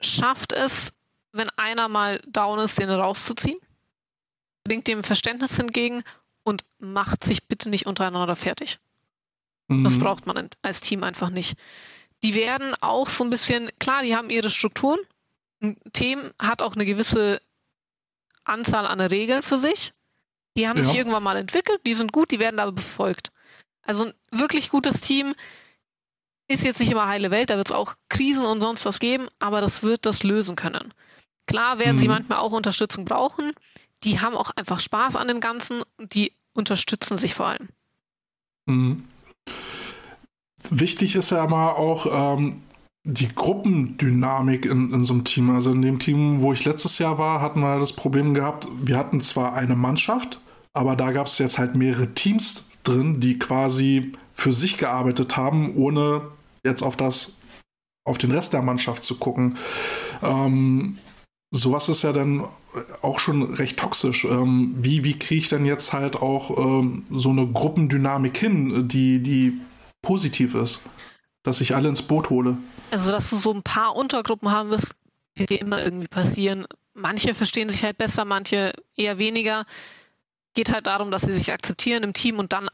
schafft 0.02 0.54
es, 0.54 0.93
wenn 1.32 1.50
einer 1.52 1.88
mal 1.88 2.22
down 2.28 2.60
ist, 2.60 2.80
den 2.80 2.89
rauszuziehen, 2.89 3.60
bringt 4.64 4.88
dem 4.88 5.04
Verständnis 5.04 5.58
entgegen 5.60 6.04
und 6.43 6.66
macht 6.80 7.24
sich 7.24 7.48
bitte 7.48 7.70
nicht 7.70 7.86
untereinander 7.86 8.36
fertig. 8.36 8.80
Mhm. 9.68 9.84
Das 9.84 9.98
braucht 9.98 10.26
man 10.26 10.50
als 10.62 10.82
Team 10.82 11.04
einfach 11.04 11.30
nicht. 11.30 11.58
Die 12.24 12.34
werden 12.34 12.74
auch 12.82 13.10
so 13.10 13.24
ein 13.24 13.30
bisschen, 13.30 13.70
klar, 13.80 14.02
die 14.02 14.16
haben 14.16 14.30
ihre 14.30 14.50
Strukturen. 14.50 15.00
Ein 15.62 15.78
Team 15.93 16.32
hat 16.39 16.62
auch 16.62 16.76
eine 16.76 16.86
gewisse 16.86 17.41
Anzahl 18.43 18.88
an 18.88 19.00
Regeln 19.02 19.43
für 19.43 19.60
sich. 19.60 19.93
Die 20.58 20.68
haben 20.68 20.78
ja. 20.78 20.84
sich 20.84 20.95
irgendwann 20.95 21.24
mal 21.24 21.38
entwickelt, 21.38 21.82
die 21.86 21.93
sind 21.93 22.12
gut, 22.12 22.32
die 22.32 22.39
werden 22.39 22.60
aber 22.60 22.72
befolgt. 22.74 23.32
Also 23.84 24.05
ein 24.05 24.14
wirklich 24.32 24.70
gutes 24.70 25.01
Team 25.01 25.34
ist 26.49 26.66
jetzt 26.66 26.80
nicht 26.80 26.91
immer 26.91 27.08
heile 27.08 27.32
Welt, 27.32 27.49
da 27.49 27.58
wird 27.58 27.70
es 27.70 27.76
auch 27.76 27.95
Krisen 28.10 28.45
und 28.45 28.62
sonst 28.62 28.86
was 28.86 28.99
geben, 28.99 29.28
aber 29.39 29.62
das 29.62 29.84
wird 29.84 30.05
das 30.05 30.24
lösen 30.24 30.55
können. 30.55 30.93
Klar 31.45 31.80
werden 31.80 31.95
mhm. 31.95 31.99
sie 31.99 32.08
manchmal 32.08 32.39
auch 32.39 32.51
Unterstützung 32.51 33.05
brauchen. 33.05 33.53
Die 34.03 34.20
haben 34.20 34.36
auch 34.36 34.51
einfach 34.55 34.80
Spaß 34.80 35.16
an 35.16 35.28
dem 35.28 35.39
Ganzen 35.39 35.84
und 35.97 36.14
die 36.14 36.34
unterstützen 36.53 37.18
sich 37.18 37.36
vor 37.36 37.47
allem. 37.47 37.70
Mhm. 38.66 39.05
Wichtig 40.70 41.16
ist 41.16 41.32
ja 41.32 41.45
immer 41.45 41.78
auch 41.78 42.36
ähm, 42.36 42.62
die 43.03 43.34
Gruppendynamik 43.34 44.66
in, 44.66 44.91
in 44.91 45.05
so 45.05 45.14
einem 45.14 45.24
Team. 45.24 45.49
Also 45.49 45.72
in 45.72 45.82
dem 45.82 45.99
Team, 45.99 46.41
wo 46.41 46.51
ich 46.51 46.66
letztes 46.66 46.99
Jahr 46.99 47.18
war, 47.18 47.41
hatten 47.41 47.62
wir 47.62 47.80
das 47.80 47.93
Problem 47.93 48.34
gehabt, 48.34 48.68
wir 48.82 48.97
hatten 48.97 49.22
zwar 49.22 49.53
eine 49.53 49.76
Mannschaft, 49.76 50.41
aber 50.78 50.95
da 50.95 51.11
gab 51.11 51.25
es 51.25 51.39
jetzt 51.39 51.57
halt 51.57 51.75
mehrere 51.75 52.13
Teams 52.13 52.69
drin, 52.84 53.19
die 53.19 53.39
quasi 53.39 54.13
für 54.34 54.51
sich 54.51 54.78
gearbeitet 54.78 55.36
haben, 55.36 55.75
ohne 55.75 56.21
jetzt 56.63 56.84
auf 56.84 56.95
das, 56.95 57.39
auf 58.05 58.19
den 58.19 58.32
Rest 58.32 58.53
der 58.53 58.61
Mannschaft 58.61 59.03
zu 59.03 59.17
gucken. 59.17 59.57
Ähm, 60.21 60.99
sowas 61.49 61.89
ist 61.89 62.03
ja 62.03 62.13
dann 62.13 62.45
auch 63.01 63.19
schon 63.19 63.55
recht 63.55 63.78
toxisch. 63.78 64.25
Ähm, 64.25 64.75
wie 64.80 65.03
wie 65.03 65.17
kriege 65.17 65.41
ich 65.41 65.49
denn 65.49 65.65
jetzt 65.65 65.93
halt 65.93 66.17
auch 66.17 66.55
ähm, 66.57 67.05
so 67.09 67.32
eine 67.32 67.47
Gruppendynamik 67.47 68.38
hin, 68.38 68.88
die, 68.88 69.23
die 69.23 69.59
positiv 70.03 70.53
ist? 70.53 70.82
Dass 71.41 71.61
ich 71.61 71.73
alle 71.73 71.89
ins 71.89 72.03
Boot 72.03 72.30
hole. 72.30 72.57
Also, 72.91 73.11
dass 73.11 73.30
du 73.30 73.38
so 73.38 73.51
ein 73.51 73.63
paar 73.63 73.95
Untergruppen 73.95 74.51
haben 74.51 74.69
wirst, 74.69 74.95
wird 75.36 75.49
dir 75.49 75.61
immer 75.61 75.84
irgendwie 75.84 76.07
passieren. 76.07 76.67
Manche 76.93 77.34
verstehen 77.34 77.69
sich 77.69 77.84
halt 77.84 77.97
besser, 77.97 78.25
manche 78.25 78.73
eher 78.95 79.17
weniger. 79.17 79.65
Geht 80.58 80.72
halt 80.72 80.88
darum, 80.88 81.12
dass 81.12 81.22
sie 81.22 81.34
sich 81.34 81.53
akzeptieren 81.53 82.01
im 82.01 82.14
Team 82.14 82.39
und 82.39 82.51
dann 82.51 82.68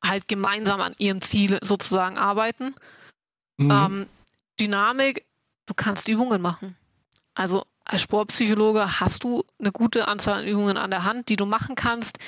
halt 0.00 0.28
gemeinsam 0.28 0.80
an 0.80 0.94
ihrem 0.98 1.20
Ziel 1.20 1.58
sozusagen 1.62 2.16
arbeiten. 2.16 2.76
Mhm. 3.56 3.70
Ähm, 3.72 4.06
Dynamik, 4.60 5.24
du 5.66 5.74
kannst 5.74 6.06
Übungen 6.06 6.40
machen. 6.40 6.76
Also 7.34 7.64
als 7.84 8.02
Sportpsychologe 8.02 9.00
hast 9.00 9.24
du 9.24 9.42
eine 9.58 9.72
gute 9.72 10.06
Anzahl 10.06 10.42
an 10.42 10.46
Übungen 10.46 10.76
an 10.76 10.92
der 10.92 11.02
Hand, 11.02 11.28
die 11.28 11.34
du 11.34 11.44
machen 11.44 11.74
kannst. 11.74 12.20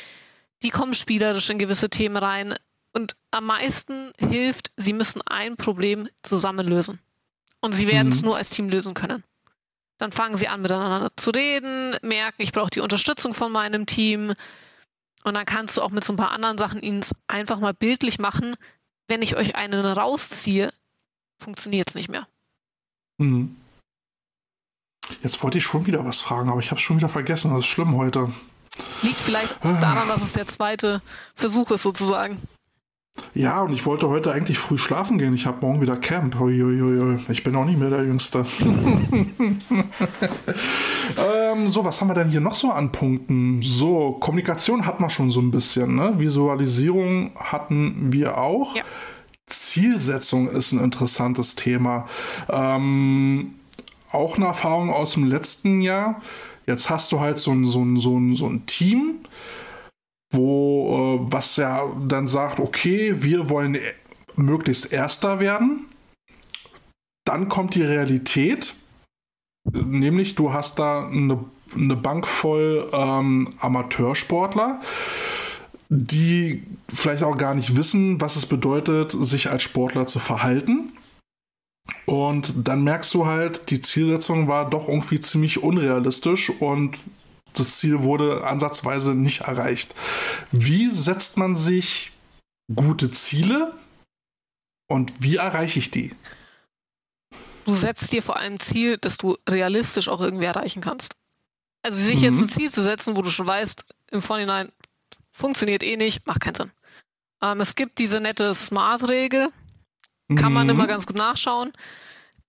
Die 0.64 0.70
kommen 0.70 0.92
spielerisch 0.92 1.50
in 1.50 1.60
gewisse 1.60 1.88
Themen 1.88 2.16
rein. 2.16 2.56
Und 2.92 3.14
am 3.30 3.46
meisten 3.46 4.12
hilft, 4.18 4.72
sie 4.76 4.92
müssen 4.92 5.22
ein 5.22 5.56
Problem 5.56 6.08
zusammen 6.24 6.66
lösen. 6.66 6.98
Und 7.60 7.74
sie 7.74 7.86
werden 7.86 8.08
es 8.08 8.22
mhm. 8.22 8.26
nur 8.26 8.36
als 8.38 8.50
Team 8.50 8.70
lösen 8.70 8.94
können. 8.94 9.22
Dann 9.98 10.10
fangen 10.10 10.36
sie 10.36 10.48
an, 10.48 10.62
miteinander 10.62 11.10
zu 11.14 11.30
reden, 11.30 11.96
merken, 12.02 12.42
ich 12.42 12.50
brauche 12.50 12.70
die 12.70 12.80
Unterstützung 12.80 13.34
von 13.34 13.52
meinem 13.52 13.86
Team. 13.86 14.34
Und 15.26 15.34
dann 15.34 15.44
kannst 15.44 15.76
du 15.76 15.82
auch 15.82 15.90
mit 15.90 16.04
so 16.04 16.12
ein 16.12 16.16
paar 16.16 16.30
anderen 16.30 16.56
Sachen 16.56 16.80
ihnen 16.80 17.04
einfach 17.26 17.58
mal 17.58 17.74
bildlich 17.74 18.20
machen. 18.20 18.54
Wenn 19.08 19.22
ich 19.22 19.36
euch 19.36 19.56
einen 19.56 19.84
rausziehe, 19.84 20.72
funktioniert 21.42 21.88
es 21.88 21.96
nicht 21.96 22.08
mehr. 22.08 22.28
Mhm. 23.18 23.56
Jetzt 25.24 25.42
wollte 25.42 25.58
ich 25.58 25.64
schon 25.64 25.84
wieder 25.84 26.04
was 26.04 26.20
fragen, 26.20 26.48
aber 26.48 26.60
ich 26.60 26.70
habe 26.70 26.78
es 26.78 26.82
schon 26.82 26.98
wieder 26.98 27.08
vergessen. 27.08 27.50
Das 27.50 27.60
ist 27.60 27.66
schlimm 27.66 27.96
heute. 27.96 28.32
Liegt 29.02 29.18
vielleicht 29.18 29.56
daran, 29.64 30.06
dass 30.06 30.22
es 30.22 30.32
der 30.32 30.46
zweite 30.46 31.02
Versuch 31.34 31.72
ist, 31.72 31.82
sozusagen. 31.82 32.40
Ja, 33.34 33.62
und 33.62 33.72
ich 33.72 33.84
wollte 33.84 34.08
heute 34.08 34.32
eigentlich 34.32 34.58
früh 34.58 34.78
schlafen 34.78 35.18
gehen. 35.18 35.34
Ich 35.34 35.46
habe 35.46 35.58
morgen 35.60 35.80
wieder 35.80 35.96
Camp. 35.96 36.40
Uiuiui. 36.40 37.18
Ich 37.28 37.44
bin 37.44 37.54
auch 37.56 37.64
nicht 37.64 37.78
mehr 37.78 37.90
der 37.90 38.02
Jüngste. 38.04 38.46
ähm, 41.44 41.66
so, 41.66 41.84
was 41.84 42.00
haben 42.00 42.08
wir 42.08 42.14
denn 42.14 42.30
hier 42.30 42.40
noch 42.40 42.54
so 42.54 42.70
an 42.70 42.92
Punkten? 42.92 43.60
So, 43.62 44.12
Kommunikation 44.12 44.86
hatten 44.86 45.02
wir 45.02 45.10
schon 45.10 45.30
so 45.30 45.40
ein 45.40 45.50
bisschen. 45.50 45.96
Ne? 45.96 46.14
Visualisierung 46.16 47.32
hatten 47.36 48.12
wir 48.12 48.38
auch. 48.38 48.74
Ja. 48.74 48.82
Zielsetzung 49.46 50.48
ist 50.48 50.72
ein 50.72 50.80
interessantes 50.80 51.54
Thema. 51.54 52.06
Ähm, 52.48 53.54
auch 54.10 54.36
eine 54.36 54.46
Erfahrung 54.46 54.90
aus 54.90 55.12
dem 55.12 55.28
letzten 55.28 55.80
Jahr. 55.82 56.20
Jetzt 56.66 56.90
hast 56.90 57.12
du 57.12 57.20
halt 57.20 57.38
so 57.38 57.52
ein, 57.52 57.64
so 57.64 57.84
ein, 57.84 57.96
so 57.96 58.18
ein, 58.18 58.34
so 58.34 58.46
ein 58.46 58.66
Team, 58.66 59.16
wo 60.36 61.18
äh, 61.18 61.32
was 61.32 61.56
ja 61.56 61.86
dann 62.06 62.28
sagt, 62.28 62.60
okay, 62.60 63.22
wir 63.22 63.50
wollen 63.50 63.78
möglichst 64.36 64.92
Erster 64.92 65.40
werden. 65.40 65.86
Dann 67.24 67.48
kommt 67.48 67.74
die 67.74 67.82
Realität, 67.82 68.74
nämlich 69.72 70.34
du 70.34 70.52
hast 70.52 70.78
da 70.78 71.06
eine, 71.08 71.44
eine 71.74 71.96
Bank 71.96 72.26
voll 72.26 72.88
ähm, 72.92 73.54
Amateursportler, 73.58 74.80
die 75.88 76.62
vielleicht 76.92 77.24
auch 77.24 77.36
gar 77.36 77.54
nicht 77.54 77.74
wissen, 77.76 78.20
was 78.20 78.36
es 78.36 78.46
bedeutet, 78.46 79.12
sich 79.12 79.50
als 79.50 79.62
Sportler 79.62 80.06
zu 80.06 80.20
verhalten 80.20 80.92
und 82.04 82.68
dann 82.68 82.84
merkst 82.84 83.12
du 83.14 83.26
halt, 83.26 83.70
die 83.70 83.80
Zielsetzung 83.80 84.48
war 84.48 84.70
doch 84.70 84.88
irgendwie 84.88 85.20
ziemlich 85.20 85.62
unrealistisch 85.62 86.50
und 86.50 86.98
das 87.58 87.78
Ziel 87.78 88.02
wurde 88.02 88.44
ansatzweise 88.44 89.14
nicht 89.14 89.42
erreicht. 89.42 89.94
Wie 90.52 90.90
setzt 90.90 91.36
man 91.36 91.56
sich 91.56 92.12
gute 92.74 93.10
Ziele 93.10 93.74
und 94.88 95.12
wie 95.20 95.36
erreiche 95.36 95.78
ich 95.78 95.90
die? 95.90 96.14
Du 97.64 97.74
setzt 97.74 98.12
dir 98.12 98.22
vor 98.22 98.36
allem 98.36 98.54
ein 98.54 98.60
Ziel, 98.60 98.96
das 98.98 99.18
du 99.18 99.36
realistisch 99.48 100.08
auch 100.08 100.20
irgendwie 100.20 100.44
erreichen 100.44 100.80
kannst. 100.80 101.16
Also 101.82 102.00
sich 102.00 102.18
mhm. 102.18 102.24
jetzt 102.24 102.40
ein 102.40 102.48
Ziel 102.48 102.70
zu 102.70 102.82
setzen, 102.82 103.16
wo 103.16 103.22
du 103.22 103.30
schon 103.30 103.46
weißt, 103.46 103.84
im 104.10 104.22
Vorhinein 104.22 104.72
funktioniert 105.32 105.82
eh 105.82 105.96
nicht, 105.96 106.26
macht 106.26 106.40
keinen 106.40 106.54
Sinn. 106.54 106.72
Ähm, 107.42 107.60
es 107.60 107.74
gibt 107.74 107.98
diese 107.98 108.20
nette 108.20 108.54
Smart-Regel, 108.54 109.50
kann 110.34 110.52
man 110.52 110.68
immer 110.68 110.84
mhm. 110.84 110.88
ganz 110.88 111.06
gut 111.06 111.16
nachschauen. 111.16 111.72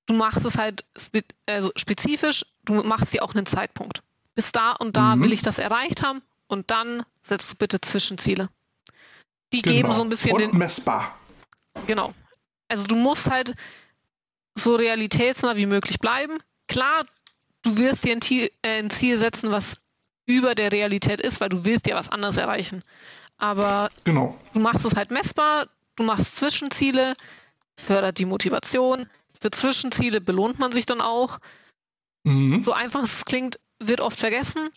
Du 0.07 0.15
machst 0.15 0.45
es 0.45 0.57
halt 0.57 0.85
spe 0.97 1.23
also 1.45 1.71
spezifisch, 1.75 2.45
du 2.63 2.81
machst 2.83 3.13
dir 3.13 3.23
auch 3.23 3.35
einen 3.35 3.45
Zeitpunkt. 3.45 4.01
Bis 4.37 4.51
da 4.51 4.73
und 4.73 4.95
da 4.95 5.15
mhm. 5.15 5.23
will 5.23 5.33
ich 5.33 5.41
das 5.41 5.57
erreicht 5.57 6.03
haben 6.03 6.21
und 6.45 6.69
dann 6.69 7.03
setzt 7.23 7.51
du 7.51 7.55
bitte 7.55 7.81
Zwischenziele. 7.81 8.49
Die 9.51 9.63
genau. 9.63 9.75
geben 9.75 9.91
so 9.93 10.03
ein 10.03 10.09
bisschen 10.09 10.33
und 10.33 10.41
den. 10.41 10.55
Messbar. 10.55 11.17
Genau. 11.87 12.13
Also 12.67 12.85
du 12.85 12.95
musst 12.95 13.31
halt 13.31 13.55
so 14.53 14.75
realitätsnah 14.75 15.55
wie 15.55 15.65
möglich 15.65 15.97
bleiben. 15.97 16.37
Klar, 16.67 17.07
du 17.63 17.79
wirst 17.79 18.05
dir 18.05 18.11
ein 18.11 18.21
Ziel, 18.21 18.51
äh, 18.61 18.77
ein 18.77 18.91
Ziel 18.91 19.17
setzen, 19.17 19.51
was 19.51 19.81
über 20.27 20.53
der 20.53 20.71
Realität 20.71 21.19
ist, 21.19 21.41
weil 21.41 21.49
du 21.49 21.65
willst 21.65 21.87
ja 21.87 21.95
was 21.95 22.09
anderes 22.09 22.37
erreichen. 22.37 22.83
Aber 23.37 23.89
genau. 24.03 24.37
du 24.53 24.59
machst 24.59 24.85
es 24.85 24.95
halt 24.95 25.09
messbar, 25.09 25.67
du 25.95 26.03
machst 26.03 26.35
Zwischenziele, 26.35 27.15
fördert 27.75 28.19
die 28.19 28.25
Motivation. 28.25 29.09
Für 29.41 29.49
Zwischenziele 29.49 30.21
belohnt 30.21 30.59
man 30.59 30.71
sich 30.71 30.85
dann 30.85 31.01
auch. 31.01 31.39
Mhm. 32.23 32.61
So 32.61 32.73
einfach 32.73 33.01
es 33.01 33.25
klingt, 33.25 33.59
wird 33.79 34.01
oft 34.01 34.17
vergessen. 34.17 34.69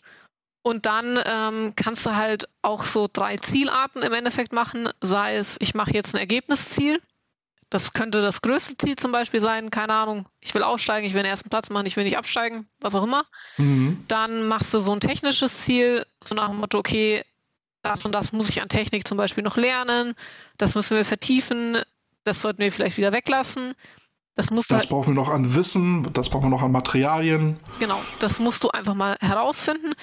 Und 0.63 0.85
dann 0.85 1.19
ähm, 1.25 1.73
kannst 1.75 2.05
du 2.05 2.15
halt 2.15 2.47
auch 2.61 2.83
so 2.83 3.09
drei 3.11 3.37
Zielarten 3.37 4.03
im 4.03 4.13
Endeffekt 4.13 4.53
machen. 4.53 4.89
Sei 5.01 5.35
es, 5.35 5.57
ich 5.59 5.73
mache 5.73 5.91
jetzt 5.91 6.13
ein 6.13 6.19
Ergebnisziel. 6.19 7.01
Das 7.71 7.93
könnte 7.93 8.21
das 8.21 8.41
größte 8.41 8.77
Ziel 8.77 8.95
zum 8.97 9.11
Beispiel 9.11 9.41
sein. 9.41 9.71
Keine 9.71 9.93
Ahnung, 9.93 10.27
ich 10.39 10.53
will 10.53 10.61
aussteigen, 10.61 11.07
ich 11.07 11.13
will 11.13 11.23
den 11.23 11.29
ersten 11.29 11.49
Platz 11.49 11.69
machen, 11.69 11.85
ich 11.85 11.95
will 11.95 12.03
nicht 12.03 12.17
absteigen, 12.17 12.67
was 12.79 12.95
auch 12.95 13.03
immer. 13.03 13.25
Mhm. 13.57 14.03
Dann 14.07 14.47
machst 14.47 14.73
du 14.73 14.79
so 14.79 14.91
ein 14.91 14.99
technisches 14.99 15.61
Ziel, 15.61 16.05
so 16.21 16.35
nach 16.35 16.49
dem 16.49 16.57
Motto, 16.57 16.77
okay, 16.77 17.23
das 17.81 18.05
und 18.05 18.13
das 18.13 18.33
muss 18.33 18.49
ich 18.49 18.61
an 18.61 18.69
Technik 18.69 19.07
zum 19.07 19.17
Beispiel 19.17 19.43
noch 19.43 19.57
lernen, 19.57 20.15
das 20.57 20.75
müssen 20.75 20.97
wir 20.97 21.05
vertiefen, 21.05 21.77
das 22.23 22.41
sollten 22.41 22.59
wir 22.59 22.71
vielleicht 22.71 22.97
wieder 22.97 23.11
weglassen. 23.11 23.73
Das, 24.35 24.49
musst 24.49 24.71
das 24.71 24.79
halt, 24.79 24.89
brauchen 24.89 25.07
wir 25.07 25.13
noch 25.21 25.29
an 25.29 25.55
Wissen, 25.55 26.11
das 26.13 26.29
brauchen 26.29 26.45
wir 26.45 26.49
noch 26.49 26.61
an 26.61 26.71
Materialien. 26.71 27.57
Genau, 27.81 27.99
das 28.19 28.39
musst 28.39 28.63
du 28.63 28.69
einfach 28.69 28.93
mal 28.93 29.17
herausfinden. 29.21 29.93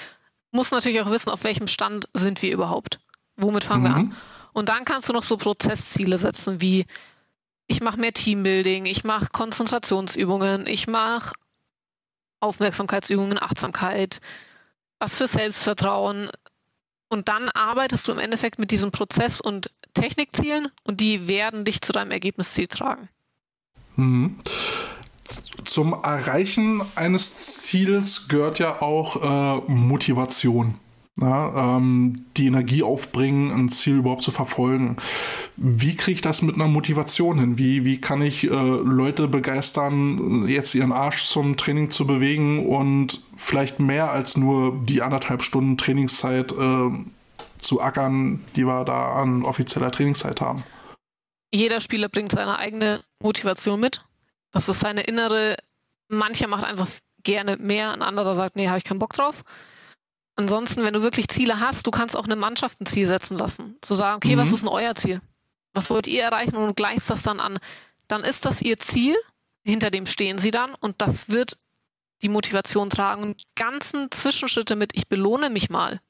Musst 0.50 0.72
natürlich 0.72 1.00
auch 1.00 1.12
wissen, 1.12 1.30
auf 1.30 1.44
welchem 1.44 1.68
Stand 1.68 2.08
sind 2.12 2.42
wir 2.42 2.52
überhaupt. 2.52 2.98
Womit 3.36 3.62
fangen 3.62 3.84
mhm. 3.84 3.86
wir 3.86 3.94
an? 3.94 4.16
Und 4.52 4.68
dann 4.68 4.84
kannst 4.84 5.08
du 5.08 5.12
noch 5.12 5.22
so 5.22 5.36
Prozessziele 5.36 6.18
setzen, 6.18 6.60
wie 6.60 6.86
ich 7.68 7.80
mache 7.80 8.00
mehr 8.00 8.12
Teambuilding, 8.12 8.86
ich 8.86 9.04
mache 9.04 9.28
Konzentrationsübungen, 9.30 10.66
ich 10.66 10.88
mache 10.88 11.34
Aufmerksamkeitsübungen, 12.40 13.40
Achtsamkeit, 13.40 14.20
was 14.98 15.18
für 15.18 15.28
Selbstvertrauen. 15.28 16.30
Und 17.08 17.28
dann 17.28 17.48
arbeitest 17.48 18.08
du 18.08 18.12
im 18.12 18.18
Endeffekt 18.18 18.58
mit 18.58 18.72
diesem 18.72 18.90
Prozess 18.90 19.40
und 19.40 19.70
Technikzielen 19.94 20.66
und 20.82 21.00
die 21.00 21.28
werden 21.28 21.64
dich 21.64 21.80
zu 21.80 21.92
deinem 21.92 22.10
Ergebnisziel 22.10 22.66
tragen. 22.66 23.08
Mhm. 23.94 24.36
Zum 25.64 25.92
Erreichen 25.92 26.82
eines 26.94 27.36
Ziels 27.36 28.28
gehört 28.28 28.58
ja 28.58 28.80
auch 28.80 29.22
äh, 29.22 29.70
Motivation. 29.70 30.74
Ja, 31.20 31.76
ähm, 31.76 32.26
die 32.36 32.46
Energie 32.46 32.84
aufbringen, 32.84 33.50
ein 33.50 33.70
Ziel 33.70 33.96
überhaupt 33.96 34.22
zu 34.22 34.30
verfolgen. 34.30 34.96
Wie 35.56 35.96
kriege 35.96 36.14
ich 36.14 36.22
das 36.22 36.42
mit 36.42 36.54
einer 36.54 36.68
Motivation 36.68 37.40
hin? 37.40 37.58
Wie, 37.58 37.84
wie 37.84 38.00
kann 38.00 38.22
ich 38.22 38.44
äh, 38.44 38.48
Leute 38.48 39.26
begeistern, 39.26 40.46
jetzt 40.46 40.76
ihren 40.76 40.92
Arsch 40.92 41.24
zum 41.24 41.56
Training 41.56 41.90
zu 41.90 42.06
bewegen 42.06 42.66
und 42.66 43.20
vielleicht 43.36 43.80
mehr 43.80 44.12
als 44.12 44.36
nur 44.36 44.78
die 44.84 45.02
anderthalb 45.02 45.42
Stunden 45.42 45.76
Trainingszeit 45.76 46.52
äh, 46.52 46.90
zu 47.58 47.80
ackern, 47.80 48.44
die 48.54 48.64
wir 48.64 48.84
da 48.84 49.14
an 49.14 49.42
offizieller 49.42 49.90
Trainingszeit 49.90 50.40
haben? 50.40 50.62
Jeder 51.52 51.80
Spieler 51.80 52.08
bringt 52.08 52.30
seine 52.30 52.60
eigene 52.60 53.02
Motivation 53.20 53.80
mit. 53.80 54.04
Das 54.50 54.68
ist 54.68 54.80
seine 54.80 55.02
innere, 55.02 55.56
mancher 56.08 56.48
macht 56.48 56.64
einfach 56.64 56.88
gerne 57.22 57.56
mehr, 57.56 57.92
ein 57.92 58.02
anderer 58.02 58.34
sagt, 58.34 58.56
nee, 58.56 58.68
habe 58.68 58.78
ich 58.78 58.84
keinen 58.84 58.98
Bock 58.98 59.12
drauf. 59.12 59.44
Ansonsten, 60.36 60.84
wenn 60.84 60.94
du 60.94 61.02
wirklich 61.02 61.28
Ziele 61.28 61.58
hast, 61.58 61.86
du 61.86 61.90
kannst 61.90 62.16
auch 62.16 62.24
eine 62.24 62.36
Mannschaft 62.36 62.80
ein 62.80 62.86
Ziel 62.86 63.06
setzen 63.06 63.36
lassen. 63.36 63.76
Zu 63.82 63.94
sagen, 63.94 64.16
okay, 64.16 64.36
mhm. 64.36 64.40
was 64.40 64.52
ist 64.52 64.62
denn 64.62 64.68
euer 64.68 64.94
Ziel? 64.94 65.20
Was 65.74 65.90
wollt 65.90 66.06
ihr 66.06 66.22
erreichen? 66.22 66.56
Und 66.56 66.68
du 66.68 66.74
gleichst 66.74 67.10
das 67.10 67.22
dann 67.22 67.40
an. 67.40 67.58
Dann 68.06 68.22
ist 68.22 68.46
das 68.46 68.62
ihr 68.62 68.78
Ziel, 68.78 69.16
hinter 69.64 69.90
dem 69.90 70.06
stehen 70.06 70.38
sie 70.38 70.50
dann 70.50 70.74
und 70.76 71.02
das 71.02 71.28
wird 71.28 71.58
die 72.22 72.28
Motivation 72.28 72.88
tragen. 72.88 73.22
Und 73.22 73.42
die 73.42 73.48
ganzen 73.54 74.10
Zwischenschritte 74.10 74.76
mit, 74.76 74.92
ich 74.94 75.08
belohne 75.08 75.50
mich 75.50 75.70
mal, 75.70 76.00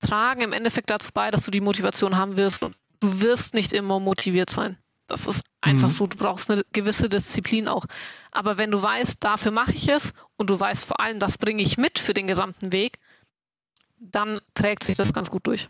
tragen 0.00 0.42
im 0.42 0.52
Endeffekt 0.52 0.90
dazu 0.90 1.10
bei, 1.12 1.30
dass 1.30 1.44
du 1.44 1.50
die 1.50 1.60
Motivation 1.60 2.16
haben 2.16 2.36
wirst. 2.36 2.62
Und 2.62 2.76
du 3.00 3.20
wirst 3.20 3.54
nicht 3.54 3.72
immer 3.72 4.00
motiviert 4.00 4.50
sein. 4.50 4.78
Das 5.06 5.26
ist 5.26 5.44
einfach 5.60 5.88
mhm. 5.88 5.92
so. 5.92 6.06
Du 6.06 6.16
brauchst 6.16 6.50
eine 6.50 6.64
gewisse 6.72 7.08
Disziplin 7.08 7.68
auch. 7.68 7.84
Aber 8.30 8.56
wenn 8.56 8.70
du 8.70 8.82
weißt, 8.82 9.22
dafür 9.22 9.52
mache 9.52 9.72
ich 9.72 9.88
es 9.88 10.12
und 10.36 10.50
du 10.50 10.58
weißt 10.58 10.86
vor 10.86 11.00
allem, 11.00 11.18
das 11.18 11.38
bringe 11.38 11.62
ich 11.62 11.76
mit 11.76 11.98
für 11.98 12.14
den 12.14 12.26
gesamten 12.26 12.72
Weg, 12.72 12.98
dann 13.98 14.40
trägt 14.54 14.84
sich 14.84 14.96
das 14.96 15.12
ganz 15.12 15.30
gut 15.30 15.46
durch. 15.46 15.68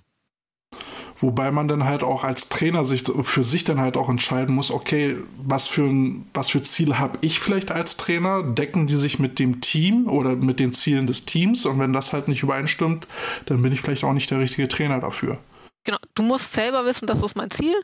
Wobei 1.20 1.52
man 1.52 1.68
dann 1.68 1.84
halt 1.84 2.02
auch 2.02 2.24
als 2.24 2.48
Trainer 2.48 2.84
sich 2.84 3.04
für 3.22 3.44
sich 3.44 3.64
dann 3.64 3.80
halt 3.80 3.96
auch 3.96 4.08
entscheiden 4.08 4.54
muss, 4.54 4.70
okay, 4.70 5.16
was 5.38 5.68
für 5.68 5.84
ein, 5.84 6.28
was 6.34 6.50
für 6.50 6.62
Ziele 6.62 6.98
habe 6.98 7.18
ich 7.20 7.38
vielleicht 7.40 7.70
als 7.70 7.96
Trainer? 7.96 8.42
Decken 8.42 8.86
die 8.86 8.96
sich 8.96 9.18
mit 9.18 9.38
dem 9.38 9.60
Team 9.60 10.08
oder 10.08 10.34
mit 10.34 10.58
den 10.58 10.72
Zielen 10.72 11.06
des 11.06 11.24
Teams? 11.24 11.66
Und 11.66 11.78
wenn 11.78 11.92
das 11.92 12.12
halt 12.12 12.28
nicht 12.28 12.42
übereinstimmt, 12.42 13.06
dann 13.46 13.62
bin 13.62 13.72
ich 13.72 13.80
vielleicht 13.80 14.04
auch 14.04 14.12
nicht 14.12 14.30
der 14.30 14.40
richtige 14.40 14.68
Trainer 14.68 15.00
dafür. 15.00 15.38
Genau, 15.84 15.98
du 16.14 16.22
musst 16.22 16.52
selber 16.52 16.84
wissen, 16.84 17.06
das 17.06 17.22
ist 17.22 17.36
mein 17.36 17.50
Ziel. 17.50 17.74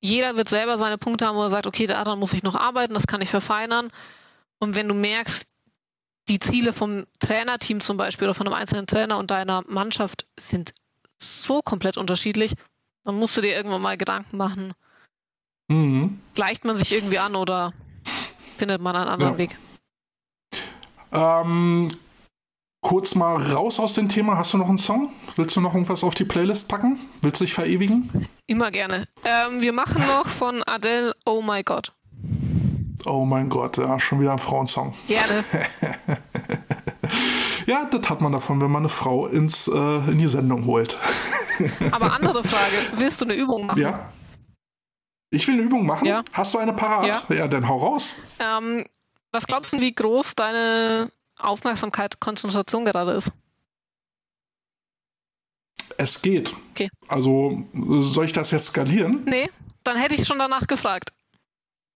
Jeder 0.00 0.36
wird 0.36 0.48
selber 0.48 0.78
seine 0.78 0.98
Punkte 0.98 1.26
haben, 1.26 1.36
wo 1.36 1.42
er 1.42 1.50
sagt, 1.50 1.66
okay, 1.66 1.86
daran 1.86 2.18
muss 2.18 2.32
ich 2.32 2.42
noch 2.42 2.54
arbeiten, 2.54 2.94
das 2.94 3.06
kann 3.06 3.20
ich 3.20 3.28
verfeinern. 3.28 3.90
Und 4.58 4.74
wenn 4.74 4.88
du 4.88 4.94
merkst, 4.94 5.46
die 6.28 6.38
Ziele 6.38 6.72
vom 6.72 7.06
Trainerteam 7.18 7.80
zum 7.80 7.96
Beispiel 7.96 8.28
oder 8.28 8.34
von 8.34 8.46
einem 8.46 8.54
einzelnen 8.54 8.86
Trainer 8.86 9.18
und 9.18 9.30
deiner 9.30 9.62
Mannschaft 9.66 10.26
sind 10.38 10.72
so 11.18 11.60
komplett 11.60 11.96
unterschiedlich, 11.96 12.54
dann 13.04 13.16
musst 13.16 13.36
du 13.36 13.40
dir 13.40 13.54
irgendwann 13.54 13.82
mal 13.82 13.96
Gedanken 13.96 14.36
machen. 14.36 14.72
Mhm. 15.68 16.20
Gleicht 16.34 16.64
man 16.64 16.76
sich 16.76 16.92
irgendwie 16.92 17.18
an 17.18 17.36
oder 17.36 17.72
findet 18.56 18.80
man 18.80 18.96
einen 18.96 19.08
anderen 19.08 19.32
ja. 19.32 19.38
Weg? 19.38 19.56
Ähm, 21.12 21.96
kurz 22.80 23.14
mal 23.14 23.36
raus 23.36 23.80
aus 23.80 23.94
dem 23.94 24.08
Thema. 24.08 24.36
Hast 24.36 24.52
du 24.52 24.58
noch 24.58 24.68
einen 24.68 24.78
Song? 24.78 25.12
Willst 25.36 25.56
du 25.56 25.60
noch 25.60 25.74
irgendwas 25.74 26.04
auf 26.04 26.14
die 26.14 26.24
Playlist 26.24 26.68
packen? 26.68 27.00
Willst 27.22 27.40
du 27.40 27.44
dich 27.44 27.54
verewigen? 27.54 28.28
Immer 28.50 28.72
gerne. 28.72 29.06
Ähm, 29.24 29.62
wir 29.62 29.72
machen 29.72 30.04
noch 30.08 30.26
von 30.26 30.64
Adele 30.64 31.14
Oh 31.24 31.40
My 31.40 31.62
God. 31.62 31.92
Oh 33.04 33.24
mein 33.24 33.48
Gott, 33.48 33.76
ja, 33.76 33.96
schon 34.00 34.20
wieder 34.20 34.32
ein 34.32 34.40
Frauensong. 34.40 34.92
Gerne. 35.06 35.44
ja, 37.66 37.84
das 37.84 38.10
hat 38.10 38.20
man 38.20 38.32
davon, 38.32 38.60
wenn 38.60 38.72
man 38.72 38.82
eine 38.82 38.88
Frau 38.88 39.28
ins, 39.28 39.68
äh, 39.68 39.98
in 40.10 40.18
die 40.18 40.26
Sendung 40.26 40.66
holt. 40.66 41.00
Aber 41.92 42.12
andere 42.12 42.42
Frage, 42.42 42.74
willst 42.96 43.20
du 43.20 43.26
eine 43.26 43.34
Übung 43.34 43.66
machen? 43.66 43.80
Ja. 43.80 44.12
Ich 45.30 45.46
will 45.46 45.54
eine 45.54 45.62
Übung 45.62 45.86
machen? 45.86 46.08
Ja. 46.08 46.24
Hast 46.32 46.52
du 46.52 46.58
eine 46.58 46.72
parat? 46.72 47.28
Ja, 47.28 47.36
ja 47.36 47.46
dann 47.46 47.68
hau 47.68 47.76
raus. 47.76 48.16
Ähm, 48.40 48.84
was 49.30 49.46
glaubst 49.46 49.74
du, 49.74 49.80
wie 49.80 49.94
groß 49.94 50.34
deine 50.34 51.12
Aufmerksamkeit, 51.38 52.18
Konzentration 52.18 52.84
gerade 52.84 53.12
ist? 53.12 53.30
Es 56.00 56.22
geht. 56.22 56.56
Okay. 56.70 56.88
Also 57.08 57.62
soll 57.74 58.24
ich 58.24 58.32
das 58.32 58.50
jetzt 58.52 58.68
skalieren? 58.68 59.22
Nee, 59.26 59.50
dann 59.84 59.98
hätte 59.98 60.14
ich 60.14 60.26
schon 60.26 60.38
danach 60.38 60.66
gefragt. 60.66 61.12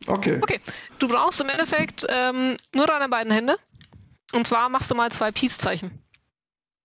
Okay. 0.07 0.41
Okay. 0.43 0.61
Du 0.99 1.09
brauchst 1.09 1.41
im 1.41 1.49
Endeffekt 1.49 2.05
ähm, 2.11 2.59
nur 2.75 2.87
deine 2.87 3.09
beiden 3.09 3.33
Hände. 3.33 3.57
Und 4.33 4.47
zwar 4.47 4.69
machst 4.69 4.91
du 4.91 4.95
mal 4.95 5.11
zwei 5.11 5.33
Peace-Zeichen. 5.33 6.03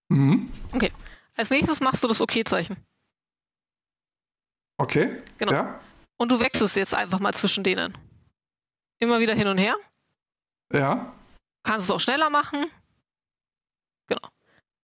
Mhm. 0.07 0.49
Okay. 0.71 0.93
Als 1.35 1.49
nächstes 1.49 1.81
machst 1.81 2.01
du 2.05 2.07
das 2.07 2.21
Okay-Zeichen. 2.21 2.77
Okay. 4.77 5.21
Genau. 5.39 5.51
Ja. 5.51 5.81
Und 6.15 6.31
du 6.31 6.39
wechselst 6.39 6.77
jetzt 6.77 6.95
einfach 6.95 7.19
mal 7.19 7.33
zwischen 7.33 7.65
denen. 7.65 7.97
Immer 8.99 9.19
wieder 9.19 9.33
hin 9.33 9.47
und 9.47 9.57
her. 9.57 9.75
Ja. 10.71 11.13
Kannst 11.63 11.83
es 11.83 11.91
auch 11.91 11.99
schneller 11.99 12.29
machen. 12.29 12.65
Genau. 14.07 14.25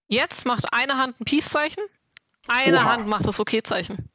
Jetzt 0.10 0.46
macht 0.46 0.74
eine 0.74 0.98
Hand 0.98 1.22
ein 1.22 1.24
Peace-Zeichen, 1.24 1.84
eine 2.48 2.78
Oha. 2.78 2.86
Hand 2.86 3.08
macht 3.08 3.28
das 3.28 3.40
Okay-Zeichen. 3.40 4.10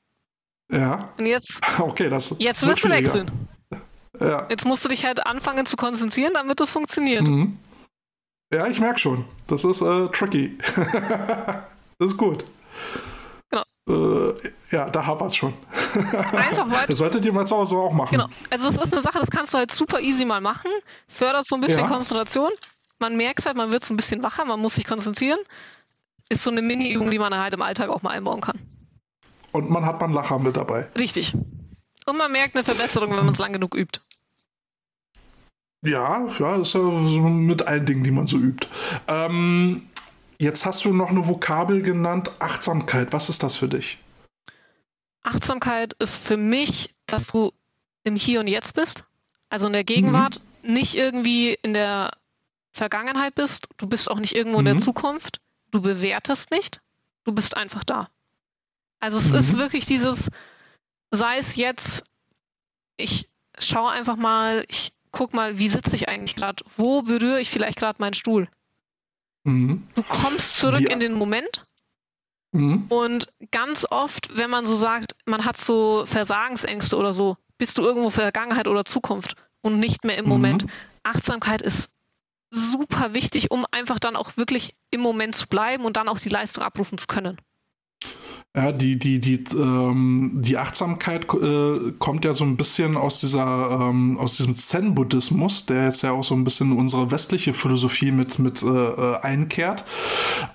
Ja. 0.71 1.11
Und 1.19 1.27
jetzt. 1.27 1.61
Okay, 1.79 2.09
das. 2.09 2.37
Jetzt 2.39 2.67
wirst 2.67 2.85
du 2.85 2.89
wechseln. 2.89 3.31
Ja. 4.19 4.47
Jetzt 4.51 4.67
musst 4.67 4.85
du 4.85 4.89
dich 4.89 5.07
halt 5.07 5.25
anfangen 5.25 5.65
zu 5.65 5.77
konzentrieren, 5.77 6.35
damit 6.35 6.61
das 6.61 6.73
funktioniert. 6.73 7.27
Mhm. 7.27 7.57
Ja, 8.53 8.67
ich 8.67 8.81
merke 8.81 8.99
schon. 8.99 9.25
Das 9.47 9.65
ist 9.65 9.81
äh, 9.81 10.09
tricky. 10.09 10.59
das 10.77 12.11
ist 12.11 12.17
gut. 12.17 12.45
Genau. 13.49 13.63
Äh, 13.89 14.35
ja, 14.73 14.91
da 14.91 15.07
hapert 15.07 15.29
es 15.29 15.37
schon. 15.37 15.55
Einfach 16.33 16.69
weiter. 16.71 16.89
Das 16.89 16.99
solltet 16.99 17.25
ihr 17.25 17.33
mal 17.33 17.47
zu 17.47 17.57
Hause 17.57 17.77
auch 17.77 17.93
machen. 17.93 18.11
Genau. 18.11 18.27
Also, 18.51 18.69
das 18.69 18.79
ist 18.79 18.93
eine 18.93 19.01
Sache, 19.01 19.21
das 19.21 19.31
kannst 19.31 19.55
du 19.55 19.59
halt 19.59 19.71
super 19.71 20.01
easy 20.01 20.25
mal 20.25 20.41
machen. 20.41 20.71
Fördert 21.09 21.47
so 21.47 21.55
ein 21.55 21.61
bisschen 21.61 21.85
ja. 21.85 21.89
Konzentration. 21.89 22.51
Man 22.99 23.17
merkt 23.17 23.47
halt, 23.47 23.57
man 23.57 23.71
wird 23.71 23.85
so 23.85 23.95
ein 23.95 23.97
bisschen 23.97 24.23
wacher, 24.23 24.45
man 24.45 24.61
muss 24.61 24.75
sich 24.75 24.85
konzentrieren. 24.87 25.39
Ist 26.31 26.43
so 26.43 26.51
eine 26.51 26.63
Mini-Übung, 26.63 27.11
die 27.11 27.19
man 27.19 27.37
halt 27.37 27.53
im 27.53 27.61
Alltag 27.61 27.91
auch 27.91 28.03
mal 28.03 28.11
einbauen 28.11 28.41
kann. 28.41 28.59
Und 29.53 29.69
man 29.69 29.85
hat 29.85 30.01
mal 30.01 30.07
einen 30.07 30.15
Lacher 30.15 30.39
mit 30.39 30.57
dabei. 30.57 30.89
Richtig. 30.99 31.35
Und 32.07 32.17
man 32.17 32.33
merkt 32.33 32.55
eine 32.55 32.65
Verbesserung, 32.65 33.11
wenn 33.11 33.19
man 33.19 33.29
es 33.29 33.39
lang 33.39 33.53
genug 33.53 33.75
übt. 33.75 34.01
Ja, 35.83 36.27
ja, 36.39 36.57
ist 36.57 36.75
ja 36.75 36.81
so 36.81 36.91
mit 36.91 37.67
allen 37.67 37.87
Dingen, 37.87 38.05
die 38.05 38.11
man 38.11 38.27
so 38.27 38.37
übt. 38.37 38.69
Ähm, 39.09 39.89
jetzt 40.39 40.65
hast 40.67 40.85
du 40.85 40.93
noch 40.93 41.11
eine 41.11 41.27
Vokabel 41.27 41.83
genannt, 41.83 42.31
Achtsamkeit. 42.39 43.13
Was 43.13 43.29
ist 43.29 43.43
das 43.43 43.57
für 43.57 43.69
dich? 43.69 43.99
Achtssamkeit 45.23 45.95
ist 45.95 46.17
für 46.17 46.37
mich, 46.37 46.95
dass 47.07 47.29
du 47.29 47.53
im 48.05 48.17
Hier 48.17 48.41
und 48.41 48.47
Jetzt 48.47 48.75
bist, 48.75 49.05
also 49.49 49.67
in 49.67 49.73
der 49.73 49.85
Gegenwart, 49.85 50.41
mhm. 50.63 50.75
nicht 50.75 50.95
irgendwie 50.95 51.59
in 51.63 51.75
der 51.75 52.11
Vergangenheit 52.73 53.35
bist, 53.35 53.69
du 53.77 53.87
bist 53.87 54.11
auch 54.11 54.19
nicht 54.19 54.35
irgendwo 54.35 54.59
mhm. 54.59 54.61
in 54.61 54.65
der 54.67 54.75
mhm. 54.75 54.81
Zukunft, 54.81 55.41
du 55.71 55.81
bewertest 55.81 56.51
nicht, 56.51 56.81
du 57.25 57.33
bist 57.33 57.57
einfach 57.57 57.85
da. 57.85 58.11
Also 59.01 59.19
es 59.19 59.31
mhm. 59.31 59.37
ist 59.37 59.59
wirklich 59.59 59.87
dieses, 59.87 60.31
sei 61.11 61.39
es 61.39 61.57
jetzt, 61.57 62.05
ich 62.97 63.29
schaue 63.59 63.91
einfach 63.91 64.17
mal, 64.17 64.65
ich 64.69 64.93
guck 65.11 65.35
mal, 65.35 65.59
wie 65.59 65.69
sitze 65.69 65.97
ich 65.97 66.09
eigentlich 66.09 66.37
gerade? 66.37 66.65
Wo 66.77 67.03
berühre 67.03 67.41
ich 67.41 67.51
vielleicht 67.51 67.79
gerade 67.79 68.01
meinen 68.01 68.15
Stuhl? 68.15 68.49
Mhm. 69.45 69.89
Du 69.95 70.03
kommst 70.03 70.59
zurück 70.59 70.79
Die, 70.79 70.85
in 70.85 71.01
den 71.01 71.15
Moment. 71.15 71.65
Mhm. 72.53 72.87
Und 72.89 73.33
ganz 73.51 73.87
oft, 73.91 74.37
wenn 74.37 74.51
man 74.51 74.67
so 74.67 74.77
sagt, 74.77 75.15
man 75.25 75.45
hat 75.45 75.57
so 75.57 76.05
Versagensängste 76.07 76.97
oder 76.97 77.13
so, 77.13 77.37
bist 77.59 77.79
du 77.79 77.83
irgendwo 77.83 78.11
Vergangenheit 78.11 78.69
oder 78.69 78.85
Zukunft 78.85 79.37
und 79.63 79.79
nicht 79.79 80.05
mehr 80.05 80.19
im 80.19 80.25
mhm. 80.25 80.31
Moment. 80.31 80.67
Achtsamkeit 81.03 81.63
ist 81.63 81.91
super 82.51 83.15
wichtig, 83.15 83.51
um 83.51 83.67
einfach 83.71 83.99
dann 83.99 84.17
auch 84.17 84.37
wirklich 84.37 84.75
im 84.91 85.01
Moment 85.01 85.35
zu 85.35 85.47
bleiben 85.49 85.85
und 85.85 85.97
dann 85.97 86.09
auch 86.09 86.19
die 86.19 86.29
Leistung 86.29 86.65
abrufen 86.65 86.99
zu 86.99 87.07
können. 87.07 87.41
Ja, 88.57 88.73
die, 88.73 88.99
die, 88.99 89.21
die, 89.21 89.45
ähm, 89.55 90.33
die 90.43 90.57
Achtsamkeit 90.57 91.33
äh, 91.35 91.93
kommt 92.01 92.25
ja 92.25 92.35
so 92.35 92.45
ein 92.45 92.57
bisschen 92.57 92.97
aus 92.97 93.21
dieser, 93.21 93.71
ähm, 93.81 94.19
aus 94.19 94.39
diesem 94.39 94.57
Zen-Buddhismus, 94.57 95.67
der 95.67 95.85
jetzt 95.85 96.03
ja 96.03 96.11
auch 96.11 96.25
so 96.25 96.35
ein 96.35 96.43
bisschen 96.43 96.73
unsere 96.73 97.13
westliche 97.13 97.55
Philosophie 97.55 98.11
mit, 98.11 98.41
mit 98.41 98.63
äh, 98.63 98.67
äh, 98.67 99.21
einkehrt. 99.21 99.85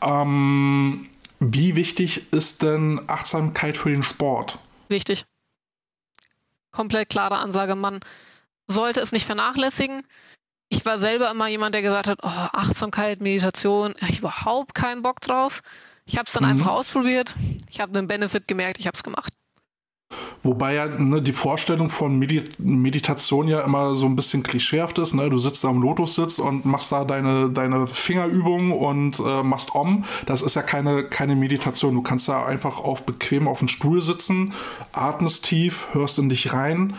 Ähm, 0.01 1.07
wie 1.39 1.75
wichtig 1.77 2.33
ist 2.33 2.63
denn 2.63 2.99
Achtsamkeit 3.07 3.77
für 3.77 3.91
den 3.91 4.03
Sport? 4.03 4.59
Wichtig. 4.89 5.25
komplett 6.71 7.07
klare 7.07 7.37
Ansage, 7.37 7.75
man 7.75 8.01
sollte 8.67 8.99
es 8.99 9.13
nicht 9.13 9.25
vernachlässigen. 9.25 10.03
Ich 10.69 10.85
war 10.85 10.97
selber 10.97 11.29
immer 11.31 11.47
jemand, 11.47 11.75
der 11.75 11.81
gesagt 11.81 12.07
hat, 12.07 12.19
oh, 12.23 12.27
Achtsamkeit, 12.27 13.21
Meditation, 13.21 13.93
habe 14.01 14.11
ich 14.11 14.19
überhaupt 14.19 14.73
keinen 14.73 15.01
Bock 15.01 15.21
drauf. 15.21 15.61
Ich 16.05 16.17
habe 16.17 16.27
es 16.27 16.33
dann 16.33 16.43
mhm. 16.43 16.51
einfach 16.51 16.71
ausprobiert. 16.71 17.35
Ich 17.69 17.79
habe 17.79 17.97
einen 17.97 18.07
Benefit 18.07 18.47
gemerkt, 18.47 18.79
ich 18.79 18.87
habe 18.87 18.95
es 18.95 19.03
gemacht. 19.03 19.31
Wobei 20.43 20.75
ja 20.75 20.85
ne, 20.85 21.21
die 21.21 21.31
Vorstellung 21.31 21.89
von 21.89 22.19
Medi 22.19 22.43
Meditation 22.59 23.47
ja 23.47 23.61
immer 23.61 23.95
so 23.95 24.05
ein 24.05 24.15
bisschen 24.15 24.43
klischeehaft 24.43 24.99
ist. 24.99 25.15
Ne? 25.15 25.29
Du 25.29 25.39
sitzt 25.39 25.63
da 25.63 25.69
am 25.69 25.81
Lotussitz 25.81 26.37
und 26.37 26.65
machst 26.65 26.91
da 26.91 27.03
deine, 27.03 27.49
deine 27.49 27.87
Fingerübungen 27.87 28.71
und 28.71 29.19
äh, 29.19 29.41
machst 29.41 29.73
Om. 29.73 30.05
Das 30.27 30.43
ist 30.43 30.55
ja 30.55 30.61
keine, 30.61 31.05
keine 31.05 31.35
Meditation. 31.35 31.95
Du 31.95 32.03
kannst 32.03 32.27
da 32.27 32.45
einfach 32.45 32.77
auch 32.77 32.99
bequem 32.99 33.47
auf 33.47 33.59
dem 33.59 33.67
Stuhl 33.67 34.03
sitzen, 34.03 34.53
atmest 34.91 35.45
tief, 35.45 35.87
hörst 35.93 36.19
in 36.19 36.29
dich 36.29 36.53
rein, 36.53 36.95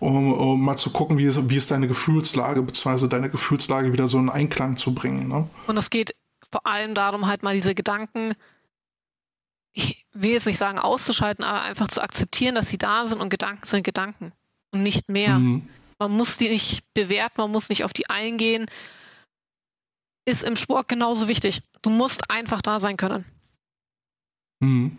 um, 0.00 0.32
um 0.32 0.60
mal 0.60 0.76
zu 0.76 0.90
gucken, 0.90 1.18
wie 1.18 1.24
ist, 1.24 1.50
wie 1.50 1.56
ist 1.56 1.70
deine 1.70 1.88
Gefühlslage, 1.88 2.62
beziehungsweise 2.62 3.08
deine 3.08 3.30
Gefühlslage 3.30 3.92
wieder 3.92 4.08
so 4.08 4.18
in 4.18 4.28
Einklang 4.28 4.76
zu 4.76 4.94
bringen. 4.94 5.28
Ne? 5.28 5.48
Und 5.66 5.76
es 5.76 5.90
geht 5.90 6.14
vor 6.50 6.66
allem 6.66 6.94
darum, 6.94 7.26
halt 7.26 7.42
mal 7.42 7.54
diese 7.54 7.74
Gedanken 7.74 8.34
ich 9.78 10.04
will 10.12 10.32
jetzt 10.32 10.46
nicht 10.46 10.58
sagen 10.58 10.78
auszuschalten, 10.78 11.44
aber 11.44 11.62
einfach 11.62 11.88
zu 11.88 12.02
akzeptieren, 12.02 12.56
dass 12.56 12.68
sie 12.68 12.78
da 12.78 13.04
sind 13.04 13.20
und 13.20 13.28
Gedanken 13.28 13.64
sind 13.64 13.84
Gedanken 13.84 14.32
und 14.72 14.82
nicht 14.82 15.08
mehr. 15.08 15.38
Mhm. 15.38 15.68
Man 15.98 16.12
muss 16.12 16.36
die 16.36 16.48
nicht 16.48 16.82
bewerten, 16.94 17.40
man 17.40 17.52
muss 17.52 17.68
nicht 17.68 17.84
auf 17.84 17.92
die 17.92 18.08
eingehen. 18.10 18.66
Ist 20.24 20.44
im 20.44 20.56
Sport 20.56 20.88
genauso 20.88 21.28
wichtig. 21.28 21.62
Du 21.82 21.90
musst 21.90 22.30
einfach 22.30 22.60
da 22.60 22.80
sein 22.80 22.96
können. 22.96 23.24
Mhm. 24.60 24.98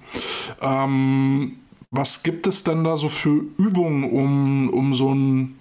Ähm, 0.62 1.60
was 1.92 2.24
gibt 2.24 2.48
es 2.48 2.64
denn 2.64 2.84
da 2.84 2.98
so 2.98 3.10
für 3.10 3.44
Übungen, 3.58 4.04
um, 4.04 4.70
um 4.70 4.96
so 4.96 5.14
ein 5.14 5.60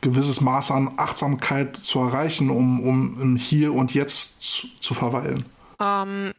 gewisses 0.00 0.40
Maß 0.40 0.70
an 0.70 0.92
Achtsamkeit 0.96 1.76
zu 1.76 2.00
erreichen, 2.00 2.50
um, 2.50 2.80
um 2.80 3.20
im 3.20 3.36
Hier 3.36 3.72
und 3.72 3.94
Jetzt 3.94 4.42
zu, 4.42 4.68
zu 4.80 4.94
verweilen? 4.94 5.44
Ähm, 5.80 6.32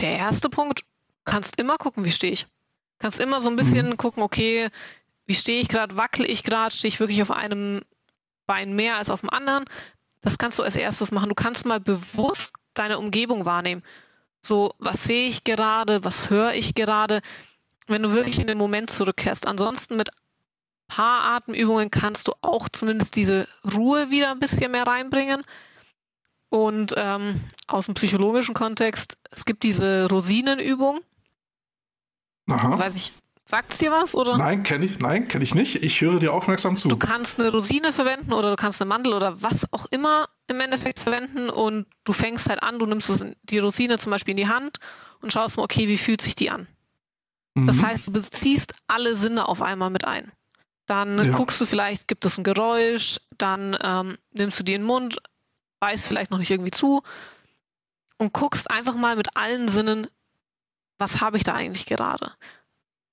der 0.00 0.16
erste 0.16 0.50
Punkt, 0.50 0.84
kannst 1.24 1.58
immer 1.58 1.76
gucken, 1.76 2.04
wie 2.04 2.10
stehe 2.10 2.32
ich. 2.32 2.46
Kannst 2.98 3.20
immer 3.20 3.40
so 3.40 3.48
ein 3.48 3.56
bisschen 3.56 3.90
mhm. 3.90 3.96
gucken, 3.96 4.22
okay, 4.22 4.68
wie 5.26 5.34
stehe 5.34 5.60
ich 5.60 5.68
gerade, 5.68 5.96
wackele 5.96 6.28
ich 6.28 6.42
gerade, 6.42 6.74
stehe 6.74 6.88
ich 6.88 7.00
wirklich 7.00 7.22
auf 7.22 7.30
einem 7.30 7.82
Bein 8.46 8.74
mehr 8.74 8.96
als 8.96 9.10
auf 9.10 9.20
dem 9.20 9.30
anderen. 9.30 9.64
Das 10.22 10.38
kannst 10.38 10.58
du 10.58 10.62
als 10.62 10.76
erstes 10.76 11.10
machen. 11.12 11.28
Du 11.28 11.34
kannst 11.34 11.66
mal 11.66 11.80
bewusst 11.80 12.54
deine 12.74 12.98
Umgebung 12.98 13.44
wahrnehmen. 13.44 13.82
So, 14.40 14.74
was 14.78 15.04
sehe 15.04 15.28
ich 15.28 15.44
gerade, 15.44 16.04
was 16.04 16.30
höre 16.30 16.54
ich 16.54 16.74
gerade, 16.74 17.20
wenn 17.86 18.02
du 18.02 18.12
wirklich 18.12 18.38
in 18.38 18.46
den 18.46 18.58
Moment 18.58 18.90
zurückkehrst. 18.90 19.46
Ansonsten 19.46 19.96
mit 19.96 20.10
paar 20.88 21.36
Atemübungen 21.36 21.90
kannst 21.90 22.28
du 22.28 22.32
auch 22.42 22.68
zumindest 22.68 23.16
diese 23.16 23.48
Ruhe 23.74 24.10
wieder 24.10 24.30
ein 24.30 24.40
bisschen 24.40 24.72
mehr 24.72 24.86
reinbringen. 24.86 25.42
Und 26.48 26.94
ähm, 26.96 27.40
aus 27.66 27.86
dem 27.86 27.94
psychologischen 27.94 28.54
Kontext, 28.54 29.18
es 29.30 29.44
gibt 29.44 29.62
diese 29.64 30.08
Rosinenübung. 30.08 31.00
Aha. 32.48 32.78
Weiß 32.78 32.94
ich, 32.94 33.12
sagt 33.44 33.72
es 33.72 33.80
dir 33.80 33.90
was, 33.90 34.14
oder? 34.14 34.38
Nein, 34.38 34.62
kenne 34.62 34.84
ich, 34.84 35.00
nein, 35.00 35.26
kenne 35.26 35.42
ich 35.42 35.54
nicht. 35.56 35.82
Ich 35.82 36.00
höre 36.00 36.20
dir 36.20 36.32
aufmerksam 36.32 36.76
zu. 36.76 36.88
Du 36.88 36.96
kannst 36.96 37.40
eine 37.40 37.50
Rosine 37.50 37.92
verwenden 37.92 38.32
oder 38.32 38.50
du 38.50 38.56
kannst 38.56 38.80
eine 38.80 38.88
Mandel 38.88 39.12
oder 39.12 39.42
was 39.42 39.72
auch 39.72 39.86
immer 39.90 40.28
im 40.46 40.60
Endeffekt 40.60 41.00
verwenden 41.00 41.50
und 41.50 41.86
du 42.04 42.12
fängst 42.12 42.48
halt 42.48 42.62
an, 42.62 42.78
du 42.78 42.86
nimmst 42.86 43.24
die 43.42 43.58
Rosine 43.58 43.98
zum 43.98 44.10
Beispiel 44.10 44.32
in 44.32 44.36
die 44.36 44.48
Hand 44.48 44.78
und 45.20 45.32
schaust 45.32 45.56
mal, 45.56 45.64
okay, 45.64 45.88
wie 45.88 45.98
fühlt 45.98 46.22
sich 46.22 46.36
die 46.36 46.50
an? 46.50 46.68
Mhm. 47.56 47.66
Das 47.66 47.82
heißt, 47.82 48.06
du 48.06 48.12
beziehst 48.12 48.74
alle 48.86 49.16
Sinne 49.16 49.48
auf 49.48 49.62
einmal 49.62 49.90
mit 49.90 50.04
ein. 50.04 50.30
Dann 50.86 51.18
ja. 51.18 51.36
guckst 51.36 51.60
du 51.60 51.66
vielleicht, 51.66 52.06
gibt 52.06 52.24
es 52.26 52.38
ein 52.38 52.44
Geräusch, 52.44 53.18
dann 53.38 53.76
ähm, 53.80 54.18
nimmst 54.32 54.60
du 54.60 54.62
die 54.62 54.74
in 54.74 54.82
den 54.82 54.86
Mund, 54.86 55.16
beißt 55.80 56.06
vielleicht 56.06 56.30
noch 56.30 56.38
nicht 56.38 56.50
irgendwie 56.50 56.70
zu 56.70 57.02
und 58.18 58.32
guckst 58.32 58.70
einfach 58.70 58.94
mal 58.94 59.16
mit 59.16 59.36
allen 59.36 59.68
Sinnen, 59.68 60.06
was 60.98 61.20
habe 61.20 61.38
ich 61.38 61.44
da 61.44 61.54
eigentlich 61.54 61.86
gerade? 61.86 62.32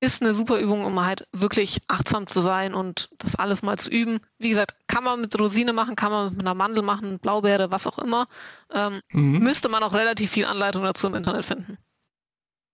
Ist 0.02 0.22
eine 0.22 0.34
super 0.34 0.60
Übung, 0.60 0.84
um 0.84 1.04
halt 1.04 1.26
wirklich 1.32 1.80
achtsam 1.88 2.28
zu 2.28 2.42
sein 2.42 2.74
und 2.74 3.10
das 3.20 3.38
alles 3.38 3.64
mal 3.64 3.80
zu 3.80 3.90
üben. 3.90 4.20
Wie 4.38 4.50
gesagt, 4.50 4.76
kann 4.88 5.06
man 5.06 5.22
mit 5.22 5.40
Rosine 5.40 5.72
machen, 5.72 5.96
kann 5.96 6.12
man 6.12 6.32
mit 6.32 6.42
einer 6.42 6.54
Mandel 6.54 6.84
machen, 6.84 7.20
Blaubeere, 7.20 7.72
was 7.72 7.88
auch 7.88 7.98
immer. 7.98 8.28
Ähm, 8.72 9.02
mhm. 9.10 9.40
Müsste 9.40 9.70
man 9.70 9.84
auch 9.84 9.94
relativ 9.94 10.32
viel 10.32 10.46
Anleitung 10.46 10.84
dazu 10.84 11.08
im 11.08 11.16
Internet 11.16 11.46
finden. 11.46 11.78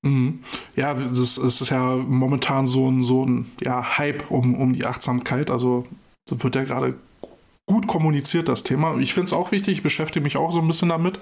Mhm. 0.01 0.43
Ja, 0.75 0.93
das, 0.93 1.37
ist 1.37 1.69
ja 1.69 1.95
momentan 1.95 2.67
so 2.67 2.89
ein, 2.89 3.03
so 3.03 3.25
ein 3.25 3.51
ja, 3.61 3.97
Hype 3.97 4.31
um, 4.31 4.55
um 4.55 4.73
die 4.73 4.85
Achtsamkeit. 4.85 5.49
Also 5.49 5.87
wird 6.29 6.55
ja 6.55 6.63
gerade 6.63 6.95
gut 7.69 7.85
kommuniziert, 7.85 8.49
das 8.49 8.63
Thema. 8.63 8.97
Ich 8.97 9.13
finde 9.13 9.27
es 9.27 9.33
auch 9.33 9.51
wichtig, 9.51 9.75
ich 9.75 9.83
beschäftige 9.83 10.23
mich 10.23 10.37
auch 10.37 10.51
so 10.51 10.59
ein 10.59 10.65
bisschen 10.65 10.89
damit 10.89 11.19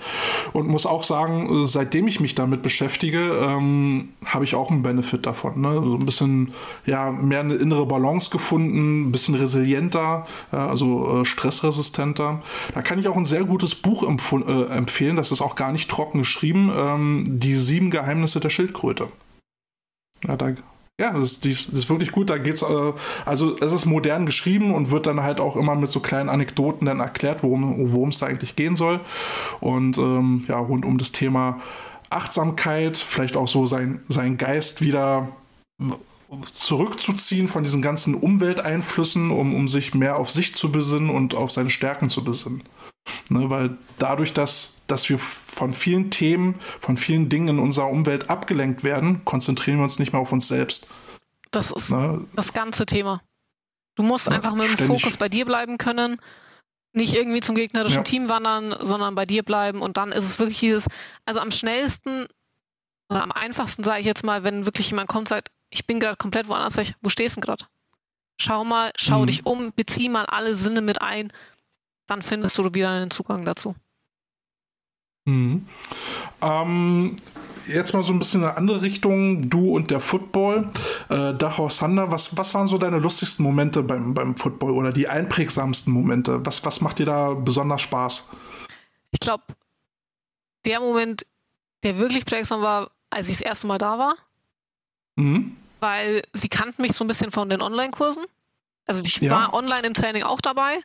und 0.53 0.69
muss 0.69 0.86
auch 0.86 1.03
sagen, 1.03 1.68
seitdem 1.68 2.07
ich 2.07 2.22
mich 2.22 2.36
damit 2.36 2.61
beschäftige, 2.61 3.19
ähm, 3.19 4.10
habe 4.24 4.45
ich 4.45 4.56
auch 4.56 4.72
einen 4.72 4.82
Benefit 4.82 5.26
davon. 5.26 5.60
Ne? 5.60 5.74
So 5.74 5.95
ein 5.95 6.06
bisschen, 6.06 6.53
ja, 6.86 7.11
mehr 7.11 7.41
eine 7.41 7.56
innere 7.56 7.86
Balance 7.86 8.30
gefunden, 8.30 9.10
ein 9.10 9.11
bisschen 9.11 9.36
resilienter, 9.36 10.26
äh, 10.53 10.56
also 10.56 11.22
äh, 11.22 11.26
stressresistenter. 11.26 12.41
Da 12.74 12.82
kann 12.82 12.98
ich 12.98 13.10
auch 13.10 13.18
ein 13.18 13.26
sehr 13.26 13.44
gutes 13.44 13.76
Buch 13.76 14.03
äh, 14.03 14.74
empfehlen, 14.74 15.18
das 15.18 15.34
ist 15.34 15.41
auch 15.41 15.56
gar 15.56 15.74
nicht 15.74 15.90
trocken 15.90 16.19
geschrieben, 16.19 16.72
ähm, 16.74 17.26
Die 17.28 17.56
sieben 17.56 17.90
Geheimnisse 17.90 18.40
der 18.40 18.49
Schildkröte. 18.49 19.10
Ja, 20.26 20.38
da 20.38 20.53
ja, 20.99 21.11
das 21.14 21.24
ist, 21.34 21.45
das 21.45 21.74
ist 21.74 21.90
wirklich 21.90 22.11
gut. 22.11 22.30
Da 22.30 22.38
geht's, 22.38 22.64
äh, 22.64 22.94
also 23.26 23.56
es 23.57 23.72
ist 23.72 23.86
modern 23.86 24.26
geschrieben 24.26 24.74
und 24.74 24.90
wird 24.90 25.06
dann 25.06 25.22
halt 25.22 25.40
auch 25.40 25.56
immer 25.56 25.76
mit 25.76 25.91
so 25.91 25.99
kleinen 25.99 26.30
Anekdoten 26.30 26.88
dann 26.88 26.99
erklärt, 26.99 27.44
worum 27.44 28.10
es 28.10 28.19
da 28.19 28.26
eigentlich 28.26 28.56
gehen 28.56 28.76
soll. 28.76 28.99
Und 29.60 29.98
ähm, 29.98 30.45
ja, 30.48 30.57
rund 30.57 30.86
um 30.86 30.98
das 30.98 31.11
Thema 31.11 31.61
Achtsamkeit, 32.10 32.98
vielleicht 32.98 33.38
auch 33.38 33.48
so 33.48 33.68
sein, 33.68 34.02
sein 34.07 34.38
Geist 34.38 34.82
wieder 34.82 35.28
zurückzuziehen 36.53 37.48
von 37.48 37.64
diesen 37.64 37.82
ganzen 37.82 38.15
Umwelteinflüssen, 38.15 39.30
um, 39.30 39.53
um 39.53 39.68
sich 39.68 39.94
mehr 39.94 40.18
auf 40.18 40.32
sich 40.32 40.56
zu 40.56 40.72
besinnen 40.72 41.10
und 41.10 41.36
auf 41.36 41.52
seine 41.52 41.69
Stärken 41.69 42.10
zu 42.10 42.24
besinnen. 42.24 42.64
Ne, 43.30 43.49
weil 43.49 43.78
dadurch, 43.99 44.34
dass, 44.34 44.82
dass 44.88 45.10
wir 45.10 45.19
von 45.58 45.74
vielen 45.74 46.12
Themen, 46.12 46.60
von 46.80 46.98
vielen 46.98 47.30
Dingen 47.30 47.48
in 47.48 47.60
unserer 47.60 47.90
Umwelt 47.90 48.30
abgelenkt 48.30 48.84
werden, 48.84 49.26
konzentrieren 49.26 49.78
wir 49.78 49.84
uns 49.84 49.98
nicht 49.98 50.14
mehr 50.14 50.22
auf 50.22 50.32
uns 50.32 50.48
selbst. 50.48 50.88
Das 51.50 51.72
ist 51.72 51.92
ne? 51.92 52.26
das 52.36 52.54
ganze 52.54 52.86
Thema. 52.86 53.24
Du 53.96 54.04
musst 54.04 54.28
ja, 54.28 54.34
einfach 54.34 54.54
mit 54.54 54.80
dem. 54.80 54.86
Fokus 54.86 55.18
bei 55.18 55.30
dir 55.30 55.46
bleiben 55.46 55.80
können, 55.80 56.22
nicht 56.94 57.16
irgendwie 57.16 57.40
zum 57.40 57.56
gegnerischen 57.56 57.98
ja. 57.98 58.04
Team 58.04 58.30
wandern, 58.30 58.76
sondern 58.82 59.16
bei 59.16 59.26
dir 59.26 59.42
bleiben 59.42 59.82
und 59.82 59.98
dann 59.98 60.12
ist 60.12 60.26
es 60.26 60.38
wirklich 60.38 60.60
dieses, 60.60 60.88
also 61.26 61.40
am 61.40 61.50
schnellsten 61.50 62.28
oder 63.10 63.24
am 63.24 63.32
einfachsten 63.32 63.84
sage 63.84 64.02
ich 64.02 64.06
jetzt 64.06 64.24
mal, 64.24 64.44
wenn 64.44 64.66
wirklich 64.66 64.92
jemand 64.92 65.10
kommt 65.10 65.22
und 65.22 65.30
sagt, 65.30 65.50
ich 65.72 65.88
bin 65.88 66.00
gerade 66.00 66.18
komplett 66.18 66.50
woanders, 66.50 66.74
sag 66.74 66.84
ich, 66.84 66.94
wo 67.02 67.10
stehst 67.10 67.38
du 67.38 67.42
gerade? 67.42 67.66
Schau 68.40 68.64
mal, 68.64 68.92
schau 68.96 69.22
mhm. 69.22 69.28
dich 69.28 69.46
um, 69.48 69.74
bezieh 69.74 70.10
mal 70.10 70.26
alle 70.26 70.54
Sinne 70.54 70.82
mit 70.82 71.02
ein, 71.02 71.34
dann 72.06 72.22
findest 72.22 72.60
du 72.60 72.64
wieder 72.76 72.92
einen 72.92 73.10
Zugang 73.10 73.44
dazu. 73.44 73.76
Mhm. 75.28 75.68
Ähm, 76.41 77.18
jetzt 77.68 77.94
mal 77.94 78.02
so 78.02 78.14
ein 78.14 78.20
bisschen 78.20 78.41
in 78.41 78.48
eine 78.48 78.58
andere 78.58 78.82
Richtung. 78.82 79.49
Du 79.49 79.76
und 79.76 79.91
der 79.91 79.99
Football. 79.99 80.70
Äh, 81.10 81.34
Dachau 81.34 81.70
Sander, 81.70 82.12
was, 82.12 82.38
was 82.38 82.54
waren 82.54 82.68
so 82.68 82.78
deine 82.78 82.98
lustigsten 82.98 83.44
Momente 83.44 83.84
beim, 83.84 84.14
beim 84.14 84.38
Football 84.38 84.72
oder 84.72 84.91
die 84.91 85.10
einprägsamsten 85.10 85.94
Momente? 85.94 86.45
Was, 86.45 86.66
was 86.66 86.80
macht 86.80 86.99
dir 86.99 87.06
da 87.06 87.34
besonders 87.34 87.82
Spaß? 87.82 88.32
Ich 89.12 89.20
glaube, 89.20 89.44
der 90.66 90.80
Moment, 90.80 91.26
der 91.84 91.98
wirklich 91.98 92.26
prägsam 92.26 92.62
war, 92.62 92.91
als 93.10 93.28
ich 93.28 93.40
das 93.40 93.45
erste 93.45 93.68
Mal 93.68 93.78
da 93.78 93.99
war. 93.99 94.16
Mhm. 95.18 95.58
Weil 95.82 96.24
sie 96.32 96.48
kannten 96.48 96.82
mich 96.82 96.94
so 96.94 97.04
ein 97.04 97.08
bisschen 97.08 97.32
von 97.32 97.49
den 97.49 97.62
Online-Kursen. 97.62 98.24
Also 98.86 99.04
ich 99.04 99.18
ja. 99.18 99.32
war 99.32 99.54
online 99.54 99.86
im 99.88 99.94
Training 99.94 100.24
auch 100.24 100.40
dabei. 100.40 100.80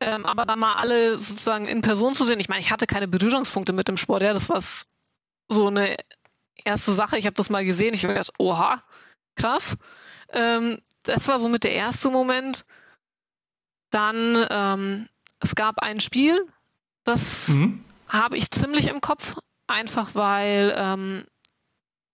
Ähm, 0.00 0.24
aber 0.24 0.46
dann 0.46 0.58
mal 0.58 0.74
alle 0.74 1.18
sozusagen 1.18 1.68
in 1.68 1.82
Person 1.82 2.14
zu 2.14 2.24
sehen, 2.24 2.40
ich 2.40 2.48
meine, 2.48 2.60
ich 2.60 2.70
hatte 2.70 2.86
keine 2.86 3.06
Berührungspunkte 3.06 3.72
mit 3.72 3.88
dem 3.88 3.98
Sport, 3.98 4.22
ja, 4.22 4.32
das 4.32 4.48
war 4.48 4.62
so 5.48 5.66
eine 5.66 5.96
erste 6.64 6.92
Sache. 6.92 7.18
Ich 7.18 7.26
habe 7.26 7.34
das 7.34 7.50
mal 7.50 7.64
gesehen, 7.64 7.94
ich 7.94 8.04
habe 8.04 8.14
gedacht, 8.14 8.32
oha, 8.38 8.82
krass. 9.36 9.76
Ähm, 10.30 10.80
das 11.02 11.28
war 11.28 11.38
so 11.38 11.48
mit 11.48 11.64
der 11.64 11.72
erste 11.72 12.10
Moment. 12.10 12.64
Dann, 13.90 14.46
ähm, 14.50 15.08
es 15.40 15.54
gab 15.54 15.80
ein 15.80 16.00
Spiel, 16.00 16.46
das 17.04 17.48
mhm. 17.48 17.84
habe 18.08 18.36
ich 18.36 18.50
ziemlich 18.50 18.88
im 18.88 19.00
Kopf, 19.00 19.36
einfach 19.66 20.14
weil 20.14 20.72
ähm, 20.76 21.24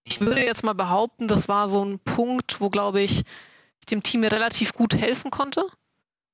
ich 0.05 0.21
würde 0.21 0.45
jetzt 0.45 0.65
mal 0.65 0.75
behaupten, 0.75 1.29
das 1.29 1.49
war 1.49 1.69
so 1.69 1.85
ein 1.85 1.99
Punkt, 1.99 2.61
wo, 2.61 2.71
glaube 2.71 3.03
ich, 3.03 3.25
ich 3.81 3.87
dem 3.87 4.03
Team 4.03 4.25
relativ 4.25 4.73
gut 4.73 4.95
helfen 4.95 5.31
konnte, 5.31 5.67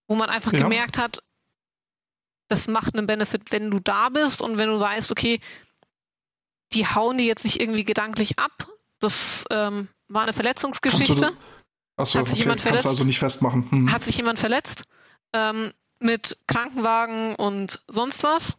wo 0.06 0.14
man 0.14 0.30
einfach 0.30 0.52
ja. 0.52 0.60
gemerkt 0.60 0.98
hat, 0.98 1.22
das 2.52 2.68
macht 2.68 2.94
einen 2.94 3.06
Benefit, 3.06 3.50
wenn 3.50 3.70
du 3.70 3.78
da 3.80 4.10
bist 4.10 4.42
und 4.42 4.58
wenn 4.58 4.68
du 4.68 4.78
weißt, 4.78 5.10
okay, 5.10 5.40
die 6.74 6.86
hauen 6.86 7.16
die 7.16 7.24
jetzt 7.26 7.44
nicht 7.44 7.60
irgendwie 7.60 7.84
gedanklich 7.84 8.38
ab. 8.38 8.68
Das 9.00 9.46
ähm, 9.50 9.88
war 10.08 10.22
eine 10.22 10.34
Verletzungsgeschichte. 10.34 11.32
Kannst 11.32 11.38
Achso, 11.96 12.18
hat 12.18 12.26
sich 12.26 12.34
okay. 12.34 12.42
jemand 12.42 12.60
Kannst 12.60 12.66
verletzt? 12.68 12.84
du 12.84 12.88
also 12.90 13.04
nicht 13.04 13.18
festmachen. 13.18 13.70
Hm. 13.70 13.92
Hat 13.92 14.04
sich 14.04 14.16
jemand 14.18 14.38
verletzt? 14.38 14.84
Ähm, 15.32 15.72
mit 15.98 16.36
Krankenwagen 16.46 17.36
und 17.36 17.82
sonst 17.88 18.22
was. 18.22 18.58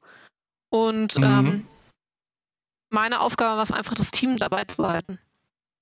Und 0.70 1.18
Mhm. 1.18 1.24
ähm, 1.24 1.68
meine 2.90 3.20
Aufgabe 3.20 3.58
war 3.58 3.64
es 3.64 3.72
einfach, 3.72 3.94
das 3.94 4.10
Team 4.10 4.38
dabei 4.38 4.66
zu 4.66 4.78
behalten. 4.78 5.20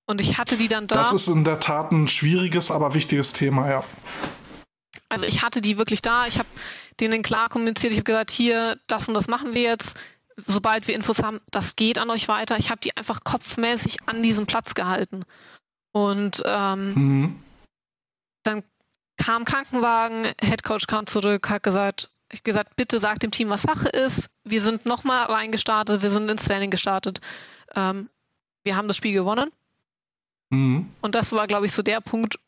Und 0.05 0.19
ich 0.19 0.37
hatte 0.37 0.57
die 0.57 0.67
dann 0.67 0.87
da. 0.87 0.95
Das 0.97 1.13
ist 1.13 1.27
in 1.29 1.45
der 1.45 1.61
Tat 1.61 1.91
ein 1.93 2.09
schwieriges, 2.09 2.71
aber 2.71 2.93
wichtiges 2.93 3.31
Thema, 3.31 3.69
ja. 3.69 3.83
Also 5.07 5.25
ich 5.25 5.41
hatte 5.43 5.61
die 5.61 5.77
wirklich 5.77 6.01
da. 6.01 6.25
Ich 6.27 6.39
habe 6.39 6.49
denen 6.99 7.23
klar 7.23 7.49
kommuniziert. 7.49 7.91
Ich 7.93 7.99
habe 7.99 8.05
gesagt, 8.05 8.31
hier, 8.31 8.79
das 8.87 9.07
und 9.07 9.13
das 9.13 9.27
machen 9.27 9.53
wir 9.53 9.61
jetzt. 9.61 9.97
Sobald 10.37 10.87
wir 10.87 10.95
Infos 10.95 11.21
haben, 11.21 11.39
das 11.51 11.75
geht 11.75 11.99
an 11.99 12.09
euch 12.09 12.27
weiter. 12.27 12.57
Ich 12.57 12.69
habe 12.69 12.81
die 12.81 12.95
einfach 12.97 13.23
kopfmäßig 13.23 14.07
an 14.07 14.23
diesem 14.23 14.45
Platz 14.45 14.73
gehalten. 14.73 15.23
Und 15.91 16.41
ähm, 16.45 16.93
Mhm. 16.93 17.43
dann 18.43 18.63
kam 19.17 19.45
Krankenwagen, 19.45 20.33
Headcoach 20.41 20.87
kam 20.87 21.05
zurück, 21.05 21.49
hat 21.49 21.63
gesagt, 21.63 22.09
ich 22.31 22.43
gesagt, 22.43 22.75
bitte 22.77 22.99
sagt 22.99 23.23
dem 23.23 23.31
Team, 23.31 23.49
was 23.49 23.63
Sache 23.63 23.89
ist. 23.89 24.29
Wir 24.45 24.61
sind 24.61 24.85
nochmal 24.85 25.25
reingestartet, 25.25 26.01
wir 26.01 26.09
sind 26.09 26.31
ins 26.31 26.45
Training 26.45 26.71
gestartet. 26.71 27.19
Ähm, 27.75 28.09
wir 28.63 28.77
haben 28.77 28.87
das 28.87 28.97
Spiel 28.97 29.13
gewonnen. 29.13 29.51
Mhm. 30.49 30.89
Und 31.01 31.15
das 31.15 31.33
war, 31.33 31.47
glaube 31.47 31.65
ich, 31.65 31.73
so 31.73 31.83
der 31.83 31.99
Punkt, 31.99 32.39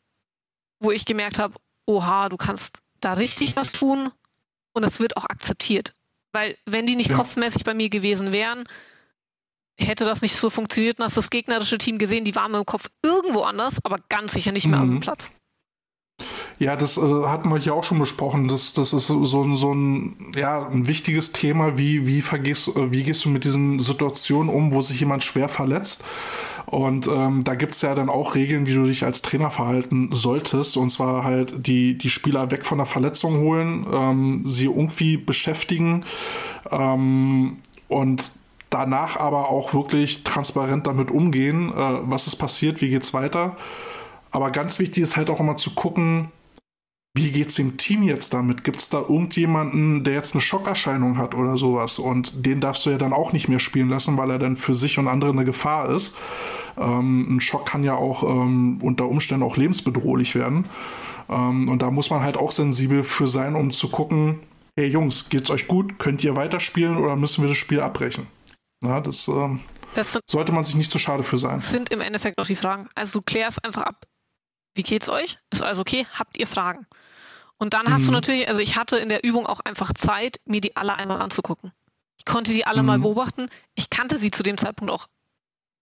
wo 0.80 0.90
ich 0.90 1.04
gemerkt 1.04 1.38
habe, 1.38 1.54
oha, 1.86 2.28
du 2.30 2.36
kannst 2.38 2.78
da 3.00 3.12
richtig 3.12 3.56
was 3.56 3.72
tun 3.72 4.10
und 4.74 4.84
es 4.84 5.00
wird 5.00 5.16
auch 5.16 5.24
akzeptiert. 5.24 5.94
Weil 6.32 6.56
wenn 6.66 6.84
die 6.86 6.96
nicht 6.96 7.10
Ja. 7.10 7.16
kopfmäßig 7.16 7.64
bei 7.64 7.74
mir 7.74 7.88
gewesen 7.88 8.32
wären, 8.32 8.64
hätte 9.78 10.04
das 10.04 10.20
nicht 10.22 10.36
so 10.36 10.50
funktioniert 10.50 10.98
und 10.98 11.04
hast 11.04 11.16
das 11.16 11.30
gegnerische 11.30 11.78
Team 11.78 11.98
gesehen, 11.98 12.24
die 12.24 12.34
waren 12.36 12.52
mit 12.52 12.60
dem 12.60 12.66
Kopf 12.66 12.90
irgendwo 13.02 13.40
anders, 13.42 13.76
aber 13.84 13.96
ganz 14.08 14.32
sicher 14.34 14.52
nicht 14.52 14.66
mehr 14.66 14.80
Mhm. 14.80 14.96
am 14.96 15.00
Platz. 15.00 15.30
Ja, 16.60 16.76
das 16.76 16.96
äh, 16.96 17.00
hatten 17.00 17.48
wir 17.48 17.58
hier 17.58 17.74
auch 17.74 17.82
schon 17.82 17.98
besprochen. 17.98 18.46
Das, 18.46 18.72
das 18.72 18.92
ist 18.92 19.08
so, 19.08 19.42
ein- 19.42 19.56
so 19.56 19.74
ein, 19.74 20.32
ja, 20.36 20.64
ein 20.68 20.86
wichtiges 20.86 21.32
Thema. 21.32 21.76
Wie, 21.76 22.06
wie, 22.06 22.22
vergehst, 22.22 22.68
äh, 22.68 22.92
wie 22.92 23.02
gehst 23.02 23.24
du 23.24 23.28
mit 23.30 23.42
diesen 23.42 23.80
Situationen 23.80 24.48
um, 24.54 24.72
wo 24.72 24.80
sich 24.80 25.00
jemand 25.00 25.24
schwer 25.24 25.48
verletzt? 25.48 26.04
Und 26.66 27.06
ähm, 27.06 27.44
da 27.44 27.54
gibt 27.54 27.74
es 27.74 27.82
ja 27.82 27.94
dann 27.94 28.08
auch 28.08 28.34
Regeln, 28.34 28.66
wie 28.66 28.74
du 28.74 28.84
dich 28.84 29.04
als 29.04 29.22
Trainer 29.22 29.50
verhalten 29.50 30.10
solltest. 30.12 30.76
Und 30.76 30.90
zwar 30.90 31.24
halt 31.24 31.66
die, 31.66 31.98
die 31.98 32.10
Spieler 32.10 32.50
weg 32.50 32.64
von 32.64 32.78
der 32.78 32.86
Verletzung 32.86 33.40
holen, 33.40 33.86
ähm, 33.92 34.42
sie 34.46 34.66
irgendwie 34.66 35.16
beschäftigen 35.16 36.04
ähm, 36.70 37.58
und 37.88 38.32
danach 38.70 39.18
aber 39.18 39.50
auch 39.50 39.74
wirklich 39.74 40.24
transparent 40.24 40.86
damit 40.86 41.10
umgehen, 41.10 41.70
äh, 41.70 41.98
was 42.02 42.26
ist 42.26 42.36
passiert, 42.36 42.80
wie 42.80 42.90
geht's 42.90 43.14
weiter. 43.14 43.56
Aber 44.30 44.50
ganz 44.50 44.80
wichtig 44.80 45.02
ist 45.02 45.16
halt 45.16 45.30
auch 45.30 45.38
immer 45.38 45.56
zu 45.56 45.74
gucken, 45.74 46.30
wie 47.16 47.30
geht's 47.30 47.54
dem 47.54 47.76
Team 47.76 48.02
jetzt 48.02 48.34
damit? 48.34 48.64
Gibt 48.64 48.78
es 48.78 48.88
da 48.88 48.98
irgendjemanden, 48.98 50.02
der 50.02 50.14
jetzt 50.14 50.34
eine 50.34 50.40
Schockerscheinung 50.40 51.16
hat 51.16 51.34
oder 51.36 51.56
sowas? 51.56 52.00
Und 52.00 52.44
den 52.44 52.60
darfst 52.60 52.84
du 52.86 52.90
ja 52.90 52.98
dann 52.98 53.12
auch 53.12 53.32
nicht 53.32 53.48
mehr 53.48 53.60
spielen 53.60 53.88
lassen, 53.88 54.16
weil 54.16 54.30
er 54.30 54.40
dann 54.40 54.56
für 54.56 54.74
sich 54.74 54.98
und 54.98 55.06
andere 55.06 55.30
eine 55.30 55.44
Gefahr 55.44 55.88
ist. 55.90 56.16
Ähm, 56.76 57.36
ein 57.36 57.40
Schock 57.40 57.66
kann 57.66 57.84
ja 57.84 57.94
auch 57.94 58.24
ähm, 58.24 58.80
unter 58.82 59.08
Umständen 59.08 59.44
auch 59.44 59.56
lebensbedrohlich 59.56 60.34
werden. 60.34 60.64
Ähm, 61.28 61.68
und 61.68 61.82
da 61.82 61.92
muss 61.92 62.10
man 62.10 62.22
halt 62.22 62.36
auch 62.36 62.50
sensibel 62.50 63.04
für 63.04 63.28
sein, 63.28 63.54
um 63.54 63.70
zu 63.72 63.90
gucken, 63.90 64.40
hey 64.76 64.88
Jungs, 64.88 65.28
geht's 65.28 65.50
euch 65.50 65.68
gut? 65.68 66.00
Könnt 66.00 66.24
ihr 66.24 66.34
weiterspielen 66.34 66.96
oder 66.96 67.14
müssen 67.14 67.42
wir 67.42 67.48
das 67.48 67.58
Spiel 67.58 67.80
abbrechen? 67.80 68.26
Na, 68.80 69.00
das 69.00 69.28
ähm, 69.28 69.60
Das 69.94 70.14
sind, 70.14 70.22
sollte 70.28 70.50
man 70.50 70.64
sich 70.64 70.74
nicht 70.74 70.90
zu 70.90 70.98
schade 70.98 71.22
für 71.22 71.38
sein. 71.38 71.60
sind 71.60 71.90
im 71.90 72.00
Endeffekt 72.00 72.40
auch 72.40 72.46
die 72.46 72.56
Fragen. 72.56 72.88
Also 72.96 73.20
du 73.20 73.24
klärst 73.24 73.64
einfach 73.64 73.82
ab, 73.82 74.04
wie 74.74 74.82
geht's 74.82 75.08
euch? 75.08 75.38
Ist 75.52 75.62
alles 75.62 75.78
okay? 75.78 76.06
Habt 76.12 76.36
ihr 76.38 76.48
Fragen? 76.48 76.86
Und 77.64 77.72
dann 77.72 77.90
hast 77.90 78.02
du 78.02 78.10
Mhm. 78.10 78.16
natürlich, 78.16 78.46
also 78.46 78.60
ich 78.60 78.76
hatte 78.76 78.98
in 78.98 79.08
der 79.08 79.24
Übung 79.24 79.46
auch 79.46 79.60
einfach 79.60 79.94
Zeit, 79.94 80.38
mir 80.44 80.60
die 80.60 80.76
alle 80.76 80.96
einmal 80.96 81.22
anzugucken. 81.22 81.72
Ich 82.18 82.26
konnte 82.26 82.52
die 82.52 82.66
alle 82.66 82.82
Mhm. 82.82 82.86
mal 82.86 82.98
beobachten. 82.98 83.48
Ich 83.74 83.88
kannte 83.88 84.18
sie 84.18 84.30
zu 84.30 84.42
dem 84.42 84.58
Zeitpunkt 84.58 84.92
auch, 84.92 85.06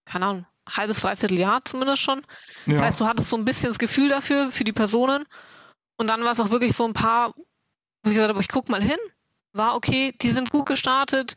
keine 0.05 0.27
Ahnung, 0.27 0.45
halbes, 0.65 1.01
dreiviertel 1.01 1.37
Jahr 1.37 1.65
zumindest 1.65 2.01
schon. 2.01 2.21
Das 2.67 2.79
Ja. 2.79 2.85
heißt, 2.85 3.01
du 3.01 3.05
hattest 3.05 3.29
so 3.29 3.35
ein 3.35 3.43
bisschen 3.43 3.67
das 3.69 3.79
Gefühl 3.79 4.07
dafür, 4.07 4.49
für 4.49 4.63
die 4.63 4.71
Personen. 4.71 5.25
Und 5.97 6.07
dann 6.07 6.23
war 6.23 6.31
es 6.31 6.39
auch 6.39 6.51
wirklich 6.51 6.73
so 6.73 6.85
ein 6.85 6.93
paar, 6.93 7.33
wo 7.35 8.09
ich 8.09 8.13
gesagt 8.13 8.29
habe, 8.29 8.39
ich 8.39 8.47
guck 8.47 8.69
mal 8.69 8.81
hin, 8.81 8.99
war 9.51 9.75
okay, 9.75 10.13
die 10.21 10.29
sind 10.29 10.51
gut 10.51 10.67
gestartet. 10.67 11.35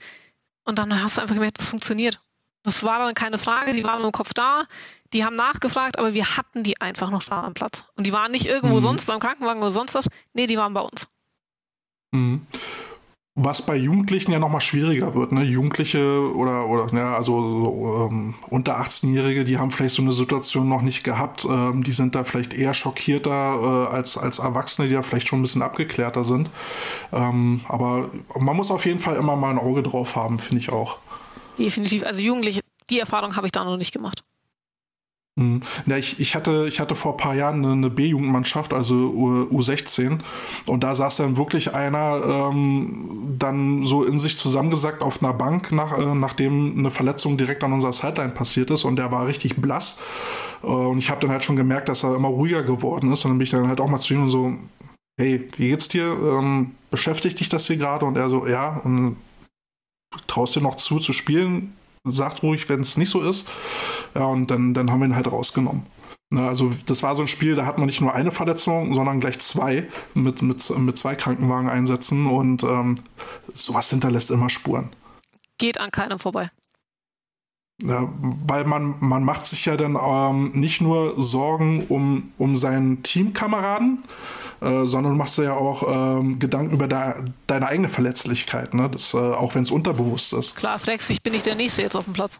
Und 0.62 0.78
dann 0.78 1.02
hast 1.02 1.16
du 1.16 1.23
einfach 1.23 1.35
gemerkt, 1.35 1.59
das 1.59 1.70
funktioniert. 1.70 2.20
Das 2.62 2.85
war 2.85 3.01
dann 3.01 3.14
keine 3.14 3.39
Frage, 3.39 3.73
die 3.73 3.82
waren 3.82 4.05
im 4.05 4.12
Kopf 4.12 4.32
da, 4.32 4.68
die 5.17 5.25
haben 5.25 5.35
nachgefragt, 5.35 5.99
aber 5.99 6.13
wir 6.13 6.37
hatten 6.37 6.63
die 6.63 6.79
einfach 6.81 7.11
noch 7.11 7.25
da 7.25 7.43
am 7.43 7.55
Platz. 7.55 7.85
Und 7.97 8.07
die 8.07 8.13
waren 8.13 8.31
nicht 8.33 8.45
irgendwo 8.45 8.77
Mhm. 8.77 8.83
sonst 8.83 9.07
beim 9.07 9.19
Krankenwagen 9.19 9.63
oder 9.63 9.73
sonst 9.73 9.95
was. 9.95 10.09
Nee, 10.35 10.47
die 10.47 10.59
waren 10.59 10.75
bei 10.75 10.83
uns. 10.83 11.09
Mhm. 12.13 12.47
Was 13.39 13.61
bei 13.61 13.77
Jugendlichen 13.77 14.33
ja 14.33 14.39
nochmal 14.39 14.61
schwieriger 14.63 15.15
wird, 15.15 15.33
ne? 15.33 15.43
Jugendliche 15.43 16.35
oder, 16.35 16.67
oder 16.69 16.87
ja, 16.97 17.15
also 17.15 17.41
so, 17.41 18.09
ähm, 18.11 18.35
unter 18.49 18.79
18-Jährige, 18.81 19.45
die 19.45 19.59
haben 19.59 19.71
vielleicht 19.71 19.95
so 19.95 20.03
eine 20.03 20.13
Situation 20.13 20.69
noch 20.71 20.81
nicht 20.81 21.03
gehabt, 21.05 21.45
ähm, 21.45 21.83
die 21.83 21.93
sind 21.93 22.15
da 22.15 22.25
vielleicht 22.25 22.55
eher 22.55 22.73
schockierter 22.73 23.89
äh, 23.91 23.95
als, 23.95 24.17
als 24.17 24.39
Erwachsene, 24.39 24.89
die 24.89 24.95
da 24.95 25.03
vielleicht 25.03 25.29
schon 25.29 25.41
ein 25.41 25.43
bisschen 25.43 25.61
abgeklärter 25.63 26.25
sind. 26.25 26.51
Ähm, 27.13 27.61
aber 27.69 28.11
man 28.39 28.57
muss 28.57 28.71
auf 28.71 28.87
jeden 28.87 29.01
Fall 29.01 29.17
immer 29.17 29.37
mal 29.37 29.51
ein 29.51 29.59
Auge 29.59 29.83
drauf 29.83 30.17
haben, 30.17 30.39
finde 30.39 30.61
ich 30.63 30.71
auch. 30.73 30.99
Definitiv. 31.59 32.05
Also 32.05 32.21
Jugendliche, 32.23 32.61
die 32.89 33.01
Erfahrung 33.01 33.37
habe 33.37 33.47
ich 33.47 33.53
da 33.53 33.65
noch 33.65 33.77
nicht 33.77 33.93
gemacht. 33.93 34.25
Mhm. 35.39 35.61
Ja, 35.85 35.99
ich, 35.99 36.19
ich, 36.19 36.35
hatte, 36.35 36.67
ich 36.67 36.81
hatte 36.81 36.95
vor 36.95 37.13
ein 37.13 37.19
paar 37.19 37.35
Jahren 37.35 37.65
eine, 37.65 37.91
B-Jugendmannschaft, 37.91 38.73
also 38.73 38.95
U, 38.95 39.61
U16, 39.61 40.21
und 40.67 40.83
da 40.83 40.95
saß 40.95 41.19
dann 41.19 41.37
wirklich 41.37 41.75
einer 41.75 42.23
ähm, 42.25 43.37
dann 43.39 43.85
so 43.85 44.03
in 44.03 44.19
sich 44.19 44.39
zusammengesackt 44.39 45.03
auf 45.03 45.23
einer 45.23 45.35
Bank, 45.35 45.73
nach, 45.73 45.99
äh, 45.99 46.15
nachdem 46.15 46.79
eine 46.79 46.91
Verletzung 46.91 47.37
direkt 47.37 47.63
an 47.65 47.75
unserer 47.75 47.93
Sideline 47.93 48.33
passiert 48.33 48.71
ist 48.71 48.85
und 48.85 48.97
der 48.97 49.13
war 49.13 49.27
richtig 49.27 49.57
blass. 49.57 50.01
Äh, 50.63 50.69
und 50.69 50.99
ich 50.99 51.11
habe 51.11 51.21
dann 51.21 51.31
halt 51.31 51.45
schon 51.45 51.57
gemerkt, 51.57 51.91
dass 51.91 52.03
er 52.03 52.17
immer 52.17 52.29
ruhiger 52.29 52.63
geworden 52.63 53.13
ist 53.13 53.27
und 53.27 53.33
dann 53.33 53.39
bin 53.39 53.45
ich 53.45 53.51
dann 53.51 53.69
halt 53.69 53.81
auch 53.83 53.89
mal 53.89 53.99
zu 53.99 54.15
ihm 54.15 54.23
und 54.23 54.31
so, 54.31 54.55
hey, 55.21 55.47
wie 55.59 55.69
geht's 55.69 55.89
dir? 55.89 56.07
Ähm, 56.07 56.73
beschäftigt 56.91 57.41
dich 57.41 57.51
das 57.51 57.67
hier 57.67 57.77
gerade? 57.77 58.07
Und 58.07 58.17
er 58.17 58.31
so, 58.31 58.47
ja, 58.47 58.81
und 58.85 59.17
traust 60.29 60.57
dir 60.57 60.63
noch 60.63 60.77
zu, 60.77 60.99
zu 60.99 61.13
spielen? 61.13 61.75
Sagt 62.09 62.43
ruhig, 62.43 62.69
wenn 62.69 62.81
es 62.81 62.97
nicht 62.97 63.11
so 63.11 63.21
ist. 63.21 63.49
Ja, 64.17 64.25
und 64.27 64.51
dann, 64.51 64.75
dann 64.75 64.91
haben 64.91 65.01
wir 65.01 65.07
ihn 65.07 65.17
halt 65.17 65.31
rausgenommen. 65.31 65.85
Na, 66.29 66.49
also 66.49 66.73
das 66.87 67.03
war 67.03 67.15
so 67.15 67.23
ein 67.23 67.29
Spiel, 67.29 67.55
da 67.55 67.67
hat 67.67 67.79
man 67.79 67.87
nicht 67.87 68.01
nur 68.01 68.13
eine 68.13 68.33
Verletzung, 68.33 68.95
sondern 68.95 69.21
gleich 69.21 69.39
zwei 69.39 69.89
mit, 70.15 70.43
mit, 70.43 70.77
mit 70.77 70.99
zwei 70.99 71.15
Krankenwagen 71.15 71.69
einsetzen 71.69 72.27
und 72.27 72.65
ähm, 72.65 72.97
sowas 73.53 73.91
hinterlässt 73.91 74.31
immer 74.31 74.51
Spuren. 74.51 74.91
Geht 75.59 75.79
an 75.79 75.91
keinem 75.93 76.19
vorbei. 76.19 76.51
Ja, 77.83 78.09
weil 78.21 78.65
man, 78.65 78.97
man 79.01 79.23
macht 79.23 79.45
sich 79.45 79.67
ja 79.67 79.77
dann 79.77 79.97
ähm, 79.97 80.53
nicht 80.55 80.81
nur 80.81 81.23
Sorgen 81.23 81.87
um, 81.89 82.33
um 82.39 82.57
seinen 82.57 83.03
Teamkameraden, 83.03 84.03
äh, 84.63 84.85
sondern 84.85 85.13
du 85.13 85.19
machst 85.19 85.37
dir 85.37 85.45
ja 85.45 85.55
auch 85.55 86.19
ähm, 86.19 86.39
Gedanken 86.39 86.73
über 86.73 86.89
de 86.89 87.31
deine 87.47 87.67
eigene 87.67 87.91
Verletzlichkeit, 87.91 88.73
ne? 88.73 88.89
das, 88.89 89.13
äh, 89.13 89.19
auch 89.19 89.55
wenn 89.55 89.63
es 89.63 89.71
unterbewusst 89.71 90.33
ist. 90.33 90.57
Klar, 90.57 90.79
fragst 90.79 91.11
dich, 91.11 91.23
bin 91.23 91.35
ich 91.35 91.43
der 91.43 91.55
Nächste 91.55 91.83
jetzt 91.83 91.97
auf 91.97 92.05
dem 92.05 92.15
Platz? 92.15 92.39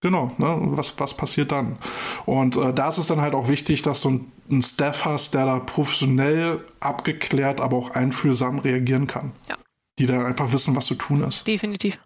Genau, 0.00 0.32
ne? 0.38 0.58
was, 0.60 0.98
was 1.00 1.14
passiert 1.14 1.50
dann? 1.50 1.76
Und 2.24 2.56
äh, 2.56 2.72
da 2.72 2.88
ist 2.88 2.98
es 2.98 3.08
dann 3.08 3.20
halt 3.20 3.34
auch 3.34 3.48
wichtig, 3.48 3.82
dass 3.82 4.02
du 4.02 4.08
einen, 4.08 4.32
einen 4.48 4.62
Staff 4.62 5.04
hast, 5.04 5.34
der 5.34 5.44
da 5.44 5.58
professionell, 5.58 6.64
abgeklärt, 6.78 7.60
aber 7.60 7.76
auch 7.76 7.90
einfühlsam 7.90 8.60
reagieren 8.60 9.08
kann. 9.08 9.32
Ja. 9.48 9.56
Die 9.98 10.06
dann 10.06 10.24
einfach 10.24 10.52
wissen, 10.52 10.76
was 10.76 10.86
zu 10.86 10.94
tun 10.94 11.24
ist. 11.24 11.48
Definitiv. 11.48 11.98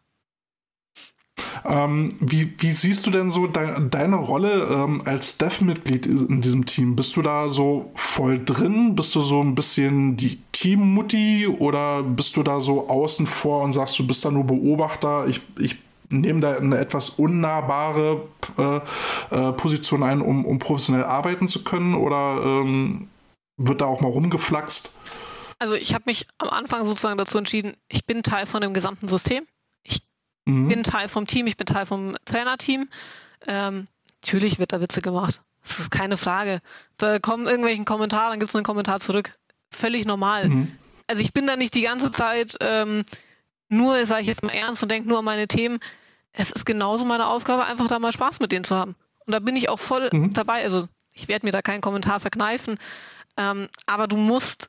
Ähm, 1.64 2.14
wie, 2.20 2.54
wie 2.58 2.70
siehst 2.70 3.06
du 3.06 3.10
denn 3.10 3.30
so 3.30 3.46
de 3.46 3.88
deine 3.88 4.16
Rolle 4.16 4.68
ähm, 4.72 5.02
als 5.04 5.32
Staff-Mitglied 5.32 6.06
in 6.06 6.40
diesem 6.40 6.66
Team? 6.66 6.96
Bist 6.96 7.14
du 7.16 7.22
da 7.22 7.48
so 7.48 7.92
voll 7.94 8.42
drin? 8.44 8.96
Bist 8.96 9.14
du 9.14 9.22
so 9.22 9.40
ein 9.40 9.54
bisschen 9.54 10.16
die 10.16 10.38
Teammutti 10.52 11.46
oder 11.46 12.02
bist 12.02 12.36
du 12.36 12.42
da 12.42 12.60
so 12.60 12.88
außen 12.88 13.26
vor 13.26 13.62
und 13.62 13.72
sagst, 13.72 13.98
du 13.98 14.06
bist 14.06 14.24
da 14.24 14.30
nur 14.30 14.44
Beobachter? 14.44 15.26
Ich, 15.28 15.40
ich 15.58 15.76
nehme 16.12 16.40
da 16.40 16.56
eine 16.56 16.78
etwas 16.78 17.10
unnahbare 17.10 18.28
äh, 18.58 18.76
äh, 19.30 19.52
Position 19.52 20.02
ein, 20.02 20.20
um, 20.20 20.44
um 20.44 20.58
professionell 20.58 21.04
arbeiten 21.04 21.48
zu 21.48 21.64
können? 21.64 21.94
Oder 21.94 22.42
ähm, 22.44 23.08
wird 23.56 23.80
da 23.80 23.86
auch 23.86 24.00
mal 24.00 24.08
rumgeflaxt? 24.08 24.94
Also 25.58 25.74
ich 25.74 25.94
habe 25.94 26.04
mich 26.06 26.26
am 26.38 26.48
Anfang 26.48 26.84
sozusagen 26.84 27.18
dazu 27.18 27.38
entschieden, 27.38 27.74
ich 27.88 28.04
bin 28.04 28.22
Teil 28.22 28.46
von 28.46 28.60
dem 28.60 28.74
gesamten 28.74 29.08
System. 29.08 29.44
Mhm. 30.44 30.68
bin 30.68 30.82
Teil 30.82 31.08
vom 31.08 31.26
Team, 31.26 31.46
ich 31.46 31.56
bin 31.56 31.66
Teil 31.66 31.86
vom 31.86 32.16
Trainerteam. 32.24 32.88
Ähm, 33.46 33.86
natürlich 34.20 34.58
wird 34.58 34.72
da 34.72 34.80
Witze 34.80 35.02
gemacht. 35.02 35.40
Das 35.62 35.78
ist 35.78 35.90
keine 35.90 36.16
Frage. 36.16 36.60
Da 36.96 37.20
kommen 37.20 37.46
irgendwelchen 37.46 37.84
Kommentar, 37.84 38.30
dann 38.30 38.40
gibt 38.40 38.50
es 38.50 38.56
einen 38.56 38.64
Kommentar 38.64 38.98
zurück. 39.00 39.34
Völlig 39.70 40.04
normal. 40.04 40.48
Mhm. 40.48 40.76
Also 41.06 41.22
ich 41.22 41.32
bin 41.32 41.46
da 41.46 41.56
nicht 41.56 41.74
die 41.74 41.82
ganze 41.82 42.10
Zeit 42.10 42.56
ähm, 42.60 43.04
nur, 43.68 44.04
sage 44.06 44.22
ich 44.22 44.26
jetzt 44.26 44.42
mal 44.42 44.52
ernst 44.52 44.82
und 44.82 44.90
denke 44.90 45.08
nur 45.08 45.18
an 45.18 45.24
meine 45.24 45.46
Themen. 45.46 45.78
Es 46.32 46.50
ist 46.50 46.64
genauso 46.64 47.04
meine 47.04 47.26
Aufgabe, 47.26 47.64
einfach 47.64 47.88
da 47.88 47.98
mal 47.98 48.12
Spaß 48.12 48.40
mit 48.40 48.52
denen 48.52 48.64
zu 48.64 48.74
haben. 48.74 48.96
Und 49.26 49.32
da 49.32 49.38
bin 49.38 49.56
ich 49.56 49.68
auch 49.68 49.78
voll 49.78 50.08
Mhm. 50.12 50.32
dabei. 50.32 50.62
Also 50.62 50.88
ich 51.14 51.28
werde 51.28 51.46
mir 51.46 51.52
da 51.52 51.62
keinen 51.62 51.80
Kommentar 51.80 52.20
verkneifen. 52.20 52.78
Ähm, 53.36 53.68
aber 53.86 54.08
du 54.08 54.16
musst 54.16 54.68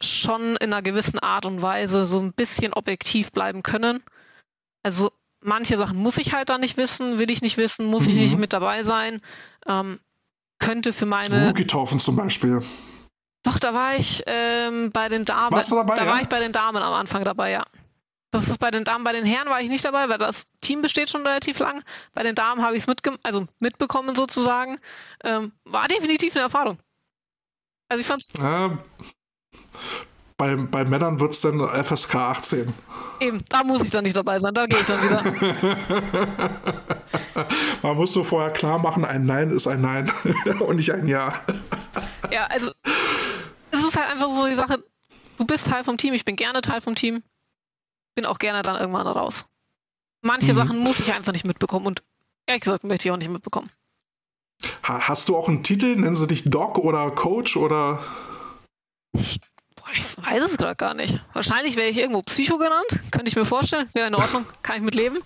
schon 0.00 0.56
in 0.56 0.72
einer 0.72 0.82
gewissen 0.82 1.18
Art 1.18 1.46
und 1.46 1.62
Weise 1.62 2.04
so 2.04 2.18
ein 2.18 2.32
bisschen 2.32 2.72
objektiv 2.72 3.32
bleiben 3.32 3.62
können. 3.62 4.02
Also 4.82 5.12
manche 5.40 5.76
Sachen 5.76 5.96
muss 5.96 6.18
ich 6.18 6.32
halt 6.32 6.48
da 6.48 6.58
nicht 6.58 6.76
wissen, 6.76 7.18
will 7.18 7.30
ich 7.30 7.42
nicht 7.42 7.56
wissen, 7.56 7.86
muss 7.86 8.04
mhm. 8.04 8.08
ich 8.10 8.14
nicht 8.16 8.38
mit 8.38 8.52
dabei 8.52 8.82
sein. 8.82 9.20
Ähm, 9.66 9.98
könnte 10.58 10.92
für 10.92 11.06
meine. 11.06 11.48
Rookie-Taufen 11.48 11.98
zum 12.00 12.16
Beispiel. 12.16 12.62
Doch, 13.42 13.58
da 13.58 13.74
war 13.74 13.94
ich 13.96 14.22
ähm, 14.26 14.90
bei 14.90 15.08
den 15.10 15.24
Damen. 15.24 15.54
Warst 15.54 15.70
du 15.70 15.76
dabei, 15.76 15.94
da 15.96 16.04
ja? 16.06 16.10
war 16.10 16.22
ich 16.22 16.28
bei 16.28 16.40
den 16.40 16.52
Damen 16.52 16.82
am 16.82 16.94
Anfang 16.94 17.24
dabei, 17.24 17.50
ja. 17.50 17.64
Das 18.34 18.48
ist 18.48 18.58
bei 18.58 18.72
den 18.72 18.82
Damen, 18.82 19.04
bei 19.04 19.12
den 19.12 19.24
Herren 19.24 19.48
war 19.48 19.60
ich 19.60 19.68
nicht 19.68 19.84
dabei, 19.84 20.08
weil 20.08 20.18
das 20.18 20.46
Team 20.60 20.82
besteht 20.82 21.08
schon 21.08 21.24
relativ 21.24 21.60
lang. 21.60 21.84
Bei 22.14 22.24
den 22.24 22.34
Damen 22.34 22.62
habe 22.62 22.74
ich 22.74 22.82
es 22.82 22.88
mitge 22.88 23.16
also 23.22 23.46
mitbekommen 23.60 24.16
sozusagen. 24.16 24.76
Ähm, 25.22 25.52
war 25.64 25.86
definitiv 25.86 26.34
eine 26.34 26.42
Erfahrung. 26.42 26.78
Also 27.88 28.00
ich 28.00 28.06
fand's. 28.08 28.32
Ja, 28.36 28.76
bei, 30.36 30.56
bei 30.56 30.84
Männern 30.84 31.20
wird 31.20 31.32
es 31.32 31.42
dann 31.42 31.60
FSK 31.60 32.16
18. 32.16 32.74
Eben, 33.20 33.44
da 33.50 33.62
muss 33.62 33.84
ich 33.84 33.90
dann 33.90 34.02
nicht 34.02 34.16
dabei 34.16 34.40
sein, 34.40 34.52
da 34.52 34.66
gehe 34.66 34.80
ich 34.80 34.86
dann 34.88 35.04
wieder. 35.04 36.50
Man 37.82 37.96
muss 37.96 38.12
so 38.12 38.24
vorher 38.24 38.50
klar 38.52 38.80
machen, 38.80 39.04
ein 39.04 39.26
Nein 39.26 39.50
ist 39.50 39.68
ein 39.68 39.80
Nein 39.80 40.10
und 40.58 40.74
nicht 40.74 40.92
ein 40.92 41.06
Ja. 41.06 41.40
Ja, 42.32 42.46
also 42.46 42.72
es 43.70 43.84
ist 43.84 43.96
halt 43.96 44.10
einfach 44.10 44.28
so 44.28 44.44
die 44.48 44.56
Sache, 44.56 44.82
du 45.36 45.44
bist 45.44 45.68
Teil 45.68 45.84
vom 45.84 45.98
Team, 45.98 46.14
ich 46.14 46.24
bin 46.24 46.34
gerne 46.34 46.62
Teil 46.62 46.80
vom 46.80 46.96
Team, 46.96 47.22
bin 48.14 48.26
auch 48.26 48.38
gerne 48.38 48.62
dann 48.62 48.76
irgendwann 48.76 49.06
raus. 49.06 49.44
Manche 50.22 50.52
mhm. 50.52 50.56
Sachen 50.56 50.78
muss 50.78 51.00
ich 51.00 51.12
einfach 51.12 51.32
nicht 51.32 51.46
mitbekommen 51.46 51.86
und 51.86 52.02
ehrlich 52.46 52.62
gesagt 52.62 52.84
möchte 52.84 53.08
ich 53.08 53.12
auch 53.12 53.16
nicht 53.16 53.30
mitbekommen. 53.30 53.70
Hast 54.82 55.28
du 55.28 55.36
auch 55.36 55.48
einen 55.48 55.62
Titel? 55.62 55.96
Nennen 55.96 56.14
sie 56.14 56.26
dich 56.26 56.44
Doc 56.44 56.78
oder 56.78 57.10
Coach 57.10 57.56
oder? 57.56 58.02
Ich 59.12 59.40
ich 59.96 60.16
weiß 60.16 60.42
es 60.42 60.56
gerade 60.56 60.76
gar 60.76 60.94
nicht. 60.94 61.20
Wahrscheinlich 61.32 61.76
wäre 61.76 61.88
ich 61.88 61.98
irgendwo 61.98 62.22
Psycho 62.22 62.58
genannt. 62.58 63.00
Könnte 63.10 63.28
ich 63.28 63.36
mir 63.36 63.44
vorstellen. 63.44 63.88
Wäre 63.92 64.08
in 64.08 64.14
Ordnung. 64.14 64.44
Kann 64.62 64.76
ich 64.76 64.82
mit 64.82 64.94
leben. 64.94 65.18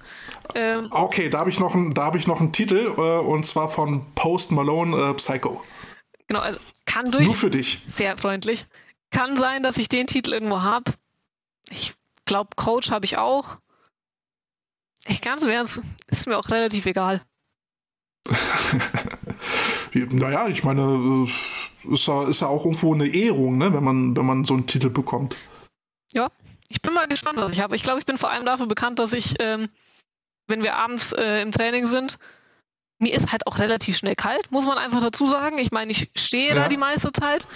Ähm, 0.55 0.89
okay, 0.91 1.31
da 1.31 1.39
habe 1.39 1.51
ich, 1.51 1.59
noch 1.59 1.75
hab 1.75 2.15
ich 2.17 2.27
noch 2.27 2.41
einen 2.41 2.53
Titel. 2.53 2.95
Äh, 2.97 3.01
und 3.01 3.47
zwar 3.47 3.69
von 3.69 4.05
Post 4.15 4.53
Malone 4.53 4.97
äh, 4.97 5.15
Psycho. 5.15 5.63
Genau, 6.27 6.41
also 6.41 6.59
kann 6.85 7.11
durch. 7.11 7.25
Nur 7.25 7.35
für 7.35 7.51
dich. 7.51 7.83
Sehr 7.89 8.17
freundlich. 8.19 8.67
Kann 9.11 9.37
sein, 9.37 9.63
dass 9.63 9.79
ich 9.79 9.89
den 9.89 10.07
Titel 10.07 10.33
irgendwo 10.33 10.61
habe. 10.61 10.93
Ich 11.71 11.95
glaube, 12.29 12.51
Coach 12.55 12.93
habe 12.93 13.05
ich 13.05 13.19
auch. 13.19 13.59
Ich 15.07 15.21
ganz 15.21 15.43
im 15.43 15.49
Ernst, 15.49 15.83
ist 16.07 16.27
mir 16.27 16.39
auch 16.39 16.49
relativ 16.51 16.87
egal. 16.87 17.23
naja, 19.95 20.49
ich 20.49 20.63
meine, 20.63 20.83
äh, 20.83 21.95
ist 21.95 22.07
ja, 22.07 22.29
ist 22.29 22.41
ja 22.41 22.49
auch 22.49 22.65
irgendwo 22.65 22.95
eine 22.95 23.09
Ehrung, 23.09 23.59
ne, 23.59 23.73
wenn 23.73 23.83
man, 23.83 24.17
wenn 24.17 24.27
man 24.27 24.45
so 24.45 24.55
einen 24.55 24.67
Titel 24.67 24.91
bekommt. 24.91 25.37
Ja, 26.13 26.31
ich 26.69 26.83
bin 26.83 26.95
mal 26.95 27.09
gespannt, 27.09 27.41
was 27.41 27.53
ich 27.53 27.61
habe. 27.61 27.77
Ich 27.77 27.83
glaube, 27.83 27.99
ich 27.99 28.07
bin 28.07 28.19
vor 28.19 28.31
allem 28.31 28.45
dafür 28.45 28.67
bekannt, 28.67 28.99
dass 28.99 29.13
ich, 29.13 29.35
ähm, 29.41 29.69
wenn 30.47 30.63
wir 30.63 30.77
abends 30.77 31.13
äh, 31.13 31.41
im 31.41 31.53
Training 31.53 31.87
sind, 31.87 32.19
mir 32.99 33.15
ist 33.15 33.33
halt 33.33 33.47
auch 33.47 33.59
relativ 33.59 33.97
schnell 33.97 34.17
kalt, 34.17 34.51
muss 34.51 34.67
man 34.67 34.77
einfach 34.77 35.01
dazu 35.01 35.27
sagen. 35.27 35.59
Ich 35.59 35.71
meine, 35.71 35.93
ich 35.93 36.11
stehe 36.17 36.51
ja. 36.51 36.55
da 36.55 36.69
die 36.69 36.77
meiste 36.77 37.13
Zeit. 37.13 37.47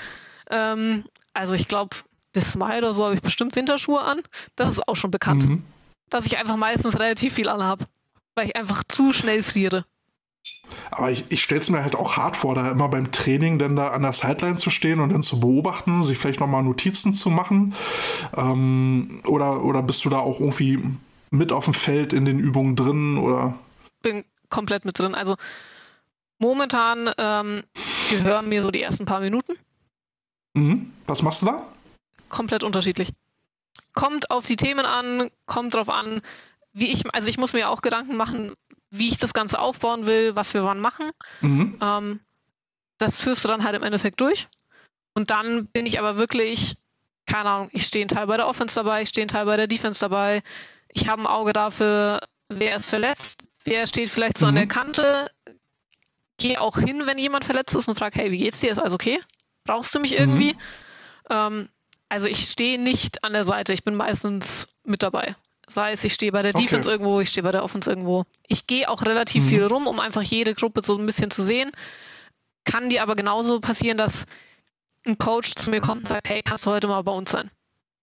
Ähm, 0.50 1.04
also 1.34 1.54
ich 1.54 1.68
glaube, 1.68 1.96
bis 2.32 2.56
Mai 2.56 2.78
oder 2.78 2.94
so 2.94 3.04
habe 3.04 3.14
ich 3.14 3.22
bestimmt 3.22 3.56
Winterschuhe 3.56 4.00
an. 4.00 4.20
Das 4.56 4.68
ist 4.70 4.88
auch 4.88 4.96
schon 4.96 5.10
bekannt. 5.10 5.48
Mhm. 5.48 5.62
Dass 6.10 6.26
ich 6.26 6.38
einfach 6.38 6.56
meistens 6.56 6.98
relativ 6.98 7.34
viel 7.34 7.48
anhabe, 7.48 7.86
weil 8.34 8.46
ich 8.46 8.56
einfach 8.56 8.84
zu 8.84 9.12
schnell 9.12 9.42
friere. 9.42 9.84
Aber 10.90 11.10
ich, 11.10 11.24
ich 11.28 11.42
stelle 11.42 11.60
es 11.60 11.70
mir 11.70 11.82
halt 11.82 11.94
auch 11.94 12.16
hart 12.16 12.36
vor, 12.36 12.54
da 12.54 12.70
immer 12.70 12.88
beim 12.88 13.12
Training 13.12 13.58
dann 13.58 13.76
da 13.76 13.88
an 13.88 14.02
der 14.02 14.12
Sideline 14.12 14.56
zu 14.56 14.70
stehen 14.70 15.00
und 15.00 15.10
dann 15.10 15.22
zu 15.22 15.40
beobachten, 15.40 16.02
sich 16.02 16.18
vielleicht 16.18 16.40
nochmal 16.40 16.62
Notizen 16.62 17.14
zu 17.14 17.30
machen. 17.30 17.74
Ähm, 18.36 19.22
oder, 19.26 19.64
oder 19.64 19.82
bist 19.82 20.04
du 20.04 20.10
da 20.10 20.18
auch 20.18 20.40
irgendwie 20.40 20.80
mit 21.30 21.52
auf 21.52 21.64
dem 21.64 21.74
Feld 21.74 22.12
in 22.12 22.24
den 22.24 22.38
Übungen 22.38 22.76
drin? 22.76 23.18
Oder? 23.18 23.54
Bin 24.02 24.24
komplett 24.50 24.84
mit 24.84 24.98
drin. 24.98 25.14
Also 25.14 25.36
momentan 26.38 27.10
ähm, 27.18 27.62
gehören 28.10 28.48
mir 28.48 28.62
so 28.62 28.70
die 28.70 28.82
ersten 28.82 29.06
paar 29.06 29.20
Minuten. 29.20 29.54
Mhm. 30.54 30.92
Was 31.06 31.22
machst 31.22 31.42
du 31.42 31.46
da? 31.46 31.66
Komplett 32.32 32.64
unterschiedlich. 32.64 33.10
Kommt 33.92 34.30
auf 34.30 34.46
die 34.46 34.56
Themen 34.56 34.86
an, 34.86 35.30
kommt 35.44 35.74
drauf 35.74 35.90
an, 35.90 36.22
wie 36.72 36.90
ich, 36.90 37.04
also 37.14 37.28
ich 37.28 37.36
muss 37.36 37.52
mir 37.52 37.68
auch 37.68 37.82
Gedanken 37.82 38.16
machen, 38.16 38.54
wie 38.90 39.08
ich 39.08 39.18
das 39.18 39.34
Ganze 39.34 39.58
aufbauen 39.58 40.06
will, 40.06 40.34
was 40.34 40.54
wir 40.54 40.64
wann 40.64 40.80
machen. 40.80 41.10
Mhm. 41.42 41.78
Ähm, 41.80 42.20
das 42.96 43.20
führst 43.20 43.44
du 43.44 43.48
dann 43.48 43.64
halt 43.64 43.76
im 43.76 43.82
Endeffekt 43.82 44.20
durch. 44.22 44.48
Und 45.12 45.28
dann 45.28 45.66
bin 45.66 45.84
ich 45.84 45.98
aber 45.98 46.16
wirklich, 46.16 46.76
keine 47.26 47.50
Ahnung, 47.50 47.68
ich 47.72 47.86
stehe 47.86 48.02
einen 48.02 48.08
Teil 48.08 48.26
bei 48.26 48.38
der 48.38 48.48
Offense 48.48 48.76
dabei, 48.76 49.02
ich 49.02 49.10
stehe 49.10 49.24
einen 49.24 49.28
Teil 49.28 49.44
bei 49.44 49.58
der 49.58 49.66
Defense 49.66 50.00
dabei. 50.00 50.42
Ich 50.88 51.08
habe 51.08 51.22
ein 51.22 51.26
Auge 51.26 51.52
dafür, 51.52 52.20
wer 52.48 52.76
ist 52.76 52.88
verletzt, 52.88 53.40
wer 53.64 53.86
steht 53.86 54.08
vielleicht 54.08 54.38
so 54.38 54.46
mhm. 54.46 54.48
an 54.48 54.54
der 54.54 54.64
mhm. 54.64 54.68
Kante. 54.68 55.30
Gehe 56.38 56.58
auch 56.62 56.78
hin, 56.78 57.04
wenn 57.04 57.18
jemand 57.18 57.44
verletzt 57.44 57.74
ist 57.74 57.88
und 57.88 57.98
frage, 57.98 58.18
hey, 58.18 58.30
wie 58.30 58.38
geht's 58.38 58.60
dir? 58.60 58.72
Ist 58.72 58.78
alles 58.78 58.94
okay? 58.94 59.20
Brauchst 59.64 59.94
du 59.94 60.00
mich 60.00 60.18
irgendwie? 60.18 60.54
Mhm. 60.54 60.58
Ähm, 61.28 61.68
also 62.12 62.26
ich 62.26 62.50
stehe 62.50 62.78
nicht 62.78 63.24
an 63.24 63.32
der 63.32 63.44
Seite, 63.44 63.72
ich 63.72 63.84
bin 63.84 63.94
meistens 63.94 64.68
mit 64.84 65.02
dabei. 65.02 65.34
Sei 65.66 65.92
es, 65.92 66.04
ich 66.04 66.12
stehe 66.12 66.30
bei 66.30 66.42
der 66.42 66.54
okay. 66.54 66.64
Defense 66.64 66.90
irgendwo, 66.90 67.20
ich 67.20 67.30
stehe 67.30 67.42
bei 67.42 67.52
der 67.52 67.64
Offense 67.64 67.88
irgendwo. 67.88 68.24
Ich 68.46 68.66
gehe 68.66 68.90
auch 68.90 69.00
relativ 69.00 69.44
mhm. 69.44 69.48
viel 69.48 69.64
rum, 69.64 69.86
um 69.86 69.98
einfach 69.98 70.20
jede 70.20 70.54
Gruppe 70.54 70.82
so 70.84 70.98
ein 70.98 71.06
bisschen 71.06 71.30
zu 71.30 71.42
sehen. 71.42 71.72
Kann 72.64 72.90
dir 72.90 73.02
aber 73.02 73.14
genauso 73.14 73.60
passieren, 73.60 73.96
dass 73.96 74.26
ein 75.06 75.16
Coach 75.16 75.54
zu 75.54 75.70
mir 75.70 75.80
kommt 75.80 76.02
und 76.02 76.08
sagt, 76.08 76.28
hey, 76.28 76.42
kannst 76.42 76.66
du 76.66 76.70
heute 76.70 76.86
mal 76.86 77.00
bei 77.00 77.12
uns 77.12 77.30
sein? 77.30 77.50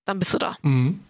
Dann 0.06 0.18
bist 0.18 0.34
du 0.34 0.40
da. 0.40 0.57
Mhm. 0.64 1.02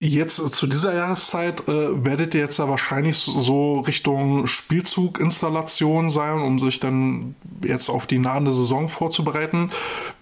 Jetzt 0.00 0.36
zu 0.54 0.66
dieser 0.66 0.94
Jahreszeit 0.94 1.68
äh, 1.68 2.04
werdet 2.04 2.34
ihr 2.34 2.40
jetzt 2.40 2.58
ja 2.58 2.68
wahrscheinlich 2.68 3.16
so 3.16 3.80
Richtung 3.80 4.46
Spielzuginstallation 4.46 6.10
sein, 6.10 6.40
um 6.40 6.58
sich 6.58 6.80
dann 6.80 7.36
jetzt 7.62 7.88
auf 7.88 8.06
die 8.06 8.18
nahende 8.18 8.52
Saison 8.52 8.88
vorzubereiten. 8.88 9.70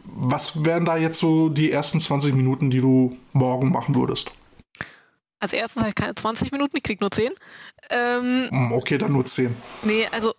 Was 0.04 0.64
wären 0.64 0.84
da 0.84 0.96
jetzt 0.96 1.18
so 1.18 1.48
die 1.48 1.72
ersten 1.72 2.00
20 2.00 2.34
Minuten, 2.34 2.70
die 2.70 2.80
du 2.80 3.16
morgen 3.32 3.72
machen 3.72 3.94
würdest? 3.94 4.30
Als 5.40 5.52
erstes 5.52 5.82
habe 5.82 5.88
ich 5.88 5.96
keine 5.96 6.14
20 6.14 6.52
Minuten, 6.52 6.76
ich 6.76 6.84
kriege 6.84 7.02
nur 7.02 7.10
10. 7.10 7.32
Ähm, 7.90 8.46
hm, 8.48 8.72
okay, 8.72 8.98
dann 8.98 9.12
nur 9.12 9.24
10. 9.24 9.56
Nee, 9.82 10.06
also 10.12 10.34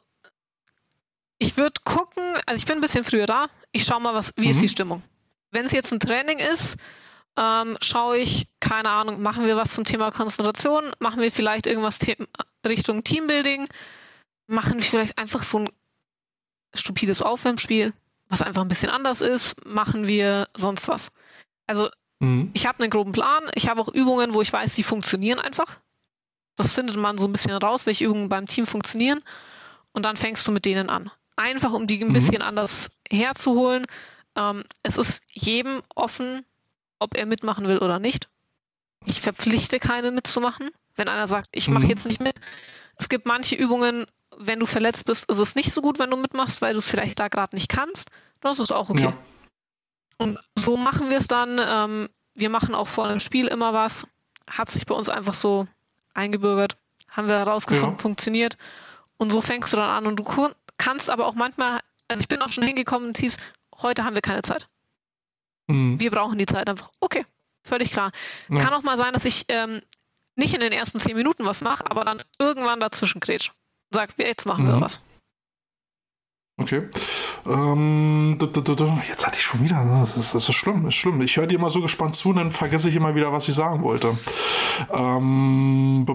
ich 1.40 1.58
würde 1.58 1.82
gucken, 1.84 2.24
also 2.46 2.58
ich 2.58 2.66
bin 2.66 2.78
ein 2.78 2.82
bisschen 2.82 3.04
früher 3.04 3.26
da, 3.26 3.48
ich 3.74 3.84
schaue 3.84 4.00
mal, 4.00 4.14
was, 4.14 4.32
wie 4.38 4.46
mhm. 4.46 4.52
ist 4.52 4.62
die 4.62 4.70
Stimmung. 4.70 5.04
Wenn 5.52 5.66
es 5.66 5.74
jetzt 5.74 5.92
ein 5.92 6.00
Training 6.00 6.40
ist, 6.40 6.78
ähm, 7.38 7.78
schaue 7.82 8.18
ich, 8.18 8.48
keine 8.60 8.90
Ahnung, 8.90 9.22
machen 9.22 9.46
wir 9.46 9.56
was 9.56 9.74
zum 9.74 9.84
Thema 9.84 10.12
Konzentration, 10.12 10.92
machen 11.00 11.22
wir 11.22 11.32
vielleicht 11.32 11.68
irgendwas 11.68 12.00
The 12.00 12.18
Richtung 12.66 13.04
Teambuilding, 13.04 13.68
machen 14.48 14.76
wir 14.76 14.84
vielleicht 14.84 15.18
einfach 15.18 15.44
so 15.44 15.60
ein 15.60 15.70
stupides 16.74 17.22
Aufwärmspiel, 17.22 17.94
was 18.30 18.42
einfach 18.42 18.62
ein 18.62 18.68
bisschen 18.68 18.90
anders 18.90 19.22
ist, 19.22 19.66
machen 19.66 20.08
wir 20.08 20.48
sonst 20.56 20.88
was. 20.88 21.12
Also 21.68 21.90
Mhm. 22.24 22.52
Ich 22.54 22.66
habe 22.66 22.80
einen 22.80 22.90
groben 22.90 23.12
Plan. 23.12 23.44
Ich 23.54 23.68
habe 23.68 23.82
auch 23.82 23.90
Übungen, 23.90 24.34
wo 24.34 24.42
ich 24.42 24.54
weiß, 24.54 24.76
die 24.76 24.84
funktionieren 24.84 25.40
einfach. 25.40 25.78
Das 26.56 26.72
findet 26.72 26.96
man 26.96 27.18
so 27.18 27.26
ein 27.26 27.34
bisschen 27.34 27.52
raus, 27.52 27.86
welche 27.86 28.06
Übungen 28.06 28.30
beim 28.30 28.48
Team 28.48 28.66
funktionieren. 28.66 29.22
Und 29.92 30.06
dann 30.06 30.16
fängst 30.16 30.48
du 30.48 30.52
mit 30.52 30.66
denen 30.66 30.90
an. 30.90 31.12
Einfach, 31.36 31.74
um 31.74 31.86
die 31.86 32.02
ein 32.02 32.10
mhm. 32.10 32.14
bisschen 32.14 32.42
anders 32.42 32.92
herzuholen. 33.10 33.86
Ähm, 34.36 34.64
es 34.84 34.98
ist 34.98 35.24
jedem 35.32 35.84
offen, 35.96 36.46
ob 37.04 37.16
er 37.18 37.26
mitmachen 37.26 37.68
will 37.68 37.78
oder 37.78 38.00
nicht. 38.00 38.30
Ich 39.06 39.22
verpflichte 39.22 39.80
keinen 39.80 40.16
mitzumachen. 40.16 40.72
Wenn 40.96 41.10
einer 41.10 41.28
sagt, 41.28 41.50
ich 41.52 41.68
mache 41.68 41.84
mhm. 41.84 41.90
jetzt 41.90 42.06
nicht 42.06 42.22
mit. 42.22 42.40
Es 42.98 43.10
gibt 43.10 43.26
manche 43.26 43.56
Übungen, 43.56 44.06
wenn 44.38 44.60
du 44.60 44.66
verletzt 44.66 45.06
bist, 45.06 45.30
ist 45.30 45.40
es 45.40 45.56
nicht 45.56 45.74
so 45.74 45.82
gut, 45.82 46.00
wenn 46.00 46.10
du 46.10 46.18
mitmachst, 46.18 46.62
weil 46.62 46.74
du 46.74 46.80
es 46.80 46.88
vielleicht 46.88 47.20
da 47.20 47.28
gerade 47.28 47.56
nicht 47.56 47.70
kannst. 47.70 48.10
Das 48.42 48.60
ist 48.60 48.72
auch 48.72 48.90
okay. 48.90 49.04
Ja. 49.04 49.18
Und 50.18 50.40
so 50.56 50.78
machen 50.78 51.10
wir 51.10 51.18
es 51.18 51.28
dann. 51.28 51.60
Ähm, 51.64 52.10
wir 52.36 52.50
machen 52.50 52.76
auch 52.76 52.88
vor 52.88 53.06
einem 53.06 53.20
Spiel 53.20 53.48
immer 53.48 53.74
was. 53.74 54.08
Hat 54.50 54.70
sich 54.70 54.86
bei 54.86 54.96
uns 54.96 55.10
einfach 55.10 55.34
so 55.34 55.68
eingebürgert. 56.14 56.78
Haben 57.10 57.28
wir 57.28 57.38
herausgefunden, 57.38 57.98
ja. 57.98 58.02
funktioniert. 58.02 58.58
Und 59.18 59.32
so 59.32 59.42
fängst 59.42 59.74
du 59.74 59.78
dann 59.78 59.90
an. 59.90 60.08
Und 60.08 60.18
du 60.18 60.52
kannst 60.78 61.10
aber 61.10 61.28
auch 61.28 61.36
manchmal, 61.36 61.80
also 62.08 62.22
ich 62.22 62.28
bin 62.28 62.42
auch 62.42 62.50
schon 62.50 62.64
hingekommen 62.64 63.10
und 63.10 63.18
hieß, 63.18 63.38
heute 63.82 64.04
haben 64.04 64.16
wir 64.16 64.22
keine 64.22 64.42
Zeit. 64.42 64.68
Mhm. 65.68 66.00
Wir 66.00 66.12
brauchen 66.12 66.38
die 66.38 66.46
Zeit 66.46 66.68
einfach. 66.68 66.92
Okay, 67.00 67.26
völlig 67.64 67.92
klar. 67.92 68.12
Ja. 68.50 68.60
Kann 68.60 68.74
auch 68.74 68.84
mal 68.84 68.98
sein, 68.98 69.14
dass 69.14 69.26
ich 69.26 69.46
ähm, 69.50 69.82
nicht 70.36 70.54
in 70.54 70.60
den 70.60 70.72
ersten 70.72 71.00
zehn 71.00 71.16
Minuten 71.16 71.46
was 71.46 71.62
mache, 71.62 71.90
aber 71.90 72.06
dann 72.06 72.24
irgendwann 72.40 72.80
dazwischen 72.80 73.20
grätsch. 73.20 73.52
Sag, 73.92 74.18
jetzt 74.18 74.46
machen 74.46 74.66
mhm. 74.66 74.70
wir 74.70 74.82
was. 74.82 75.02
Okay. 76.58 76.84
Ähm, 77.48 78.38
jetzt 78.40 79.26
hatte 79.26 79.38
ich 79.38 79.44
schon 79.44 79.64
wieder. 79.64 79.84
Ne? 79.84 80.08
Das, 80.16 80.36
ist 80.36 80.54
schlimm, 80.54 80.84
das 80.84 80.94
ist 80.94 81.00
schlimm. 81.00 81.20
Ich 81.22 81.36
höre 81.36 81.48
dir 81.48 81.58
immer 81.58 81.72
so 81.72 81.82
gespannt 81.82 82.16
zu, 82.16 82.32
dann 82.32 82.52
vergesse 82.52 82.90
ich 82.90 82.96
immer 82.96 83.16
wieder, 83.16 83.34
was 83.34 83.48
ich 83.48 83.56
sagen 83.56 83.82
wollte. 83.82 84.16
Ähm, 84.92 86.06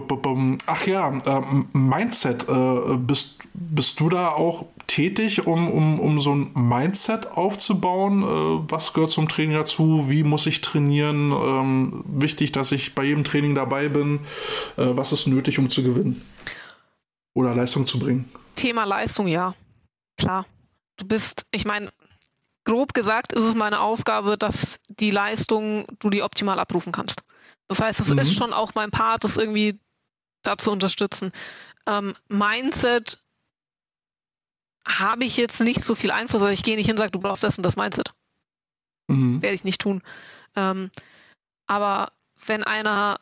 ach 0.65 0.87
ja, 0.87 1.13
ähm, 1.25 1.67
Mindset. 1.73 2.47
Äh, 2.47 2.97
bist, 2.97 3.39
bist 3.53 3.99
du 3.99 4.07
da 4.07 4.29
auch 4.29 4.65
tätig, 4.87 5.45
um, 5.45 5.69
um, 5.69 5.99
um 5.99 6.21
so 6.21 6.33
ein 6.33 6.51
Mindset 6.53 7.33
aufzubauen? 7.33 8.23
Äh, 8.23 8.71
was 8.71 8.93
gehört 8.93 9.11
zum 9.11 9.27
Training 9.27 9.55
dazu? 9.55 10.05
Wie 10.07 10.23
muss 10.23 10.47
ich 10.47 10.61
trainieren? 10.61 11.33
Ähm, 11.33 12.03
wichtig, 12.05 12.53
dass 12.53 12.71
ich 12.71 12.95
bei 12.95 13.03
jedem 13.03 13.25
Training 13.25 13.55
dabei 13.55 13.89
bin. 13.89 14.21
Äh, 14.77 14.85
was 14.95 15.11
ist 15.11 15.27
nötig, 15.27 15.59
um 15.59 15.69
zu 15.69 15.83
gewinnen? 15.83 16.21
Oder 17.33 17.53
Leistung 17.53 17.85
zu 17.85 17.99
bringen? 17.99 18.29
Thema 18.55 18.85
Leistung, 18.85 19.27
ja 19.27 19.53
klar, 20.19 20.45
du 20.97 21.07
bist, 21.07 21.45
ich 21.51 21.65
meine, 21.65 21.91
grob 22.65 22.93
gesagt 22.93 23.33
ist 23.33 23.43
es 23.43 23.55
meine 23.55 23.79
Aufgabe, 23.79 24.37
dass 24.37 24.79
die 24.87 25.11
Leistung 25.11 25.87
du 25.99 26.09
die 26.09 26.21
optimal 26.21 26.59
abrufen 26.59 26.91
kannst. 26.91 27.23
Das 27.67 27.81
heißt, 27.81 27.99
es 27.99 28.09
mhm. 28.09 28.19
ist 28.19 28.35
schon 28.35 28.53
auch 28.53 28.75
mein 28.75 28.91
Part, 28.91 29.23
das 29.23 29.37
irgendwie 29.37 29.79
da 30.43 30.57
zu 30.57 30.71
unterstützen. 30.71 31.31
Ähm, 31.87 32.15
Mindset 32.27 33.19
habe 34.85 35.23
ich 35.23 35.37
jetzt 35.37 35.61
nicht 35.61 35.83
so 35.83 35.95
viel 35.95 36.11
Einfluss. 36.11 36.41
Also 36.41 36.53
ich 36.53 36.63
gehe 36.63 36.75
nicht 36.75 36.85
hin 36.85 36.93
und 36.93 36.99
sage, 36.99 37.11
du 37.11 37.19
brauchst 37.19 37.43
das 37.43 37.57
und 37.57 37.63
das 37.63 37.75
Mindset. 37.75 38.11
Mhm. 39.07 39.41
Werde 39.41 39.55
ich 39.55 39.63
nicht 39.63 39.81
tun. 39.81 40.01
Ähm, 40.55 40.89
aber 41.67 42.11
wenn 42.45 42.63
einer 42.63 43.19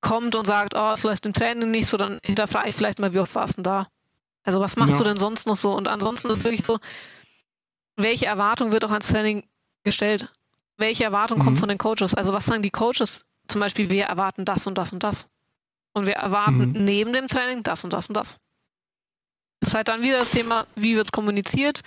kommt 0.00 0.34
und 0.34 0.46
sagt, 0.46 0.74
oh, 0.74 0.92
es 0.92 1.02
läuft 1.02 1.26
im 1.26 1.32
Training 1.32 1.70
nicht 1.70 1.88
so, 1.88 1.96
dann 1.96 2.20
hinterfrage 2.22 2.68
ich 2.68 2.74
vielleicht 2.74 2.98
mal, 2.98 3.14
wie 3.14 3.18
oft 3.18 3.34
warst 3.34 3.54
du 3.54 3.62
denn 3.62 3.64
da? 3.64 3.88
Also 4.44 4.60
was 4.60 4.76
machst 4.76 4.92
ja. 4.92 4.98
du 4.98 5.04
denn 5.04 5.16
sonst 5.16 5.46
noch 5.46 5.56
so? 5.56 5.74
Und 5.74 5.88
ansonsten 5.88 6.30
ist 6.30 6.44
wirklich 6.44 6.64
so, 6.64 6.78
welche 7.96 8.26
Erwartung 8.26 8.72
wird 8.72 8.84
auch 8.84 8.90
ans 8.90 9.08
Training 9.08 9.48
gestellt? 9.82 10.28
Welche 10.76 11.04
Erwartung 11.04 11.38
mhm. 11.38 11.44
kommt 11.44 11.58
von 11.58 11.68
den 11.68 11.78
Coaches? 11.78 12.14
Also 12.14 12.32
was 12.32 12.46
sagen 12.46 12.62
die 12.62 12.70
Coaches? 12.70 13.24
Zum 13.48 13.60
Beispiel, 13.60 13.90
wir 13.90 14.04
erwarten 14.04 14.44
das 14.44 14.66
und 14.66 14.76
das 14.76 14.92
und 14.92 15.02
das. 15.02 15.28
Und 15.94 16.06
wir 16.06 16.14
erwarten 16.14 16.72
mhm. 16.72 16.84
neben 16.84 17.12
dem 17.12 17.26
Training 17.26 17.62
das 17.62 17.84
und 17.84 17.92
das 17.92 18.08
und 18.08 18.16
das. 18.16 18.38
Das 19.60 19.68
ist 19.70 19.74
halt 19.74 19.88
dann 19.88 20.02
wieder 20.02 20.18
das 20.18 20.32
Thema, 20.32 20.66
wie 20.74 20.96
wird 20.96 21.06
es 21.06 21.12
kommuniziert. 21.12 21.80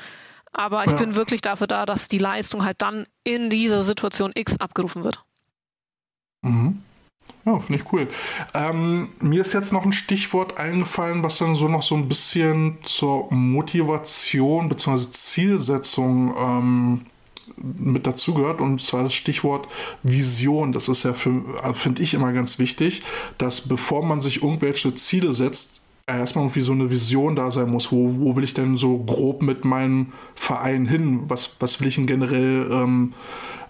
Aber 0.52 0.86
ich 0.86 0.92
ja. 0.92 0.98
bin 0.98 1.16
wirklich 1.16 1.42
dafür 1.42 1.68
da, 1.68 1.86
dass 1.86 2.08
die 2.08 2.18
Leistung 2.18 2.64
halt 2.64 2.82
dann 2.82 3.06
in 3.24 3.50
dieser 3.50 3.84
Situation 3.84 4.32
X 4.34 4.60
abgerufen 4.60 5.04
wird. 5.04 5.24
Mhm. 6.42 6.82
Ja, 7.48 7.60
finde 7.60 7.82
ich 7.82 7.94
cool. 7.94 8.10
Ähm, 8.54 9.08
mir 9.22 9.40
ist 9.40 9.54
jetzt 9.54 9.72
noch 9.72 9.86
ein 9.86 9.94
Stichwort 9.94 10.58
eingefallen, 10.58 11.24
was 11.24 11.38
dann 11.38 11.56
so 11.56 11.70
noch 11.70 11.82
so 11.82 11.96
ein 11.96 12.10
bisschen 12.10 12.78
zur 12.84 13.32
Motivation 13.32 14.68
bzw. 14.68 15.12
Zielsetzung 15.12 16.36
ähm, 16.38 17.02
mit 17.56 18.06
dazugehört 18.06 18.60
und 18.60 18.82
zwar 18.82 19.04
das 19.04 19.14
Stichwort 19.14 19.70
Vision. 20.04 20.74
Das 20.74 20.90
ist 20.90 21.04
ja, 21.04 21.14
finde 21.14 22.04
ich, 22.04 22.14
immer 22.14 22.34
ganz 22.34 22.60
wichtig, 22.60 23.04
dass 23.38 23.62
bevor 23.62 24.04
man 24.04 24.20
sich 24.20 24.44
irgendwelche 24.44 24.94
Ziele 24.96 25.34
setzt, 25.34 25.80
erstmal 26.06 26.44
irgendwie 26.44 26.62
so 26.62 26.74
eine 26.74 26.92
Vision 26.92 27.38
da 27.38 27.50
sein 27.50 27.70
muss. 27.70 27.94
Wo, 27.94 28.14
wo 28.20 28.36
will 28.36 28.44
ich 28.44 28.56
denn 28.56 28.76
so 28.76 28.98
grob 29.00 29.42
mit 29.42 29.64
meinem 29.64 30.12
Verein 30.36 30.86
hin? 30.86 31.22
Was, 31.30 31.56
was 31.62 31.80
will 31.80 31.88
ich 31.88 31.96
denn 31.96 32.08
generell 32.08 32.70
ähm, 32.74 33.14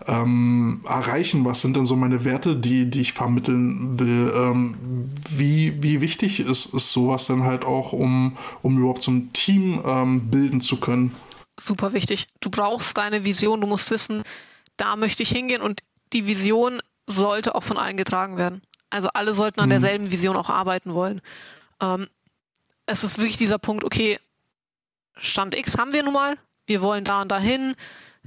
ähm, 0.08 0.82
erreichen? 0.88 1.46
Was 1.46 1.62
sind 1.62 1.76
denn 1.76 1.86
so 1.86 1.96
meine 1.96 2.26
Werte, 2.26 2.56
die, 2.56 2.90
die 2.90 3.02
ich 3.02 3.14
vermitteln 3.14 4.00
will? 4.00 4.34
Ähm, 4.36 5.10
wie, 5.30 5.82
wie 5.84 6.02
wichtig 6.02 6.40
ist, 6.40 6.74
ist 6.74 6.92
sowas 6.92 7.28
denn 7.28 7.44
halt 7.44 7.66
auch, 7.66 7.94
um, 7.94 8.38
um 8.62 8.78
überhaupt 8.78 9.04
so 9.04 9.12
ein 9.12 9.32
Team 9.34 9.82
ähm, 9.86 10.30
bilden 10.30 10.62
zu 10.62 10.80
können? 10.80 11.16
Super 11.60 11.94
wichtig. 11.94 12.28
Du 12.40 12.50
brauchst 12.50 12.98
deine 12.98 13.26
Vision, 13.26 13.62
du 13.62 13.68
musst 13.68 13.92
wissen, 13.92 14.24
da 14.78 14.96
möchte 14.96 15.24
ich 15.24 15.30
hingehen 15.30 15.62
und 15.62 15.82
die 16.14 16.28
Vision 16.28 16.82
sollte 17.08 17.56
auch 17.56 17.64
von 17.64 17.78
allen 17.78 17.98
getragen 17.98 18.38
werden. 18.38 18.62
Also 18.90 19.10
alle 19.14 19.34
sollten 19.34 19.60
an 19.60 19.68
mhm. 19.68 19.72
derselben 19.72 20.12
Vision 20.12 20.38
auch 20.38 20.50
arbeiten 20.50 20.94
wollen. 20.94 21.22
Ähm, 21.82 22.08
es 22.86 23.04
ist 23.04 23.18
wirklich 23.18 23.38
dieser 23.38 23.60
Punkt, 23.60 23.84
okay, 23.84 24.20
Stand 25.18 25.56
X 25.56 25.78
haben 25.78 25.94
wir 25.94 26.04
nun 26.04 26.14
mal, 26.14 26.38
wir 26.68 26.82
wollen 26.82 27.04
da 27.04 27.22
und 27.22 27.30
dahin, 27.30 27.76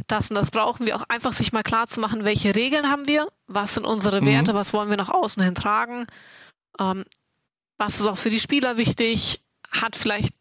das 0.06 0.30
und 0.30 0.36
das 0.36 0.50
brauchen 0.50 0.86
wir 0.86 0.96
auch 0.96 1.04
einfach, 1.08 1.32
sich 1.32 1.52
mal 1.52 1.62
klar 1.62 1.86
zu 1.86 2.00
machen, 2.00 2.24
welche 2.24 2.54
Regeln 2.54 2.90
haben 2.90 3.08
wir, 3.08 3.28
was 3.46 3.74
sind 3.74 3.84
unsere 3.84 4.20
mhm. 4.20 4.26
Werte, 4.26 4.54
was 4.54 4.72
wollen 4.72 4.90
wir 4.90 4.96
nach 4.96 5.08
außen 5.08 5.42
hin 5.42 5.54
tragen, 5.54 6.06
ähm, 6.78 7.04
was 7.78 8.00
ist 8.00 8.06
auch 8.06 8.18
für 8.18 8.30
die 8.30 8.40
Spieler 8.40 8.76
wichtig, 8.76 9.40
hat 9.70 9.96
vielleicht 9.96 10.34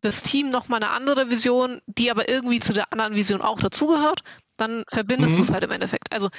das 0.00 0.22
Team 0.22 0.50
nochmal 0.50 0.82
eine 0.82 0.92
andere 0.92 1.30
Vision, 1.30 1.80
die 1.86 2.10
aber 2.10 2.28
irgendwie 2.28 2.60
zu 2.60 2.72
der 2.72 2.92
anderen 2.92 3.14
Vision 3.14 3.42
auch 3.42 3.60
dazugehört, 3.60 4.22
dann 4.56 4.84
verbindest 4.88 5.32
mhm. 5.32 5.36
du 5.36 5.42
es 5.42 5.52
halt 5.52 5.64
im 5.64 5.70
Endeffekt. 5.70 6.12
Also 6.12 6.30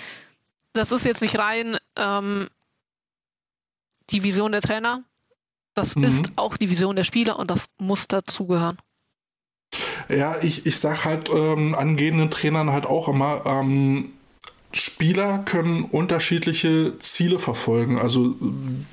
das 0.73 0.91
ist 0.91 1.05
jetzt 1.05 1.21
nicht 1.21 1.37
rein 1.37 1.77
ähm, 1.95 2.49
die 4.09 4.23
Vision 4.23 4.51
der 4.51 4.61
Trainer, 4.61 5.03
das 5.73 5.95
mhm. 5.95 6.05
ist 6.05 6.31
auch 6.37 6.57
die 6.57 6.69
Vision 6.69 6.95
der 6.95 7.03
Spieler 7.03 7.37
und 7.37 7.51
das 7.51 7.69
muss 7.77 8.07
dazugehören. 8.07 8.77
Ja, 10.09 10.35
ich, 10.41 10.65
ich 10.65 10.79
sag 10.79 11.05
halt 11.05 11.29
ähm, 11.29 11.75
angehenden 11.75 12.29
Trainern 12.31 12.71
halt 12.71 12.85
auch 12.85 13.07
immer, 13.07 13.45
ähm, 13.45 14.13
Spieler 14.73 15.39
können 15.39 15.85
unterschiedliche 15.85 16.99
Ziele 16.99 17.39
verfolgen. 17.39 17.97
Also 17.97 18.35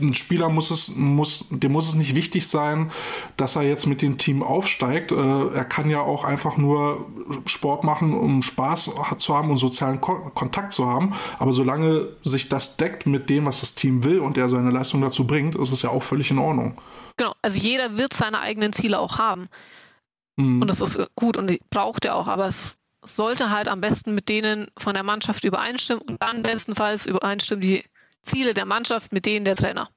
ein 0.01 0.15
Spieler 0.15 0.49
muss 0.49 0.71
es, 0.71 0.95
muss, 0.95 1.47
dem 1.51 1.73
muss 1.73 1.89
es 1.89 1.95
nicht 1.97 2.15
wichtig 2.15 2.47
sein, 2.47 2.93
dass 3.37 3.57
er 3.57 3.63
jetzt 3.63 3.87
mit 3.87 4.01
dem 4.01 4.17
Team 4.17 4.43
aufsteigt. 4.43 5.11
Äh, 5.11 5.17
er 5.17 5.65
kann 5.65 5.91
ja 5.91 6.01
auch 6.01 6.25
einfach 6.25 6.57
nur 6.57 7.07
Sport 7.47 7.83
machen, 7.83 8.15
um 8.15 8.43
Spaß 8.43 8.93
zu 9.19 9.37
haben 9.37 9.51
und 9.51 9.59
sozialen 9.59 10.01
Ko 10.01 10.31
Kontakt 10.35 10.73
zu 10.73 10.87
haben. 10.87 11.15
Aber 11.39 11.53
solange 11.53 12.09
sich 12.23 12.49
das 12.49 12.77
deckt 12.77 13.07
mit 13.07 13.29
dem, 13.29 13.47
was 13.47 13.61
das 13.61 13.75
Team 13.75 14.05
will 14.05 14.21
und 14.21 14.39
er 14.39 14.49
seine 14.49 14.71
Leistung 14.71 15.01
dazu 15.01 15.27
bringt, 15.27 15.57
ist 15.57 15.73
es 15.73 15.83
ja 15.83 15.91
auch 15.91 16.03
völlig 16.03 16.31
in 16.31 16.39
Ordnung. 16.39 16.81
Genau, 17.17 17.33
also 17.43 17.59
jeder 17.61 17.97
wird 17.97 18.15
seine 18.15 18.41
eigenen 18.41 18.73
Ziele 18.73 18.99
auch 18.99 19.19
haben. 19.19 19.49
Mhm. 20.37 20.63
Und 20.63 20.69
das 20.69 20.81
ist 20.81 20.99
gut 21.15 21.37
und 21.37 21.49
die 21.49 21.61
braucht 21.71 22.05
er 22.05 22.17
auch, 22.17 22.27
aber 22.27 22.47
es 22.47 22.79
sollte 23.03 23.51
halt 23.51 23.69
am 23.69 23.81
besten 23.81 24.15
mit 24.15 24.29
denen 24.29 24.69
von 24.77 24.95
der 24.95 25.03
Mannschaft 25.03 25.45
übereinstimmen 25.45 26.03
und 26.09 26.23
dann 26.23 26.43
bestenfalls 26.43 27.07
übereinstimmen 27.07 27.61
die 27.61 27.85
Ziele 28.23 28.55
der 28.55 28.65
Mannschaft 28.65 29.13
mit 29.13 29.27
denen 29.27 29.45
der 29.45 29.57
Trainer. 29.57 29.91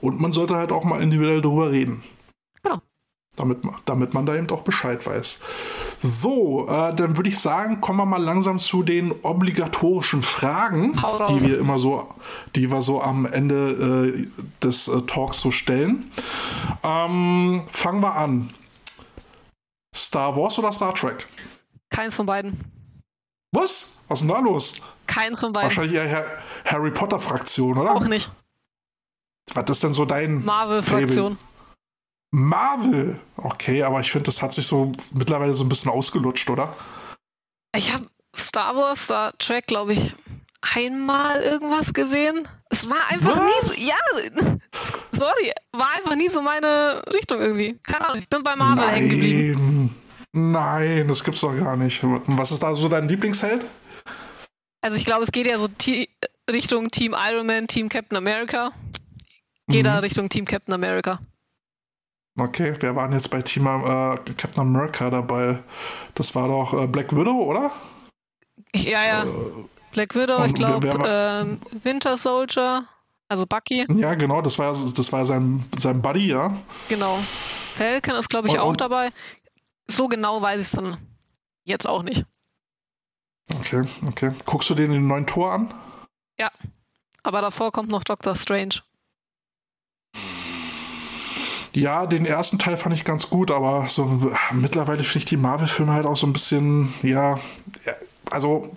Und 0.00 0.20
man 0.20 0.32
sollte 0.32 0.56
halt 0.56 0.72
auch 0.72 0.84
mal 0.84 1.02
individuell 1.02 1.42
darüber 1.42 1.70
reden. 1.70 2.02
Genau. 2.62 2.80
Damit, 3.36 3.58
damit 3.84 4.14
man 4.14 4.26
da 4.26 4.34
eben 4.34 4.50
auch 4.50 4.62
Bescheid 4.62 5.06
weiß. 5.06 5.40
So, 5.98 6.66
äh, 6.68 6.94
dann 6.94 7.16
würde 7.16 7.28
ich 7.28 7.38
sagen, 7.38 7.80
kommen 7.80 7.98
wir 7.98 8.06
mal 8.06 8.22
langsam 8.22 8.58
zu 8.58 8.82
den 8.82 9.12
obligatorischen 9.22 10.22
Fragen, 10.22 10.92
die 11.28 11.46
wir 11.46 11.58
immer 11.58 11.78
so, 11.78 12.08
die 12.56 12.70
wir 12.70 12.82
so 12.82 13.02
am 13.02 13.26
Ende 13.26 14.14
äh, 14.14 14.26
des 14.64 14.88
äh, 14.88 15.02
Talks 15.02 15.40
so 15.40 15.50
stellen. 15.50 16.10
Ähm, 16.82 17.62
fangen 17.68 18.00
wir 18.00 18.16
an. 18.16 18.50
Star 19.94 20.36
Wars 20.36 20.58
oder 20.58 20.72
Star 20.72 20.94
Trek? 20.94 21.26
Keins 21.90 22.14
von 22.14 22.26
beiden. 22.26 22.58
Was? 23.52 24.00
Was 24.08 24.20
ist 24.20 24.28
denn 24.28 24.34
da 24.34 24.40
los? 24.40 24.80
Keins 25.06 25.40
von 25.40 25.52
beiden. 25.52 25.66
Wahrscheinlich 25.68 25.94
eher 25.94 26.42
Harry 26.64 26.90
Potter-Fraktion, 26.90 27.78
oder? 27.78 27.94
Auch 27.94 28.06
nicht. 28.06 28.30
Was 29.54 29.70
ist 29.70 29.82
denn 29.82 29.94
so 29.94 30.04
dein. 30.04 30.44
Marvel-Fraktion. 30.44 31.38
Marvel? 32.30 33.18
Okay, 33.36 33.82
aber 33.82 34.00
ich 34.00 34.12
finde, 34.12 34.26
das 34.26 34.42
hat 34.42 34.52
sich 34.52 34.66
so 34.66 34.92
mittlerweile 35.12 35.54
so 35.54 35.64
ein 35.64 35.68
bisschen 35.68 35.90
ausgelutscht, 35.90 36.50
oder? 36.50 36.74
Ich 37.74 37.92
habe 37.92 38.06
Star 38.36 38.76
Wars, 38.76 39.06
Star 39.06 39.36
Trek, 39.38 39.66
glaube 39.66 39.94
ich, 39.94 40.14
einmal 40.60 41.42
irgendwas 41.42 41.94
gesehen. 41.94 42.48
Es 42.70 42.88
war 42.88 42.98
einfach 43.08 43.38
Was? 43.38 43.76
nie 43.76 43.86
so. 43.86 43.90
Ja, 43.90 43.96
sorry, 45.12 45.52
war 45.72 45.88
einfach 45.96 46.16
nie 46.16 46.28
so 46.28 46.42
meine 46.42 47.02
Richtung 47.14 47.40
irgendwie. 47.40 47.78
Keine 47.82 48.06
Ahnung, 48.06 48.18
ich 48.18 48.28
bin 48.28 48.42
bei 48.42 48.56
Marvel 48.56 48.88
hängen 48.88 49.08
geblieben. 49.08 49.96
Nein, 50.32 51.08
das 51.08 51.24
gibt's 51.24 51.40
doch 51.40 51.56
gar 51.56 51.76
nicht. 51.76 52.00
Was 52.02 52.50
ist 52.50 52.62
da 52.62 52.74
so 52.76 52.88
dein 52.88 53.08
Lieblingsheld? 53.08 53.66
Also 54.82 54.96
ich 54.96 55.04
glaube, 55.04 55.24
es 55.24 55.32
geht 55.32 55.46
ja 55.46 55.58
so 55.58 55.68
Richtung 56.50 56.90
Team 56.90 57.14
Iron 57.18 57.46
Man, 57.46 57.66
Team 57.66 57.88
Captain 57.88 58.16
America. 58.16 58.72
Geht 59.68 59.82
mhm. 59.82 59.84
da 59.84 59.98
Richtung 59.98 60.28
Team 60.28 60.44
Captain 60.44 60.74
America. 60.74 61.20
Okay, 62.38 62.74
wer 62.80 62.94
war 62.94 63.08
denn 63.08 63.18
jetzt 63.18 63.30
bei 63.30 63.42
Team 63.42 63.66
äh, 63.66 64.16
Captain 64.36 64.60
America 64.60 65.10
dabei? 65.10 65.58
Das 66.14 66.34
war 66.34 66.46
doch 66.46 66.72
äh, 66.72 66.86
Black 66.86 67.12
Widow, 67.12 67.42
oder? 67.42 67.72
Ja, 68.74 69.04
ja. 69.04 69.24
Äh, 69.24 69.64
Black 69.98 70.14
Widow, 70.14 70.44
ich 70.44 70.54
glaube 70.54 70.88
ähm, 71.04 71.60
Winter 71.82 72.16
Soldier, 72.16 72.86
also 73.26 73.46
Bucky. 73.46 73.84
Ja, 73.96 74.14
genau, 74.14 74.40
das 74.42 74.56
war, 74.56 74.72
das 74.72 75.12
war 75.12 75.26
sein, 75.26 75.60
sein 75.76 76.00
Buddy, 76.00 76.28
ja. 76.28 76.56
Genau. 76.88 77.18
Falcon 77.74 78.14
ist, 78.14 78.28
glaube 78.28 78.46
ich, 78.46 78.54
und, 78.54 78.60
auch 78.60 78.68
und, 78.68 78.80
dabei 78.80 79.10
so 79.88 80.06
genau 80.06 80.40
weiß 80.40 80.60
ich 80.60 80.66
es 80.68 80.72
dann 80.72 80.98
jetzt 81.64 81.88
auch 81.88 82.04
nicht. 82.04 82.24
Okay, 83.52 83.88
okay. 84.06 84.30
Guckst 84.46 84.70
du 84.70 84.76
den 84.76 84.92
in 84.92 85.00
den 85.00 85.08
neuen 85.08 85.26
Tor 85.26 85.52
an? 85.52 85.74
Ja, 86.38 86.50
aber 87.24 87.40
davor 87.40 87.72
kommt 87.72 87.90
noch 87.90 88.04
Doctor 88.04 88.36
Strange. 88.36 88.76
Ja, 91.72 92.06
den 92.06 92.24
ersten 92.24 92.60
Teil 92.60 92.76
fand 92.76 92.94
ich 92.94 93.04
ganz 93.04 93.30
gut, 93.30 93.50
aber 93.50 93.88
so 93.88 94.32
mittlerweile 94.52 95.02
finde 95.02 95.18
ich 95.18 95.24
die 95.24 95.36
Marvel-Filme 95.36 95.92
halt 95.92 96.06
auch 96.06 96.16
so 96.16 96.28
ein 96.28 96.32
bisschen, 96.32 96.94
ja, 97.02 97.40
also 98.30 98.72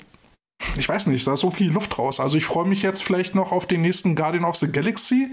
ich 0.78 0.88
weiß 0.88 1.08
nicht, 1.08 1.26
da 1.28 1.34
ist 1.34 1.42
so 1.42 1.52
viel 1.52 1.72
Luft 1.72 1.98
raus. 1.98 2.20
Also 2.20 2.38
ich 2.38 2.46
freue 2.46 2.68
mich 2.68 2.82
jetzt 2.82 3.04
vielleicht 3.04 3.36
noch 3.36 3.52
auf 3.52 3.66
den 3.66 3.82
nächsten 3.82 4.16
Guardian 4.16 4.46
of 4.46 4.56
the 4.56 4.72
Galaxy. 4.72 5.32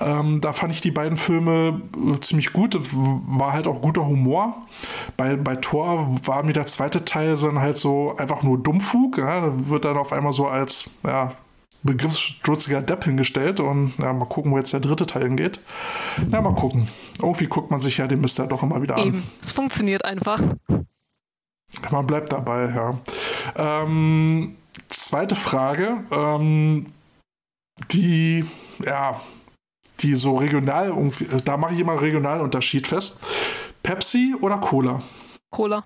Ähm, 0.00 0.40
da 0.40 0.52
fand 0.52 0.72
ich 0.72 0.80
die 0.80 0.90
beiden 0.90 1.16
Filme 1.16 1.80
äh, 1.96 2.20
ziemlich 2.20 2.52
gut. 2.52 2.78
War 2.92 3.52
halt 3.52 3.66
auch 3.66 3.80
guter 3.80 4.06
Humor. 4.06 4.66
Bei, 5.16 5.36
bei 5.36 5.56
Thor 5.56 6.16
war 6.24 6.42
mir 6.42 6.52
der 6.52 6.66
zweite 6.66 7.04
Teil 7.04 7.36
so 7.36 7.52
halt 7.60 7.76
so 7.76 8.14
einfach 8.16 8.42
nur 8.42 8.58
Dummfug. 8.58 9.18
Ja? 9.18 9.40
Da 9.40 9.68
wird 9.68 9.84
dann 9.84 9.96
auf 9.96 10.12
einmal 10.12 10.32
so 10.32 10.46
als 10.46 10.90
ja, 11.04 11.32
begriffsstutziger 11.82 12.82
Depp 12.82 13.04
hingestellt 13.04 13.60
und 13.60 13.94
ja, 13.98 14.12
mal 14.12 14.26
gucken, 14.26 14.52
wo 14.52 14.58
jetzt 14.58 14.72
der 14.72 14.80
dritte 14.80 15.06
Teil 15.06 15.24
hingeht. 15.24 15.60
Ja, 16.30 16.40
mal 16.40 16.54
gucken. 16.54 16.86
Irgendwie 17.20 17.46
guckt 17.46 17.70
man 17.70 17.80
sich 17.80 17.98
ja 17.98 18.06
den 18.06 18.20
Mister 18.20 18.46
doch 18.46 18.62
immer 18.62 18.82
wieder 18.82 18.96
an. 18.96 19.06
Eben, 19.06 19.22
es 19.40 19.52
funktioniert 19.52 20.04
einfach. 20.04 20.40
Man 21.90 22.06
bleibt 22.06 22.32
dabei, 22.32 22.72
ja. 22.74 22.98
Ähm, 23.56 24.56
zweite 24.88 25.36
Frage, 25.36 26.04
ähm, 26.10 26.86
die, 27.90 28.44
ja, 28.84 29.20
die 30.00 30.14
so 30.14 30.36
regional, 30.36 30.92
da 31.44 31.56
mache 31.56 31.74
ich 31.74 31.80
immer 31.80 31.92
einen 31.92 32.00
regionalen 32.00 32.42
Unterschied 32.42 32.86
fest. 32.86 33.20
Pepsi 33.82 34.34
oder 34.40 34.58
Cola? 34.58 35.02
Cola. 35.50 35.84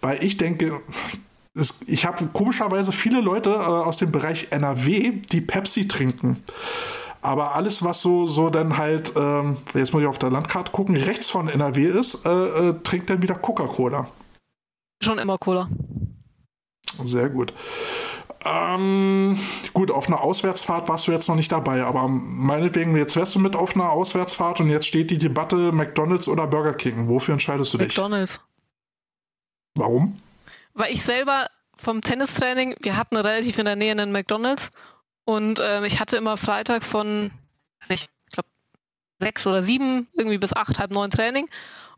Weil 0.00 0.22
ich 0.22 0.36
denke, 0.36 0.82
es, 1.54 1.80
ich 1.86 2.04
habe 2.04 2.26
komischerweise 2.26 2.92
viele 2.92 3.20
Leute 3.20 3.50
äh, 3.50 3.54
aus 3.54 3.98
dem 3.98 4.12
Bereich 4.12 4.48
NRW, 4.50 5.20
die 5.32 5.40
Pepsi 5.40 5.88
trinken. 5.88 6.42
Aber 7.22 7.54
alles, 7.54 7.82
was 7.82 8.02
so, 8.02 8.26
so 8.26 8.50
dann 8.50 8.76
halt, 8.76 9.14
ähm, 9.16 9.56
jetzt 9.72 9.94
muss 9.94 10.02
ich 10.02 10.08
auf 10.08 10.18
der 10.18 10.30
Landkarte 10.30 10.72
gucken, 10.72 10.94
rechts 10.96 11.30
von 11.30 11.48
NRW 11.48 11.86
ist, 11.86 12.26
äh, 12.26 12.30
äh, 12.68 12.74
trinkt 12.82 13.08
dann 13.08 13.22
wieder 13.22 13.34
Coca-Cola. 13.34 14.08
Schon 15.02 15.18
immer 15.18 15.38
Cola. 15.38 15.68
Sehr 17.02 17.28
gut. 17.28 17.52
Ähm, 18.44 19.38
gut, 19.72 19.90
auf 19.90 20.06
einer 20.06 20.20
Auswärtsfahrt 20.20 20.88
warst 20.88 21.06
du 21.06 21.12
jetzt 21.12 21.28
noch 21.28 21.34
nicht 21.34 21.50
dabei, 21.50 21.82
aber 21.82 22.08
meinetwegen, 22.08 22.94
jetzt 22.96 23.16
wärst 23.16 23.34
du 23.34 23.38
mit 23.38 23.56
auf 23.56 23.74
einer 23.74 23.90
Auswärtsfahrt 23.90 24.60
und 24.60 24.68
jetzt 24.68 24.86
steht 24.86 25.10
die 25.10 25.18
Debatte 25.18 25.72
McDonalds 25.72 26.28
oder 26.28 26.46
Burger 26.46 26.74
King. 26.74 27.08
Wofür 27.08 27.32
entscheidest 27.32 27.72
du 27.72 27.78
dich? 27.78 27.96
McDonalds. 27.96 28.40
Warum? 29.74 30.16
Weil 30.74 30.92
ich 30.92 31.02
selber 31.02 31.46
vom 31.76 32.02
Tennistraining, 32.02 32.76
wir 32.82 32.96
hatten 32.96 33.16
relativ 33.16 33.58
in 33.58 33.64
der 33.64 33.76
Nähe 33.76 33.92
einen 33.92 34.12
McDonalds 34.12 34.70
und 35.24 35.58
äh, 35.58 35.84
ich 35.86 35.98
hatte 35.98 36.18
immer 36.18 36.36
Freitag 36.36 36.84
von, 36.84 37.30
ich 37.88 38.08
glaube, 38.30 38.48
sechs 39.20 39.46
oder 39.46 39.62
sieben, 39.62 40.06
irgendwie 40.12 40.38
bis 40.38 40.52
acht, 40.52 40.78
halb 40.78 40.90
neun 40.90 41.10
Training 41.10 41.48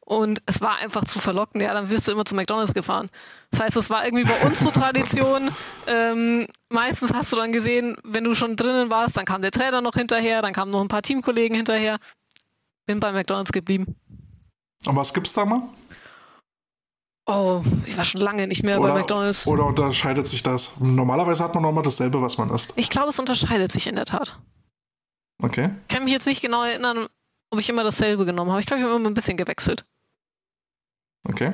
und 0.07 0.41
es 0.47 0.61
war 0.61 0.78
einfach 0.78 1.05
zu 1.05 1.19
verlocken, 1.19 1.61
ja, 1.61 1.74
dann 1.74 1.91
wirst 1.91 2.07
du 2.07 2.12
immer 2.12 2.24
zu 2.24 2.37
McDonalds 2.37 2.74
gefahren. 2.74 3.11
Das 3.51 3.59
heißt, 3.59 3.77
es 3.77 3.91
war 3.91 4.05
irgendwie 4.05 4.24
bei 4.24 4.41
uns 4.47 4.61
so 4.61 4.70
Tradition. 4.70 5.51
Ähm, 5.89 6.49
meistens 6.69 7.15
hast 7.15 7.33
du 7.33 7.37
dann 7.37 7.53
gesehen, 7.53 7.97
wenn 8.03 8.24
du 8.24 8.35
schon 8.35 8.57
drinnen 8.57 8.91
warst, 8.91 9.16
dann 9.16 9.24
kam 9.24 9.41
der 9.41 9.53
Trainer 9.53 9.81
noch 9.83 9.95
hinterher, 9.95 10.43
dann 10.43 10.53
kamen 10.53 10.73
noch 10.73 10.81
ein 10.81 10.89
paar 10.89 11.03
Teamkollegen 11.03 11.57
hinterher. 11.57 11.99
Bin 12.87 12.99
bei 12.99 13.12
McDonalds 13.12 13.53
geblieben. 13.53 13.95
Und 14.85 14.97
was 14.97 15.15
gibt's 15.15 15.33
da 15.33 15.45
mal? 15.45 15.62
Oh, 17.24 17.62
ich 17.85 17.97
war 17.97 18.05
schon 18.05 18.20
lange 18.20 18.49
nicht 18.49 18.65
mehr 18.65 18.81
oder, 18.81 18.95
bei 18.95 18.99
McDonalds. 19.01 19.47
Oder 19.47 19.65
unterscheidet 19.65 20.27
sich 20.27 20.43
das? 20.43 20.73
Normalerweise 20.81 21.45
hat 21.45 21.55
man 21.55 21.62
nochmal 21.62 21.85
dasselbe, 21.85 22.20
was 22.20 22.37
man 22.37 22.51
isst. 22.51 22.73
Ich 22.74 22.91
glaube, 22.91 23.11
es 23.11 23.19
unterscheidet 23.20 23.70
sich 23.70 23.87
in 23.87 23.95
der 23.95 24.07
Tat. 24.07 24.37
Okay. 25.41 25.70
Ich 25.87 25.95
kann 25.95 26.03
mich 26.03 26.12
jetzt 26.12 26.27
nicht 26.27 26.43
genau 26.43 26.65
erinnern, 26.65 27.07
ob 27.51 27.61
ich 27.61 27.69
immer 27.69 27.85
dasselbe 27.85 28.24
genommen 28.24 28.51
habe. 28.51 28.61
Ich 28.61 28.66
glaube, 28.66 28.81
ich 28.81 28.87
habe 28.89 28.97
immer 28.97 29.09
ein 29.09 29.15
bisschen 29.15 29.37
gewechselt. 29.37 29.85
Okay. 31.28 31.53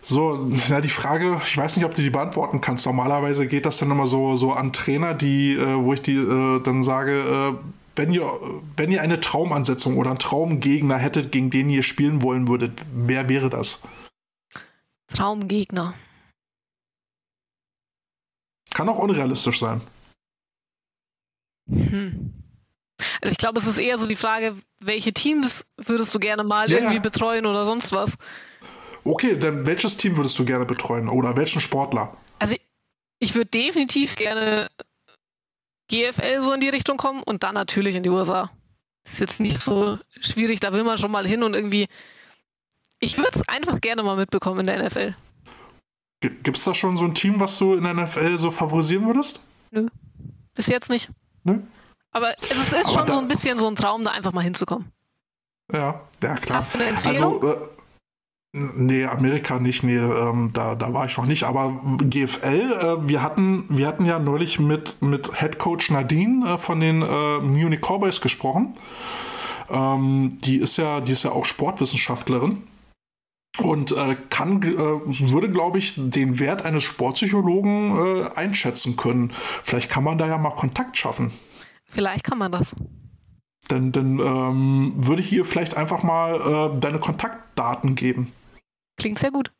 So, 0.00 0.48
ja, 0.68 0.80
die 0.80 0.88
Frage, 0.88 1.40
ich 1.44 1.56
weiß 1.56 1.76
nicht, 1.76 1.84
ob 1.84 1.94
du 1.94 2.02
die 2.02 2.10
beantworten 2.10 2.60
kannst. 2.60 2.86
Normalerweise 2.86 3.46
geht 3.46 3.66
das 3.66 3.78
dann 3.78 3.90
immer 3.90 4.06
so, 4.06 4.36
so 4.36 4.52
an 4.52 4.72
Trainer, 4.72 5.14
die, 5.14 5.54
äh, 5.54 5.76
wo 5.76 5.92
ich 5.92 6.02
die 6.02 6.16
äh, 6.16 6.60
dann 6.62 6.82
sage, 6.82 7.18
äh, 7.18 7.54
wenn 7.96 8.12
ihr, 8.12 8.30
wenn 8.76 8.92
ihr 8.92 9.02
eine 9.02 9.20
Traumansetzung 9.20 9.96
oder 9.96 10.10
einen 10.10 10.18
Traumgegner 10.18 10.98
hättet, 10.98 11.32
gegen 11.32 11.50
den 11.50 11.70
ihr 11.70 11.82
spielen 11.82 12.22
wollen 12.22 12.46
würdet, 12.46 12.72
wer 12.94 13.28
wäre 13.28 13.50
das? 13.50 13.82
Traumgegner. 15.08 15.94
Kann 18.70 18.88
auch 18.88 18.98
unrealistisch 18.98 19.58
sein. 19.58 19.80
Hm. 21.68 22.32
Also 23.20 23.32
ich 23.32 23.38
glaube, 23.38 23.58
es 23.58 23.66
ist 23.66 23.78
eher 23.78 23.98
so 23.98 24.06
die 24.06 24.16
Frage, 24.16 24.56
welche 24.80 25.12
Teams 25.12 25.66
würdest 25.76 26.14
du 26.14 26.18
gerne 26.18 26.44
mal 26.44 26.68
ja, 26.70 26.78
irgendwie 26.78 27.00
betreuen 27.00 27.46
oder 27.46 27.64
sonst 27.64 27.92
was? 27.92 28.18
Okay, 29.06 29.38
dann 29.38 29.66
welches 29.66 29.96
Team 29.96 30.16
würdest 30.16 30.36
du 30.38 30.44
gerne 30.44 30.66
betreuen 30.66 31.08
oder 31.08 31.36
welchen 31.36 31.60
Sportler? 31.60 32.16
Also 32.40 32.56
ich, 33.20 33.34
würde 33.34 33.48
definitiv 33.50 34.16
gerne 34.16 34.68
GFL 35.88 36.42
so 36.42 36.52
in 36.52 36.60
die 36.60 36.68
Richtung 36.68 36.96
kommen 36.96 37.22
und 37.22 37.44
dann 37.44 37.54
natürlich 37.54 37.94
in 37.94 38.02
die 38.02 38.08
USA. 38.08 38.50
Ist 39.04 39.20
jetzt 39.20 39.40
nicht 39.40 39.58
so 39.58 39.98
schwierig, 40.20 40.58
da 40.58 40.72
will 40.72 40.82
man 40.82 40.98
schon 40.98 41.12
mal 41.12 41.26
hin 41.26 41.44
und 41.44 41.54
irgendwie. 41.54 41.86
Ich 42.98 43.16
würde 43.16 43.30
es 43.34 43.48
einfach 43.48 43.80
gerne 43.80 44.02
mal 44.02 44.16
mitbekommen 44.16 44.60
in 44.60 44.66
der 44.66 44.84
NFL. 44.84 45.14
Gibt 46.20 46.56
es 46.56 46.64
da 46.64 46.74
schon 46.74 46.96
so 46.96 47.04
ein 47.04 47.14
Team, 47.14 47.38
was 47.38 47.58
du 47.58 47.74
in 47.74 47.84
der 47.84 47.94
NFL 47.94 48.38
so 48.38 48.50
favorisieren 48.50 49.06
würdest? 49.06 49.40
Nö. 49.70 49.86
Bis 50.54 50.66
jetzt 50.66 50.90
nicht. 50.90 51.10
Nö. 51.44 51.60
Aber 52.10 52.34
es 52.50 52.72
ist 52.72 52.74
Aber 52.74 52.88
schon 52.88 53.12
so 53.12 53.18
ein 53.18 53.28
bisschen 53.28 53.58
so 53.60 53.68
ein 53.68 53.76
Traum, 53.76 54.02
da 54.02 54.10
einfach 54.10 54.32
mal 54.32 54.40
hinzukommen. 54.40 54.90
Ja, 55.72 56.00
ja 56.22 56.34
klar. 56.36 56.58
Hast 56.58 56.74
du 56.74 56.78
eine 56.78 56.88
Empfehlung? 56.88 57.34
Also, 57.34 57.62
äh, 57.62 57.68
Nee, 58.58 59.04
Amerika 59.04 59.58
nicht, 59.58 59.82
nee, 59.82 59.96
ähm, 59.98 60.50
da, 60.54 60.74
da 60.74 60.94
war 60.94 61.04
ich 61.04 61.16
noch 61.18 61.26
nicht. 61.26 61.44
Aber 61.44 61.78
GFL, 61.98 62.46
äh, 62.46 63.06
wir, 63.06 63.22
hatten, 63.22 63.64
wir 63.68 63.86
hatten 63.86 64.06
ja 64.06 64.18
neulich 64.18 64.58
mit, 64.58 65.02
mit 65.02 65.40
Head 65.40 65.58
Coach 65.58 65.90
Nadine 65.90 66.54
äh, 66.54 66.56
von 66.56 66.80
den 66.80 67.02
äh, 67.02 67.38
Munich 67.40 67.82
Cowboys 67.82 68.22
gesprochen. 68.22 68.74
Ähm, 69.68 70.38
die, 70.42 70.56
ist 70.56 70.78
ja, 70.78 71.02
die 71.02 71.12
ist 71.12 71.24
ja 71.24 71.32
auch 71.32 71.44
Sportwissenschaftlerin 71.44 72.62
und 73.58 73.92
äh, 73.92 74.16
kann, 74.30 74.62
äh, 74.62 74.74
würde, 74.74 75.50
glaube 75.50 75.78
ich, 75.78 75.92
den 75.96 76.38
Wert 76.38 76.64
eines 76.64 76.82
Sportpsychologen 76.84 77.94
äh, 77.94 78.28
einschätzen 78.36 78.96
können. 78.96 79.32
Vielleicht 79.64 79.90
kann 79.90 80.02
man 80.02 80.16
da 80.16 80.26
ja 80.26 80.38
mal 80.38 80.50
Kontakt 80.50 80.96
schaffen. 80.96 81.30
Vielleicht 81.84 82.24
kann 82.24 82.38
man 82.38 82.52
das. 82.52 82.74
Dann, 83.68 83.92
dann 83.92 84.18
ähm, 84.18 84.94
würde 84.96 85.20
ich 85.20 85.30
ihr 85.30 85.44
vielleicht 85.44 85.76
einfach 85.76 86.02
mal 86.02 86.78
deine 86.80 87.00
Kontaktdaten 87.00 87.96
geben. 87.96 88.32
Klingt 88.96 89.18
sehr 89.18 89.30
gut. 89.30 89.52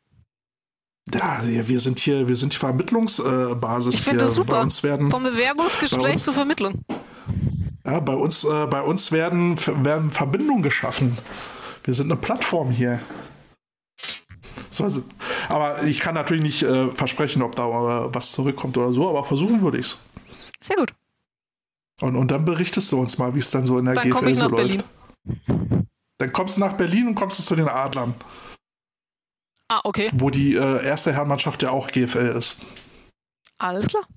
Ja, 1.13 1.41
wir 1.43 1.79
sind 1.79 1.99
hier, 1.99 2.27
wir 2.27 2.35
sind 2.35 2.53
die 2.53 2.57
Vermittlungsbasis 2.57 3.95
ich 3.95 4.03
hier. 4.09 4.17
Das 4.17 4.35
super. 4.35 4.55
Bei 4.55 4.61
uns 4.61 4.83
werden, 4.83 5.09
Vom 5.09 5.23
Bewerbungsgespräch 5.23 6.21
zur 6.21 6.33
Vermittlung. 6.33 6.83
Ja, 7.85 8.01
bei 8.01 8.13
uns, 8.13 8.43
äh, 8.43 8.67
bei 8.67 8.81
uns 8.81 9.13
werden, 9.13 9.57
werden 9.85 10.11
Verbindungen 10.11 10.63
geschaffen. 10.63 11.17
Wir 11.85 11.93
sind 11.93 12.11
eine 12.11 12.19
Plattform 12.19 12.69
hier. 12.69 12.99
So, 14.69 14.83
also, 14.83 15.03
aber 15.47 15.83
ich 15.83 16.01
kann 16.01 16.13
natürlich 16.13 16.43
nicht 16.43 16.63
äh, 16.63 16.89
versprechen, 16.89 17.41
ob 17.41 17.55
da 17.55 17.67
äh, 17.67 18.13
was 18.13 18.33
zurückkommt 18.33 18.77
oder 18.77 18.91
so, 18.91 19.07
aber 19.07 19.23
versuchen 19.23 19.61
würde 19.61 19.77
ich 19.77 19.85
es. 19.85 19.99
Sehr 20.61 20.75
gut. 20.75 20.93
Und, 22.01 22.17
und 22.17 22.29
dann 22.29 22.43
berichtest 22.43 22.91
du 22.91 22.99
uns 22.99 23.17
mal, 23.17 23.33
wie 23.33 23.39
es 23.39 23.51
dann 23.51 23.65
so 23.65 23.79
in 23.79 23.85
der 23.85 23.95
dann 23.95 24.09
GFL 24.09 24.33
so 24.33 24.49
läuft. 24.49 24.55
Berlin. 24.55 24.83
Dann 26.17 26.33
kommst 26.33 26.57
du 26.57 26.61
nach 26.61 26.73
Berlin 26.73 27.07
und 27.07 27.15
kommst 27.15 27.39
du 27.39 27.43
zu 27.43 27.55
den 27.55 27.69
Adlern. 27.69 28.13
Ah, 29.69 29.81
okay. 29.83 30.09
Wo 30.13 30.29
die 30.29 30.55
äh, 30.55 30.85
erste 30.85 31.13
Herrenmannschaft 31.13 31.61
ja 31.61 31.71
auch 31.71 31.89
GFL 31.89 32.35
ist. 32.37 32.57
Alles 33.57 33.87
klar. 33.87 34.07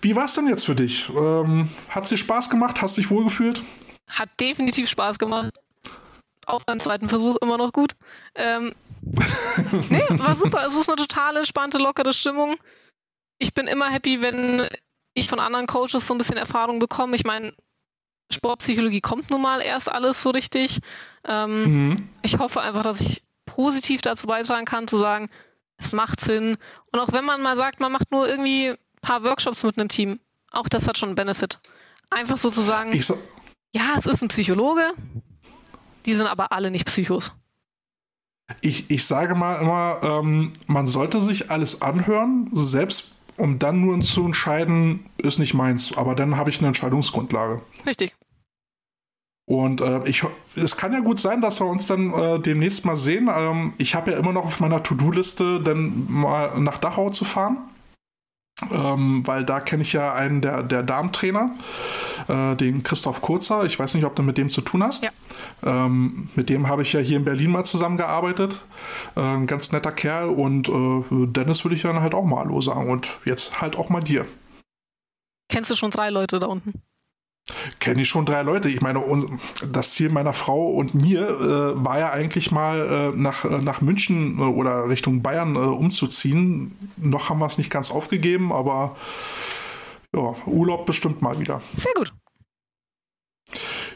Wie 0.00 0.16
war 0.16 0.24
es 0.24 0.34
denn 0.34 0.48
jetzt 0.48 0.66
für 0.66 0.74
dich? 0.74 1.08
Ähm, 1.10 1.70
hat 1.88 2.04
es 2.04 2.10
dir 2.10 2.16
Spaß 2.16 2.50
gemacht? 2.50 2.80
Hast 2.80 2.96
du 2.96 3.00
dich 3.00 3.10
wohlgefühlt? 3.10 3.62
Hat 4.08 4.28
definitiv 4.40 4.88
Spaß 4.88 5.18
gemacht. 5.18 5.58
Auch 6.46 6.62
beim 6.64 6.80
zweiten 6.80 7.08
Versuch 7.08 7.36
immer 7.36 7.58
noch 7.58 7.72
gut. 7.72 7.92
Ähm, 8.34 8.74
nee, 9.90 10.02
war 10.10 10.34
super. 10.34 10.66
Es 10.66 10.74
ist 10.74 10.88
eine 10.88 10.96
totale, 10.96 11.44
spannende, 11.44 11.78
lockere 11.78 12.12
Stimmung. 12.12 12.56
Ich 13.38 13.54
bin 13.54 13.66
immer 13.66 13.90
happy, 13.90 14.22
wenn 14.22 14.66
ich 15.14 15.28
von 15.28 15.40
anderen 15.40 15.66
Coaches 15.66 16.06
so 16.06 16.14
ein 16.14 16.18
bisschen 16.18 16.36
Erfahrung 16.36 16.78
bekomme. 16.78 17.14
Ich 17.14 17.24
meine, 17.24 17.52
Sportpsychologie 18.32 19.00
kommt 19.00 19.30
nun 19.30 19.42
mal 19.42 19.60
erst 19.60 19.90
alles 19.90 20.22
so 20.22 20.30
richtig. 20.30 20.80
Ähm, 21.24 21.88
mhm. 21.88 22.08
Ich 22.22 22.38
hoffe 22.38 22.60
einfach, 22.60 22.82
dass 22.82 23.00
ich 23.00 23.22
positiv 23.48 24.02
dazu 24.02 24.26
beitragen 24.26 24.64
kann, 24.64 24.88
zu 24.88 24.98
sagen, 24.98 25.28
es 25.76 25.92
macht 25.92 26.20
Sinn. 26.20 26.56
Und 26.92 27.00
auch 27.00 27.12
wenn 27.12 27.24
man 27.24 27.40
mal 27.40 27.56
sagt, 27.56 27.80
man 27.80 27.92
macht 27.92 28.10
nur 28.10 28.28
irgendwie 28.28 28.70
ein 28.70 28.76
paar 29.02 29.24
Workshops 29.24 29.62
mit 29.62 29.78
einem 29.78 29.88
Team, 29.88 30.20
auch 30.50 30.68
das 30.68 30.88
hat 30.88 30.98
schon 30.98 31.10
einen 31.10 31.16
Benefit. 31.16 31.58
Einfach 32.10 32.36
sozusagen, 32.36 33.00
so 33.02 33.18
ja, 33.74 33.94
es 33.96 34.06
ist 34.06 34.22
ein 34.22 34.28
Psychologe, 34.28 34.92
die 36.06 36.14
sind 36.14 36.26
aber 36.26 36.52
alle 36.52 36.70
nicht 36.70 36.86
Psychos. 36.86 37.32
Ich, 38.62 38.90
ich 38.90 39.04
sage 39.04 39.34
mal 39.34 39.60
immer, 39.60 40.00
ähm, 40.02 40.54
man 40.66 40.86
sollte 40.86 41.20
sich 41.20 41.50
alles 41.50 41.82
anhören, 41.82 42.50
selbst 42.54 43.14
um 43.36 43.58
dann 43.58 43.82
nur 43.82 44.00
zu 44.00 44.24
entscheiden, 44.24 45.06
ist 45.18 45.38
nicht 45.38 45.54
meins. 45.54 45.96
Aber 45.96 46.14
dann 46.14 46.36
habe 46.36 46.50
ich 46.50 46.58
eine 46.58 46.68
Entscheidungsgrundlage. 46.68 47.62
Richtig. 47.86 48.16
Und 49.48 49.80
äh, 49.80 50.06
ich, 50.06 50.22
es 50.56 50.76
kann 50.76 50.92
ja 50.92 51.00
gut 51.00 51.18
sein, 51.18 51.40
dass 51.40 51.58
wir 51.58 51.66
uns 51.66 51.86
dann 51.86 52.12
äh, 52.12 52.38
demnächst 52.38 52.84
mal 52.84 52.96
sehen. 52.96 53.30
Ähm, 53.34 53.72
ich 53.78 53.94
habe 53.94 54.10
ja 54.10 54.18
immer 54.18 54.34
noch 54.34 54.44
auf 54.44 54.60
meiner 54.60 54.82
To-Do-Liste, 54.82 55.60
dann 55.62 56.04
mal 56.06 56.60
nach 56.60 56.76
Dachau 56.76 57.08
zu 57.08 57.24
fahren. 57.24 57.56
Ähm, 58.70 59.26
weil 59.26 59.46
da 59.46 59.60
kenne 59.60 59.82
ich 59.82 59.94
ja 59.94 60.12
einen 60.12 60.42
der, 60.42 60.62
der 60.62 60.82
Darmtrainer, 60.82 61.52
äh, 62.28 62.56
den 62.56 62.82
Christoph 62.82 63.22
Kurzer. 63.22 63.64
Ich 63.64 63.78
weiß 63.78 63.94
nicht, 63.94 64.04
ob 64.04 64.14
du 64.16 64.22
mit 64.22 64.36
dem 64.36 64.50
zu 64.50 64.60
tun 64.60 64.82
hast. 64.82 65.04
Ja. 65.04 65.10
Ähm, 65.64 66.28
mit 66.34 66.50
dem 66.50 66.68
habe 66.68 66.82
ich 66.82 66.92
ja 66.92 67.00
hier 67.00 67.16
in 67.16 67.24
Berlin 67.24 67.50
mal 67.50 67.64
zusammengearbeitet. 67.64 68.66
Äh, 69.16 69.20
ein 69.20 69.46
ganz 69.46 69.72
netter 69.72 69.92
Kerl 69.92 70.28
und 70.28 70.68
äh, 70.68 71.26
Dennis 71.26 71.64
würde 71.64 71.74
ich 71.74 71.82
dann 71.82 72.02
halt 72.02 72.14
auch 72.14 72.24
mal 72.24 72.40
Hallo 72.40 72.60
sagen 72.60 72.90
und 72.90 73.08
jetzt 73.24 73.62
halt 73.62 73.76
auch 73.76 73.88
mal 73.88 74.02
dir. 74.02 74.26
Kennst 75.48 75.70
du 75.70 75.74
schon 75.74 75.90
drei 75.90 76.10
Leute 76.10 76.38
da 76.38 76.48
unten? 76.48 76.82
Kenne 77.80 78.02
ich 78.02 78.08
schon 78.08 78.26
drei 78.26 78.42
Leute. 78.42 78.68
Ich 78.68 78.80
meine, 78.80 79.02
das 79.66 79.92
Ziel 79.92 80.10
meiner 80.10 80.32
Frau 80.32 80.68
und 80.68 80.94
mir 80.94 81.22
äh, 81.28 81.84
war 81.84 81.98
ja 81.98 82.10
eigentlich 82.10 82.50
mal 82.50 83.12
äh, 83.14 83.16
nach, 83.16 83.44
äh, 83.44 83.58
nach 83.62 83.80
München 83.80 84.38
äh, 84.38 84.42
oder 84.42 84.88
Richtung 84.88 85.22
Bayern 85.22 85.56
äh, 85.56 85.58
umzuziehen. 85.58 86.76
Noch 86.96 87.30
haben 87.30 87.38
wir 87.38 87.46
es 87.46 87.58
nicht 87.58 87.70
ganz 87.70 87.90
aufgegeben, 87.90 88.52
aber 88.52 88.96
ja, 90.14 90.34
Urlaub 90.46 90.86
bestimmt 90.86 91.22
mal 91.22 91.38
wieder. 91.38 91.62
Sehr 91.76 91.92
gut. 91.94 92.12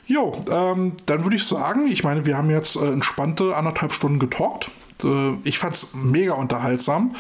Jo, 0.07 0.41
ähm, 0.51 0.95
dann 1.07 1.24
würde 1.24 1.37
ich 1.37 1.45
sagen, 1.45 1.87
ich 1.87 2.05
meine, 2.05 2.27
wir 2.27 2.37
haben 2.37 2.51
jetzt 2.51 2.77
äh, 2.77 2.87
entspannte 2.87 3.57
anderthalb 3.57 3.93
Stunden 3.93 4.19
getalkt. 4.19 4.70
Äh, 5.05 5.35
ich 5.45 5.59
fand 5.59 5.74
es 5.74 5.95
mega 5.95 6.35
unterhaltsam. 6.35 7.15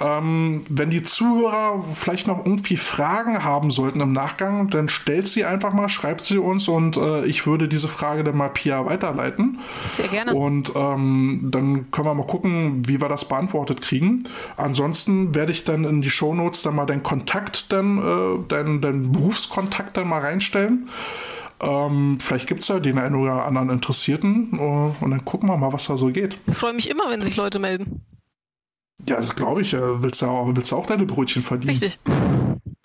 Ähm, 0.00 0.64
wenn 0.68 0.90
die 0.90 1.02
Zuhörer 1.02 1.84
vielleicht 1.90 2.26
noch 2.26 2.44
irgendwie 2.44 2.76
Fragen 2.76 3.44
haben 3.44 3.70
sollten 3.70 4.00
im 4.00 4.12
Nachgang, 4.12 4.70
dann 4.70 4.88
stellt 4.88 5.28
sie 5.28 5.44
einfach 5.44 5.72
mal, 5.72 5.88
schreibt 5.88 6.24
sie 6.24 6.38
uns 6.38 6.68
und 6.68 6.96
äh, 6.96 7.24
ich 7.24 7.46
würde 7.46 7.68
diese 7.68 7.88
Frage 7.88 8.24
dann 8.24 8.36
mal 8.36 8.48
Pia 8.48 8.84
weiterleiten. 8.86 9.58
Sehr 9.88 10.08
gerne. 10.08 10.34
Und 10.34 10.72
ähm, 10.74 11.48
dann 11.50 11.90
können 11.90 12.06
wir 12.06 12.14
mal 12.14 12.26
gucken, 12.26 12.86
wie 12.86 13.00
wir 13.00 13.08
das 13.08 13.26
beantwortet 13.26 13.80
kriegen. 13.80 14.24
Ansonsten 14.56 15.34
werde 15.34 15.52
ich 15.52 15.64
dann 15.64 15.84
in 15.84 16.02
die 16.02 16.10
Shownotes 16.10 16.62
dann 16.62 16.74
mal 16.74 16.86
deinen 16.86 17.02
Kontakt, 17.02 17.72
dann, 17.72 17.98
äh, 17.98 18.48
deinen, 18.48 18.80
deinen 18.80 19.12
Berufskontakt 19.12 19.96
dann 19.96 20.08
mal 20.08 20.20
reinstellen. 20.20 20.88
Ähm, 21.62 22.18
vielleicht 22.20 22.48
gibt 22.48 22.62
es 22.62 22.68
ja 22.68 22.80
den 22.80 22.98
einen 22.98 23.14
oder 23.14 23.44
anderen 23.44 23.70
Interessierten 23.70 24.58
uh, 24.58 24.94
und 25.00 25.10
dann 25.10 25.24
gucken 25.24 25.48
wir 25.48 25.56
mal, 25.56 25.72
was 25.72 25.86
da 25.86 25.96
so 25.96 26.08
geht. 26.08 26.38
Ich 26.46 26.56
freue 26.56 26.74
mich 26.74 26.90
immer, 26.90 27.08
wenn 27.08 27.20
sich 27.20 27.36
Leute 27.36 27.58
melden. 27.58 28.04
Ja, 29.08 29.16
das 29.16 29.34
glaube 29.34 29.62
ich. 29.62 29.72
Willst 29.72 30.22
du, 30.22 30.26
auch, 30.26 30.54
willst 30.54 30.70
du 30.72 30.76
auch 30.76 30.86
deine 30.86 31.06
Brötchen 31.06 31.42
verdienen? 31.42 31.70
Richtig. 31.70 31.98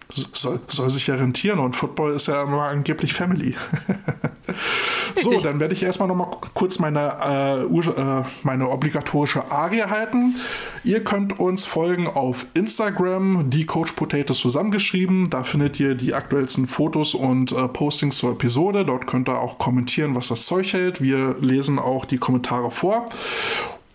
Soll, 0.09 0.61
soll 0.67 0.89
sich 0.89 1.07
ja 1.07 1.15
rentieren 1.15 1.59
und 1.59 1.75
Football 1.75 2.13
ist 2.13 2.27
ja 2.27 2.43
immer 2.43 2.63
angeblich 2.63 3.13
Family. 3.13 3.55
so, 5.15 5.39
dann 5.39 5.59
werde 5.59 5.73
ich 5.73 5.83
erstmal 5.83 6.07
noch 6.07 6.15
mal 6.15 6.29
kurz 6.53 6.79
meine, 6.79 7.13
äh, 7.23 7.63
äh, 7.63 8.23
meine 8.43 8.69
obligatorische 8.69 9.51
Arie 9.51 9.83
halten. 9.83 10.35
Ihr 10.83 11.03
könnt 11.03 11.39
uns 11.39 11.65
folgen 11.65 12.07
auf 12.07 12.47
Instagram, 12.53 13.49
die 13.49 13.65
Coach 13.65 13.93
Potatoes 13.93 14.39
zusammengeschrieben. 14.39 15.29
Da 15.29 15.43
findet 15.43 15.79
ihr 15.79 15.95
die 15.95 16.13
aktuellsten 16.13 16.67
Fotos 16.67 17.13
und 17.13 17.51
äh, 17.51 17.67
Postings 17.67 18.17
zur 18.17 18.31
Episode. 18.31 18.85
Dort 18.85 19.07
könnt 19.07 19.29
ihr 19.29 19.39
auch 19.39 19.57
kommentieren, 19.57 20.15
was 20.15 20.29
das 20.29 20.45
Zeug 20.45 20.73
hält. 20.73 21.01
Wir 21.01 21.35
lesen 21.39 21.79
auch 21.79 22.05
die 22.05 22.17
Kommentare 22.17 22.71
vor. 22.71 23.07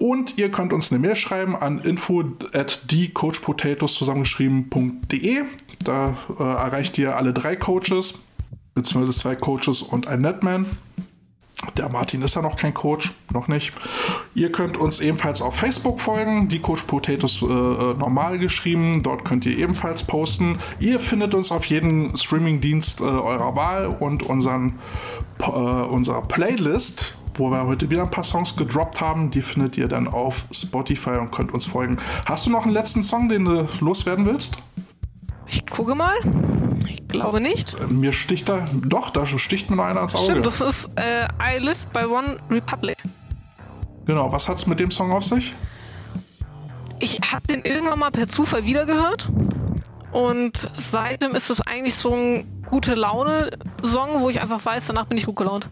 Und 0.02 0.36
ihr 0.36 0.50
könnt 0.50 0.72
uns 0.72 0.90
eine 0.90 0.98
Mail 0.98 1.14
schreiben 1.14 1.54
an 1.54 1.78
info 1.78 2.24
at 2.52 2.80
zusammengeschrieben.de. 2.90 5.42
Da 5.84 6.16
äh, 6.38 6.42
erreicht 6.42 6.98
ihr 6.98 7.16
alle 7.16 7.32
drei 7.32 7.54
Coaches, 7.54 8.14
beziehungsweise 8.74 9.18
zwei 9.18 9.36
Coaches 9.36 9.82
und 9.82 10.06
ein 10.06 10.20
Netman. 10.20 10.66
Der 11.76 11.88
Martin 11.88 12.22
ist 12.22 12.34
ja 12.34 12.42
noch 12.42 12.56
kein 12.56 12.74
Coach, 12.74 13.14
noch 13.32 13.46
nicht. 13.46 13.72
Ihr 14.34 14.50
könnt 14.50 14.76
uns 14.76 15.00
ebenfalls 15.00 15.40
auf 15.40 15.54
Facebook 15.54 16.00
folgen, 16.00 16.48
die 16.48 16.58
Coach 16.58 16.82
Potatoes 16.82 17.40
äh, 17.40 17.46
äh, 17.46 17.94
normal 17.94 18.38
geschrieben. 18.38 19.02
Dort 19.04 19.24
könnt 19.24 19.46
ihr 19.46 19.56
ebenfalls 19.56 20.02
posten. 20.02 20.58
Ihr 20.80 20.98
findet 20.98 21.34
uns 21.34 21.52
auf 21.52 21.66
jedem 21.66 22.16
Streamingdienst 22.16 23.00
äh, 23.00 23.04
eurer 23.04 23.54
Wahl 23.54 23.86
und 23.86 24.24
unseren, 24.24 24.80
äh, 25.38 25.44
unserer 25.44 26.22
Playlist, 26.22 27.16
wo 27.34 27.50
wir 27.50 27.64
heute 27.64 27.90
wieder 27.90 28.02
ein 28.02 28.10
paar 28.10 28.24
Songs 28.24 28.56
gedroppt 28.56 29.00
haben, 29.00 29.30
die 29.30 29.42
findet 29.42 29.78
ihr 29.78 29.86
dann 29.86 30.08
auf 30.08 30.44
Spotify 30.50 31.18
und 31.20 31.30
könnt 31.30 31.54
uns 31.54 31.64
folgen. 31.64 31.96
Hast 32.26 32.46
du 32.46 32.50
noch 32.50 32.64
einen 32.64 32.74
letzten 32.74 33.04
Song, 33.04 33.28
den 33.28 33.44
du 33.44 33.68
loswerden 33.80 34.26
willst? 34.26 34.58
Ich 35.52 35.66
gucke 35.66 35.94
mal. 35.94 36.16
Ich 36.88 37.06
glaube 37.08 37.40
nicht. 37.40 37.76
Mir 37.90 38.14
sticht 38.14 38.48
da. 38.48 38.66
Doch, 38.72 39.10
da 39.10 39.26
sticht 39.26 39.68
mir 39.68 39.76
noch 39.76 39.84
einer 39.84 40.00
ans 40.00 40.14
Auge. 40.14 40.24
Stimmt, 40.24 40.46
das 40.46 40.62
ist 40.62 40.90
äh, 40.96 41.28
I 41.40 41.58
Live 41.58 41.86
by 41.88 42.04
One 42.06 42.38
Republic. 42.50 42.96
Genau, 44.06 44.32
was 44.32 44.48
hat 44.48 44.56
es 44.56 44.66
mit 44.66 44.80
dem 44.80 44.90
Song 44.90 45.12
auf 45.12 45.24
sich? 45.24 45.54
Ich 47.00 47.20
habe 47.20 47.46
den 47.46 47.62
irgendwann 47.62 47.98
mal 47.98 48.10
per 48.10 48.28
Zufall 48.28 48.64
wiedergehört. 48.64 49.28
Und 50.12 50.70
seitdem 50.78 51.34
ist 51.34 51.50
es 51.50 51.60
eigentlich 51.60 51.96
so 51.96 52.14
ein 52.14 52.64
gute 52.66 52.94
Laune-Song, 52.94 54.20
wo 54.20 54.30
ich 54.30 54.40
einfach 54.40 54.64
weiß, 54.64 54.86
danach 54.86 55.06
bin 55.06 55.18
ich 55.18 55.26
gut 55.26 55.36
gelaunt. 55.36 55.68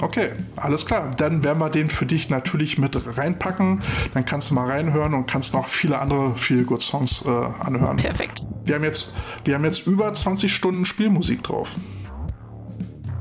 Okay, 0.00 0.30
alles 0.56 0.86
klar. 0.86 1.10
Dann 1.16 1.42
werden 1.42 1.58
wir 1.58 1.70
den 1.70 1.90
für 1.90 2.06
dich 2.06 2.30
natürlich 2.30 2.78
mit 2.78 2.96
reinpacken. 3.16 3.82
Dann 4.14 4.24
kannst 4.24 4.50
du 4.50 4.54
mal 4.54 4.68
reinhören 4.68 5.14
und 5.14 5.26
kannst 5.26 5.54
noch 5.54 5.68
viele 5.68 5.98
andere 5.98 6.36
Feel 6.36 6.64
Good 6.64 6.82
Songs 6.82 7.24
äh, 7.26 7.28
anhören. 7.28 7.96
Perfekt. 7.96 8.44
Wir 8.64 8.76
haben, 8.76 8.84
jetzt, 8.84 9.14
wir 9.44 9.54
haben 9.54 9.64
jetzt 9.64 9.86
über 9.86 10.12
20 10.12 10.54
Stunden 10.54 10.84
Spielmusik 10.84 11.42
drauf. 11.42 11.76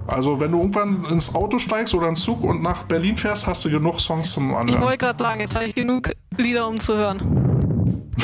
Also 0.07 0.39
wenn 0.39 0.51
du 0.51 0.59
irgendwann 0.59 1.03
ins 1.11 1.35
Auto 1.35 1.59
steigst 1.59 1.93
oder 1.93 2.07
ins 2.07 2.23
Zug 2.23 2.43
und 2.43 2.61
nach 2.61 2.83
Berlin 2.83 3.17
fährst, 3.17 3.45
hast 3.45 3.65
du 3.65 3.69
genug 3.69 3.99
Songs 3.99 4.31
zum 4.31 4.55
Anhören. 4.55 4.69
Ich 4.69 4.81
wollte 4.81 4.97
gerade 4.97 5.21
sagen, 5.21 5.41
jetzt 5.41 5.55
habe 5.55 5.65
ich 5.65 5.75
genug 5.75 6.11
Lieder, 6.37 6.67
um 6.67 6.79
zu 6.79 6.95
hören. 6.95 7.56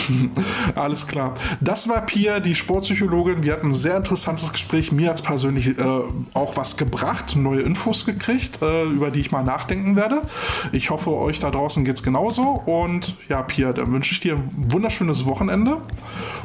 Alles 0.76 1.08
klar. 1.08 1.36
Das 1.62 1.88
war 1.88 2.02
Pia, 2.06 2.40
die 2.40 2.56
Sportpsychologin. 2.56 3.44
Wir 3.44 3.54
hatten 3.54 3.68
ein 3.68 3.76
sehr 3.76 3.98
interessantes 3.98 4.52
Gespräch. 4.52 4.92
Mir 4.92 5.10
hat 5.10 5.18
es 5.18 5.22
persönlich 5.22 5.78
äh, 5.78 5.84
auch 6.34 6.58
was 6.58 6.78
gebracht, 6.78 7.36
neue 7.36 7.62
Infos 7.62 8.06
gekriegt, 8.06 8.62
äh, 8.62 8.84
über 8.84 9.12
die 9.12 9.20
ich 9.20 9.32
mal 9.32 9.44
nachdenken 9.44 9.96
werde. 9.96 10.24
Ich 10.72 10.90
hoffe, 10.90 11.12
euch 11.12 11.40
da 11.40 11.52
draußen 11.52 11.86
geht 11.86 11.96
es 11.96 12.04
genauso. 12.04 12.44
Und 12.44 13.16
ja, 13.30 13.42
Pia, 13.44 13.74
dann 13.74 13.94
wünsche 13.94 14.14
ich 14.14 14.20
dir 14.20 14.36
ein 14.36 14.52
wunderschönes 14.72 15.26
Wochenende 15.26 15.78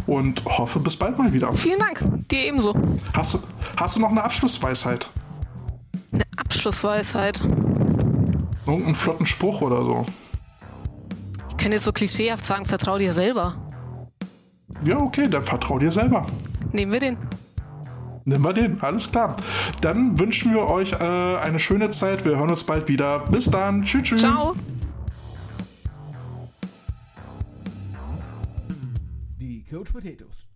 und 0.07 0.45
hoffe, 0.45 0.81
bis 0.81 0.97
bald 0.97 1.19
mal 1.19 1.33
wieder. 1.33 1.53
Vielen 1.55 1.79
Dank. 1.79 2.05
Dir 2.31 2.41
ebenso. 2.41 2.75
Hast 3.12 3.35
du, 3.35 3.39
hast 3.77 3.97
du 3.97 4.01
noch 4.01 4.11
eine 4.11 4.23
Abschlussweisheit? 4.23 5.09
Eine 6.12 6.25
Abschlussweisheit? 6.37 7.43
Irgendeinen 8.66 8.95
flotten 8.95 9.27
Spruch 9.27 9.62
oder 9.62 9.83
so? 9.83 10.07
Kann 11.59 11.73
jetzt 11.73 11.85
so 11.85 11.93
klischeehaft 11.93 12.45
sagen, 12.45 12.65
vertrau 12.65 12.99
dir 12.99 13.13
selber. 13.13 13.57
Ja, 14.85 14.99
okay, 14.99 15.29
dann 15.29 15.45
vertrau 15.45 15.79
dir 15.79 15.91
selber. 15.91 16.27
Nehmen 16.73 16.93
wir 16.93 17.01
den. 17.01 17.17
Nehmen 18.25 18.45
wir 18.45 18.53
den, 18.53 18.81
alles 18.83 19.11
klar. 19.11 19.37
Dann 19.81 20.19
wünschen 20.19 20.53
wir 20.53 20.69
euch 20.69 20.93
äh, 20.93 20.97
eine 20.97 21.59
schöne 21.59 21.91
Zeit. 21.91 22.25
Wir 22.25 22.37
hören 22.37 22.51
uns 22.51 22.65
bald 22.65 22.89
wieder. 22.89 23.21
Bis 23.21 23.51
dann. 23.51 23.85
Tschüss. 23.85 24.03
tschüss. 24.03 24.21
Ciao. 24.21 24.55
Die 29.39 29.65
Coach 29.65 29.93
Potatoes. 29.93 30.49